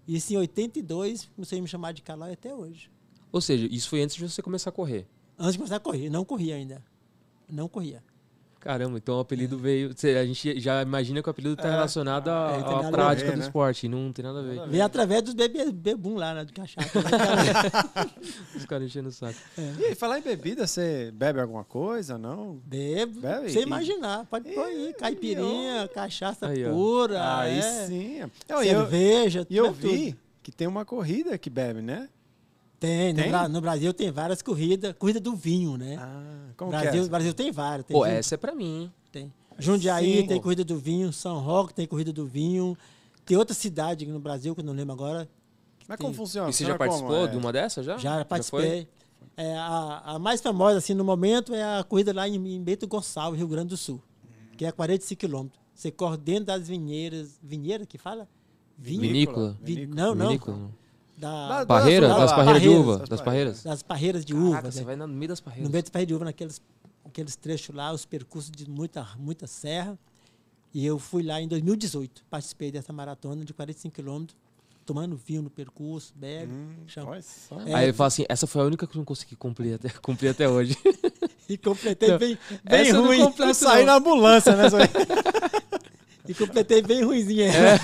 Isso 0.07 0.33
em 0.33 0.37
82, 0.37 1.25
comecei 1.35 1.59
a 1.59 1.61
me 1.61 1.67
chamar 1.67 1.91
de 1.91 2.01
Calói 2.01 2.33
até 2.33 2.53
hoje. 2.53 2.89
Ou 3.31 3.41
seja, 3.41 3.67
isso 3.69 3.89
foi 3.89 4.01
antes 4.01 4.15
de 4.15 4.27
você 4.27 4.41
começar 4.41 4.69
a 4.69 4.73
correr. 4.73 5.05
Antes 5.37 5.53
de 5.53 5.57
começar 5.57 5.75
a 5.75 5.79
correr, 5.79 6.09
não 6.09 6.23
corria 6.23 6.55
ainda. 6.55 6.83
Não 7.49 7.67
corria. 7.67 8.03
Caramba, 8.67 8.97
então 8.97 9.15
o 9.15 9.19
apelido 9.21 9.57
veio. 9.57 9.93
cê- 9.95 10.17
A 10.17 10.25
gente 10.25 10.59
já 10.59 10.81
imagina 10.81 11.21
que 11.23 11.29
o 11.29 11.31
apelido 11.31 11.53
está 11.53 11.69
relacionado 11.69 12.27
à, 12.27 12.51
É, 12.59 12.63
tem 12.63 12.75
à 12.75 12.87
a 12.89 12.91
prática 12.91 13.27
ver, 13.29 13.35
do 13.35 13.39
né? 13.39 13.45
esporte. 13.45 13.85
E 13.85 13.89
não 13.89 14.11
tem 14.11 14.25
nada 14.25 14.39
a 14.39 14.41
ver. 14.41 14.67
Veio 14.67 14.83
através 14.83 15.23
dos 15.23 15.33
bebê, 15.33 15.71
bebum 15.71 16.15
lá, 16.17 16.33
né, 16.33 16.43
de 16.43 16.51
cachaça. 16.51 16.99
né? 17.01 17.07
Os 18.57 18.65
caras 18.65 18.85
enchendo 18.87 19.07
o 19.07 19.11
saco. 19.13 19.37
E 19.79 19.85
aí, 19.85 19.95
falar 19.95 20.19
em 20.19 20.21
bebida, 20.21 20.67
você 20.67 21.11
bebe 21.13 21.39
alguma 21.39 21.63
coisa, 21.63 22.17
não? 22.17 22.59
Bebo, 22.65 23.21
Bebe? 23.21 23.49
sem 23.51 23.61
E- 23.61 23.65
imaginar. 23.65 24.25
Pode 24.25 24.49
pôr 24.53 24.65
aí, 24.65 24.93
caipirinha, 24.99 25.87
cachaça 25.87 26.47
Aí, 26.49 26.65
pura, 26.65 27.37
Aí 27.39 27.59
é, 27.59 27.85
sim. 27.87 28.17
E 28.19 28.51
eu, 28.51 28.59
cerveja, 28.63 29.47
e 29.49 29.55
eu 29.55 29.67
tudo. 29.71 29.75
vi 29.87 30.13
que 30.43 30.51
tem 30.51 30.67
uma 30.67 30.83
corrida 30.83 31.37
que 31.37 31.49
bebe, 31.49 31.81
né? 31.81 32.09
Tem, 32.79 33.11
no, 33.13 33.19
Tem? 33.19 33.29
Bra- 33.29 33.49
no 33.49 33.59
Brasil 33.59 33.91
tem 33.93 34.11
várias 34.11 34.41
corridas, 34.41 34.93
corrida 34.99 35.19
do 35.19 35.35
vinho, 35.35 35.77
né? 35.77 35.95
Ah, 35.99 36.51
como 36.55 36.69
Brasil, 36.69 36.91
que 36.91 36.97
é? 36.97 36.99
essa? 37.01 37.09
Brasil 37.09 37.33
tem 37.33 37.51
várias. 37.51 37.85
Tem 37.87 37.97
Pô, 37.97 38.03
vinho- 38.03 38.15
essa 38.17 38.35
é 38.35 38.37
pra 38.37 38.53
mim, 38.53 38.81
hein? 38.83 38.93
Tem. 39.11 39.33
Jundiaí 39.57 40.21
Sim. 40.21 40.27
tem 40.27 40.39
corrida 40.41 40.63
do 40.63 40.77
vinho, 40.77 41.11
São 41.11 41.39
Roque 41.39 41.73
tem 41.73 41.87
corrida 41.87 42.13
do 42.13 42.25
vinho. 42.27 42.77
Tem 43.25 43.35
outra 43.35 43.55
cidade 43.55 44.05
no 44.05 44.19
Brasil, 44.19 44.53
que 44.53 44.61
eu 44.61 44.65
não 44.65 44.73
lembro 44.73 44.93
agora, 44.93 45.27
Mas 45.87 45.97
como 45.97 46.09
tem- 46.11 46.17
funciona? 46.17 46.49
E 46.49 46.53
você 46.53 46.63
já 46.63 46.69
como? 46.77 46.79
participou 46.79 47.25
É. 47.25 47.27
de 47.27 47.37
uma 47.37 47.51
dessa 47.51 47.81
já? 47.81 47.97
já 47.97 48.23
participei. 48.23 48.87
É, 49.35 49.55
a, 49.57 50.01
a 50.15 50.19
mais 50.19 50.39
famosa, 50.41 50.77
assim, 50.77 50.93
no 50.93 51.03
momento, 51.03 51.53
é 51.53 51.79
a 51.79 51.83
corrida 51.83 52.13
lá 52.13 52.27
em, 52.29 52.35
em 52.35 52.61
Bento 52.63 52.87
Gonçalves, 52.87 53.37
Rio 53.39 53.47
Grande 53.47 53.69
do 53.69 53.77
Sul, 53.77 54.01
que 54.55 54.65
é 54.65 54.71
45 54.71 55.19
quilômetros. 55.19 55.59
Você 55.73 55.91
corre 55.91 56.17
dentro 56.17 56.45
das 56.45 56.67
vinheiras. 56.67 57.37
Vinheira 57.41 57.85
que 57.85 57.97
fala? 57.99 58.27
Vinho? 58.77 59.01
Vinícola. 59.01 59.57
Vi- 59.61 59.85
não, 59.87 60.13
não. 60.15 60.27
Vinícola. 60.27 60.69
Da, 61.17 61.59
Da- 61.59 61.65
Parreira? 61.65 62.07
das 62.07 62.17
Das 62.17 62.31
parreiras 62.33 62.61
de 62.61 62.69
uva. 62.69 62.97
das 62.99 63.09
Das 63.09 63.21
parreiras. 63.21 63.63
das 63.63 63.81
parreiras 63.83 64.23
de 64.25 64.33
uva. 64.35 64.49
Caraca, 64.51 64.67
né? 64.67 64.71
você 64.71 64.83
vai 64.83 64.95
no 64.95 65.07
meio 65.07 65.29
das 65.29 65.39
No 65.39 65.45
parreiras. 65.45 65.71
meio 65.71 65.83
das 65.83 65.89
parreiras 65.89 66.07
de 66.07 66.13
uva, 66.15 66.25
naqueles 66.25 66.61
aqueles 67.05 67.35
trechos 67.35 67.73
lá, 67.75 67.91
os 67.91 68.05
percursos 68.05 68.51
de 68.51 68.69
muita, 68.69 69.07
muita 69.17 69.47
serra. 69.47 69.97
E 70.73 70.85
eu 70.85 70.99
fui 70.99 71.23
lá 71.23 71.41
em 71.41 71.47
2018, 71.47 72.23
participei 72.29 72.71
dessa 72.71 72.91
maratona 72.93 73.43
de 73.43 73.53
45 73.53 73.95
quilômetros, 73.95 74.37
tomando 74.85 75.15
vinho 75.17 75.41
no 75.41 75.49
percurso, 75.49 76.13
bebe, 76.15 76.51
Hum. 76.51 76.85
É. 77.65 77.73
Aí 77.73 77.83
ele 77.85 77.93
fala 77.93 78.07
assim, 78.09 78.25
essa 78.29 78.45
foi 78.45 78.61
a 78.61 78.65
única 78.65 78.85
que 78.85 78.95
eu 78.95 78.99
não 78.99 79.05
consegui 79.05 79.35
cumprir 79.35 79.73
até, 79.75 79.89
cumprir 80.01 80.29
até 80.29 80.47
hoje. 80.47 80.77
E 81.49 81.57
completei 81.57 82.09
Não, 82.09 82.17
bem, 82.19 82.37
bem 82.65 82.91
não 82.91 83.05
ruim. 83.05 83.19
completo, 83.21 83.49
Eu 83.51 83.53
saí 83.53 83.85
na 83.85 83.95
ambulância, 83.95 84.53
né? 84.53 84.63
E 86.27 86.33
completei 86.33 86.81
bem 86.81 87.03
ruimzinha. 87.03 87.45
É. 87.51 87.77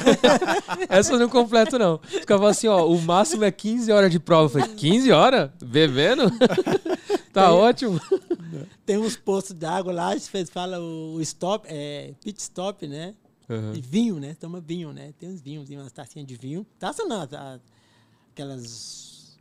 essa 0.90 1.14
eu 1.14 1.20
não 1.20 1.30
completo, 1.30 1.78
não. 1.80 2.00
Ficava 2.00 2.50
assim, 2.50 2.68
ó, 2.68 2.88
o 2.88 3.02
máximo 3.02 3.44
é 3.44 3.52
15 3.52 3.92
horas 3.92 4.12
de 4.12 4.20
prova. 4.20 4.46
Eu 4.46 4.50
falei, 4.64 4.76
15 4.76 5.12
horas? 5.12 5.50
Bebendo? 5.64 6.24
tá 7.34 7.48
Tem- 7.48 7.54
ótimo. 7.58 8.00
Tem 8.86 8.98
uns 8.98 9.16
postos 9.16 9.54
d'água 9.54 9.92
lá, 9.94 10.12
eles 10.12 10.28
fez- 10.28 10.50
fala 10.50 10.80
o, 10.80 11.20
stop, 11.22 11.66
é, 11.70 12.14
pit 12.24 12.40
stop, 12.40 12.86
né? 12.88 13.14
Uhum. 13.50 13.74
E 13.76 13.82
vinho, 13.82 14.20
né? 14.20 14.36
Toma 14.40 14.60
vinho, 14.60 14.92
né? 14.94 15.14
Tem 15.20 15.30
uns 15.30 15.42
vinhos, 15.42 15.70
umas 15.70 15.92
tacinhas 15.92 16.28
de 16.28 16.36
vinho. 16.36 16.66
Taça 16.80 17.04
não, 17.06 17.26
tá- 17.28 17.60
aquelas 18.32 19.38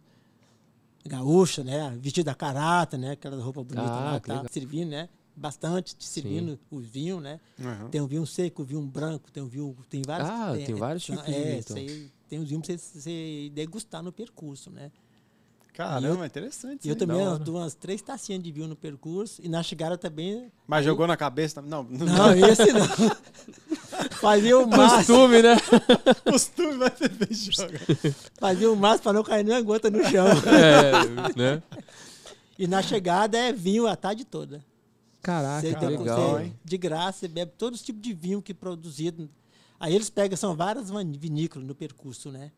gaúcha, 1.06 1.64
né? 1.64 1.96
Vestida 2.00 2.30
a 2.30 2.34
carata, 2.34 2.96
né? 2.96 3.12
Aquela 3.12 3.42
roupa 3.42 3.62
bonita 3.62 3.82
Ah, 3.86 4.12
lá, 4.12 4.20
tá? 4.20 4.44
servindo, 4.50 4.90
né? 4.90 5.08
Bastante 5.34 5.96
te 5.96 6.04
servindo 6.06 6.58
o 6.70 6.78
vinho, 6.78 7.20
né? 7.20 7.40
Aham. 7.60 7.88
Tem 7.88 8.00
um 8.00 8.06
vinho 8.06 8.26
seco, 8.26 8.62
vinho 8.64 8.82
branco, 8.82 9.30
tem 9.32 9.42
um 9.42 9.48
vinho, 9.48 9.74
tem 9.88 10.02
vários. 10.04 10.28
Ah, 10.28 10.52
tem 10.54 10.74
vários 10.74 11.04
são- 11.04 11.16
tipos 11.16 11.30
de 11.30 11.34
é, 11.38 11.42
vinho, 11.44 11.58
isso 11.58 11.72
então. 11.72 11.82
aí 11.82 12.10
tem 12.28 12.38
os 12.38 12.48
vinhos 12.48 12.66
pra 12.66 12.76
você, 12.76 13.00
você 13.00 13.50
degustar 13.54 14.02
no 14.02 14.12
percurso, 14.12 14.70
né? 14.70 14.90
Caramba, 15.72 16.26
interessante. 16.26 16.84
E 16.86 16.90
eu 16.90 16.94
isso 16.94 17.04
aí, 17.04 17.08
também 17.08 17.38
da 17.38 17.50
umas 17.50 17.74
três 17.74 18.02
tacinhas 18.02 18.42
de 18.42 18.52
vinho 18.52 18.68
no 18.68 18.76
percurso 18.76 19.40
e 19.42 19.48
na 19.48 19.62
chegada 19.62 19.96
também. 19.96 20.52
Mas 20.66 20.84
jogou 20.84 21.06
na 21.06 21.16
cabeça 21.16 21.56
também? 21.56 21.70
Não, 21.70 21.82
não. 21.84 22.06
Não, 22.06 22.34
esse 22.46 22.70
não. 22.74 22.86
Fazia 24.20 24.58
o 24.58 24.66
máximo, 24.66 24.98
Costume, 25.16 25.42
né? 25.42 25.56
costume 26.30 26.76
vai 26.76 26.90
beber 26.90 27.28
e 27.30 27.34
joga. 27.34 27.80
fazia 28.38 28.70
o 28.70 28.76
máximo 28.76 29.02
para 29.04 29.12
não 29.14 29.22
cair 29.22 29.44
nenhuma 29.44 29.62
gota 29.62 29.90
no 29.90 30.04
chão. 30.04 30.26
é, 30.26 31.36
né? 31.38 31.62
E 32.58 32.66
na 32.66 32.82
chegada 32.82 33.38
é 33.38 33.52
vinho 33.52 33.86
a 33.86 33.96
tarde 33.96 34.24
toda. 34.24 34.62
Caraca, 35.22 35.60
Você 35.60 35.74
que 35.74 35.86
legal, 35.86 36.40
hein? 36.40 36.58
De 36.64 36.76
graça, 36.76 37.20
você 37.20 37.28
bebe 37.28 37.52
todos 37.56 37.80
os 37.80 37.86
tipos 37.86 38.02
de 38.02 38.12
vinho 38.12 38.42
que 38.42 38.50
é 38.52 38.54
produzido. 38.54 39.30
Aí 39.78 39.94
eles 39.94 40.10
pegam, 40.10 40.36
são 40.36 40.54
várias 40.54 40.90
vinícolas 40.90 41.66
no 41.66 41.74
percurso, 41.74 42.30
né? 42.30 42.50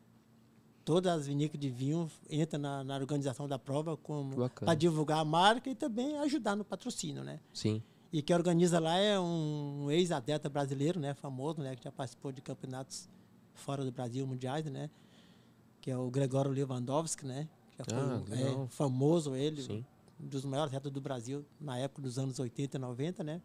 Todas 0.85 1.13
as 1.21 1.27
vinícolas 1.27 1.61
de 1.61 1.71
vinho 1.71 2.11
entram 2.31 2.61
na, 2.61 2.83
na 2.85 2.97
organização 2.97 3.47
da 3.47 3.59
prova 3.59 3.97
Que 3.97 4.03
como 4.03 4.49
para 4.51 4.75
divulgar 4.75 5.19
a 5.19 5.25
marca 5.25 5.71
e 5.71 5.75
também 5.75 6.19
ajudar 6.19 6.57
no 6.57 6.65
patrocínio, 6.65 7.23
né? 7.23 7.41
Sim. 7.53 7.83
E 8.13 8.23
quem 8.23 8.37
organiza 8.37 8.79
lá 8.79 8.97
é 8.97 9.19
um 9.19 9.91
ex-atleta 9.91 10.49
brasileiro, 10.49 11.01
né? 11.01 11.15
Famoso, 11.15 11.61
né? 11.61 11.75
Que 11.77 11.85
já 11.85 11.93
participou 11.93 12.33
de 12.33 12.41
campeonatos 12.41 13.09
fora 13.55 13.85
do 13.85 13.91
Brasil, 13.91 14.27
mundiais, 14.27 14.65
né? 14.67 14.89
Que 15.81 15.91
é 15.91 15.99
o 15.99 16.11
Gregório 16.11 16.51
Lewandowski, 16.51 17.27
né? 17.27 17.49
Já 17.79 17.85
foi 17.85 17.99
Ah, 17.99 18.23
é, 18.31 18.67
famoso 18.69 19.35
ele, 19.35 19.63
Sim. 19.63 19.85
Um 20.25 20.29
dos 20.29 20.45
maiores 20.45 20.69
atletas 20.71 20.91
do 20.93 21.01
Brasil 21.01 21.45
na 21.61 21.77
época 21.79 22.01
dos 22.03 22.19
anos 22.19 22.39
80 22.39 22.77
e 22.77 22.81
90, 22.81 23.23
né? 23.23 23.41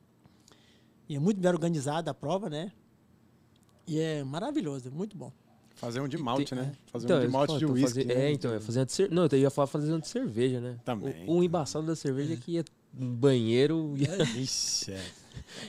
E 1.08 1.16
é 1.16 1.20
muito 1.20 1.40
bem 1.40 1.52
organizada 1.52 2.12
a 2.12 2.14
prova, 2.14 2.50
né? 2.50 2.72
E 3.86 4.00
é 4.00 4.24
maravilhoso, 4.24 4.90
muito 4.92 5.18
bom. 5.18 5.32
Fazer 5.76 6.00
um 6.02 6.08
de 6.08 6.18
malte, 6.18 6.54
Tem- 6.56 6.60
né? 6.64 6.74
Fazer 6.88 7.06
Então, 7.06 7.18
um 7.18 7.22
de 7.22 7.28
malte 7.28 7.58
de 7.58 7.66
uísque. 7.66 7.82
fazer- 7.88 8.06
né? 8.06 8.14
É, 8.26 8.32
então, 8.32 8.54
é 8.54 8.60
fazer 8.60 8.80
uma 8.80 8.86
de 8.86 8.92
cer... 8.92 9.12
Não, 9.12 9.28
eu 9.32 9.38
ia 9.40 9.50
falar 9.50 9.68
fazer 9.68 9.92
uma 9.92 10.00
de 10.00 10.08
cerveja, 10.08 10.60
né? 10.60 10.78
Também, 10.86 11.26
O, 11.28 11.38
o 11.38 11.44
embaçado 11.44 11.86
da 11.86 11.96
cerveja 11.96 12.34
é 12.34 12.38
que 12.38 12.52
ia 12.54 12.66
um 12.98 13.14
banheiro 13.16 13.94
ia, 13.98 14.08
Ixi, 14.38 14.92
é. 14.92 14.96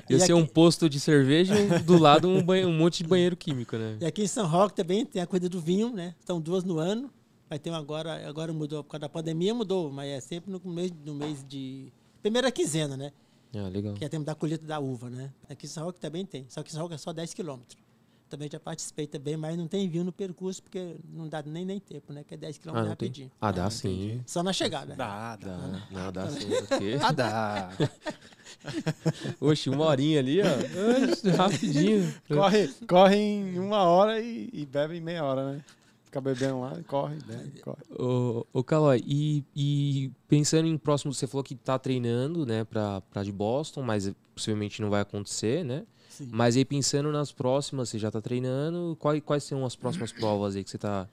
ia 0.09 0.17
E 0.17 0.19
ser 0.19 0.25
aqui- 0.25 0.33
um 0.35 0.47
posto 0.47 0.89
de 0.89 0.99
cerveja 0.99 1.55
e 1.59 1.63
um- 1.81 1.83
do 1.85 1.97
lado 1.99 2.29
um, 2.29 2.39
um 2.67 2.77
monte 2.77 3.03
de 3.03 3.09
banheiro 3.09 3.37
químico, 3.37 3.77
né? 3.77 3.99
E 4.01 4.05
aqui 4.05 4.23
em 4.23 4.27
São 4.27 4.47
Roque 4.49 4.75
também 4.75 5.07
tem 5.07 5.23
a 5.23 5.27
coisa 5.27 5.49
do 5.49 5.61
vinho, 5.61 5.91
né? 5.93 6.15
São 6.25 6.41
duas 6.41 6.65
no 6.65 6.79
ano. 6.79 7.11
Vai 7.51 7.59
ter 7.59 7.69
uma 7.71 7.79
agora, 7.79 8.29
agora 8.29 8.53
mudou, 8.53 8.85
por 8.85 8.91
causa 8.93 9.01
da 9.01 9.09
pandemia 9.09 9.53
mudou, 9.53 9.91
mas 9.91 10.09
é 10.09 10.21
sempre 10.21 10.53
no 10.53 10.61
mês, 10.65 10.93
no 11.05 11.15
mês 11.17 11.45
de. 11.47 11.93
Primeira 12.23 12.49
quinzena, 12.53 12.97
né? 12.97 13.13
Ah, 13.53 13.69
legal. 13.69 13.95
Que 13.95 14.05
é 14.05 14.09
tempo 14.09 14.25
da 14.25 14.37
colheita 14.37 14.65
da 14.65 14.79
uva, 14.79 15.11
né? 15.11 15.33
Aqui 15.49 15.67
em 15.67 15.69
São 15.69 15.85
Roque 15.85 15.99
também 15.99 16.25
tem. 16.25 16.47
Só 16.49 16.63
que 16.63 16.71
em 16.71 16.73
São 16.75 16.83
Roque 16.83 16.95
é 16.95 16.99
só 16.99 17.13
10 17.13 17.35
quilômetros. 17.35 17.77
Também 18.29 18.49
já 18.49 18.61
participei 18.61 19.09
também, 19.09 19.37
mas 19.37 19.59
não 19.59 19.67
tem 19.67 19.89
vinho 19.89 20.05
no 20.05 20.13
percurso, 20.13 20.63
porque 20.63 20.95
não 21.13 21.29
dá 21.29 21.43
nem, 21.43 21.65
nem 21.65 21.81
tempo, 21.81 22.13
né? 22.13 22.23
Que 22.23 22.35
é 22.35 22.37
10 22.37 22.55
Ah, 22.57 22.61
quilômetros 22.61 22.89
não 22.89 22.95
tem? 22.97 23.09
rapidinho. 23.09 23.31
Ah, 23.41 23.51
dá 23.51 23.65
Ah, 23.67 23.71
sim. 23.71 24.05
entendi. 24.05 24.23
Só 24.27 24.45
na 24.45 24.53
chegada. 24.53 24.95
Dá, 24.95 25.35
dá. 25.35 25.57
Dá. 25.57 25.83
Não, 25.91 26.13
dá 26.13 26.31
sim. 26.31 26.47
o 26.47 26.67
quê? 26.79 26.99
Ah, 27.03 27.11
dá. 27.11 27.71
Oxe, 29.41 29.69
uma 29.71 29.87
horinha 29.87 30.21
ali, 30.21 30.39
ó. 30.41 30.45
Oxe, 31.11 31.29
rapidinho. 31.31 32.15
corre, 32.29 32.69
corre 32.89 33.17
em 33.17 33.59
uma 33.59 33.83
hora 33.83 34.21
e, 34.21 34.49
e 34.53 34.65
bebe 34.65 34.97
em 34.99 35.01
meia 35.01 35.25
hora, 35.25 35.55
né? 35.55 35.65
Fica 36.11 36.21
bebendo 36.21 36.59
lá, 36.59 36.77
corre, 36.89 37.17
bebe, 37.25 37.61
corre. 37.61 37.79
Ô, 37.97 38.45
ô 38.53 38.65
Calói, 38.65 39.01
e, 39.07 39.45
e 39.55 40.11
pensando 40.27 40.67
em 40.67 40.77
próximo, 40.77 41.15
você 41.15 41.25
falou 41.25 41.45
que 41.45 41.55
tá 41.55 41.79
treinando, 41.79 42.45
né, 42.45 42.65
pra, 42.65 43.01
pra 43.03 43.23
de 43.23 43.31
Boston, 43.31 43.83
mas 43.83 44.13
possivelmente 44.35 44.83
não 44.83 44.91
vai 44.91 45.03
acontecer, 45.03 45.65
né? 45.65 45.87
Sim. 46.09 46.29
Mas 46.33 46.57
aí 46.57 46.65
pensando 46.65 47.13
nas 47.13 47.31
próximas, 47.31 47.91
você 47.91 47.97
já 47.97 48.11
tá 48.11 48.21
treinando, 48.21 48.97
quais, 48.99 49.23
quais 49.25 49.45
são 49.45 49.65
as 49.65 49.77
próximas 49.77 50.11
provas 50.11 50.57
aí 50.57 50.65
que 50.65 50.71
você 50.71 50.79
tá 50.79 51.07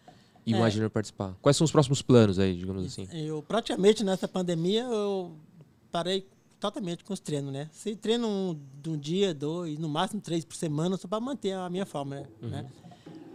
imaginando 0.48 0.89
participar? 0.89 1.36
Quais 1.43 1.56
são 1.56 1.66
os 1.66 1.72
próximos 1.72 2.02
planos 2.02 2.39
aí, 2.39 2.58
digamos 2.58 2.84
assim? 2.84 3.08
Eu 3.14 3.43
praticamente 3.43 4.04
nessa 4.04 4.28
pandemia 4.28 4.82
eu 4.82 5.36
parei 5.91 6.28
totalmente 6.60 7.04
com 7.04 7.14
os 7.14 7.20
treinos, 7.20 7.54
né? 7.54 7.70
Se 7.72 7.95
treino 7.95 8.28
um, 8.28 8.60
de 8.82 8.89
um 8.89 8.98
dia, 8.98 9.32
dois, 9.32 9.78
no 9.78 9.88
máximo 9.88 10.20
três 10.20 10.43
por 10.43 10.56
semana, 10.56 10.98
só 10.98 11.08
para 11.08 11.20
manter 11.20 11.54
a 11.54 11.70
minha 11.70 11.86
forma, 11.86 12.16
né? 12.16 12.28
né? 12.41 12.66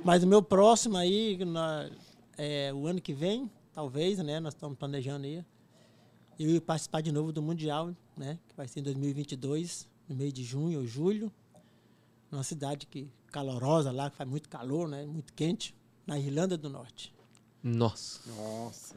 Mas 0.05 0.23
o 0.23 0.27
meu 0.27 0.43
próximo 0.43 0.97
aí, 0.97 1.43
na- 1.45 1.89
é, 2.37 2.73
o 2.73 2.87
ano 2.87 3.01
que 3.01 3.13
vem, 3.13 3.51
talvez, 3.73 4.19
né? 4.19 4.41
Nós 4.41 4.55
estamos 4.55 4.77
planejando 4.77 5.27
aí. 5.27 5.45
Eu 6.39 6.61
participar 6.61 7.01
de 7.03 7.13
novo 7.13 7.31
do 7.33 7.41
Mundial, 7.43 7.95
né? 8.17 8.39
Que 8.49 8.57
vai 8.57 8.67
ser 8.67 8.81
em 8.81 8.83
2022, 8.83 9.89
no 10.09 10.17
mês 10.17 10.33
de 10.33 10.43
junho 10.43 10.81
ou 10.81 10.87
julho. 10.87 11.33
Numa 12.31 12.43
cidade 12.43 12.87
que 12.87 13.09
calorosa 13.31 13.93
lá, 13.93 14.11
que 14.11 14.17
faz 14.17 14.29
muito 14.29 14.49
calor, 14.49 14.89
né? 14.89 15.05
Muito 15.05 15.33
quente, 15.35 15.75
na 16.07 16.19
Irlanda 16.19 16.57
do 16.57 16.69
Norte. 16.69 17.15
Nossa. 17.63 18.21
Nossa, 18.35 18.97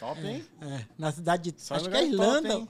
top, 0.00 0.20
hein? 0.26 0.44
É, 0.60 0.86
na 0.98 1.12
cidade 1.12 1.52
de. 1.52 1.60
Só 1.60 1.74
em 1.74 1.76
acho 1.76 1.90
que 1.90 1.96
é 1.96 2.00
lugar 2.00 2.10
top, 2.16 2.36
Irlanda. 2.46 2.54
hein? 2.54 2.68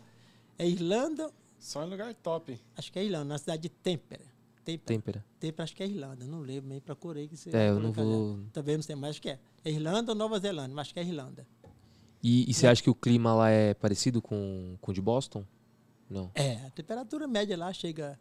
é 0.59 0.69
Irlanda. 0.69 1.31
Só 1.59 1.85
em 1.85 1.89
lugar 1.91 2.15
top. 2.15 2.61
Acho 2.77 2.93
que 2.93 2.99
é 2.99 3.05
Irlanda, 3.05 3.25
na 3.25 3.39
cidade 3.39 3.63
de 3.63 3.69
Tempera. 3.71 4.25
Tempera. 4.65 4.87
Têmpera. 4.87 5.25
Tempera 5.39 5.65
acho 5.65 5.75
que 5.75 5.83
é 5.83 5.87
Irlanda, 5.87 6.27
não 6.27 6.41
lembro, 6.41 6.69
nem 6.69 6.81
procurei. 6.81 7.27
Que 7.29 7.37
você 7.37 7.51
É, 7.57 7.71
eu 7.71 7.81
não 7.81 7.93
vou- 7.93 8.37
né? 8.37 8.45
Também 8.53 8.77
não 8.77 8.83
sei, 8.83 8.95
mas 8.95 9.11
acho 9.11 9.23
que 9.23 9.31
é. 9.31 9.39
É 9.65 9.71
Irlanda 9.71 10.13
ou 10.13 10.19
Nova 10.19 10.39
Zelândia, 10.39 10.75
mas 10.75 10.83
acho 10.89 10.95
que 10.95 11.01
é 11.01 11.05
Irlanda. 11.05 11.47
E, 12.23 12.49
e 12.51 12.53
você 12.55 12.67
acha 12.67 12.83
que 12.83 12.91
o 12.91 12.95
clima 12.95 13.35
lá 13.35 13.49
é 13.51 13.73
parecido 13.75 14.21
com 14.21 14.77
com 14.81 14.91
o 14.91 14.95
de 14.95 15.01
Boston? 15.01 15.45
Não. 16.09 16.31
É, 16.35 16.57
a 16.67 16.71
temperatura 16.71 17.27
média 17.27 17.57
lá 17.57 17.73
chega. 17.73 18.19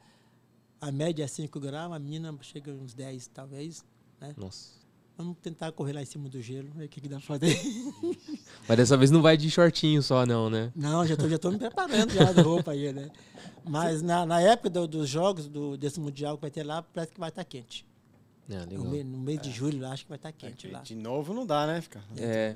A 0.80 0.92
média 0.92 1.26
é 1.26 1.28
5 1.28 1.60
graus, 1.60 1.92
a 1.92 2.00
menina 2.00 2.34
chega 2.42 2.72
uns 2.72 2.94
10, 2.94 3.28
talvez. 3.28 3.84
Né? 4.22 4.34
Nossa. 4.38 4.79
Vamos 5.20 5.36
tentar 5.42 5.70
correr 5.74 5.92
lá 5.92 6.02
em 6.02 6.06
cima 6.06 6.30
do 6.30 6.42
gelo, 6.42 6.70
ver 6.74 6.86
o 6.86 6.88
que, 6.88 7.02
que 7.02 7.10
dá 7.10 7.18
pra 7.18 7.26
fazer. 7.26 7.60
Mas 8.66 8.78
dessa 8.78 8.96
vez 8.96 9.12
não 9.12 9.22
vai 9.22 9.36
de 9.36 9.52
shortinho 9.52 10.02
só, 10.02 10.26
não, 10.26 10.50
né? 10.50 10.72
Não, 10.74 11.06
já 11.06 11.18
tô, 11.18 11.28
já 11.28 11.38
tô 11.38 11.52
me 11.52 11.58
preparando 11.58 12.14
já 12.14 12.32
de 12.32 12.40
roupa 12.40 12.72
aí, 12.72 12.94
né? 12.94 13.10
Mas 13.66 14.02
na, 14.02 14.26
na 14.26 14.40
época 14.40 14.70
do- 14.70 14.88
dos 14.88 15.10
jogos 15.10 15.50
do, 15.50 15.76
desse 15.76 16.00
Mundial 16.00 16.38
que 16.38 16.42
vai 16.44 16.50
ter 16.52 16.64
lá, 16.64 16.82
parece 16.82 17.12
que 17.12 17.20
vai 17.20 17.28
estar 17.28 17.44
quente. 17.44 17.86
É, 18.50 18.60
No, 18.60 18.66
legal. 18.66 18.86
me- 18.86 19.04
no 19.04 19.18
mês 19.18 19.42
de 19.42 19.52
julho, 19.52 19.82
lá, 19.82 19.92
acho 19.92 20.06
que 20.06 20.10
vai 20.10 20.16
estar 20.18 20.32
quente 20.32 20.70
lá. 20.70 20.80
De 20.84 20.96
novo 20.96 21.34
não 21.34 21.46
dá, 21.46 21.68
né? 21.68 21.82
Ficar. 21.82 22.02
É. 22.18 22.56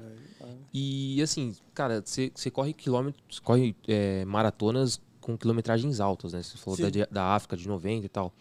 E 0.73 1.21
assim, 1.21 1.53
cara, 1.73 2.01
você 2.05 2.31
corre 2.49 2.71
quilômetros, 2.71 3.39
corre 3.39 3.75
é, 3.89 4.23
maratonas 4.23 5.01
com 5.19 5.37
quilometragens 5.37 5.99
altas, 5.99 6.31
né? 6.31 6.41
Você 6.41 6.57
falou 6.57 6.79
da, 6.79 6.89
Sim. 6.89 7.05
da 7.11 7.25
África 7.35 7.57
de 7.57 7.67
90 7.67 8.05
e 8.05 8.09
tal. 8.09 8.33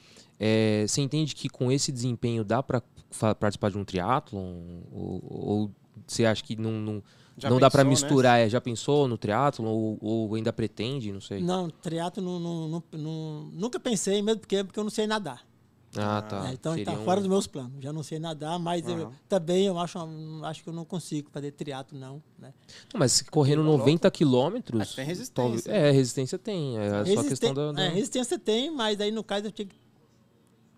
É, 0.45 0.85
Você 0.89 1.01
entende 1.01 1.35
que 1.37 1.49
com 1.49 1.71
esse 1.71 1.93
desempenho 1.93 2.43
dá 2.45 2.63
pra 2.63 2.83
fa- 3.11 3.35
participar 3.35 3.71
de 3.71 3.79
um 3.79 3.85
triatlon? 3.85 4.55
Ou- 4.91 5.23
Ou 5.31 5.71
você 6.07 6.25
acha 6.25 6.43
que 6.43 6.57
não, 6.57 6.73
não, 6.73 7.03
Já 7.39 7.49
não 7.49 7.61
dá 7.61 7.71
pensou, 7.71 7.85
né? 7.85 7.91
misturar? 7.91 8.41
É, 8.41 8.49
já 8.49 8.61
pensou 8.61 9.07
no 9.07 9.17
triatlon? 9.17 9.67
Ou, 9.67 9.99
ou 10.01 10.35
ainda 10.35 10.53
pretende? 10.53 11.13
Não 11.13 11.21
sei. 11.21 11.41
Não, 11.41 11.71
triatlo 11.71 12.23
não, 12.23 12.41
não, 12.41 12.69
não- 12.69 12.83
não- 12.99 13.43
nunca 13.53 13.79
pensei, 13.79 14.21
mesmo 14.21 14.41
porque, 14.41 14.65
porque 14.65 14.79
eu 14.81 14.85
não 14.85 14.91
sei 14.91 15.07
nadar. 15.07 15.47
Ah, 15.95 16.23
tá. 16.23 16.45
né? 16.45 16.51
Então 16.55 16.75
está 16.75 16.93
um- 16.93 17.05
fora 17.05 17.21
dos 17.21 17.29
meus 17.29 17.47
planos. 17.47 17.73
Já 17.79 17.93
não 17.93 18.03
sei 18.03 18.19
nadar, 18.19 18.59
mas 18.59 18.83
eu, 18.89 18.95
Aham. 19.09 19.13
também 19.29 19.67
eu 19.67 19.79
acho, 19.79 19.99
acho 20.43 20.63
que 20.65 20.69
eu 20.71 20.73
não 20.73 20.87
consigo 20.87 21.29
fazer 21.31 21.53
triatlo 21.53 21.99
não. 21.99 22.23
Né? 22.39 22.55
Não, 22.95 22.99
Mas 22.99 23.21
correndo 23.21 23.59
Tá 23.59 23.65
louco. 23.69 23.79
90 23.81 24.11
quilômetros. 24.11 24.79
Mas 24.79 24.95
tem 24.95 25.05
resistência. 25.05 25.35
talvez- 25.35 25.67
É, 25.67 25.91
resistência 25.91 26.39
tem. 26.39 26.79
É 26.79 26.89
só 26.91 26.97
Resisten- 27.03 27.29
questão 27.29 27.55
da. 27.55 27.73
da- 27.73 27.83
é, 27.85 27.89
resistência 27.91 28.39
tem, 28.39 28.71
mas 28.75 28.99
aí 29.03 29.11
no 29.11 29.23
caso 29.23 29.47
eu 29.49 29.53
tinha 29.53 29.67
que 29.67 29.77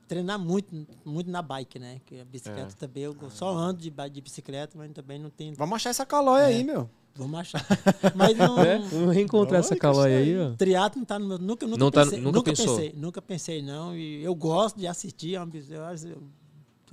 treinar 0.09 0.39
muito, 0.39 0.87
muito 1.05 1.31
na 1.31 1.41
bike, 1.43 1.79
né? 1.79 2.01
Que 2.05 2.21
a 2.21 2.25
bicicleta 2.25 2.73
É. 2.73 2.77
também, 2.77 3.03
eu 3.05 3.17
só 3.31 3.51
ando 3.57 3.81
de, 3.81 3.91
de 3.91 4.21
bicicleta, 4.21 4.77
mas 4.77 4.91
também 4.93 5.19
não 5.19 5.31
tenho. 5.31 5.55
Vamos 5.57 5.77
achar 5.77 5.91
essa 5.91 6.05
calóia 6.07 6.43
É. 6.45 6.47
aí, 6.47 6.65
meu. 6.65 6.89
Vamos 7.17 7.39
achar. 7.39 7.65
Mas 8.17 8.37
não. 8.37 8.57
Né? 8.57 8.79
Vamos 8.91 9.15
reencontrar 9.15 9.61
essa 9.61 9.77
calóia 9.77 10.19
aí, 10.19 10.37
ó. 10.37 10.51
Triatlo 10.57 10.99
não 10.99 11.07
tá 11.07 11.17
no 11.17 11.29
meu. 11.29 11.39
Nunca, 11.39 11.65
nunca 11.65 11.79
Não 11.79 11.89
tá- 11.89 12.03
pensei. 12.03 12.21
nunca 12.21 12.43
pensou? 12.43 12.67
pensei. 12.77 12.93
Nunca 12.97 13.23
pensei, 13.23 13.63
não. 13.63 13.97
E 13.97 14.21
eu 14.25 14.35
gosto 14.35 14.77
de 14.81 14.89
assistir, 14.89 15.37
amo, 15.37 15.53
eu, 15.55 15.81
eu 16.11 16.23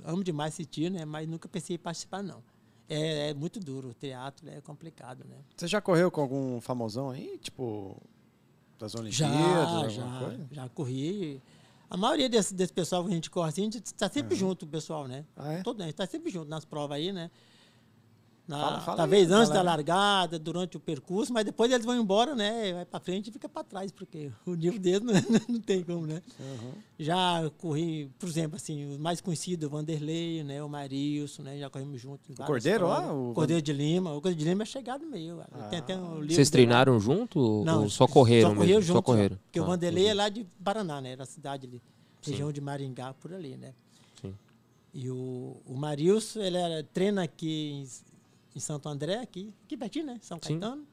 amo 0.04 0.22
demais 0.22 0.54
assistir, 0.54 0.92
né? 0.92 1.04
Mas 1.04 1.26
nunca 1.28 1.48
pensei 1.48 1.74
em 1.74 1.78
participar, 1.78 2.22
não. 2.22 2.40
É, 2.88 3.30
é 3.30 3.34
muito 3.34 3.58
duro. 3.58 3.88
O 3.88 3.94
teatro 3.94 4.48
é 4.48 4.60
complicado, 4.60 5.24
né? 5.28 5.38
Você 5.56 5.66
já 5.66 5.80
correu 5.80 6.08
com 6.08 6.20
algum 6.20 6.60
famosão 6.60 7.10
aí? 7.10 7.36
Tipo, 7.38 7.96
das 8.78 8.94
Olimpíadas? 8.94 9.92
Já, 9.92 10.02
já, 10.04 10.18
coisa? 10.20 10.46
já 10.52 10.68
corri. 10.68 11.42
A 11.92 11.96
maioria 11.98 12.26
desse, 12.26 12.54
desse 12.54 12.72
pessoal 12.72 13.04
que 13.04 13.10
a 13.10 13.14
gente 13.14 13.28
corre 13.28 13.50
assim, 13.50 13.60
a 13.60 13.64
gente 13.64 13.84
está 13.84 14.08
sempre 14.08 14.34
junto, 14.34 14.64
o 14.64 14.66
pessoal, 14.66 15.06
né? 15.06 15.26
Ah, 15.36 15.52
é? 15.52 15.62
Todo, 15.62 15.78
a 15.82 15.84
gente 15.84 15.92
está 15.92 16.06
sempre 16.06 16.30
junto 16.30 16.48
nas 16.48 16.64
provas 16.64 16.96
aí, 16.96 17.12
né? 17.12 17.30
Na- 18.52 18.58
Fala- 18.64 18.80
fala 18.80 18.96
talvez 18.98 19.30
aí, 19.30 19.36
antes 19.38 19.48
da 19.48 19.54
galera. 19.56 19.70
largada, 19.76 20.38
durante 20.38 20.76
o 20.76 20.80
percurso, 20.80 21.32
mas 21.32 21.44
depois 21.44 21.70
eles 21.72 21.84
vão 21.84 21.96
embora, 21.96 22.34
né? 22.36 22.72
Vai 22.72 22.84
para 22.84 23.00
frente 23.00 23.28
e 23.28 23.32
fica 23.32 23.48
para 23.48 23.64
trás, 23.64 23.90
porque 23.90 24.30
o 24.46 24.54
nível 24.54 24.78
deles 24.78 25.00
não, 25.02 25.12
não 25.54 25.60
tem 25.60 25.82
como, 25.82 26.06
né? 26.06 26.22
Já 26.98 27.50
corri, 27.58 28.10
por 28.18 28.28
exemplo, 28.28 28.56
assim, 28.56 28.84
os 28.92 28.98
mais 28.98 29.20
conhecidos, 29.20 29.66
o 29.66 29.70
Vanderlei, 29.70 30.44
né? 30.44 30.62
O 30.62 30.68
Marilson, 30.68 31.42
né? 31.42 31.58
Já 31.58 31.68
corremos 31.68 32.00
juntos. 32.00 32.28
em 32.30 32.34
várias 32.34 32.46
Cordeiro 32.46 32.86
lá, 32.88 33.12
o 33.12 33.32
Cordeiro 33.34 33.62
de 33.62 33.72
Lima. 33.72 34.10
O 34.10 34.20
Cordeiro 34.20 34.38
de 34.38 34.44
Lima 34.44 34.62
é 34.62 34.66
chegado 34.66 35.04
meio. 35.06 35.42
Tem 35.70 35.78
até 35.78 35.96
um 35.96 36.20
livro 36.20 36.34
Vocês 36.34 36.50
dele 36.50 36.66
lá. 36.66 36.84
treinaram 36.84 37.00
junto 37.00 37.38
ou 37.40 37.88
só 37.88 38.06
correram 38.06 38.50
Só 38.50 38.54
correram 38.54 38.76
mesmo? 38.78 38.82
junto. 38.82 38.96
só 38.98 39.02
correram. 39.02 39.36
Porque 39.44 39.58
o 39.60 39.64
Ah, 39.64 39.66
Vanderlei 39.66 40.06
é 40.06 40.14
lá 40.14 40.28
de 40.28 40.44
Paraná, 40.62 41.00
né? 41.00 41.16
Da 41.16 41.24
cidade 41.26 41.66
ali. 41.66 41.82
Região 42.24 42.52
de 42.52 42.60
Maringá, 42.60 43.12
por 43.14 43.32
ali, 43.34 43.56
né? 43.56 43.72
Sim. 44.20 44.32
E 44.94 45.10
o, 45.10 45.56
o 45.66 45.74
Marilson, 45.76 46.40
ele 46.40 46.56
era, 46.56 46.84
treina 46.84 47.24
aqui 47.24 47.72
em, 47.72 47.88
em 48.54 48.60
Santo 48.60 48.88
André, 48.88 49.16
aqui, 49.18 49.52
aqui 49.64 49.76
pertinho, 49.76 50.06
né? 50.06 50.18
São 50.22 50.38
Sim. 50.42 50.58
Caetano. 50.60 50.86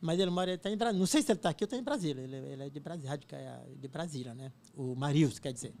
Mas 0.00 0.20
ele 0.20 0.30
mora, 0.30 0.50
ele 0.50 0.58
tá 0.58 0.70
em 0.70 0.76
Brasília. 0.76 0.98
Não 1.00 1.06
sei 1.06 1.22
se 1.22 1.32
ele 1.32 1.38
está 1.38 1.48
aqui 1.50 1.64
ou 1.64 1.66
está 1.66 1.76
em 1.76 1.82
Brasília. 1.82 2.22
Ele, 2.22 2.36
ele 2.36 2.62
é 2.64 2.68
de 2.70 2.78
Brasília, 2.80 3.10
radica- 3.10 3.62
de 3.80 3.88
Brasília, 3.88 4.34
né? 4.34 4.52
O 4.76 4.94
Marilson, 4.94 5.40
quer 5.40 5.52
dizer. 5.52 5.74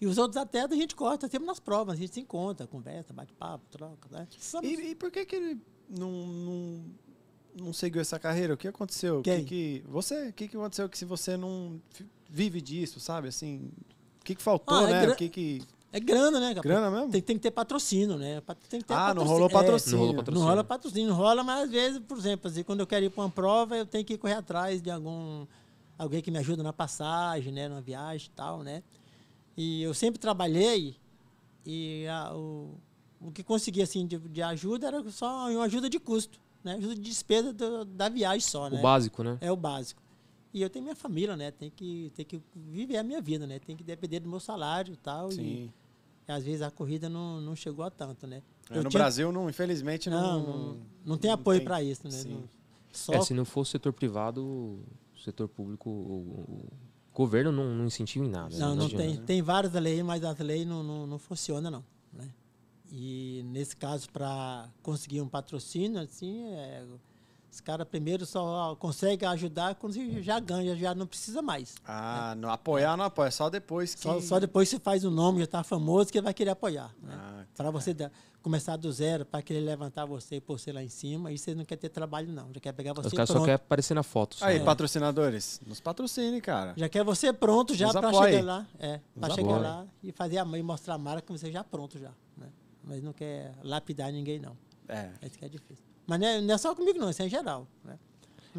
E 0.00 0.06
os 0.06 0.18
outros 0.18 0.36
atletas 0.36 0.76
a 0.76 0.80
gente 0.80 0.96
corta 0.96 1.28
sempre 1.28 1.46
nas 1.46 1.60
provas, 1.60 1.94
a 1.96 2.00
gente 2.00 2.12
se 2.14 2.20
encontra, 2.20 2.66
conversa, 2.66 3.12
bate 3.12 3.32
papo, 3.34 3.64
troca, 3.70 4.08
né? 4.10 4.26
E, 4.62 4.90
e 4.90 4.94
por 4.96 5.10
que, 5.12 5.24
que 5.24 5.36
ele 5.36 5.60
não, 5.88 6.10
não, 6.26 6.84
não 7.66 7.72
seguiu 7.72 8.00
essa 8.00 8.18
carreira? 8.18 8.54
O 8.54 8.56
que 8.56 8.66
aconteceu? 8.66 9.20
O 9.20 9.22
Quem? 9.22 9.44
Que, 9.44 9.80
que, 9.80 9.88
você, 9.88 10.28
o 10.28 10.32
que, 10.32 10.48
que 10.48 10.56
aconteceu 10.56 10.88
que 10.88 10.98
se 10.98 11.04
você 11.04 11.36
não 11.36 11.80
vive 12.28 12.60
disso, 12.60 12.98
sabe? 12.98 13.28
Assim, 13.28 13.70
o 14.20 14.24
que, 14.24 14.34
que 14.34 14.42
faltou, 14.42 14.76
Ah, 14.76 14.88
é 14.88 14.92
né? 14.92 15.00
gra- 15.06 15.12
O 15.12 15.16
que 15.16 15.28
que... 15.28 15.62
É 15.92 16.00
grana, 16.00 16.40
né? 16.40 16.54
cara? 16.54 16.62
Grana 16.62 16.90
mesmo? 16.90 17.10
Tem, 17.12 17.20
tem 17.20 17.36
que 17.36 17.42
ter 17.42 17.50
patrocínio, 17.50 18.16
né? 18.16 18.40
Tem 18.68 18.80
que 18.80 18.86
ter 18.86 18.94
Ah, 18.94 19.12
não 19.14 19.24
patrocínio. 19.24 19.32
rolou 19.32 19.48
É, 19.48 19.52
patrocínio. 19.52 19.92
Não 19.92 19.98
rolou 20.00 20.12
Não 20.14 20.16
patrocínio. 20.24 20.48
rola 20.48 20.64
patrocínio, 20.64 21.08
não 21.10 21.16
rola, 21.16 21.44
mas 21.44 21.64
às 21.64 21.70
vezes, 21.70 21.98
por 22.00 22.16
exemplo, 22.16 22.50
assim, 22.50 22.62
quando 22.62 22.80
eu 22.80 22.86
quero 22.86 23.04
ir 23.04 23.10
para 23.10 23.22
uma 23.24 23.30
prova, 23.30 23.76
eu 23.76 23.84
tenho 23.84 24.04
que 24.04 24.16
correr 24.16 24.34
atrás 24.34 24.80
de 24.80 24.90
algum 24.90 25.46
alguém 25.98 26.22
que 26.22 26.30
me 26.30 26.38
ajuda 26.38 26.62
na 26.62 26.72
passagem, 26.72 27.52
né, 27.52 27.68
na 27.68 27.80
viagem 27.80 28.28
e 28.32 28.34
tal, 28.34 28.62
né? 28.62 28.82
E 29.56 29.82
eu 29.82 29.92
sempre 29.94 30.18
trabalhei 30.18 30.96
e 31.64 32.06
a- 32.08 32.34
o, 32.34 32.80
o 33.20 33.30
que 33.30 33.42
conseguia 33.44 33.84
assim 33.84 34.06
de, 34.06 34.18
de 34.18 34.42
ajuda 34.42 34.86
era 34.88 35.10
só 35.10 35.48
uma 35.50 35.64
ajuda 35.64 35.88
de 35.90 36.00
custo, 36.00 36.40
né? 36.64 36.74
Ajuda 36.74 36.94
de 36.94 37.00
despesa 37.02 37.52
do- 37.52 37.84
da 37.84 38.08
viagem 38.08 38.40
só, 38.40 38.68
né? 38.70 38.78
O 38.78 38.82
básico, 38.82 39.22
né? 39.22 39.36
É 39.40 39.52
o 39.52 39.56
básico. 39.56 40.02
E 40.54 40.60
eu 40.60 40.68
tenho 40.68 40.82
minha 40.84 40.96
família, 40.96 41.36
né? 41.36 41.50
Tem 41.50 41.70
que 41.70 42.10
tem 42.14 42.24
que 42.24 42.40
viver 42.54 42.96
a 42.96 43.02
minha 43.02 43.20
vida, 43.20 43.46
né? 43.46 43.58
Tem 43.58 43.76
que 43.76 43.84
depender 43.84 44.20
do 44.20 44.28
meu 44.28 44.40
salário 44.40 44.94
e 44.94 44.96
tal 44.96 45.30
Sim. 45.30 45.42
e 45.42 45.70
às 46.32 46.44
vezes 46.44 46.62
a 46.62 46.70
corrida 46.70 47.08
não, 47.08 47.40
não 47.40 47.54
chegou 47.54 47.84
a 47.84 47.90
tanto, 47.90 48.26
né? 48.26 48.42
É, 48.70 48.76
no 48.76 48.88
tinha- 48.88 48.98
Brasil, 49.00 49.30
não, 49.32 49.48
infelizmente, 49.48 50.08
não, 50.10 50.40
não... 50.40 50.46
não, 50.74 50.76
não 51.04 51.18
tem 51.18 51.28
não 51.28 51.34
apoio 51.34 51.62
para 51.62 51.82
isso, 51.82 52.02
né? 52.04 52.10
Sim. 52.10 52.34
Não- 52.34 52.48
só, 52.92 53.14
É, 53.14 53.20
se 53.22 53.32
não 53.32 53.44
for 53.44 53.62
o 53.62 53.64
setor 53.64 53.92
privado, 53.92 54.42
o 54.44 54.84
setor 55.24 55.48
público, 55.48 55.88
o, 55.88 56.68
o 57.10 57.14
governo 57.14 57.50
não, 57.50 57.74
não 57.74 57.86
incentiva 57.86 58.24
em 58.24 58.28
nada. 58.28 58.56
não, 58.58 58.74
não 58.76 58.84
adianta. 58.86 59.04
tem. 59.04 59.16
Tem 59.24 59.42
várias 59.42 59.72
leis, 59.72 60.02
mas 60.02 60.22
as 60.24 60.38
leis 60.38 60.66
não, 60.66 60.82
não, 60.82 61.06
não 61.06 61.18
funcionam, 61.18 61.70
não. 61.70 61.84
Né? 62.12 62.28
E 62.90 63.42
nesse 63.46 63.74
caso, 63.76 64.10
para 64.10 64.68
conseguir 64.82 65.22
um 65.22 65.28
patrocínio, 65.28 65.98
assim, 66.00 66.44
é, 66.52 66.84
os 67.52 67.60
caras 67.60 67.86
primeiro 67.86 68.24
só 68.24 68.74
conseguem 68.76 69.28
ajudar 69.28 69.74
quando 69.74 69.92
você 69.92 70.22
já 70.22 70.40
ganha, 70.40 70.74
já 70.74 70.94
não 70.94 71.06
precisa 71.06 71.42
mais. 71.42 71.74
Ah, 71.86 72.34
não, 72.38 72.50
apoiar 72.50 72.96
não 72.96 73.04
apoia, 73.04 73.30
só 73.30 73.50
depois 73.50 73.94
que... 73.94 74.00
Só, 74.00 74.18
só 74.22 74.40
depois 74.40 74.70
você 74.70 74.78
faz 74.78 75.04
o 75.04 75.10
nome, 75.10 75.38
já 75.40 75.44
está 75.44 75.62
famoso, 75.62 76.10
que 76.10 76.20
vai 76.22 76.32
querer 76.32 76.50
apoiar. 76.50 76.94
Né? 77.02 77.12
Ah, 77.14 77.44
para 77.54 77.70
você 77.70 77.92
dar- 77.92 78.10
começar 78.40 78.76
do 78.76 78.90
zero, 78.90 79.26
para 79.26 79.42
querer 79.42 79.60
levantar 79.60 80.06
você 80.06 80.36
e 80.36 80.40
pôr 80.40 80.58
você 80.58 80.72
lá 80.72 80.82
em 80.82 80.88
cima, 80.88 81.28
aí 81.28 81.36
você 81.36 81.54
não 81.54 81.64
quer 81.64 81.76
ter 81.76 81.90
trabalho, 81.90 82.32
não. 82.32 82.48
Já 82.54 82.58
quer 82.60 82.72
pegar 82.72 82.94
você 82.94 83.08
Os 83.08 83.12
caras 83.12 83.28
só 83.28 83.38
querem 83.40 83.54
aparecer 83.54 83.92
na 83.94 84.02
foto. 84.02 84.36
só. 84.36 84.46
Aí, 84.46 84.56
É. 84.56 84.64
patrocinadores, 84.64 85.60
nos 85.66 85.78
patrocine, 85.78 86.40
cara. 86.40 86.72
Já 86.76 86.88
quer 86.88 87.04
você 87.04 87.32
pronto 87.34 87.74
já 87.74 87.90
para 87.92 88.10
chegar 88.14 88.42
lá. 88.44 88.66
É, 88.78 88.98
para 89.20 89.34
chegar 89.34 89.58
lá 89.58 89.86
e 90.02 90.10
fazer 90.10 90.38
a 90.38 90.44
e 90.58 90.62
mostrar 90.62 90.94
a 90.94 90.98
marca 90.98 91.30
você 91.36 91.52
já 91.52 91.62
pronto 91.62 91.98
já. 91.98 92.10
Né? 92.36 92.48
Mas 92.82 93.02
não 93.02 93.12
quer 93.12 93.52
lapidar 93.62 94.10
ninguém, 94.10 94.38
não. 94.40 94.56
É. 94.88 95.10
Isso 95.22 95.38
que 95.38 95.44
é 95.44 95.48
difícil. 95.48 95.84
Mas 96.06 96.20
não 96.20 96.26
é, 96.26 96.40
não 96.40 96.54
é 96.54 96.58
só 96.58 96.74
comigo, 96.74 96.98
não, 96.98 97.10
isso 97.10 97.22
é 97.22 97.26
em 97.26 97.30
geral. 97.30 97.66
Né? 97.84 97.98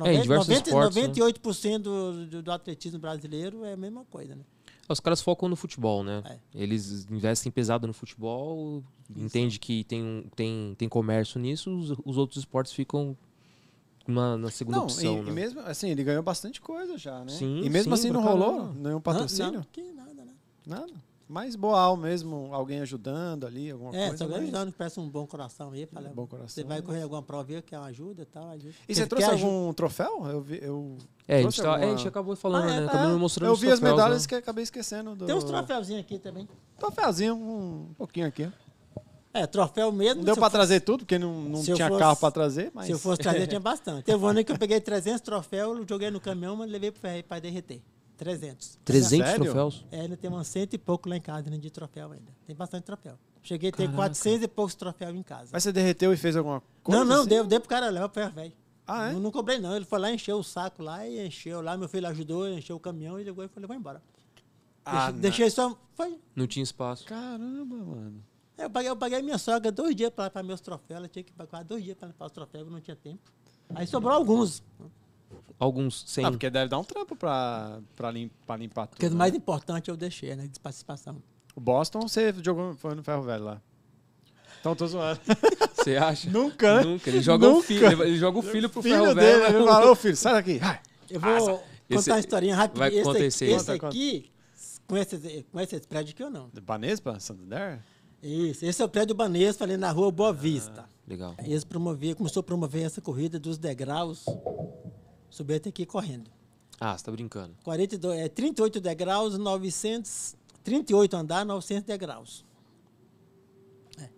É, 0.01 0.13
em 0.15 0.21
diversos 0.21 0.55
esportes, 0.55 0.95
né? 0.95 1.07
98% 1.07 1.77
do, 1.79 2.25
do, 2.25 2.41
do 2.41 2.51
atletismo 2.51 2.99
brasileiro 2.99 3.63
é 3.63 3.73
a 3.73 3.77
mesma 3.77 4.03
coisa, 4.05 4.35
né? 4.35 4.43
Os 4.89 4.99
caras 4.99 5.21
focam 5.21 5.47
no 5.47 5.55
futebol, 5.55 6.03
né? 6.03 6.21
É. 6.25 6.39
Eles 6.53 7.07
investem 7.09 7.51
pesado 7.51 7.87
no 7.87 7.93
futebol, 7.93 8.83
entende 9.15 9.59
que 9.59 9.83
tem, 9.85 10.25
tem, 10.35 10.75
tem 10.77 10.89
comércio 10.89 11.39
nisso, 11.39 11.71
os, 11.71 11.91
os 12.03 12.17
outros 12.17 12.39
esportes 12.39 12.73
ficam 12.73 13.15
na, 14.05 14.37
na 14.37 14.51
segunda 14.51 14.77
Não, 14.77 14.83
opção, 14.83 15.19
e, 15.19 15.21
né? 15.21 15.29
e 15.29 15.33
mesmo 15.33 15.59
assim, 15.61 15.89
ele 15.89 16.03
ganhou 16.03 16.21
bastante 16.21 16.59
coisa 16.59 16.97
já, 16.97 17.19
né? 17.19 17.29
Sim, 17.29 17.61
e 17.63 17.69
mesmo 17.69 17.95
sim, 17.95 18.01
assim 18.01 18.11
não 18.11 18.21
rolou 18.21 18.73
nenhum 18.73 18.95
Não, 18.95 19.01
patrocínio? 19.01 19.53
não, 19.53 19.63
que 19.71 19.81
nada, 19.93 20.25
né? 20.25 20.33
Nada. 20.65 20.93
Mais 21.33 21.55
boal 21.55 21.97
mesmo, 21.97 22.49
alguém 22.53 22.79
ajudando 22.81 23.47
ali, 23.47 23.71
alguma 23.71 23.89
É, 23.95 24.09
coisa. 24.09 24.17
só 24.23 24.29
mas- 24.29 24.43
ajudando 24.43 24.71
que 24.71 24.77
parece 24.77 24.99
um 24.99 25.09
bom 25.09 25.25
coração 25.25 25.71
aí. 25.71 25.87
Fala, 25.87 26.09
Bom 26.13 26.27
coração, 26.27 26.47
Você 26.47 26.63
vai 26.63 26.79
correr 26.79 27.01
alguma 27.01 27.23
prova 27.23 27.51
aí, 27.51 27.59
quer 27.63 27.79
uma 27.79 27.87
ajuda 27.87 28.21
e 28.21 28.25
tal. 28.25 28.49
Ajuda. 28.51 28.73
E 28.87 28.93
você 28.93 29.07
trouxe 29.07 29.25
algum 29.31 29.73
troféu? 29.73 30.27
Eu 30.27 30.41
vi, 30.41 30.59
eu 30.61 30.95
É, 31.27 31.39
a 31.39 31.41
gente, 31.41 31.59
tá- 31.59 31.63
é, 31.63 31.67
a 31.69 31.73
alguma- 31.73 31.97
gente 31.97 32.07
acabou 32.07 32.35
falando, 32.35 32.69
Ah, 32.69 32.75
é, 32.75 32.81
né? 32.81 33.13
é. 33.13 33.17
Mostrando 33.17 33.49
Eu 33.49 33.55
vi 33.55 33.67
as 33.71 33.79
troféus, 33.79 33.97
medalhas 33.97 34.21
né? 34.21 34.27
que 34.29 34.35
acabei 34.35 34.63
esquecendo. 34.63 35.15
Do... 35.15 35.25
Tem 35.25 35.33
uns 35.35 35.43
troféuzinhos 35.43 36.01
aqui 36.01 36.19
também. 36.19 36.47
Troféuzinho, 36.77 37.33
um 37.35 37.93
pouquinho 37.97 38.27
aqui. 38.27 38.47
É, 39.33 39.47
troféu 39.47 39.91
mesmo. 39.91 40.17
Não 40.17 40.25
deu 40.25 40.35
fosse- 40.35 40.51
trazer 40.51 40.81
tudo, 40.81 40.99
porque 40.99 41.17
não, 41.17 41.33
não 41.33 41.63
tinha 41.63 41.75
fosse- 41.87 41.99
carro 41.99 42.15
pra 42.15 42.29
trazer, 42.29 42.69
mas... 42.75 42.85
Se 42.85 42.91
eu 42.91 42.99
fosse 42.99 43.19
trazer, 43.23 43.47
tinha 43.47 43.59
bastante. 43.59 44.05
Teve 44.05 44.23
um 44.23 44.27
ano 44.27 44.43
que 44.45 44.51
eu 44.51 44.57
peguei 44.59 44.79
300 44.79 45.21
troféus, 45.21 45.83
joguei 45.89 46.11
no 46.11 46.19
caminhão, 46.19 46.55
mas 46.55 46.69
levei 46.69 46.91
para 46.91 47.39
derreter. 47.39 47.81
300. 48.17 48.79
300 48.83 49.27
Sério? 49.27 49.43
troféus? 49.45 49.85
É, 49.91 50.01
ainda 50.01 50.17
tem 50.17 50.29
umas 50.29 50.47
cento 50.47 50.73
e 50.73 50.77
pouco 50.77 51.09
lá 51.09 51.17
em 51.17 51.21
casa 51.21 51.49
né, 51.49 51.57
de 51.57 51.69
troféu 51.69 52.11
ainda. 52.11 52.31
Tem 52.45 52.55
bastante 52.55 52.83
troféu. 52.83 53.17
Cheguei 53.41 53.69
a 53.69 53.71
ter 53.71 53.83
Caraca. 53.83 53.97
400 53.97 54.43
e 54.43 54.47
poucos 54.47 54.75
troféus 54.75 55.15
em 55.15 55.23
casa. 55.23 55.49
Mas 55.51 55.63
você 55.63 55.71
derreteu 55.71 56.13
e 56.13 56.17
fez 56.17 56.35
alguma 56.35 56.61
coisa? 56.81 56.99
não, 56.99 57.05
não, 57.05 57.21
assim? 57.21 57.29
deu, 57.29 57.45
deu 57.45 57.59
pro 57.59 57.69
cara 57.69 57.89
levar 57.89 58.07
pro 58.07 58.21
ferro 58.21 58.33
velho. 58.33 58.53
Ah, 58.87 59.09
é? 59.09 59.13
não, 59.13 59.19
não 59.19 59.31
cobrei 59.31 59.59
não. 59.59 59.75
Ele 59.75 59.85
foi 59.85 59.99
lá, 59.99 60.11
encheu 60.11 60.37
o 60.37 60.43
saco 60.43 60.81
lá 60.81 61.05
e 61.07 61.25
encheu 61.25 61.61
lá. 61.61 61.75
Meu 61.75 61.89
filho 61.89 62.07
ajudou, 62.07 62.47
encheu 62.49 62.75
o 62.75 62.79
caminhão 62.79 63.19
e 63.19 63.23
levou 63.23 63.43
e 63.43 63.47
falou, 63.47 63.67
vai 63.67 63.77
embora. 63.77 64.01
Ah, 64.85 65.11
deixei, 65.11 65.21
deixei 65.21 65.49
só. 65.49 65.77
Foi. 65.93 66.19
Não 66.35 66.47
tinha 66.47 66.63
espaço. 66.63 67.05
Caramba, 67.05 67.75
mano. 67.75 68.23
Eu 68.57 68.69
paguei, 68.69 68.89
eu 68.89 68.95
paguei 68.95 69.21
minha 69.21 69.37
sogra 69.37 69.71
dois 69.71 69.95
dias 69.95 70.11
para 70.11 70.43
meus 70.43 70.61
troféus. 70.61 70.97
Ela 70.97 71.07
tinha 71.07 71.23
que 71.23 71.33
pagar 71.33 71.63
dois 71.63 71.83
dias 71.83 71.97
para 71.97 72.07
limpar 72.07 72.25
os 72.27 72.31
troféus, 72.31 72.69
não 72.69 72.79
tinha 72.79 72.95
tempo. 72.95 73.31
Aí 73.73 73.87
sobrou 73.87 74.13
alguns. 74.13 74.61
Alguns 75.59 76.03
sem. 76.07 76.25
Ah, 76.25 76.31
porque 76.31 76.49
deve 76.49 76.67
dar 76.69 76.79
um 76.79 76.83
trampo 76.83 77.15
pra, 77.15 77.79
pra, 77.95 78.11
lim, 78.11 78.29
pra 78.45 78.57
limpar 78.57 78.87
tudo. 78.87 78.95
Porque 78.95 79.07
o 79.07 79.09
né? 79.11 79.15
mais 79.15 79.33
importante 79.33 79.89
eu 79.89 79.95
deixei, 79.97 80.35
né? 80.35 80.47
De 80.51 80.59
participação. 80.59 81.21
O 81.55 81.61
Boston, 81.61 82.01
você 82.01 82.33
jogou, 82.43 82.73
foi 82.75 82.95
no 82.95 83.03
Ferro 83.03 83.21
Velho 83.23 83.43
lá. 83.43 83.61
Então, 84.59 84.75
tô 84.75 84.87
zoando. 84.87 85.19
Você 85.75 85.97
acha? 85.97 86.29
Nunca, 86.29 86.77
né? 86.77 86.83
Nunca. 86.85 87.09
Ele 87.09 87.21
joga, 87.21 87.47
O 87.49 87.51
Nunca. 87.55 87.67
filho, 87.67 88.03
ele 88.03 88.17
joga 88.17 88.39
o 88.39 88.41
filho 88.41 88.69
pro 88.69 88.81
filho 88.81 88.95
ferro 88.95 89.13
dele, 89.13 89.39
velho. 89.39 89.57
ele 89.57 89.67
falou, 89.67 89.91
ô 89.91 89.95
filho, 89.95 90.15
sai 90.15 90.33
daqui. 90.35 90.57
Vai. 90.59 90.79
Eu 91.09 91.19
vou 91.19 91.35
contar 91.37 91.63
Esse- 91.89 92.11
uma 92.11 92.19
historinha 92.19 92.55
rápida. 92.55 92.79
vai 92.79 92.89
Esse, 92.89 93.01
acontecer. 93.01 93.45
esse 93.47 93.57
Conta, 93.57 93.73
conta. 93.73 93.87
aqui, 93.87 94.31
conhece, 94.87 95.15
esse- 95.17 95.45
conhece 95.51 95.75
esse 95.75 95.85
prédio 95.85 96.13
aqui 96.13 96.23
ou 96.23 96.29
não? 96.29 96.49
Banespa, 96.63 97.19
Santander? 97.19 97.81
Isso, 98.21 98.65
esse 98.65 98.81
é 98.81 98.85
o 98.85 98.87
prédio 98.87 99.13
Banespa 99.13 99.65
ali 99.65 99.75
na 99.75 99.91
rua 99.91 100.09
Boa 100.09 100.31
Vista. 100.31 100.85
Legal. 101.05 101.35
Eles 101.43 101.65
promoviam, 101.65 102.15
começou 102.15 102.39
a 102.39 102.43
promover 102.43 102.83
essa 102.85 103.01
corrida 103.01 103.37
dos 103.37 103.57
degraus. 103.57 104.23
Subi 105.33 105.55
até 105.55 105.69
aqui 105.69 105.83
correndo. 105.83 106.29
Ah, 106.79 106.95
você 106.95 107.05
tá 107.05 107.11
brincando. 107.11 107.55
42, 107.63 108.19
é 108.19 108.29
38 108.29 108.79
degraus, 108.79 109.35
900, 109.35 110.35
38 110.63 111.15
andar, 111.15 111.43
900 111.43 111.85
degraus. 111.87 112.45
É. 113.99 114.09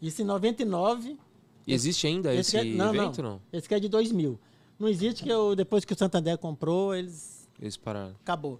Isso 0.00 0.22
em 0.22 0.24
99. 0.24 1.18
E 1.66 1.74
existe 1.74 2.06
ainda 2.06 2.34
esse, 2.34 2.52
que 2.52 2.56
é- 2.56 2.64
não, 2.64 2.94
evento 2.94 3.22
não. 3.22 3.32
não? 3.32 3.42
Esse 3.52 3.68
que 3.68 3.74
é 3.74 3.78
de 3.78 3.86
2000. 3.86 4.40
Não 4.78 4.88
existe 4.88 5.22
que 5.22 5.28
eu, 5.28 5.54
depois 5.54 5.84
que 5.84 5.92
o 5.92 5.96
Santander 5.98 6.38
comprou, 6.38 6.94
eles 6.94 7.46
Eles 7.60 7.76
pararam. 7.76 8.16
acabou. 8.22 8.58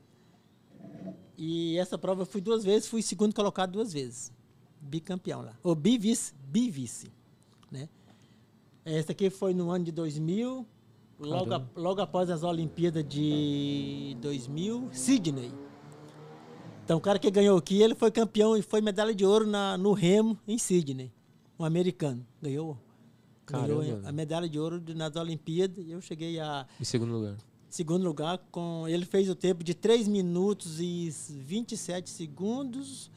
E 1.39 1.79
essa 1.79 1.97
prova 1.97 2.23
eu 2.23 2.27
fui 2.27 2.43
duas 2.43 2.63
vezes, 2.63 2.87
fui 2.91 3.01
segundo 3.01 3.35
colocado 3.35 3.73
duas 3.73 3.91
vezes. 3.91 4.31
Bicampeão 4.83 5.41
lá. 5.41 5.57
Ou 5.63 5.75
bivice, 5.75 6.35
bivice, 6.45 7.11
né? 7.71 7.89
Essa 8.85 9.13
aqui 9.13 9.31
foi 9.31 9.55
no 9.55 9.71
ano 9.71 9.87
de 9.87 9.93
2000, 9.93 10.67
logo, 11.23 11.55
a- 11.55 11.63
logo 11.77 12.01
após 12.01 12.31
as 12.31 12.43
Olimpíadas 12.43 13.05
de 13.07 14.17
2000, 14.21 14.89
Sydney. 14.93 15.53
Então 16.85 16.99
o 16.99 17.01
cara 17.01 17.19
que 17.19 17.31
ganhou 17.31 17.57
aqui, 17.57 17.81
ele 17.81 17.95
foi 17.95 18.11
campeão 18.11 18.57
e 18.57 18.63
foi 18.63 18.81
medalha 18.81 19.15
de 19.15 19.25
ouro 19.25 19.47
na, 19.47 19.79
no 19.79 19.93
remo 19.93 20.37
em 20.47 20.59
Sydney. 20.59 21.13
Um 21.59 21.65
americano. 21.65 22.27
Ganhou, 22.43 22.77
ganhou 23.47 24.01
a 24.05 24.13
medalha 24.13 24.49
de 24.49 24.59
ouro 24.59 24.83
nas 24.95 25.15
Olimpíadas 25.17 25.85
e 25.87 25.91
eu 25.93 26.01
cheguei 26.01 26.41
a 26.41 26.67
Em 26.81 26.85
segundo 26.85 27.13
lugar. 27.13 27.37
segundo 27.69 28.05
lugar, 28.05 28.39
com 28.51 28.87
ele 28.89 29.05
fez 29.05 29.29
o 29.31 29.35
tempo 29.35 29.63
de 29.63 29.75
3 29.75 30.09
minutos 30.09 30.81
e 30.81 31.09
27 31.31 32.11
segundos 32.11 33.11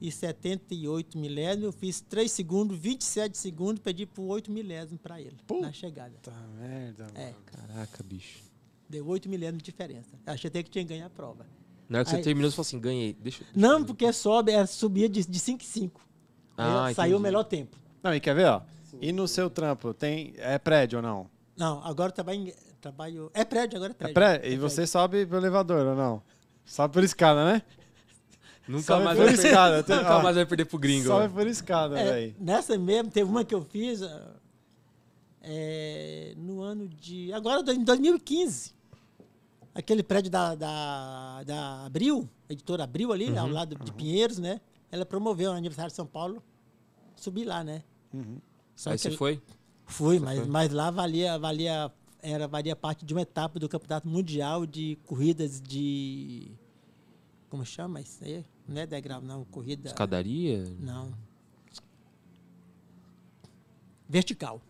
e 0.00 0.10
78 0.12 1.18
milésimos. 1.18 1.64
Eu 1.64 1.72
fiz 1.72 2.00
3 2.00 2.30
segundos, 2.30 2.78
27 2.78 3.36
segundos, 3.36 3.80
pedi 3.80 4.06
por 4.06 4.24
8 4.24 4.50
milésimos 4.50 5.00
para 5.00 5.20
ele 5.20 5.36
Puta. 5.46 5.62
na 5.66 5.72
chegada. 5.72 6.14
Tá 6.22 6.32
merda, 6.58 7.04
mano. 7.04 7.18
É, 7.18 7.34
Caraca, 7.46 8.02
bicho. 8.04 8.40
deu 8.88 9.06
8 9.06 9.28
milésimos 9.28 9.62
de 9.62 9.70
diferença. 9.70 10.10
Achei 10.26 10.48
até 10.48 10.62
que 10.62 10.70
tinha 10.70 10.84
que 10.84 10.90
ganhar 10.90 11.06
a 11.06 11.10
prova. 11.10 11.46
Na 11.88 11.98
hora 11.98 12.04
que 12.04 12.10
você 12.10 12.16
Aí- 12.16 12.22
terminou, 12.22 12.50
você 12.50 12.56
falou 12.56 12.66
assim, 12.66 12.80
ganhei. 12.80 13.12
Deixa, 13.14 13.42
deixa 13.44 13.58
Não, 13.58 13.82
porque 13.84 14.12
sobe, 14.12 14.52
é, 14.52 14.64
subia 14.66 15.08
de, 15.08 15.24
de 15.26 15.38
5 15.38 15.62
em 15.62 15.66
5. 15.66 16.00
Ah, 16.56 16.92
Saiu 16.94 17.16
o 17.16 17.20
melhor 17.20 17.44
tempo. 17.44 17.76
Não, 18.02 18.14
e 18.14 18.20
quer 18.20 18.34
ver, 18.34 18.46
ó? 18.46 18.62
E 19.00 19.12
no 19.12 19.26
seu 19.28 19.48
trampo, 19.48 19.94
tem. 19.94 20.34
É 20.38 20.58
prédio 20.58 20.98
ou 20.98 21.02
não? 21.02 21.30
Não, 21.56 21.82
agora 21.84 22.08
eu 22.10 22.14
trabalho, 22.14 22.40
em- 22.48 22.52
trabalho. 22.80 23.30
É 23.34 23.44
prédio, 23.44 23.76
agora 23.76 23.92
é 23.92 23.94
É 23.94 23.96
prédio. 23.96 24.14
prédio. 24.14 24.46
É 24.48 24.52
E 24.52 24.56
você 24.56 24.86
sobe 24.86 25.24
pelo 25.26 25.40
elevador 25.40 25.86
ou 25.86 25.94
não? 25.94 26.22
Sobe 26.64 26.92
por 26.94 27.02
escada, 27.04 27.44
né? 27.44 27.62
Nunca 28.68 29.00
mais 29.00 29.16
vai 29.18 29.26
perder, 29.28 29.46
escada, 29.46 29.76
nunca 29.78 30.22
mais 30.22 30.36
vai 30.36 30.46
perder 30.46 30.64
pro 30.66 30.78
gringo. 30.78 31.06
Sobe 31.06 31.32
por 31.32 31.46
escada, 31.46 31.98
É, 31.98 32.12
velho. 32.12 32.36
nessa 32.38 32.76
mesmo, 32.76 33.10
teve 33.10 33.28
uma 33.30 33.44
que 33.44 33.54
eu 33.54 33.62
fiz 33.62 34.02
ah, 34.02 34.36
é, 35.42 36.34
no 36.36 36.60
ano 36.60 36.86
de. 36.88 37.32
Agora, 37.32 37.62
em 37.72 37.82
2015. 37.82 38.76
Aquele 39.74 40.02
prédio 40.02 40.30
da, 40.30 40.54
da, 40.56 41.42
da 41.44 41.86
Abril, 41.86 42.28
editora 42.48 42.82
Abril 42.82 43.12
ali, 43.12 43.30
Uhum, 43.30 43.38
ao 43.38 43.48
lado 43.48 43.76
de 43.76 43.92
Pinheiros, 43.92 44.38
né? 44.38 44.60
Ela 44.90 45.06
promoveu 45.06 45.52
o 45.52 45.54
aniversário 45.54 45.90
de 45.90 45.94
São 45.96 46.06
Paulo. 46.06 46.42
Subi 47.14 47.44
lá, 47.44 47.62
né? 47.62 47.84
Uhum. 48.12 48.38
Só 48.74 48.90
Aí 48.90 48.98
você 48.98 49.12
foi? 49.12 49.40
Fui, 49.86 50.18
mas, 50.18 50.40
foi? 50.40 50.48
mas 50.48 50.72
lá 50.72 50.90
valia, 50.90 51.38
valia, 51.38 51.92
era, 52.20 52.48
valia 52.48 52.74
parte 52.74 53.04
de 53.04 53.14
uma 53.14 53.22
etapa 53.22 53.58
do 53.60 53.68
Campeonato 53.68 54.08
Mundial 54.08 54.66
de 54.66 54.98
Corridas 55.06 55.60
de. 55.62 56.50
Como 57.48 57.64
chama 57.64 58.00
isso 58.00 58.22
aí? 58.24 58.44
Não 58.68 58.82
é 58.82 58.86
degrau, 58.86 59.20
não. 59.22 59.44
Corrida. 59.44 59.88
Escadaria? 59.88 60.64
Não. 60.78 61.12
Vertical. 64.08 64.60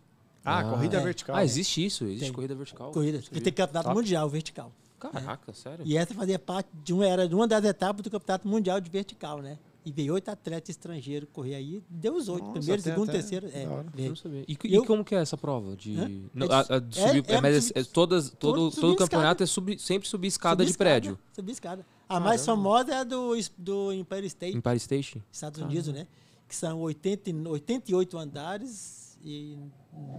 Ah, 0.43 0.59
Ah. 0.59 0.63
corrida 0.69 0.97
É. 0.97 1.03
vertical. 1.03 1.35
Ah, 1.35 1.43
existe 1.43 1.85
isso? 1.85 2.05
Existe 2.05 2.21
Tem. 2.25 2.33
corrida 2.33 2.55
vertical? 2.55 2.91
Corrida. 2.91 3.21
Sabia. 3.21 3.41
tem 3.41 3.53
Campeonato 3.53 3.89
Top. 3.89 3.95
Mundial 3.95 4.29
vertical. 4.29 4.71
Caraca, 4.99 5.53
sério? 5.53 5.85
E 5.85 5.95
essa 5.97 6.13
fazia 6.13 6.37
parte 6.37 6.69
de 6.83 6.93
uma, 6.93 7.05
era 7.07 7.27
de 7.27 7.33
uma 7.33 7.47
das 7.47 7.63
etapas 7.63 8.01
do 8.03 8.09
Campeonato 8.09 8.47
Mundial 8.47 8.81
de 8.81 8.89
Vertical, 8.89 9.41
né? 9.41 9.57
E 9.85 9.91
veio 9.93 10.13
oito 10.13 10.27
atletas 10.29 10.69
estrangeiros 10.71 11.29
correr 11.31 11.55
aí. 11.55 11.81
Deu 11.89 12.15
os 12.15 12.27
oito. 12.27 12.51
Primeiro, 12.51 12.81
até- 12.81 12.91
segundo, 12.91 13.09
até 13.09 13.19
terceiro. 13.19 13.47
É, 13.47 14.15
sabia. 14.15 14.43
E, 14.45 14.57
Eu- 14.73 14.83
e 14.83 14.85
como 14.85 15.05
que 15.05 15.15
é 15.15 15.19
essa 15.19 15.37
prova? 15.37 15.73
De, 15.77 15.91
não, 16.33 16.47
É 16.47 16.53
a- 16.53 16.63
de- 16.63 16.73
a 16.73 16.79
de 16.79 16.95
subir, 16.99 17.31
é 17.31 17.41
mas 17.41 17.63
subir- 17.65 17.79
é, 17.79 17.83
todas, 17.85 18.29
todo, 18.31 18.71
todo 18.71 18.95
campeonato 18.97 19.41
escada. 19.41 19.43
é 19.43 19.47
subir, 19.47 19.79
sempre 19.79 20.09
subir 20.09 20.27
escada 20.27 20.63
Subi 20.63 20.71
de 20.73 20.77
prédio. 20.77 21.19
Subi 21.33 21.51
escada. 21.53 21.85
A 22.09 22.19
mais 22.19 22.43
famosa 22.43 22.91
é 22.91 22.95
a 22.97 23.03
do, 23.03 23.33
do 23.57 23.93
Empire 23.93 24.25
State. 24.25 24.57
Empire 24.57 24.79
Station? 24.79 25.19
Estados 25.31 25.61
Unidos, 25.61 25.93
né? 25.93 26.07
Que 26.47 26.55
são 26.55 26.79
80, 26.81 27.29
e- 27.29 27.47
88 27.47 28.17
andares 28.17 29.15
e 29.23 29.55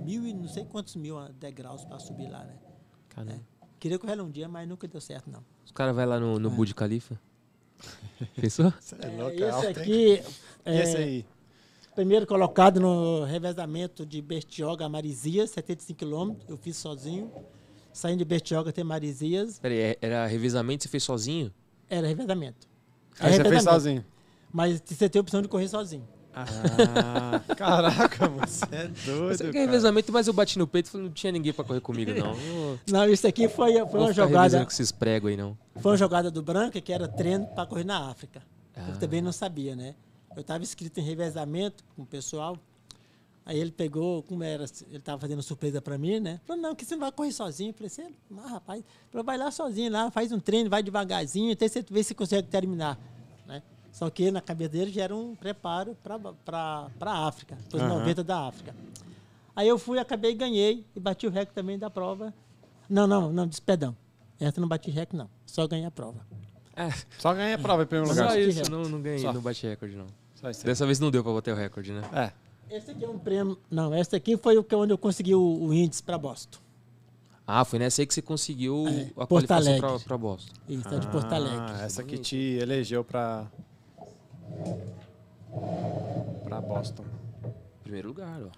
mil 0.05 0.25
e 0.27 0.33
não 0.33 0.47
sei 0.47 0.65
quantos 0.65 0.95
mil 0.95 1.17
degraus 1.41 1.85
para 1.85 1.99
subir 1.99 2.29
lá, 2.29 2.45
né? 2.45 2.55
Caramba. 3.09 3.41
Queria 3.81 3.99
correr 3.99 4.15
lá 4.15 4.23
um 4.23 4.31
dia, 4.31 4.49
mas 4.49 4.69
nunca 4.69 4.87
deu 4.87 5.01
certo, 5.01 5.29
não. 5.31 5.43
Os 5.65 5.73
caras 5.73 5.97
vão 5.97 6.07
lá 6.07 6.21
no, 6.21 6.39
no 6.39 6.49
Burj 6.51 6.73
Khalifa? 6.75 7.19
Pensou? 8.41 8.67
É 9.03 9.07
É, 9.07 9.11
louco, 9.17 9.31
é 9.31 9.35
esse 9.35 9.51
alto, 9.51 9.67
hein? 9.67 9.73
aqui, 9.77 10.23
é, 10.65 10.83
esse 10.83 10.97
aí? 10.97 11.27
primeiro 11.95 12.27
colocado 12.27 12.79
no 12.79 13.25
revezamento 13.25 14.07
de 14.07 14.21
Bertioga 14.23 14.85
a 14.85 14.89
Marizias, 14.89 15.51
75 15.51 15.99
quilômetros, 15.99 16.49
eu 16.49 16.57
fiz 16.57 16.77
sozinho. 16.77 17.33
Saindo 17.93 18.19
de 18.19 18.25
Bertioga 18.25 18.71
até 18.71 18.85
Marizias, 18.85 19.59
Peraí, 19.59 19.79
é- 19.79 19.99
era 20.01 20.25
revezamento, 20.27 20.85
você 20.85 20.89
fez 20.89 21.03
sozinho? 21.03 21.53
Era 21.91 22.07
revezamento. 22.07 22.67
Aí 23.19 23.35
você 23.35 23.45
fez 23.45 23.63
sozinho. 23.65 24.05
Mas 24.53 24.83
você 24.85 25.09
tem 25.09 25.19
a 25.21 25.23
opção 25.23 25.43
de 25.43 25.49
correr 25.49 25.69
sozinho. 25.69 26.07
Ah, 26.33 27.41
caraca, 27.57 28.29
você 28.29 28.65
é 28.71 28.87
doido, 28.87 29.37
Você 29.37 29.45
quer 29.47 29.53
cara. 29.53 29.65
revezamento, 29.67 30.13
mas 30.13 30.27
eu 30.29 30.33
bati 30.33 30.59
no 30.59 30.67
peito 30.67 30.87
e 30.87 30.91
falei, 30.91 31.07
não 31.09 31.13
tinha 31.13 31.33
ninguém 31.33 31.53
pra 31.53 31.65
correr 31.65 31.81
comigo, 31.81 32.13
não. 32.15 32.35
Não, 32.89 33.09
isso 33.09 33.27
aqui 33.27 33.49
foi, 33.49 33.73
foi 33.75 33.85
vou 33.87 34.01
uma 34.03 34.13
jogada. 34.13 34.65
com 34.65 34.71
esses 34.71 34.93
pregos 34.93 35.31
aí, 35.31 35.37
não. 35.37 35.59
Foi 35.81 35.91
uma 35.93 35.99
jogada 35.99 36.31
do 36.31 36.41
Branca 36.43 36.81
que 36.81 36.93
era 36.93 37.09
treino 37.09 37.47
para 37.49 37.67
correr 37.67 37.85
na 37.85 38.09
África. 38.09 38.41
Eu 38.77 38.83
Ah. 38.95 38.97
também 38.99 39.21
não 39.21 39.33
sabia, 39.33 39.75
né? 39.75 39.95
Eu 40.37 40.41
estava 40.43 40.63
inscrito 40.63 41.01
em 41.01 41.03
revezamento 41.03 41.83
com 41.97 42.03
o 42.03 42.07
pessoal. 42.07 42.57
Aí 43.45 43.59
ele 43.59 43.71
pegou, 43.73 44.23
como 44.23 44.43
era, 44.45 44.65
ele 44.89 44.99
estava 44.99 45.19
fazendo 45.21 45.43
surpresa 45.43 45.81
para 45.81 45.97
mim, 45.99 46.21
né? 46.21 46.41
Falou, 46.47 46.63
não, 46.63 46.75
que 46.75 46.85
você 46.85 46.95
não 46.95 47.01
vai 47.01 47.11
correr 47.13 47.33
sozinho. 47.33 47.71
Eu 47.71 47.75
falei, 47.75 47.89
você, 47.89 48.07
ah, 48.39 48.49
rapaz, 48.49 48.85
falou, 49.11 49.25
vai 49.25 49.37
lá 49.39 49.51
sozinho 49.51 49.91
lá, 49.91 50.11
faz 50.11 50.31
um 50.31 50.39
treino, 50.39 50.69
vai 50.71 50.83
devagarzinho, 50.83 51.53
até 51.53 51.67
você 51.67 51.83
ver 51.91 52.03
se 52.05 52.15
consegue 52.15 52.47
terminar. 52.49 52.99
Né? 53.47 53.63
Só 53.93 54.09
que 54.11 54.31
na 54.31 54.41
cabeça 54.41 54.71
dele 54.71 54.93
já 54.93 55.03
era 55.05 55.17
um 55.17 55.35
preparo 55.35 55.97
para 56.05 56.89
a 57.01 57.27
África, 57.27 57.57
para 57.69 57.77
os 57.77 57.83
Aham. 57.83 57.99
90 58.01 58.23
da 58.23 58.47
África. 58.47 58.75
Aí 59.57 59.67
eu 59.67 59.79
fui, 59.79 59.99
acabei 59.99 60.31
e 60.33 60.35
ganhei 60.35 60.85
e 60.95 61.01
bati 61.01 61.27
o 61.27 61.31
recorde 61.31 61.55
também 61.55 61.79
da 61.79 61.91
prova. 61.91 62.33
Não, 62.89 63.07
não, 63.07 63.33
não, 63.33 63.47
des- 63.47 63.59
perdão. 63.61 63.97
Essa 64.39 64.59
eu 64.59 64.63
não 64.63 64.69
bati 64.69 64.91
recorde, 64.91 65.17
não. 65.19 65.31
Só 65.45 65.67
ganhei 65.67 65.87
a 65.87 65.91
prova. 65.91 66.25
É, 66.77 66.89
Só 67.19 67.35
ganha 67.35 67.57
a 67.57 67.59
prova 67.59 67.83
em 67.83 67.87
primeiro 67.87 68.15
só 68.15 68.21
lugar. 68.23 68.29
bati 68.37 68.49
isso, 68.49 68.71
não, 68.71 68.83
não 68.83 69.03
ganhei, 69.03 69.19
Só. 69.19 69.33
não 69.33 69.41
bati 69.41 69.67
recorde, 69.67 69.97
não. 69.97 70.07
Só. 70.37 70.47
Dessa 70.65 70.87
vez 70.87 70.99
não 71.01 71.11
deu 71.11 71.23
pra 71.25 71.33
bater 71.33 71.53
o 71.53 71.57
recorde, 71.57 71.93
né? 71.93 72.03
É. 72.13 72.33
Esse 72.71 72.91
aqui 72.93 73.05
é 73.05 73.09
um 73.09 73.19
prêmio. 73.19 73.59
Não, 73.71 73.95
esse 73.95 74.15
aqui 74.15 74.37
foi 74.37 74.57
o 74.57 74.63
que 74.65 74.75
onde 74.75 74.93
eu 74.93 74.99
consegui 74.99 75.35
o, 75.35 75.41
o 75.41 75.75
índice 75.75 76.03
para 76.03 76.17
Boston. 76.17 76.59
Ah, 77.47 77.65
foi 77.65 77.81
nessa 77.81 78.01
aí 78.01 78.07
que 78.07 78.15
você 78.15 78.23
conseguiu 78.23 78.87
É, 78.87 79.03
a 79.17 79.27
Porto 79.27 79.29
qualificação 79.49 79.73
Alegre. 79.73 79.89
pra, 79.89 79.99
pra 79.99 80.19
Boston. 80.19 80.53
Isso, 80.69 80.89
é 80.89 80.99
de 80.99 81.07
Porto 81.09 81.33
Alegre. 81.33 81.59
Ah, 81.59 81.83
essa 81.83 82.01
aqui 82.03 82.17
te 82.19 82.37
elegeu 82.37 83.03
pra. 83.03 83.51
pra 86.45 86.61
Boston. 86.61 87.05
Primeiro 87.83 88.09
lugar, 88.09 88.41
ó. 88.43 88.49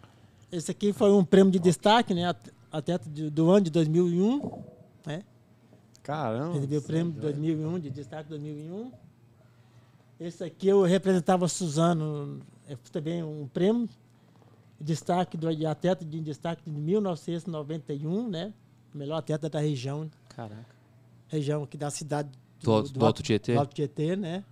Esse 0.51 0.71
aqui 0.71 0.93
foi 0.93 1.11
um 1.11 1.25
prêmio 1.25 1.51
de 1.51 1.59
destaque, 1.59 2.13
né? 2.13 2.27
at- 2.29 2.51
Atleta 2.71 3.09
de- 3.09 3.31
do 3.31 3.51
ano 3.51 3.63
de 3.65 3.71
2001. 3.71 4.63
Né? 5.07 5.23
Caramba. 6.03 6.55
Recebi 6.55 6.77
o 6.77 6.81
você 6.81 6.87
prêmio 6.87 7.11
é 7.13 7.15
de 7.15 7.21
doido. 7.21 7.35
2001, 7.37 7.79
de 7.79 7.91
destaque 7.91 8.29
2001. 8.29 8.93
Esse 10.21 10.45
aqui 10.45 10.69
eu 10.69 10.83
representava 10.83 11.49
Suzano, 11.49 12.41
é 12.69 12.77
também 12.93 13.23
um 13.23 13.49
prêmio 13.49 13.89
destaque 14.83 15.37
do 15.37 15.55
de 15.55 15.64
atleta 15.66 16.05
de 16.05 16.20
destaque 16.20 16.62
de 16.64 16.70
1991, 16.70 18.28
né? 18.28 18.53
Melhor 18.95 19.16
atleta 19.18 19.49
da 19.49 19.59
região, 19.61 20.11
Caraca. 20.28 20.66
região 21.28 21.62
aqui 21.62 21.76
da 21.78 21.91
cidade 21.91 22.28
Do 22.62 22.72
Alto- 22.72 22.93
do 22.93 23.07
Alto 23.07 23.22
Tietê? 23.22 23.55
Do 23.55 23.61
Alto 23.61 23.74
Tietê, 23.74 24.16
né? 24.16 24.45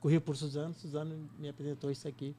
Corri 0.00 0.20
por 0.20 0.36
Suzano, 0.36 0.74
Suzano 0.74 1.28
me 1.38 1.48
apresentou 1.48 1.90
isso 1.90 2.06
aqui 2.06 2.34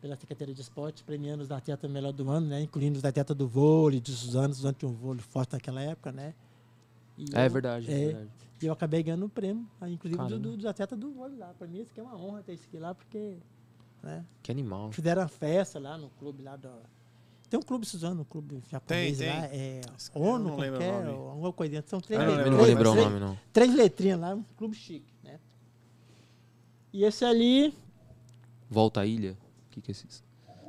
pela 0.00 0.14
Secretaria 0.16 0.54
de 0.54 0.60
Esportes, 0.60 1.02
premiando 1.02 1.42
os 1.42 1.50
atletas 1.50 1.90
melhor 1.90 2.12
do 2.12 2.30
ano, 2.30 2.46
né? 2.46 2.62
Incluindo 2.62 2.98
os 2.98 3.04
atletas 3.04 3.36
do 3.36 3.48
vôlei, 3.48 4.00
de 4.00 4.12
Suzano, 4.12 4.54
Suzano 4.54 4.74
tinha 4.78 4.88
um 4.88 4.94
vôlei 4.94 5.22
forte 5.22 5.52
naquela 5.54 5.80
época, 5.82 6.12
né? 6.12 6.34
E 7.18 7.24
É 7.34 7.46
eu- 7.46 7.50
verdade, 7.50 7.90
é 7.90 7.94
é, 8.00 8.04
verdade. 8.06 8.30
E 8.62 8.66
eu 8.66 8.72
acabei 8.72 9.02
ganhando 9.02 9.26
o 9.26 9.28
prêmio, 9.28 9.66
inclusive 9.82 10.16
do, 10.16 10.16
Caramba. 10.28 10.38
do, 10.38 10.56
dos 10.56 10.66
atletas 10.66 10.98
do 10.98 11.10
vôlei 11.10 11.36
lá. 11.38 11.52
Para 11.58 11.66
mim, 11.66 11.80
isso 11.80 11.90
aqui 11.90 12.00
é 12.00 12.02
uma 12.02 12.16
honra 12.16 12.42
ter 12.42 12.54
isso 12.54 12.64
aqui 12.68 12.78
lá, 12.78 12.94
porque 12.94 13.36
né? 14.06 14.24
Que 14.42 14.50
animal. 14.50 14.90
fizeram 14.92 15.22
uma 15.22 15.28
festa 15.28 15.78
lá 15.78 15.98
no 15.98 16.08
clube 16.10 16.42
lá 16.42 16.56
do... 16.56 16.70
Tem 17.48 17.60
um 17.60 17.62
clube 17.62 17.86
Suzano, 17.86 18.22
um 18.22 18.24
clube 18.24 18.60
japonês 18.68 19.18
tem. 19.18 19.28
lá, 19.28 19.46
é 19.46 19.80
ONU, 20.14 20.48
não 20.48 20.56
qualquer, 20.56 21.04
nome. 21.04 21.08
ou 21.10 21.28
alguma 21.30 21.52
coisinha. 21.52 21.84
São 21.86 22.00
três, 22.00 22.20
Eu 22.20 22.28
Eu 22.30 22.50
não 22.50 22.56
vou 22.58 22.66
lembrar 22.66 22.90
o 22.90 22.94
nome, 22.94 23.20
não. 23.20 23.38
três 23.52 23.72
letrinhas 23.72 24.18
lá, 24.18 24.34
um 24.34 24.42
clube 24.56 24.74
chique, 24.74 25.12
né? 25.22 25.38
E 26.92 27.04
esse 27.04 27.24
ali, 27.24 27.72
Volta 28.68 29.00
à 29.02 29.06
ilha. 29.06 29.36
O 29.68 29.70
que, 29.70 29.80
que 29.80 29.90
é 29.90 29.92
isso? 29.92 30.24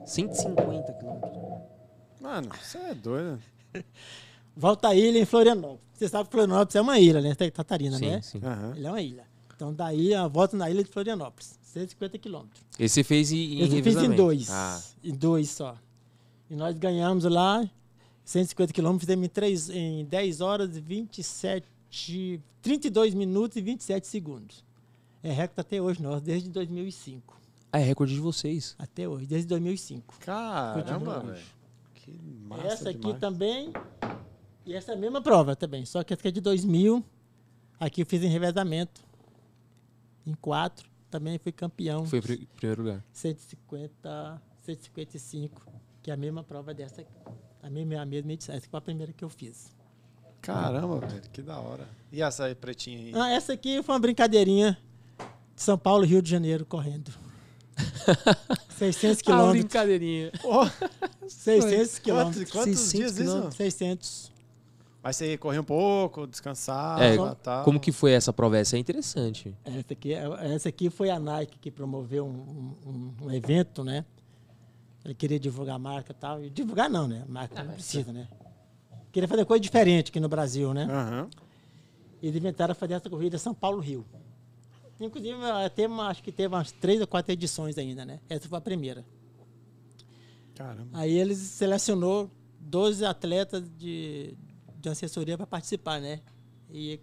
150 0.05 0.93
quilômetros. 0.93 1.31
Mano, 2.21 2.49
você 2.61 2.77
é 2.77 2.93
doido. 2.93 3.39
Volta 4.55 4.89
à 4.89 4.95
Ilha 4.95 5.19
em 5.19 5.25
Florianópolis. 5.25 5.81
Você 5.93 6.07
sabe 6.07 6.25
que 6.25 6.31
Florianópolis 6.31 6.75
é 6.75 6.81
uma 6.81 6.99
ilha, 6.99 7.21
né? 7.21 7.35
Catarina, 7.51 7.97
Sim, 7.97 8.09
né? 8.09 8.21
sim. 8.21 8.39
Aham. 8.43 8.73
Ele 8.75 8.87
é 8.87 8.89
uma 8.89 9.01
ilha. 9.01 9.25
Então 9.57 9.73
daí 9.73 10.13
a 10.13 10.27
volta 10.27 10.55
na 10.55 10.69
ilha 10.69 10.83
de 10.83 10.89
Florianópolis, 10.91 11.57
150 11.63 12.19
quilômetros. 12.19 12.63
Esse 12.77 12.93
você 12.93 13.03
fez 13.03 13.31
em, 13.31 13.55
em 13.55 13.59
Eu 13.61 13.83
fiz 13.83 13.95
em 13.97 14.15
dois. 14.15 14.49
Ah, 14.51 14.79
Em 15.03 15.13
dois 15.15 15.49
só. 15.49 15.75
E 16.47 16.55
nós 16.55 16.77
ganhamos 16.77 17.23
lá 17.23 17.67
150 18.23 18.71
quilômetros, 18.71 19.05
fizemos 19.05 19.25
em, 19.25 19.29
três, 19.29 19.69
em 19.71 20.05
10 20.05 20.41
horas 20.41 20.77
e 20.77 20.79
27, 20.79 21.65
32 22.61 23.15
minutos 23.15 23.57
e 23.57 23.61
27 23.61 24.05
segundos. 24.05 24.63
É 25.23 25.31
recorde 25.31 25.61
até 25.61 25.81
hoje, 25.81 26.03
nós, 26.03 26.21
desde 26.21 26.49
2005. 26.49 27.35
ah, 27.71 27.79
é 27.79 27.83
recorde 27.83 28.13
de 28.13 28.19
vocês. 28.19 28.75
Até 28.77 29.07
hoje, 29.09 29.25
desde 29.25 29.47
2005. 29.47 30.19
Caramba, 30.19 31.19
velho. 31.21 31.43
Que 31.95 32.11
massa 32.47 32.67
essa 32.67 32.89
aqui 32.91 32.99
demais. 32.99 33.19
também. 33.19 33.73
E 34.67 34.73
essa 34.75 34.91
é 34.91 34.95
a 34.95 34.97
mesma 34.97 35.19
prova 35.19 35.55
também. 35.55 35.83
Só 35.83 36.03
que 36.03 36.13
essa 36.13 36.21
aqui 36.21 36.27
é 36.27 36.31
de 36.31 36.41
2000. 36.41 37.03
Aqui 37.79 38.01
eu 38.01 38.05
fiz 38.05 38.21
em 38.21 38.27
revezamento. 38.27 39.06
Em 40.27 40.33
quatro. 40.33 40.89
Também 41.09 41.37
fui 41.39 41.53
campeão. 41.53 42.05
Foi 42.05 42.19
em 42.19 42.21
pri- 42.21 42.47
primeiro 42.57 42.83
lugar. 42.83 43.03
150, 43.13 44.41
155. 44.65 45.65
Que 46.03 46.11
é 46.11 46.13
a 46.13 46.17
mesma 46.17 46.43
prova 46.43 46.73
dessa 46.73 47.01
aqui. 47.01 47.11
A 47.63 47.69
mesma, 47.69 48.01
a 48.01 48.05
mesma 48.05 48.33
edição. 48.33 48.53
Essa 48.53 48.67
foi 48.69 48.77
a 48.77 48.81
primeira 48.81 49.13
que 49.13 49.23
eu 49.23 49.29
fiz. 49.29 49.71
Caramba, 50.41 50.99
velho, 50.99 51.21
que 51.31 51.41
da 51.41 51.57
hora. 51.59 51.87
E 52.11 52.21
essa 52.21 52.45
aí, 52.45 52.55
pretinha 52.55 52.99
aí? 52.99 53.11
Ah, 53.15 53.29
essa 53.31 53.53
aqui 53.53 53.81
foi 53.81 53.95
uma 53.95 53.99
brincadeirinha 53.99 54.77
de 55.55 55.61
São 55.63 55.77
Paulo, 55.77 56.05
Rio 56.05 56.21
de 56.21 56.29
Janeiro, 56.29 56.65
correndo. 56.65 57.11
600 58.77 59.19
Ah, 59.19 59.23
quilômetros. 59.23 59.59
brincadeirinha. 59.63 60.31
Pô, 60.41 60.65
600 61.27 61.99
quantos, 61.99 61.99
quilômetros. 61.99 62.51
quantos 62.51 62.79
600 62.79 62.91
dias 62.91 63.11
isso? 63.13 63.21
quilômetros. 63.23 63.55
600. 63.55 64.31
Mas 65.07 65.15
você 65.15 65.37
correr 65.37 65.57
um 65.59 65.63
pouco, 65.63 66.27
descansar, 66.27 67.01
É, 67.01 67.15
tal. 67.35 67.63
Como 67.63 67.79
que 67.79 67.93
foi 67.93 68.11
essa 68.11 68.33
prova? 68.33 68.57
Essa 68.57 68.75
é 68.75 68.79
interessante. 68.79 69.55
Essa 69.63 69.93
aqui, 69.93 70.13
essa 70.13 70.67
aqui 70.67 70.89
foi 70.89 71.09
a 71.09 71.17
Nike 71.17 71.57
que 71.59 71.71
promoveu 71.71 72.25
um, 72.27 72.75
um- 72.85 73.13
um 73.27 73.31
evento, 73.31 73.85
né? 73.85 74.03
Ele 75.05 75.13
queria 75.15 75.39
divulgar 75.39 75.77
a 75.77 75.79
marca 75.79 76.11
e 76.11 76.15
tal. 76.15 76.43
E 76.43 76.49
divulgar 76.49 76.89
não, 76.89 77.07
né? 77.07 77.23
A 77.25 77.31
marca 77.31 77.63
não 77.63 77.71
precisa, 77.73 78.11
né? 78.11 78.27
Queria 79.09 79.29
fazer 79.29 79.45
coisa 79.45 79.61
diferente 79.61 80.09
aqui 80.09 80.19
no 80.19 80.27
Brasil, 80.27 80.73
né? 80.73 80.83
Aham. 80.83 81.29
Eles 82.21 82.35
inventaram 82.35 82.75
fazer 82.75 82.95
essa 82.95 83.09
corrida 83.09 83.37
São 83.37 83.53
Paulo-Rio. 83.53 84.05
Inclusive, 84.99 85.35
uma- 85.35 86.07
acho 86.09 86.21
que 86.21 86.33
teve 86.33 86.53
umas 86.53 86.73
três 86.73 86.99
ou 86.99 87.07
quatro 87.07 87.31
edições 87.31 87.77
ainda, 87.77 88.03
né? 88.03 88.19
Essa 88.27 88.49
foi 88.49 88.57
a 88.57 88.61
primeira. 88.61 89.05
Caramba. 90.53 90.89
Aí 90.91 91.17
eles 91.17 91.37
selecionou 91.37 92.29
12 92.59 93.05
atletas 93.05 93.63
de, 93.77 94.35
de 94.89 94.93
assessoria 94.93 95.37
para 95.37 95.45
participar, 95.47 95.99
né? 96.01 96.21
E 96.71 96.99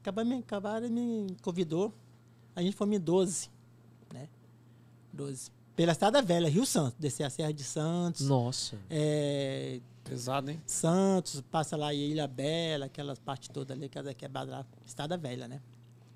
acabaram, 0.00 0.28
me- 0.28 0.38
acabaram 0.38 0.88
me 0.88 1.36
convidou. 1.42 1.92
A 2.54 2.62
gente 2.62 2.76
foi 2.76 2.94
em 2.94 3.00
12, 3.00 3.50
né? 4.12 4.28
12. 5.12 5.50
Pela 5.74 5.92
Estrada 5.92 6.22
Velha, 6.22 6.48
Rio 6.48 6.64
Santos. 6.64 6.94
Descer 6.98 7.24
a 7.24 7.30
Serra 7.30 7.52
de 7.52 7.62
Santos. 7.64 8.26
Nossa. 8.26 8.78
é, 8.88 9.80
Pesado, 10.04 10.50
hein? 10.50 10.62
Santos, 10.66 11.40
passa 11.50 11.76
lá 11.76 11.92
em 11.92 11.98
Ilha 12.12 12.26
Bela, 12.28 12.86
aquelas 12.86 13.18
partes 13.18 13.48
todas 13.48 13.76
ali, 13.76 13.88
que 13.88 13.98
é 13.98 14.14
quebrada 14.14 14.50
lá, 14.52 14.66
Estrada 14.86 15.16
Velha, 15.18 15.48
né? 15.48 15.60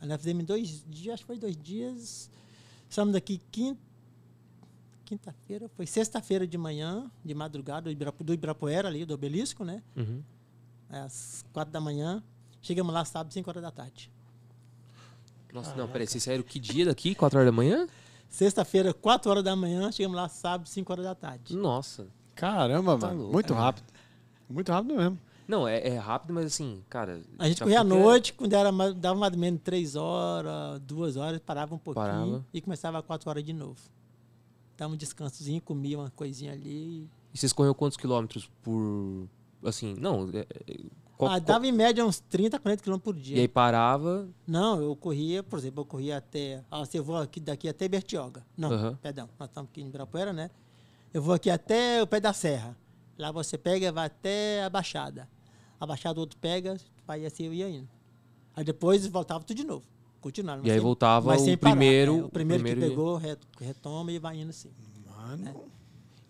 Aí 0.00 0.08
nós 0.08 0.16
fizemos 0.18 0.42
em 0.42 0.46
dois 0.46 0.84
dias, 0.88 1.14
acho 1.14 1.22
que 1.24 1.26
foi 1.26 1.38
dois 1.38 1.56
dias. 1.56 2.30
Saímos 2.88 3.12
daqui 3.12 3.40
quinta, 3.50 3.78
quinta-feira, 5.04 5.68
foi 5.76 5.86
sexta-feira 5.86 6.46
de 6.46 6.56
manhã, 6.56 7.10
de 7.24 7.34
madrugada, 7.34 7.92
do 7.92 8.32
Ibirapuera 8.32 8.88
ali, 8.88 9.04
do 9.04 9.12
obelisco, 9.14 9.64
né? 9.64 9.82
Uhum. 9.96 10.22
Às 10.90 11.44
quatro 11.52 11.72
da 11.72 11.80
manhã. 11.80 12.22
Chegamos 12.60 12.92
lá 12.92 13.04
sábado, 13.04 13.32
cinco 13.32 13.48
horas 13.50 13.62
da 13.62 13.70
tarde. 13.70 14.10
Nossa, 15.52 15.74
não, 15.74 15.88
peraí. 15.88 16.06
Vocês 16.06 16.22
saíram 16.22 16.44
que 16.44 16.58
dia 16.60 16.84
daqui? 16.84 17.14
4 17.14 17.38
horas 17.38 17.48
da 17.50 17.56
manhã? 17.56 17.86
Sexta-feira, 18.28 18.94
quatro 18.94 19.28
horas 19.30 19.42
da 19.42 19.56
manhã, 19.56 19.90
chegamos 19.90 20.16
lá 20.16 20.28
sábado, 20.28 20.68
cinco 20.68 20.92
horas 20.92 21.04
da 21.04 21.14
tarde. 21.14 21.56
Nossa. 21.56 22.06
Caramba, 22.36 22.96
Tá 22.96 23.08
mano. 23.08 23.18
louco. 23.22 23.32
Muito 23.32 23.52
É. 23.52 23.56
rápido. 23.56 23.84
Muito 24.48 24.70
rápido 24.70 24.94
mesmo. 24.96 25.18
Não, 25.48 25.66
é, 25.66 25.80
é 25.88 25.98
rápido, 25.98 26.32
mas 26.32 26.46
assim, 26.46 26.80
cara. 26.88 27.20
A 27.36 27.48
gente 27.48 27.60
corria 27.60 27.80
à 27.80 27.84
fica- 27.84 27.96
noite, 27.96 28.32
quando 28.34 28.52
era, 28.52 28.70
dava 28.94 29.18
mais 29.18 29.32
ou 29.32 29.38
menos 29.40 29.60
três 29.64 29.96
horas, 29.96 30.80
duas 30.82 31.16
horas, 31.16 31.40
parava 31.44 31.74
um 31.74 31.78
pouquinho 31.78 32.06
Parava. 32.06 32.46
e 32.54 32.60
começava 32.60 33.02
quatro 33.02 33.28
horas 33.28 33.42
de 33.42 33.52
novo. 33.52 33.80
Dava 34.76 34.92
um 34.94 34.96
descansozinho, 34.96 35.60
comia 35.60 35.98
uma 35.98 36.10
coisinha 36.10 36.52
ali. 36.52 37.08
E 37.34 37.38
vocês 37.38 37.52
correram 37.52 37.74
quantos 37.74 37.96
quilômetros 37.96 38.48
por. 38.62 39.26
Assim, 39.62 39.94
não. 39.98 40.28
é- 40.32 40.38
é- 40.40 40.46
qual- 41.16 41.30
ah, 41.30 41.34
qual- 41.34 41.40
dava 41.40 41.66
em 41.66 41.72
média 41.72 42.04
uns 42.04 42.18
30, 42.20 42.58
40 42.58 42.82
quilômetros 42.82 43.14
por 43.14 43.20
dia. 43.20 43.36
E 43.36 43.40
aí 43.40 43.48
parava. 43.48 44.28
Não, 44.46 44.80
eu 44.82 44.96
corria, 44.96 45.42
por 45.42 45.58
exemplo, 45.58 45.82
eu 45.82 45.84
corria 45.86 46.16
até. 46.16 46.64
Ah, 46.70 46.84
se 46.84 46.96
eu 46.96 47.04
vou 47.04 47.16
aqui, 47.16 47.38
daqui 47.40 47.68
até 47.68 47.86
Bertioga. 47.88 48.44
Não, 48.56 48.72
Aham. 48.72 48.98
perdão, 49.02 49.28
nós 49.38 49.48
estamos 49.48 49.70
aqui 49.70 49.82
em 49.82 49.86
Ibirapuera, 49.88 50.32
né? 50.32 50.50
Eu 51.12 51.20
vou 51.20 51.34
aqui 51.34 51.50
até 51.50 52.02
o 52.02 52.06
pé 52.06 52.20
da 52.20 52.32
serra. 52.32 52.76
Lá 53.18 53.30
você 53.30 53.58
pega 53.58 53.86
e 53.86 53.90
vai 53.92 54.06
até 54.06 54.62
a 54.64 54.70
Baixada. 54.70 55.28
A 55.78 55.84
Baixada 55.86 56.18
o 56.18 56.20
outro 56.20 56.38
pega, 56.38 56.76
vai 57.06 57.24
assim 57.26 57.44
eu 57.44 57.52
ia 57.52 57.68
indo. 57.68 57.88
Aí 58.56 58.64
depois 58.64 59.06
voltava 59.06 59.44
tudo 59.44 59.56
de 59.56 59.64
novo. 59.64 59.84
Continuava. 60.20 60.66
E 60.66 60.70
aí 60.70 60.78
voltava 60.78 61.26
mas 61.28 61.42
o 61.42 61.58
parar, 61.58 61.72
primeiro- 61.76 62.18
é, 62.18 62.22
o 62.24 62.28
primeiro, 62.28 62.60
o 62.62 62.64
primeiro 62.64 62.80
que 62.80 62.88
pegou, 62.88 63.16
re- 63.16 63.36
retoma 63.60 64.12
e 64.12 64.18
vai 64.18 64.38
indo 64.38 64.50
assim. 64.50 64.70
Mano. 65.06 65.44
E 65.48 65.79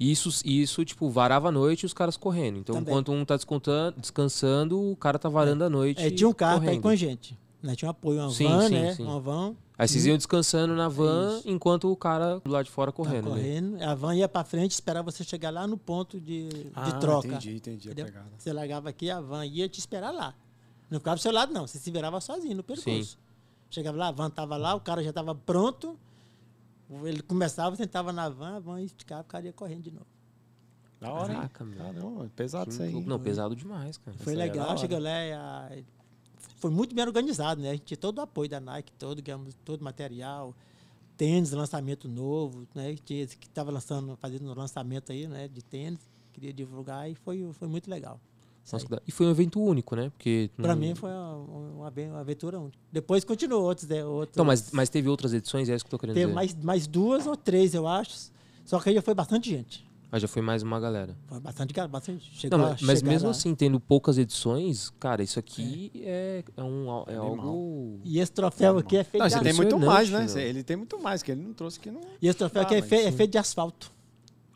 Isso, 0.01 0.31
isso, 0.47 0.83
tipo, 0.85 1.11
varava 1.11 1.49
a 1.49 1.53
noite 1.53 1.83
e 1.83 1.87
os 1.87 1.93
caras 1.93 2.17
correndo. 2.17 2.59
Então, 2.59 2.75
Também. 2.75 2.91
enquanto 2.91 3.13
um 3.13 3.23
tá 3.23 3.37
descontando, 3.37 4.01
descansando, 4.01 4.81
o 4.93 4.97
cara 4.97 5.19
tá 5.19 5.29
varando 5.29 5.63
a 5.63 5.69
noite. 5.69 6.03
É, 6.03 6.11
tinha 6.11 6.27
um 6.27 6.33
carro 6.33 6.63
ir 6.63 6.67
correndo. 6.67 6.83
com 6.83 6.89
a 6.89 6.97
gente. 6.97 7.39
Né? 7.63 7.77
Tinha 7.77 7.89
um 7.89 7.91
apoio, 7.91 8.21
uma 8.23 8.31
Sim, 8.31 8.49
van, 8.49 8.69
sim, 8.69 8.75
né? 8.75 8.95
sim. 8.95 9.03
Uma 9.03 9.21
van. 9.21 9.55
Aí 9.77 9.87
vocês 9.87 10.07
iam 10.07 10.17
descansando 10.17 10.75
na 10.75 10.89
van 10.89 11.37
Isso. 11.39 11.49
enquanto 11.51 11.91
o 11.93 11.97
cara 11.97 12.39
do 12.41 12.51
lado 12.51 12.65
de 12.65 12.71
fora 12.71 12.91
correndo. 12.91 13.29
Tá 13.29 13.37
né? 13.37 13.43
correndo. 13.43 13.83
A 13.83 13.95
van 13.95 14.15
ia 14.15 14.27
pra 14.29 14.43
frente, 14.45 14.73
esperava 14.73 15.11
você 15.11 15.23
chegar 15.23 15.51
lá 15.51 15.67
no 15.67 15.77
ponto 15.77 16.19
de, 16.19 16.49
de 16.49 16.67
Ah, 16.75 16.93
troca. 16.93 17.29
entendi, 17.29 17.57
entendi 17.57 17.89
a 17.89 17.93
entendeu? 17.93 18.07
pegada. 18.07 18.27
Você 18.39 18.53
largava 18.53 18.89
aqui, 18.89 19.11
a 19.11 19.21
van 19.21 19.45
ia 19.45 19.69
te 19.69 19.79
esperar 19.79 20.11
lá. 20.13 20.35
Não 20.91 20.99
ficava 20.99 21.17
do 21.17 21.21
seu 21.23 21.33
lado, 21.33 21.53
não. 21.53 21.67
Você 21.67 21.79
se 21.79 21.91
virava 21.91 22.21
sozinho 22.21 22.57
no 22.57 22.63
percurso. 22.63 23.19
Chegava 23.71 23.97
lá, 23.99 24.09
a 24.09 24.13
van 24.13 24.31
tava 24.31 24.57
lá, 24.57 24.75
o 24.75 24.81
cara 24.81 25.03
já 25.05 25.13
tava 25.13 25.35
pronto. 25.35 25.97
Ele 27.05 27.23
começava, 27.23 27.77
sentava 27.77 28.13
na 28.13 28.29
van, 28.29 28.57
a 28.57 28.61
van 28.61 28.81
esticava, 28.83 29.23
o 29.23 29.25
cara 29.25 29.47
ia 29.47 29.53
correndo 29.53 29.83
de 29.85 29.91
novo. 29.93 30.07
Da 31.01 31.11
hora, 31.13 31.33
hein? 31.33 31.39
Caraca. 31.39 31.65
Caramba, 31.77 32.31
pesado 32.37 32.71
isso 32.71 32.83
aí. 32.83 32.93
Não, 33.07 33.19
pesado 33.19 33.57
demais, 33.57 33.97
cara. 33.97 34.17
Foi 34.19 34.35
aí 34.35 34.39
é 34.41 34.43
legal, 34.43 34.77
chegou 34.79 34.99
lá 34.99 35.25
e 35.25 35.33
a- 35.33 35.83
foi 36.57 36.71
muito 36.71 36.95
bem 36.95 37.05
organizado, 37.05 37.61
né? 37.63 37.71
A 37.71 37.73
gente 37.73 37.85
tinha 37.85 37.97
todo 37.97 38.19
o 38.19 38.21
apoio 38.21 38.49
da 38.51 38.61
Nike, 38.61 38.93
todo, 38.99 39.23
ganhamos 39.23 39.55
todo 39.65 39.81
o 39.81 39.85
material, 39.85 40.55
tênis, 41.17 41.53
lançamento 41.53 42.07
novo, 42.09 42.67
né? 42.75 42.95
Que 43.05 43.15
estava 43.23 43.71
lançando, 43.71 44.15
fazendo 44.17 44.51
um 44.51 44.55
lançamento 44.55 45.11
aí, 45.13 45.27
né? 45.27 45.49
De 45.49 45.63
tênis, 45.63 46.01
queria 46.35 46.53
divulgar 46.53 47.11
e 47.11 47.15
foi, 47.15 47.51
foi 47.55 47.69
muito 47.69 47.89
legal. 47.89 48.21
E 49.07 49.11
foi 49.13 49.27
um 49.27 49.31
evento 49.31 49.61
único, 49.61 49.95
né? 49.97 50.11
Porque. 50.11 50.51
Pra 50.57 50.75
não- 50.75 50.81
mim 50.81 50.95
foi 50.95 51.11
uma, 51.11 51.37
uma, 51.37 51.87
aven- 51.87 52.11
uma 52.11 52.21
aventura 52.21 52.59
única. 52.59 52.79
Depois 52.93 53.25
continuou 53.25 53.63
outros, 53.65 53.87
né? 53.89 54.05
outros 54.05 54.35
Então, 54.35 54.45
mas, 54.45 54.71
mas 54.73 54.89
teve 54.89 55.09
outras 55.09 55.33
edições, 55.33 55.69
é 55.69 55.75
isso 55.75 55.85
que 55.85 55.89
eu 55.89 55.99
tô 55.99 55.99
querendo 55.99 56.15
Teve 56.15 56.27
dizer. 56.27 56.35
mais, 56.35 56.55
mais 56.57 56.87
duas 56.87 57.27
ou 57.27 57.37
três, 57.37 57.75
eu 57.75 57.87
acho. 57.87 58.31
Só 58.65 58.79
que 58.79 58.89
aí 58.91 58.95
já 58.95 59.03
foi 59.03 59.15
bastante 59.15 59.51
gente. 59.51 59.89
Mas 60.13 60.23
já 60.23 60.27
foi 60.29 60.43
mais 60.43 60.61
uma 60.65 60.81
galera. 60.81 61.17
Foi 61.29 61.39
bastante, 61.39 61.73
cara, 61.73 61.87
bastante. 61.87 62.29
Chegou 62.35 62.59
Não, 62.59 62.67
a 62.67 62.71
mas, 62.71 62.83
mas 62.83 63.03
mesmo 63.03 63.27
lá. 63.27 63.31
assim, 63.31 63.55
tendo 63.55 63.79
poucas 63.79 64.19
edições, 64.19 64.91
cara, 64.99 65.23
isso 65.23 65.39
aqui 65.39 65.93
é, 66.03 66.43
é, 66.57 66.63
um, 66.65 66.89
é 67.07 67.15
Animal. 67.17 67.47
algo. 67.47 68.01
E 68.05 68.19
esse 68.19 68.33
troféu 68.33 68.79
aqui 68.79 68.97
é 68.97 69.05
feito 69.05 69.23
Não, 69.23 69.29
de 69.29 69.35
você 69.35 69.41
tem 69.41 69.51
asfalto. 69.53 69.77
muito 69.77 69.87
mais, 69.87 70.11
né? 70.11 70.27
Ele 70.49 70.65
tem 70.65 70.77
muito 70.77 70.99
mais, 71.01 71.23
que 71.23 71.31
ele 71.31 71.43
não 71.43 71.53
trouxe 71.55 71.79
que 71.79 71.93
não. 71.93 72.01
E 72.21 72.27
esse 72.27 72.37
troféu 72.37 72.63
Ah, 72.63 72.65
aqui 72.65 72.75
é, 72.75 72.83
fe- 72.83 73.03
é 73.03 73.13
feito 73.13 73.31
de 73.31 73.39
asfalto. 73.39 73.93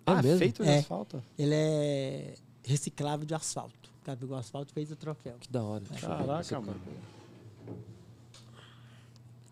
É 0.06 0.10
ah, 0.10 0.20
mesmo? 0.22 0.38
feito 0.38 0.62
de 0.64 0.68
É. 0.68 0.78
asfalto. 0.78 1.22
Ele 1.38 1.54
é 1.54 2.34
reciclável 2.64 3.24
de 3.24 3.34
asfalto. 3.34 3.83
O 4.04 4.06
cara 4.06 4.18
pegou 4.18 4.36
asfalto 4.36 4.70
e 4.70 4.74
fez 4.74 4.90
o 4.92 4.96
troféu. 4.96 5.34
Que 5.40 5.50
da 5.50 5.62
hora. 5.62 5.82
Ver 5.82 5.98
Caraca, 5.98 6.40
esse 6.42 6.52
mano. 6.54 6.78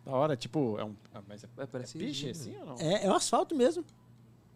Da 0.05 0.13
hora, 0.13 0.37
tipo, 0.37 0.77
é 0.79 0.85
um. 0.85 0.95
ah, 1.15 1.23
Mas 1.27 1.43
é, 1.43 1.49
É, 1.57 1.65
parece 1.65 1.97
piche 1.97 2.27
vidro. 2.27 2.41
assim 2.43 2.57
ou 2.59 2.67
não? 2.67 2.77
É, 2.79 3.07
é 3.07 3.11
o 3.11 3.15
asfalto 3.15 3.55
mesmo. 3.57 3.83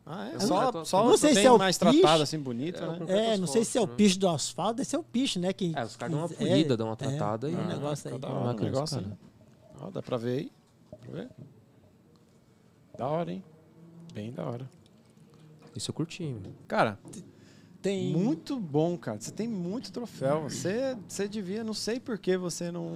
Ah, 0.05 0.29
é? 0.29 0.35
Eu 0.35 0.41
Só, 0.43 0.71
não- 0.71 0.85
só 0.85 1.03
não 1.03 1.17
sei 1.17 1.33
se 1.35 1.47
é 1.47 1.51
o 1.51 1.57
mais 1.57 1.79
piche. 1.79 2.01
tratado 2.03 2.23
assim, 2.25 2.39
bonito, 2.39 2.77
É, 2.85 2.87
né? 2.87 2.99
É, 3.09 3.37
não 3.39 3.47
sei 3.47 3.65
se 3.65 3.79
é 3.79 3.81
o 3.81 3.87
né? 3.87 3.95
piche 3.97 4.19
do 4.19 4.29
asfalto, 4.29 4.75
deve 4.75 4.89
ser 4.89 4.99
o 4.99 5.03
piche, 5.03 5.39
né? 5.39 5.51
Que, 5.55 5.73
É, 5.75 5.83
os 5.83 5.97
caras 5.97 6.13
dão 6.15 6.21
uma 6.21 6.31
é, 6.31 6.37
polida, 6.37 6.77
dão 6.77 6.89
uma 6.89 6.93
é, 6.93 6.97
tratada 6.97 7.51
e- 7.51 7.55
um 7.57 7.59
Ah, 7.61 7.67
negócio 7.69 8.13
aí. 8.13 8.19
Da 8.19 8.29
É 8.29 8.31
hora 8.31 8.41
o 8.41 8.45
bacana, 8.45 8.65
negócio, 8.71 9.01
né? 9.01 9.17
Ó, 9.81 9.91
dá 9.91 10.03
pra 10.03 10.19
ver 10.19 10.39
aí. 10.41 10.53
Dá 10.91 10.97
pra 10.99 11.13
ver? 11.13 11.31
Da 12.99 13.07
hora, 13.09 13.33
hein? 13.33 13.43
Bem 14.13 14.31
da 14.31 14.45
hora. 14.45 14.69
Isso 15.75 15.91
eu 15.91 15.95
curti, 15.95 16.23
meu. 16.25 16.53
Cara, 16.69 16.99
Tem 17.87 18.13
muito 18.13 18.59
bom, 18.59 18.97
cara. 18.99 19.21
Você 19.21 19.31
tem 19.31 19.47
muito 19.47 19.93
troféu. 19.93 20.43
Você, 20.43 20.97
você 21.07 21.29
devia, 21.29 21.63
não 21.63 21.75
sei 21.75 22.01
por 22.01 22.19
que 22.19 22.37
você 22.37 22.71
não 22.73 22.93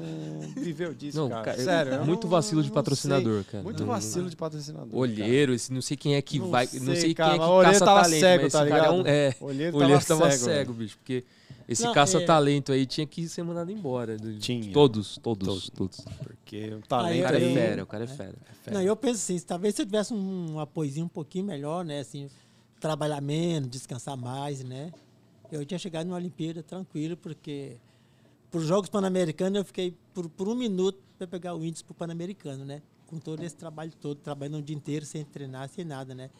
viveu 0.56 0.92
disso, 0.92 1.16
Não, 1.18 1.28
cara. 1.28 1.56
Sério. 1.56 1.92
eu 1.94 2.04
muito 2.04 2.26
vacilo 2.26 2.62
de 2.62 2.70
patrocinador, 2.72 3.42
sei. 3.42 3.52
cara. 3.52 3.64
Muito 3.64 3.84
vacilo 3.84 4.28
de 4.28 4.36
patrocinador. 4.36 4.88
Olheiro, 4.98 5.54
esse 5.54 5.72
não 5.72 5.80
sei 5.80 5.96
quem 5.96 6.14
é 6.16 6.22
que 6.22 6.38
Não 6.38 6.50
vai. 6.50 6.66
sei, 6.66 6.80
não 6.80 6.94
sei 6.96 7.14
cara, 7.14 7.38
quem 7.38 7.40
é 7.42 7.46
que 7.46 7.62
caça 7.62 7.84
tava 7.84 8.00
talento, 8.02 8.20
cego, 8.20 8.42
mas 8.44 8.52
tá 8.52 8.60
esse 8.62 8.68
cara 8.70 8.86
é 8.86 8.90
um. 8.90 8.96
ligado? 8.98 9.08
É, 9.08 9.36
olheiro, 9.40 9.76
olheiro 9.76 10.04
tava 10.04 10.20
tava 10.22 10.30
cego, 10.32 10.44
cego, 10.44 10.72
bicho. 10.72 10.96
Porque 10.98 11.24
esse 11.68 11.92
caça-talento 11.92 12.72
aí 12.72 12.84
tinha 12.84 13.06
que 13.06 13.28
ser 13.28 13.44
mandado 13.44 13.70
embora. 13.70 14.16
Tinha. 14.40 14.72
Todos, 14.72 15.18
todos, 15.22 15.46
Todos. 15.46 15.70
todos. 15.70 16.00
Porque 16.24 16.68
o 16.70 16.74
Ah, 16.74 16.78
O 16.78 16.88
talento 16.88 17.22
cara 17.22 17.36
é 17.40 17.54
fera, 17.54 17.82
o 17.84 17.86
cara 17.86 18.04
é 18.04 18.06
fera. 18.08 18.34
é 18.50 18.54
fera. 18.64 18.76
Não, 18.76 18.82
eu 18.84 18.96
penso 18.96 19.14
assim, 19.14 19.38
talvez 19.38 19.74
se 19.76 19.82
eu 19.82 19.86
tivesse 19.86 20.12
um 20.12 20.58
apoiozinho 20.58 21.06
um 21.06 21.08
pouquinho 21.08 21.44
melhor, 21.44 21.84
né? 21.84 22.00
Assim, 22.00 22.28
trabalhar 22.80 23.20
menos, 23.20 23.68
descansar 23.68 24.16
mais, 24.16 24.64
né? 24.64 24.92
Eu 25.52 25.64
tinha 25.64 25.78
chegado 25.78 26.06
numa 26.06 26.16
Olimpíada 26.16 26.62
tranquilo, 26.62 27.16
porque 27.16 27.76
para 28.50 28.58
os 28.58 28.66
Jogos 28.66 28.88
Pan-Americanos 28.88 29.58
eu 29.58 29.64
fiquei 29.64 29.94
por, 30.14 30.28
por 30.28 30.48
um 30.48 30.54
minuto 30.54 30.98
para 31.18 31.26
pegar 31.26 31.54
o 31.54 31.64
índice 31.64 31.84
para 31.84 31.92
o 31.92 31.94
Pan-Americano, 31.94 32.64
né? 32.64 32.82
Com 33.06 33.18
todo 33.18 33.42
esse 33.42 33.56
trabalho 33.56 33.92
todo, 34.00 34.18
trabalhando 34.18 34.58
o 34.58 34.62
dia 34.62 34.74
inteiro 34.74 35.04
sem 35.04 35.24
treinar, 35.24 35.68
sem 35.68 35.84
nada, 35.84 36.14
né? 36.14 36.30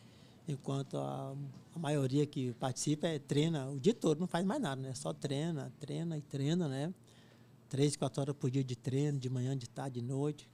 Enquanto 0.49 0.97
a, 0.97 1.35
a 1.75 1.79
maioria 1.79 2.25
que 2.27 2.53
participa 2.55 3.07
é, 3.07 3.19
treina 3.19 3.69
o 3.69 3.79
dia 3.79 3.95
todo, 3.95 4.19
não 4.19 4.27
faz 4.27 4.45
mais 4.45 4.61
nada, 4.61 4.81
né? 4.81 4.95
Só 4.95 5.13
treina, 5.13 5.73
treina 5.79 6.17
e 6.17 6.23
treina, 6.23 6.69
né? 6.69 6.95
Três, 7.69 7.97
quatro 7.97 8.23
horas 8.23 8.37
por 8.37 8.51
dia 8.51 8.65
de 8.65 8.75
treino, 8.75 9.19
de 9.19 9.29
manhã, 9.29 9.57
de 9.57 9.69
tarde, 9.69 10.01
de 10.01 10.07
noite. 10.07 10.49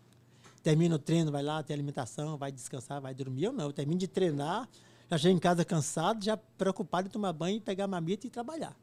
Termina 0.63 0.97
o 0.97 0.99
treino, 0.99 1.31
vai 1.31 1.43
lá, 1.43 1.63
tem 1.63 1.73
alimentação, 1.73 2.37
vai 2.37 2.51
descansar, 2.51 3.01
vai 3.01 3.15
dormir. 3.15 3.45
Eu 3.45 3.53
não, 3.53 3.67
eu 3.67 3.73
termino 3.73 3.99
de 3.99 4.09
treinar, 4.09 4.69
já 5.11 5.19
chego 5.19 5.37
em 5.37 5.41
casa 5.41 5.65
cansado, 5.65 6.24
já 6.24 6.37
preocupado 6.37 7.09
em 7.09 7.11
tomar 7.11 7.33
banho, 7.33 7.61
pegar 7.61 7.87
mamita 7.87 8.27
e 8.27 8.31
trabalhar. 8.31 8.77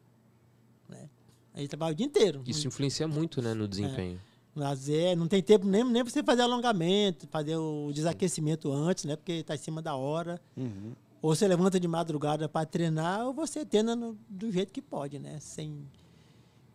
Né? 0.89 1.09
Aí 1.53 1.67
trabalho 1.67 1.93
o 1.93 1.95
dia 1.95 2.05
inteiro. 2.05 2.43
Isso 2.45 2.67
influencia 2.67 3.07
muito, 3.07 3.41
né, 3.41 3.53
no 3.53 3.67
desempenho. 3.67 4.19
lazer, 4.55 5.15
não 5.17 5.27
tem 5.27 5.41
tempo 5.41 5.65
nem, 5.67 5.83
nem 5.83 6.03
pra 6.03 6.11
você 6.13 6.23
fazer 6.23 6.41
alongamento, 6.43 7.27
fazer 7.27 7.57
o 7.57 7.91
desaquecimento 7.93 8.71
antes, 8.71 9.03
né? 9.05 9.15
Porque 9.15 9.43
tá 9.43 9.55
em 9.55 9.57
cima 9.57 9.81
da 9.81 9.95
hora. 9.95 10.39
Uhum. 10.55 10.93
Ou 11.21 11.33
você 11.35 11.47
levanta 11.47 11.79
de 11.79 11.87
madrugada 11.87 12.47
para 12.49 12.65
treinar, 12.65 13.25
ou 13.25 13.33
você 13.33 13.65
treina 13.65 13.95
no- 13.95 14.17
do 14.29 14.51
jeito 14.51 14.71
que 14.73 14.81
pode, 14.81 15.17
né? 15.19 15.39
Sem, 15.39 15.87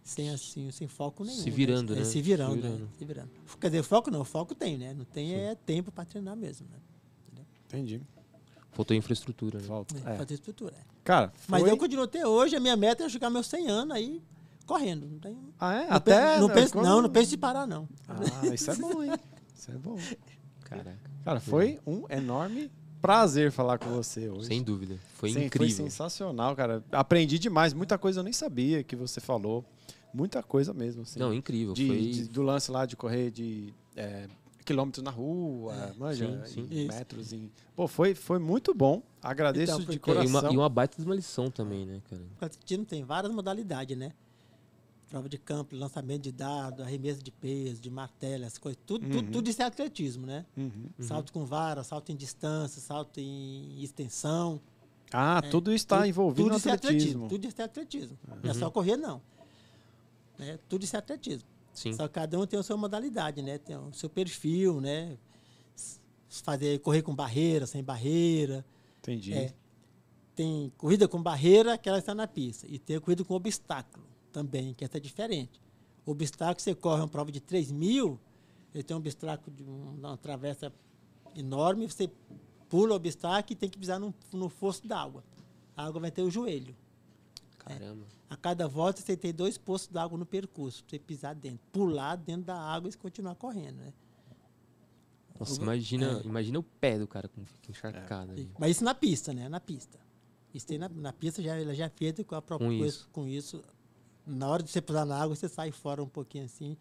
sem 0.03 0.31
assim, 0.31 0.71
sem 0.71 0.89
foco 0.89 1.23
nenhum. 1.25 1.41
Se 1.43 1.51
virando, 1.51 1.93
É, 1.93 1.97
né? 1.99 2.05
Se 2.05 2.21
virando, 2.23 2.55
Se 2.55 2.61
né? 2.63 2.69
virando. 2.71 2.91
Se 2.99 3.05
virando. 3.05 3.31
Quer 3.61 3.71
dizer, 3.71 3.83
foco 3.83 4.11
não, 4.11 4.25
foco 4.25 4.55
tem, 4.55 4.77
né? 4.79 4.93
Não 4.95 5.05
tem 5.05 5.35
é 5.35 5.55
tempo 5.55 5.93
para 5.93 6.05
treinar 6.05 6.35
mesmo, 6.37 6.67
né? 6.73 6.79
Entendi. 7.67 8.01
Faltou 8.73 8.97
infraestrutura, 8.97 9.59
né? 9.61 9.67
Volta. 9.67 9.95
É, 10.09 10.15
É. 10.15 10.17
Fazer 10.19 10.35
estrutura. 10.35 10.75
é. 10.75 10.83
Cara, 11.05 11.33
Mas 11.49 11.63
foi- 11.63 11.71
eu 11.71 11.77
continuo 11.77 12.05
até 12.05 12.27
hoje, 12.27 12.55
a 12.55 12.61
minha 12.61 12.77
meta 12.77 13.05
é 13.05 13.09
chegar 13.09 13.31
meus 13.31 13.47
100 13.47 13.69
anos 13.69 13.97
aí 13.97 14.23
correndo. 14.67 15.07
Não, 15.09 15.19
tem, 15.19 15.37
Ah, 15.59 15.75
é? 15.75 15.87
não, 15.89 15.97
Até. 15.97 16.15
penso, 16.27 16.41
não, 16.41 16.49
penso, 16.55 16.73
quando- 16.75 16.85
não, 16.87 17.03
não 17.03 17.11
penso 17.11 17.35
em 17.35 17.39
parar, 17.39 17.67
não. 17.67 17.89
Ah, 18.07 18.47
isso 18.53 18.71
é 18.71 18.77
bom, 18.77 19.03
hein? 19.03 19.13
Isso 19.57 19.71
é 19.71 19.75
bom. 19.75 19.97
Caraca. 20.65 20.99
Cara, 21.25 21.41
foi 21.41 21.79
um 21.87 22.05
enorme 22.11 22.71
prazer 23.01 23.51
falar 23.51 23.79
com 23.79 23.89
você 23.91 24.29
hoje. 24.29 24.47
Sem 24.49 24.63
dúvida. 24.63 24.99
Foi 25.15 25.33
Sim, 25.33 25.45
incrível. 25.47 25.75
Foi 25.77 25.85
sensacional, 25.85 26.55
cara. 26.55 26.85
Aprendi 26.93 27.39
demais. 27.39 27.73
Muita 27.73 27.97
coisa 27.97 28.21
eu 28.21 28.25
nem 28.25 28.33
sabia 28.33 28.83
que 28.85 28.95
você 28.95 29.21
falou. 29.21 29.65
Muita 30.13 30.43
coisa 30.43 30.73
mesmo, 30.75 31.03
assim. 31.03 31.19
Não, 31.19 31.33
incrível. 31.33 31.73
De- 31.75 31.87
foi... 31.87 32.01
de- 32.11 32.29
do 32.29 32.43
lance 32.43 32.71
lá 32.71 32.85
de 32.87 32.97
correr 32.97 33.31
de 33.31 33.73
é, 33.97 34.27
quilômetros 34.69 35.03
na 35.03 35.11
rua, 35.11 35.95
manja, 35.99 36.27
sim, 36.47 36.55
sim. 36.55 36.69
em 36.71 36.85
Isso. 36.87 36.97
metros. 36.97 37.33
Em... 37.33 37.51
Pô, 37.75 37.89
foi, 37.89 38.15
foi 38.15 38.39
muito 38.39 38.75
bom. 38.75 39.03
Agradeço 39.23 39.73
Então, 39.73 39.85
de 39.87 39.93
É, 39.93 39.95
e, 39.95 39.99
coração. 39.99 40.41
uma, 40.41 40.53
e 40.53 40.57
uma 40.57 40.69
baita 40.69 40.97
de 41.01 41.05
uma 41.09 41.15
lição 41.15 41.51
também, 41.51 41.87
né, 41.87 42.01
cara? 42.09 42.23
O 42.41 42.45
atletismo 42.45 42.85
tem 42.85 43.03
várias 43.05 43.33
modalidades, 43.33 43.97
né? 43.97 44.13
Prova 45.09 45.27
de 45.27 45.39
campo, 45.39 45.75
lançamento 45.75 46.23
de 46.25 46.33
dado, 46.33 46.83
arremesso 46.83 47.23
de 47.23 47.31
peso, 47.33 47.81
de 47.81 47.89
martelo, 47.91 48.45
essas 48.45 48.59
coisas. 48.59 48.79
Tudo, 48.87 49.05
Uhum. 49.07 49.11
tudo, 49.11 49.31
tudo 49.33 49.49
isso 49.51 49.63
é 49.63 49.65
atletismo, 49.65 50.27
né? 50.27 50.45
Uhum. 50.55 50.71
Salto 51.01 51.33
com 51.33 51.47
vara, 51.47 51.83
salto 51.83 52.13
em 52.13 52.17
distância, 52.17 52.79
salto 52.81 53.19
em 53.19 53.83
extensão. 53.83 54.61
Ah, 55.11 55.41
tudo 55.51 55.73
isso 55.73 55.87
está 55.87 55.97
É, 55.97 55.99
Tudo- 56.01 56.09
envolvido 56.11 56.51
tudo 56.51 56.63
no 56.63 56.71
é 56.71 56.75
atletismo. 56.75 57.29
Tudo 57.29 57.47
isso 57.49 57.61
é 57.61 57.65
atletismo. 57.65 58.19
Não 58.43 58.51
é 58.51 58.55
só 58.55 58.71
correr, 58.71 58.99
não. 58.99 59.23
Né? 60.39 60.59
Tudo 60.69 60.85
isso 60.85 60.95
é 60.95 60.99
atletismo. 60.99 61.49
Sim. 61.79 61.93
Só 61.93 62.07
que 62.09 62.15
cada 62.15 62.39
um 62.39 62.47
tem 62.47 62.59
a 62.59 62.63
sua 62.63 62.77
modalidade, 62.77 63.41
né? 63.43 63.59
Tem 63.59 63.77
o 63.77 63.93
seu 63.93 64.09
perfil, 64.11 64.81
né? 64.81 65.17
Fazer, 66.29 66.79
correr 66.81 67.03
com 67.03 67.15
barreira, 67.15 67.67
sem 67.67 67.83
barreira. 67.83 68.65
Entendi. 68.99 69.33
É. 69.33 69.55
Tem 70.35 70.73
corrida 70.77 71.09
com 71.09 71.23
barreira, 71.23 71.77
que 71.79 71.89
ela 71.89 71.99
está 71.99 72.15
na 72.15 72.27
pista. 72.27 72.67
E 72.69 72.79
tem 72.79 72.99
corrida 73.01 73.25
com 73.25 73.35
obstáculo 73.35 74.05
também, 74.33 74.75
que 74.75 74.85
essa 74.85 74.99
é 74.99 75.01
diferente. 75.01 75.61
O 76.05 76.11
obstáculo, 76.13 76.61
você 76.61 76.75
corre 76.75 77.01
uma 77.01 77.09
prova 77.09 77.33
de 77.33 77.41
3 77.41 77.71
mil, 77.73 78.19
ele 78.75 78.83
tem 78.83 78.95
um 78.95 79.01
obstáculo 79.01 79.55
de 79.57 79.63
um- 79.65 79.95
uma 79.99 80.17
travessa 80.17 80.73
enorme, 81.35 81.87
você 81.87 82.11
pula 82.69 82.93
o 82.93 82.97
obstáculo 82.97 83.53
e 83.53 83.57
tem 83.57 83.69
que 83.69 83.79
pisar 83.79 83.99
no, 83.99 84.15
no 84.33 84.49
fosso 84.49 84.87
d'água. 84.87 85.25
A 85.77 85.87
água 85.87 86.01
vai 86.01 86.11
ter 86.11 86.23
o 86.23 86.31
joelho. 86.31 86.75
Caramba. 87.69 88.07
A 88.31 88.37
cada 88.37 88.67
volta 88.69 89.01
você 89.01 89.17
tem 89.17 89.33
dois 89.33 89.57
poços 89.59 89.89
d'água 89.89 90.19
no 90.19 90.27
percurso, 90.27 90.83
pra 90.85 90.91
você 90.91 90.99
pisar 90.99 91.35
dentro, 91.35 91.61
pular 91.73 92.17
dentro 92.17 92.45
da 92.45 92.59
água 92.59 92.91
e 92.91 92.97
continuar 92.97 93.35
correndo. 93.35 93.77
Né? 93.77 93.93
Nossa, 95.39 95.61
O- 95.61 95.63
imagina, 95.63 96.21
é. 96.21 96.27
imagina 96.27 96.59
o 96.59 96.63
pé 96.63 96.99
do 96.99 97.07
cara 97.07 97.29
como 97.29 97.47
fica 97.47 97.71
encharcado. 97.71 98.33
ali. 98.33 98.51
Mas 98.59 98.73
isso 98.73 98.85
na 98.85 98.95
pista, 98.95 99.33
né? 99.33 99.49
Na 99.49 99.61
pista. 99.61 99.99
Isso 100.53 100.67
tem 100.67 100.79
na, 100.79 100.89
na 100.89 101.13
pista, 101.13 101.41
já, 101.43 101.57
ela 101.61 101.75
já 101.75 101.85
é 101.87 101.89
feita 101.91 102.25
com, 102.25 102.35
a 102.35 102.43
pro- 102.43 102.59
Com 102.59 102.65
com 102.67 102.73
isso. 102.73 103.09
com 103.13 103.27
isso. 103.29 103.63
Na 104.27 104.49
hora 104.49 104.63
de 104.63 104.71
você 104.71 104.81
pular 104.81 105.05
na 105.05 105.17
água, 105.17 105.37
você 105.37 105.49
sai 105.49 105.71
fora 105.71 106.03
um 106.03 106.09
pouquinho 106.09 106.45
assim, 106.45 106.77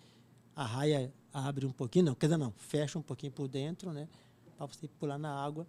a 0.55 0.65
raia 0.65 1.13
abre 1.33 1.65
um 1.65 1.71
pouquinho, 1.71 2.05
não, 2.05 2.15
quer 2.15 2.25
dizer, 2.27 2.37
não, 2.37 2.51
fecha 2.57 2.97
um 2.97 3.01
pouquinho 3.01 3.31
por 3.31 3.47
dentro, 3.47 3.93
né? 3.93 4.07
Para 4.57 4.65
você 4.65 4.87
pular 4.87 5.17
na 5.17 5.31
água. 5.33 5.67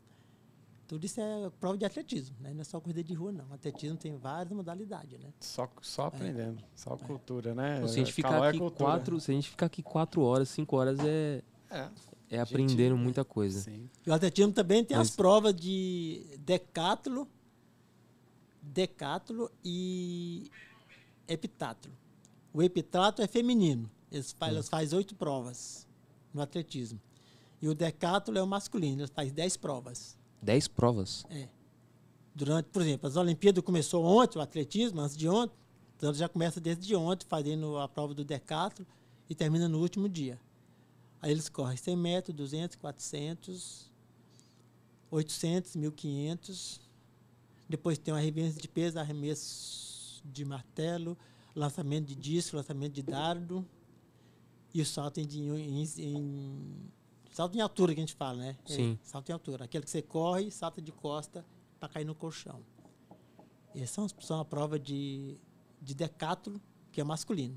Tudo 0.89 1.05
isso 1.05 1.21
é 1.21 1.51
prova 1.61 1.77
de 1.77 1.85
atletismo, 1.85 2.35
né? 2.41 2.53
Não 2.55 2.63
é 2.63 2.65
só 2.65 2.81
corrida 2.81 3.05
de 3.05 3.13
rua, 3.13 3.31
não. 3.31 3.53
Atletismo 3.53 3.97
tem 3.99 4.17
várias 4.17 4.51
modalidades, 4.57 5.21
né? 5.21 5.31
Só, 5.39 5.69
só 5.83 6.07
aprendendo. 6.07 6.65
Só 6.75 6.97
cultura, 6.97 7.55
né? 7.55 7.87
Se 7.87 7.93
a 7.93 7.97
gente 7.99 8.13
ficar 8.13 8.31
Calor 8.31 8.47
é 8.47 8.49
aqui 8.49 8.59
cultura. 8.59 8.85
quatro, 8.91 9.21
se 9.21 9.31
a 9.31 9.35
gente 9.35 9.51
ficar 9.51 9.67
aqui 9.67 9.83
quatro 9.83 10.23
horas, 10.23 10.49
cinco 10.49 10.77
horas 10.77 10.99
é, 11.01 11.43
É, 11.71 11.91
é 12.31 12.41
aprendendo 12.41 12.97
né? 12.97 13.03
muita 13.03 13.23
coisa. 13.23 13.61
sim. 13.61 13.89
E 14.07 14.11
o 14.11 14.15
atletismo 14.15 14.51
também 14.53 14.83
tem 14.83 14.97
as 14.97 15.09
Mas- 15.09 15.17
provas 15.17 15.55
de 15.55 16.25
decátulo, 16.39 17.29
decátulo 18.63 19.51
e 19.65 20.51
epitátulo. 21.27 21.95
O 22.53 22.63
epitátulo 22.63 23.25
é 23.25 23.29
feminino. 23.29 23.91
Eles 24.11 24.33
faz, 24.33 24.53
elas 24.55 24.69
fazem 24.69 24.97
oito 24.97 25.15
provas 25.15 25.87
no 26.33 26.41
atletismo. 26.41 26.99
E 27.61 27.69
o 27.69 27.75
decátulo 27.75 28.39
é 28.39 28.43
o 28.43 28.47
masculino. 28.47 29.03
Eles 29.03 29.11
fazem 29.11 29.33
dez 29.33 29.57
provas. 29.57 30.17
Dez 30.41 30.69
provas. 30.69 31.25
É. 31.31 31.49
Durante, 32.35 32.67
por 32.67 32.83
exemplo, 32.83 33.09
as 33.09 33.17
Olimpíadas 33.17 33.65
começou 33.65 34.05
ontem, 34.05 34.39
o 34.39 34.43
atletismo, 34.43 35.01
antes 35.01 35.17
de 35.17 35.29
ontem. 35.29 35.55
Então 35.97 36.15
já 36.15 36.29
começa 36.29 36.61
desde 36.61 36.95
ontem, 36.95 37.27
fazendo 37.29 37.77
a 37.79 37.89
prova 37.89 38.15
do 38.15 38.25
decátulo 38.25 38.87
e 39.29 39.35
termina 39.35 39.69
no 39.69 39.81
último 39.81 40.09
dia. 40.09 40.39
Aí 41.21 41.33
eles 41.33 41.49
correm 41.49 41.77
100 41.77 41.97
metros, 41.97 42.37
200, 42.37 42.77
400, 42.77 43.91
800, 45.11 45.75
1500. 45.75 46.81
Depois 47.69 47.99
tem 47.99 48.15
o 48.15 48.17
arremesso 48.17 48.61
de 48.61 48.69
peso, 48.69 48.99
arremesso 49.01 50.23
de 50.25 50.45
martelo, 50.45 51.19
lançamento 51.55 52.07
de 52.07 52.15
disco, 52.15 52.57
lançamento 52.57 52.93
de 52.93 53.03
dardo 53.03 53.67
e 54.73 54.81
o 54.81 54.87
salto 54.87 55.19
em, 55.19 55.25
em, 55.27 55.83
em- 55.99 56.93
salto 57.39 57.57
em 57.57 57.61
altura 57.61 57.95
que 57.95 58.01
a 58.01 58.03
gente 58.03 58.17
fala, 58.17 58.37
né? 58.37 58.57
É, 58.69 58.73
Sim. 58.73 58.99
salto 59.01 59.29
em 59.29 59.33
altura, 59.33 59.65
aquele 59.65 59.85
que 59.85 59.91
você 59.91 60.03
corre 60.03 60.47
e 60.47 60.51
salta 60.51 60.83
de 60.83 60.91
costa 60.91 61.45
para 61.79 61.89
cair 61.89 62.05
no 62.05 62.13
colchão. 62.13 62.61
Essas 63.73 63.91
são, 63.91 64.09
são 64.19 64.41
a 64.41 64.45
prova 64.45 64.77
de, 64.77 65.39
de 65.81 65.95
decátulo, 65.95 66.61
que 66.91 67.01
é 67.01 67.05
masculino. 67.05 67.57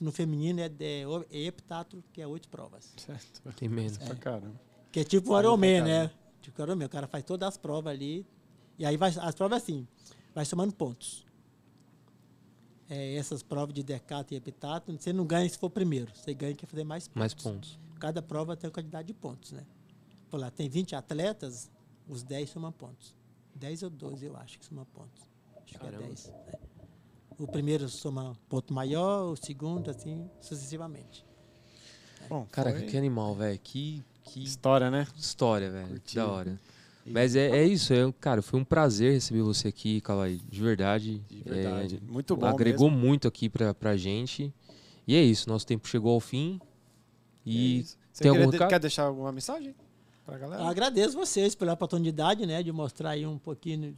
No 0.00 0.10
feminino 0.12 0.60
é, 0.60 0.68
de, 0.70 1.04
é 1.30 1.44
heptátulo, 1.44 2.02
que 2.10 2.22
é 2.22 2.26
oito 2.26 2.48
provas. 2.48 2.94
Certo. 2.96 3.42
Tem 3.54 3.68
menos. 3.68 3.98
Pra 3.98 4.16
caramba. 4.16 4.58
Que 4.90 5.00
é 5.00 5.04
tipo 5.04 5.34
o 5.34 5.38
Ironman, 5.38 5.82
né? 5.82 6.10
Tipo 6.40 6.62
o 6.62 6.64
Ironman, 6.64 6.86
o 6.86 6.90
cara 6.90 7.06
faz 7.06 7.22
todas 7.22 7.48
as 7.48 7.58
provas 7.58 7.92
ali. 7.92 8.26
E 8.78 8.86
aí 8.86 8.96
vai, 8.96 9.10
as 9.10 9.34
provas 9.34 9.62
assim, 9.62 9.86
vai 10.34 10.46
somando 10.46 10.72
pontos. 10.72 11.26
É, 12.88 13.16
essas 13.16 13.42
provas 13.42 13.74
de 13.74 13.82
decato 13.82 14.32
e 14.32 14.38
epitato, 14.38 14.90
você 14.90 15.12
não 15.12 15.26
ganha 15.26 15.46
se 15.46 15.58
for 15.58 15.68
primeiro, 15.68 16.10
você 16.14 16.32
ganha 16.32 16.54
quem 16.54 16.66
fazer 16.66 16.84
mais 16.84 17.06
pontos. 17.06 17.18
Mais 17.18 17.34
pontos. 17.34 17.87
Cada 17.98 18.22
prova 18.22 18.56
tem 18.56 18.68
uma 18.68 18.74
quantidade 18.74 19.08
de 19.08 19.14
pontos, 19.14 19.52
né? 19.52 19.64
Por 20.30 20.38
lá, 20.38 20.50
tem 20.50 20.68
20 20.68 20.94
atletas, 20.94 21.70
os 22.06 22.22
10 22.22 22.50
somam 22.50 22.70
pontos. 22.72 23.14
10 23.54 23.82
ou 23.84 23.90
12, 23.90 24.26
eu 24.26 24.36
acho 24.36 24.58
que 24.58 24.64
somam 24.64 24.84
pontos. 24.86 25.22
Acho 25.64 25.78
Caramba. 25.78 25.98
que 25.98 26.04
é 26.04 26.08
10. 26.08 26.26
né? 26.28 26.52
O 27.38 27.46
primeiro 27.46 27.88
soma 27.88 28.36
ponto 28.48 28.72
maior, 28.74 29.30
o 29.32 29.36
segundo, 29.36 29.90
assim, 29.90 30.28
sucessivamente. 30.40 31.24
Bom, 32.28 32.46
Cara, 32.50 32.72
foi 32.72 32.82
que 32.82 32.96
animal, 32.96 33.34
velho. 33.34 33.58
Que, 33.62 34.04
que 34.24 34.42
história, 34.42 34.90
né? 34.90 35.06
história, 35.16 35.70
velho. 35.70 36.00
Da 36.14 36.26
hora. 36.26 36.60
Mas 37.06 37.34
é, 37.36 37.48
é 37.48 37.64
isso, 37.64 37.94
é, 37.94 38.12
cara, 38.20 38.42
foi 38.42 38.60
um 38.60 38.64
prazer 38.64 39.14
receber 39.14 39.40
você 39.40 39.68
aqui, 39.68 40.00
Calai. 40.02 40.40
De 40.48 40.60
verdade. 40.60 41.18
De 41.20 41.42
verdade. 41.42 42.02
É, 42.06 42.12
Muito 42.12 42.36
bom 42.36 42.44
Agregou 42.44 42.90
mesmo. 42.90 43.06
muito 43.06 43.26
aqui 43.26 43.48
pra, 43.48 43.72
pra 43.72 43.96
gente. 43.96 44.52
E 45.06 45.14
é 45.14 45.22
isso, 45.22 45.48
nosso 45.48 45.66
tempo 45.66 45.88
chegou 45.88 46.12
ao 46.12 46.20
fim. 46.20 46.60
É 47.48 47.52
E 47.52 47.78
isso. 47.80 47.96
Você 48.12 48.22
tem 48.22 48.30
algum 48.30 48.50
quer 48.50 48.80
deixar 48.80 49.04
alguma 49.04 49.30
mensagem 49.32 49.74
pra 50.26 50.36
galera? 50.38 50.62
Eu 50.62 50.66
agradeço 50.66 51.16
vocês 51.16 51.54
pela 51.54 51.72
oportunidade, 51.72 52.44
né, 52.46 52.62
de 52.62 52.72
mostrar 52.72 53.10
aí 53.10 53.26
um 53.26 53.38
pouquinho 53.38 53.96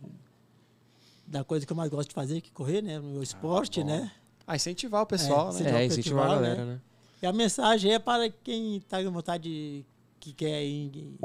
da 1.27 1.43
coisa 1.45 1.65
que 1.65 1.73
eu 1.73 1.77
mais 1.77 1.91
gosto 1.91 2.09
de 2.09 2.15
fazer, 2.15 2.41
que 2.41 2.51
é 2.51 2.53
correr, 2.53 2.83
né, 2.83 2.99
no 2.99 3.11
meu 3.11 3.23
esporte, 3.23 3.81
bom. 3.81 3.87
né. 3.87 4.13
Ah, 4.47 4.57
incentivar 4.57 5.03
o 5.03 5.07
pessoal, 5.07 5.51
É, 5.57 5.63
né? 5.63 5.83
é, 5.83 5.87
incentivar 5.87 6.27
a 6.31 6.35
galera, 6.35 6.65
né? 6.65 6.81
E 7.23 7.27
a 7.27 7.33
mensagem 7.33 7.93
é 7.93 7.99
para 7.99 8.29
quem 8.31 8.77
está 8.79 9.03
com 9.05 9.11
vontade, 9.13 9.45
de, 9.49 9.85
que 10.19 10.33
quer 10.33 10.65
in- 10.65 11.17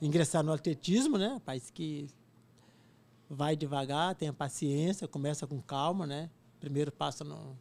ingressar 0.00 0.42
no 0.42 0.52
atletismo, 0.52 1.18
né, 1.18 1.28
rapaz, 1.34 1.70
que 1.70 2.08
vai 3.28 3.54
devagar, 3.56 4.14
tenha 4.14 4.32
paciência, 4.32 5.06
começa 5.08 5.46
com 5.46 5.60
calma, 5.60 6.06
né. 6.06 6.30
Primeiro 6.60 6.90
passa 6.92 7.24
no 7.24 7.56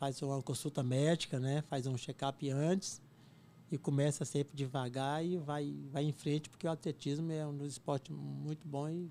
faz 0.00 0.20
uma 0.22 0.42
consulta 0.42 0.82
médica, 0.82 1.38
né, 1.38 1.62
faz 1.68 1.86
um 1.86 1.96
check-up 1.96 2.50
antes 2.50 3.00
e 3.70 3.78
começa 3.78 4.24
sempre 4.24 4.56
devagar 4.56 5.24
e 5.24 5.36
vai 5.36 5.72
vai 5.92 6.02
em 6.04 6.12
frente, 6.12 6.48
porque 6.48 6.66
o 6.66 6.70
atletismo 6.70 7.30
é 7.30 7.46
um 7.46 7.56
dos 7.56 7.72
esportes 7.72 8.10
muito 8.16 8.66
bom 8.66 8.88
e 8.88 9.08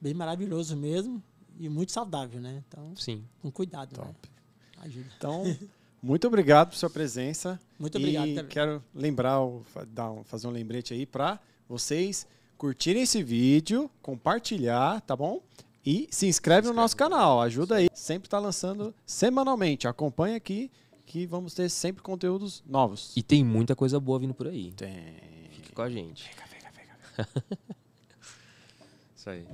bem 0.00 0.14
maravilhoso 0.14 0.76
mesmo 0.76 1.20
e 1.58 1.68
muito 1.68 1.90
saudável, 1.92 2.40
né? 2.40 2.62
Então, 2.68 2.94
Sim. 2.94 3.24
com 3.40 3.50
cuidado, 3.50 3.98
né? 3.98 4.04
Top. 4.06 4.30
Ajuda. 4.82 5.06
Então, 5.16 5.44
muito 6.02 6.26
obrigado 6.26 6.68
por 6.70 6.76
sua 6.76 6.90
presença. 6.90 7.58
Muito 7.78 7.96
obrigado 7.98 8.26
E 8.28 8.34
também. 8.34 8.50
quero 8.50 8.82
lembrar, 8.94 9.38
dar 9.88 10.10
um- 10.12 10.24
fazer 10.24 10.46
um 10.46 10.50
lembrete 10.50 10.92
aí 10.94 11.04
para 11.06 11.40
vocês 11.68 12.26
curtirem 12.58 13.02
esse 13.02 13.22
vídeo, 13.22 13.90
compartilhar, 14.00 15.00
tá 15.00 15.16
bom? 15.16 15.40
E 15.84 16.08
se 16.10 16.26
inscreve 16.26 16.68
no 16.68 16.74
nosso 16.74 16.96
canal, 16.96 17.40
ajuda 17.40 17.76
aí. 17.76 17.88
Sempre 17.92 18.28
está 18.28 18.38
lançando 18.38 18.94
semanalmente. 19.04 19.88
Acompanha 19.88 20.36
aqui 20.36 20.70
que 21.04 21.26
vamos 21.26 21.54
ter 21.54 21.68
sempre 21.68 22.02
conteúdos 22.02 22.62
novos. 22.66 23.12
E 23.16 23.22
tem 23.22 23.44
muita 23.44 23.74
coisa 23.74 23.98
boa 23.98 24.18
vindo 24.18 24.32
por 24.32 24.46
aí. 24.46 24.72
Tem. 24.72 25.48
Fica 25.50 25.72
com 25.74 25.82
a 25.82 25.90
gente. 25.90 26.28
Fica, 26.28 26.46
fica, 26.46 26.72
fica. 26.72 27.28
Isso 29.16 29.28
aí. 29.28 29.46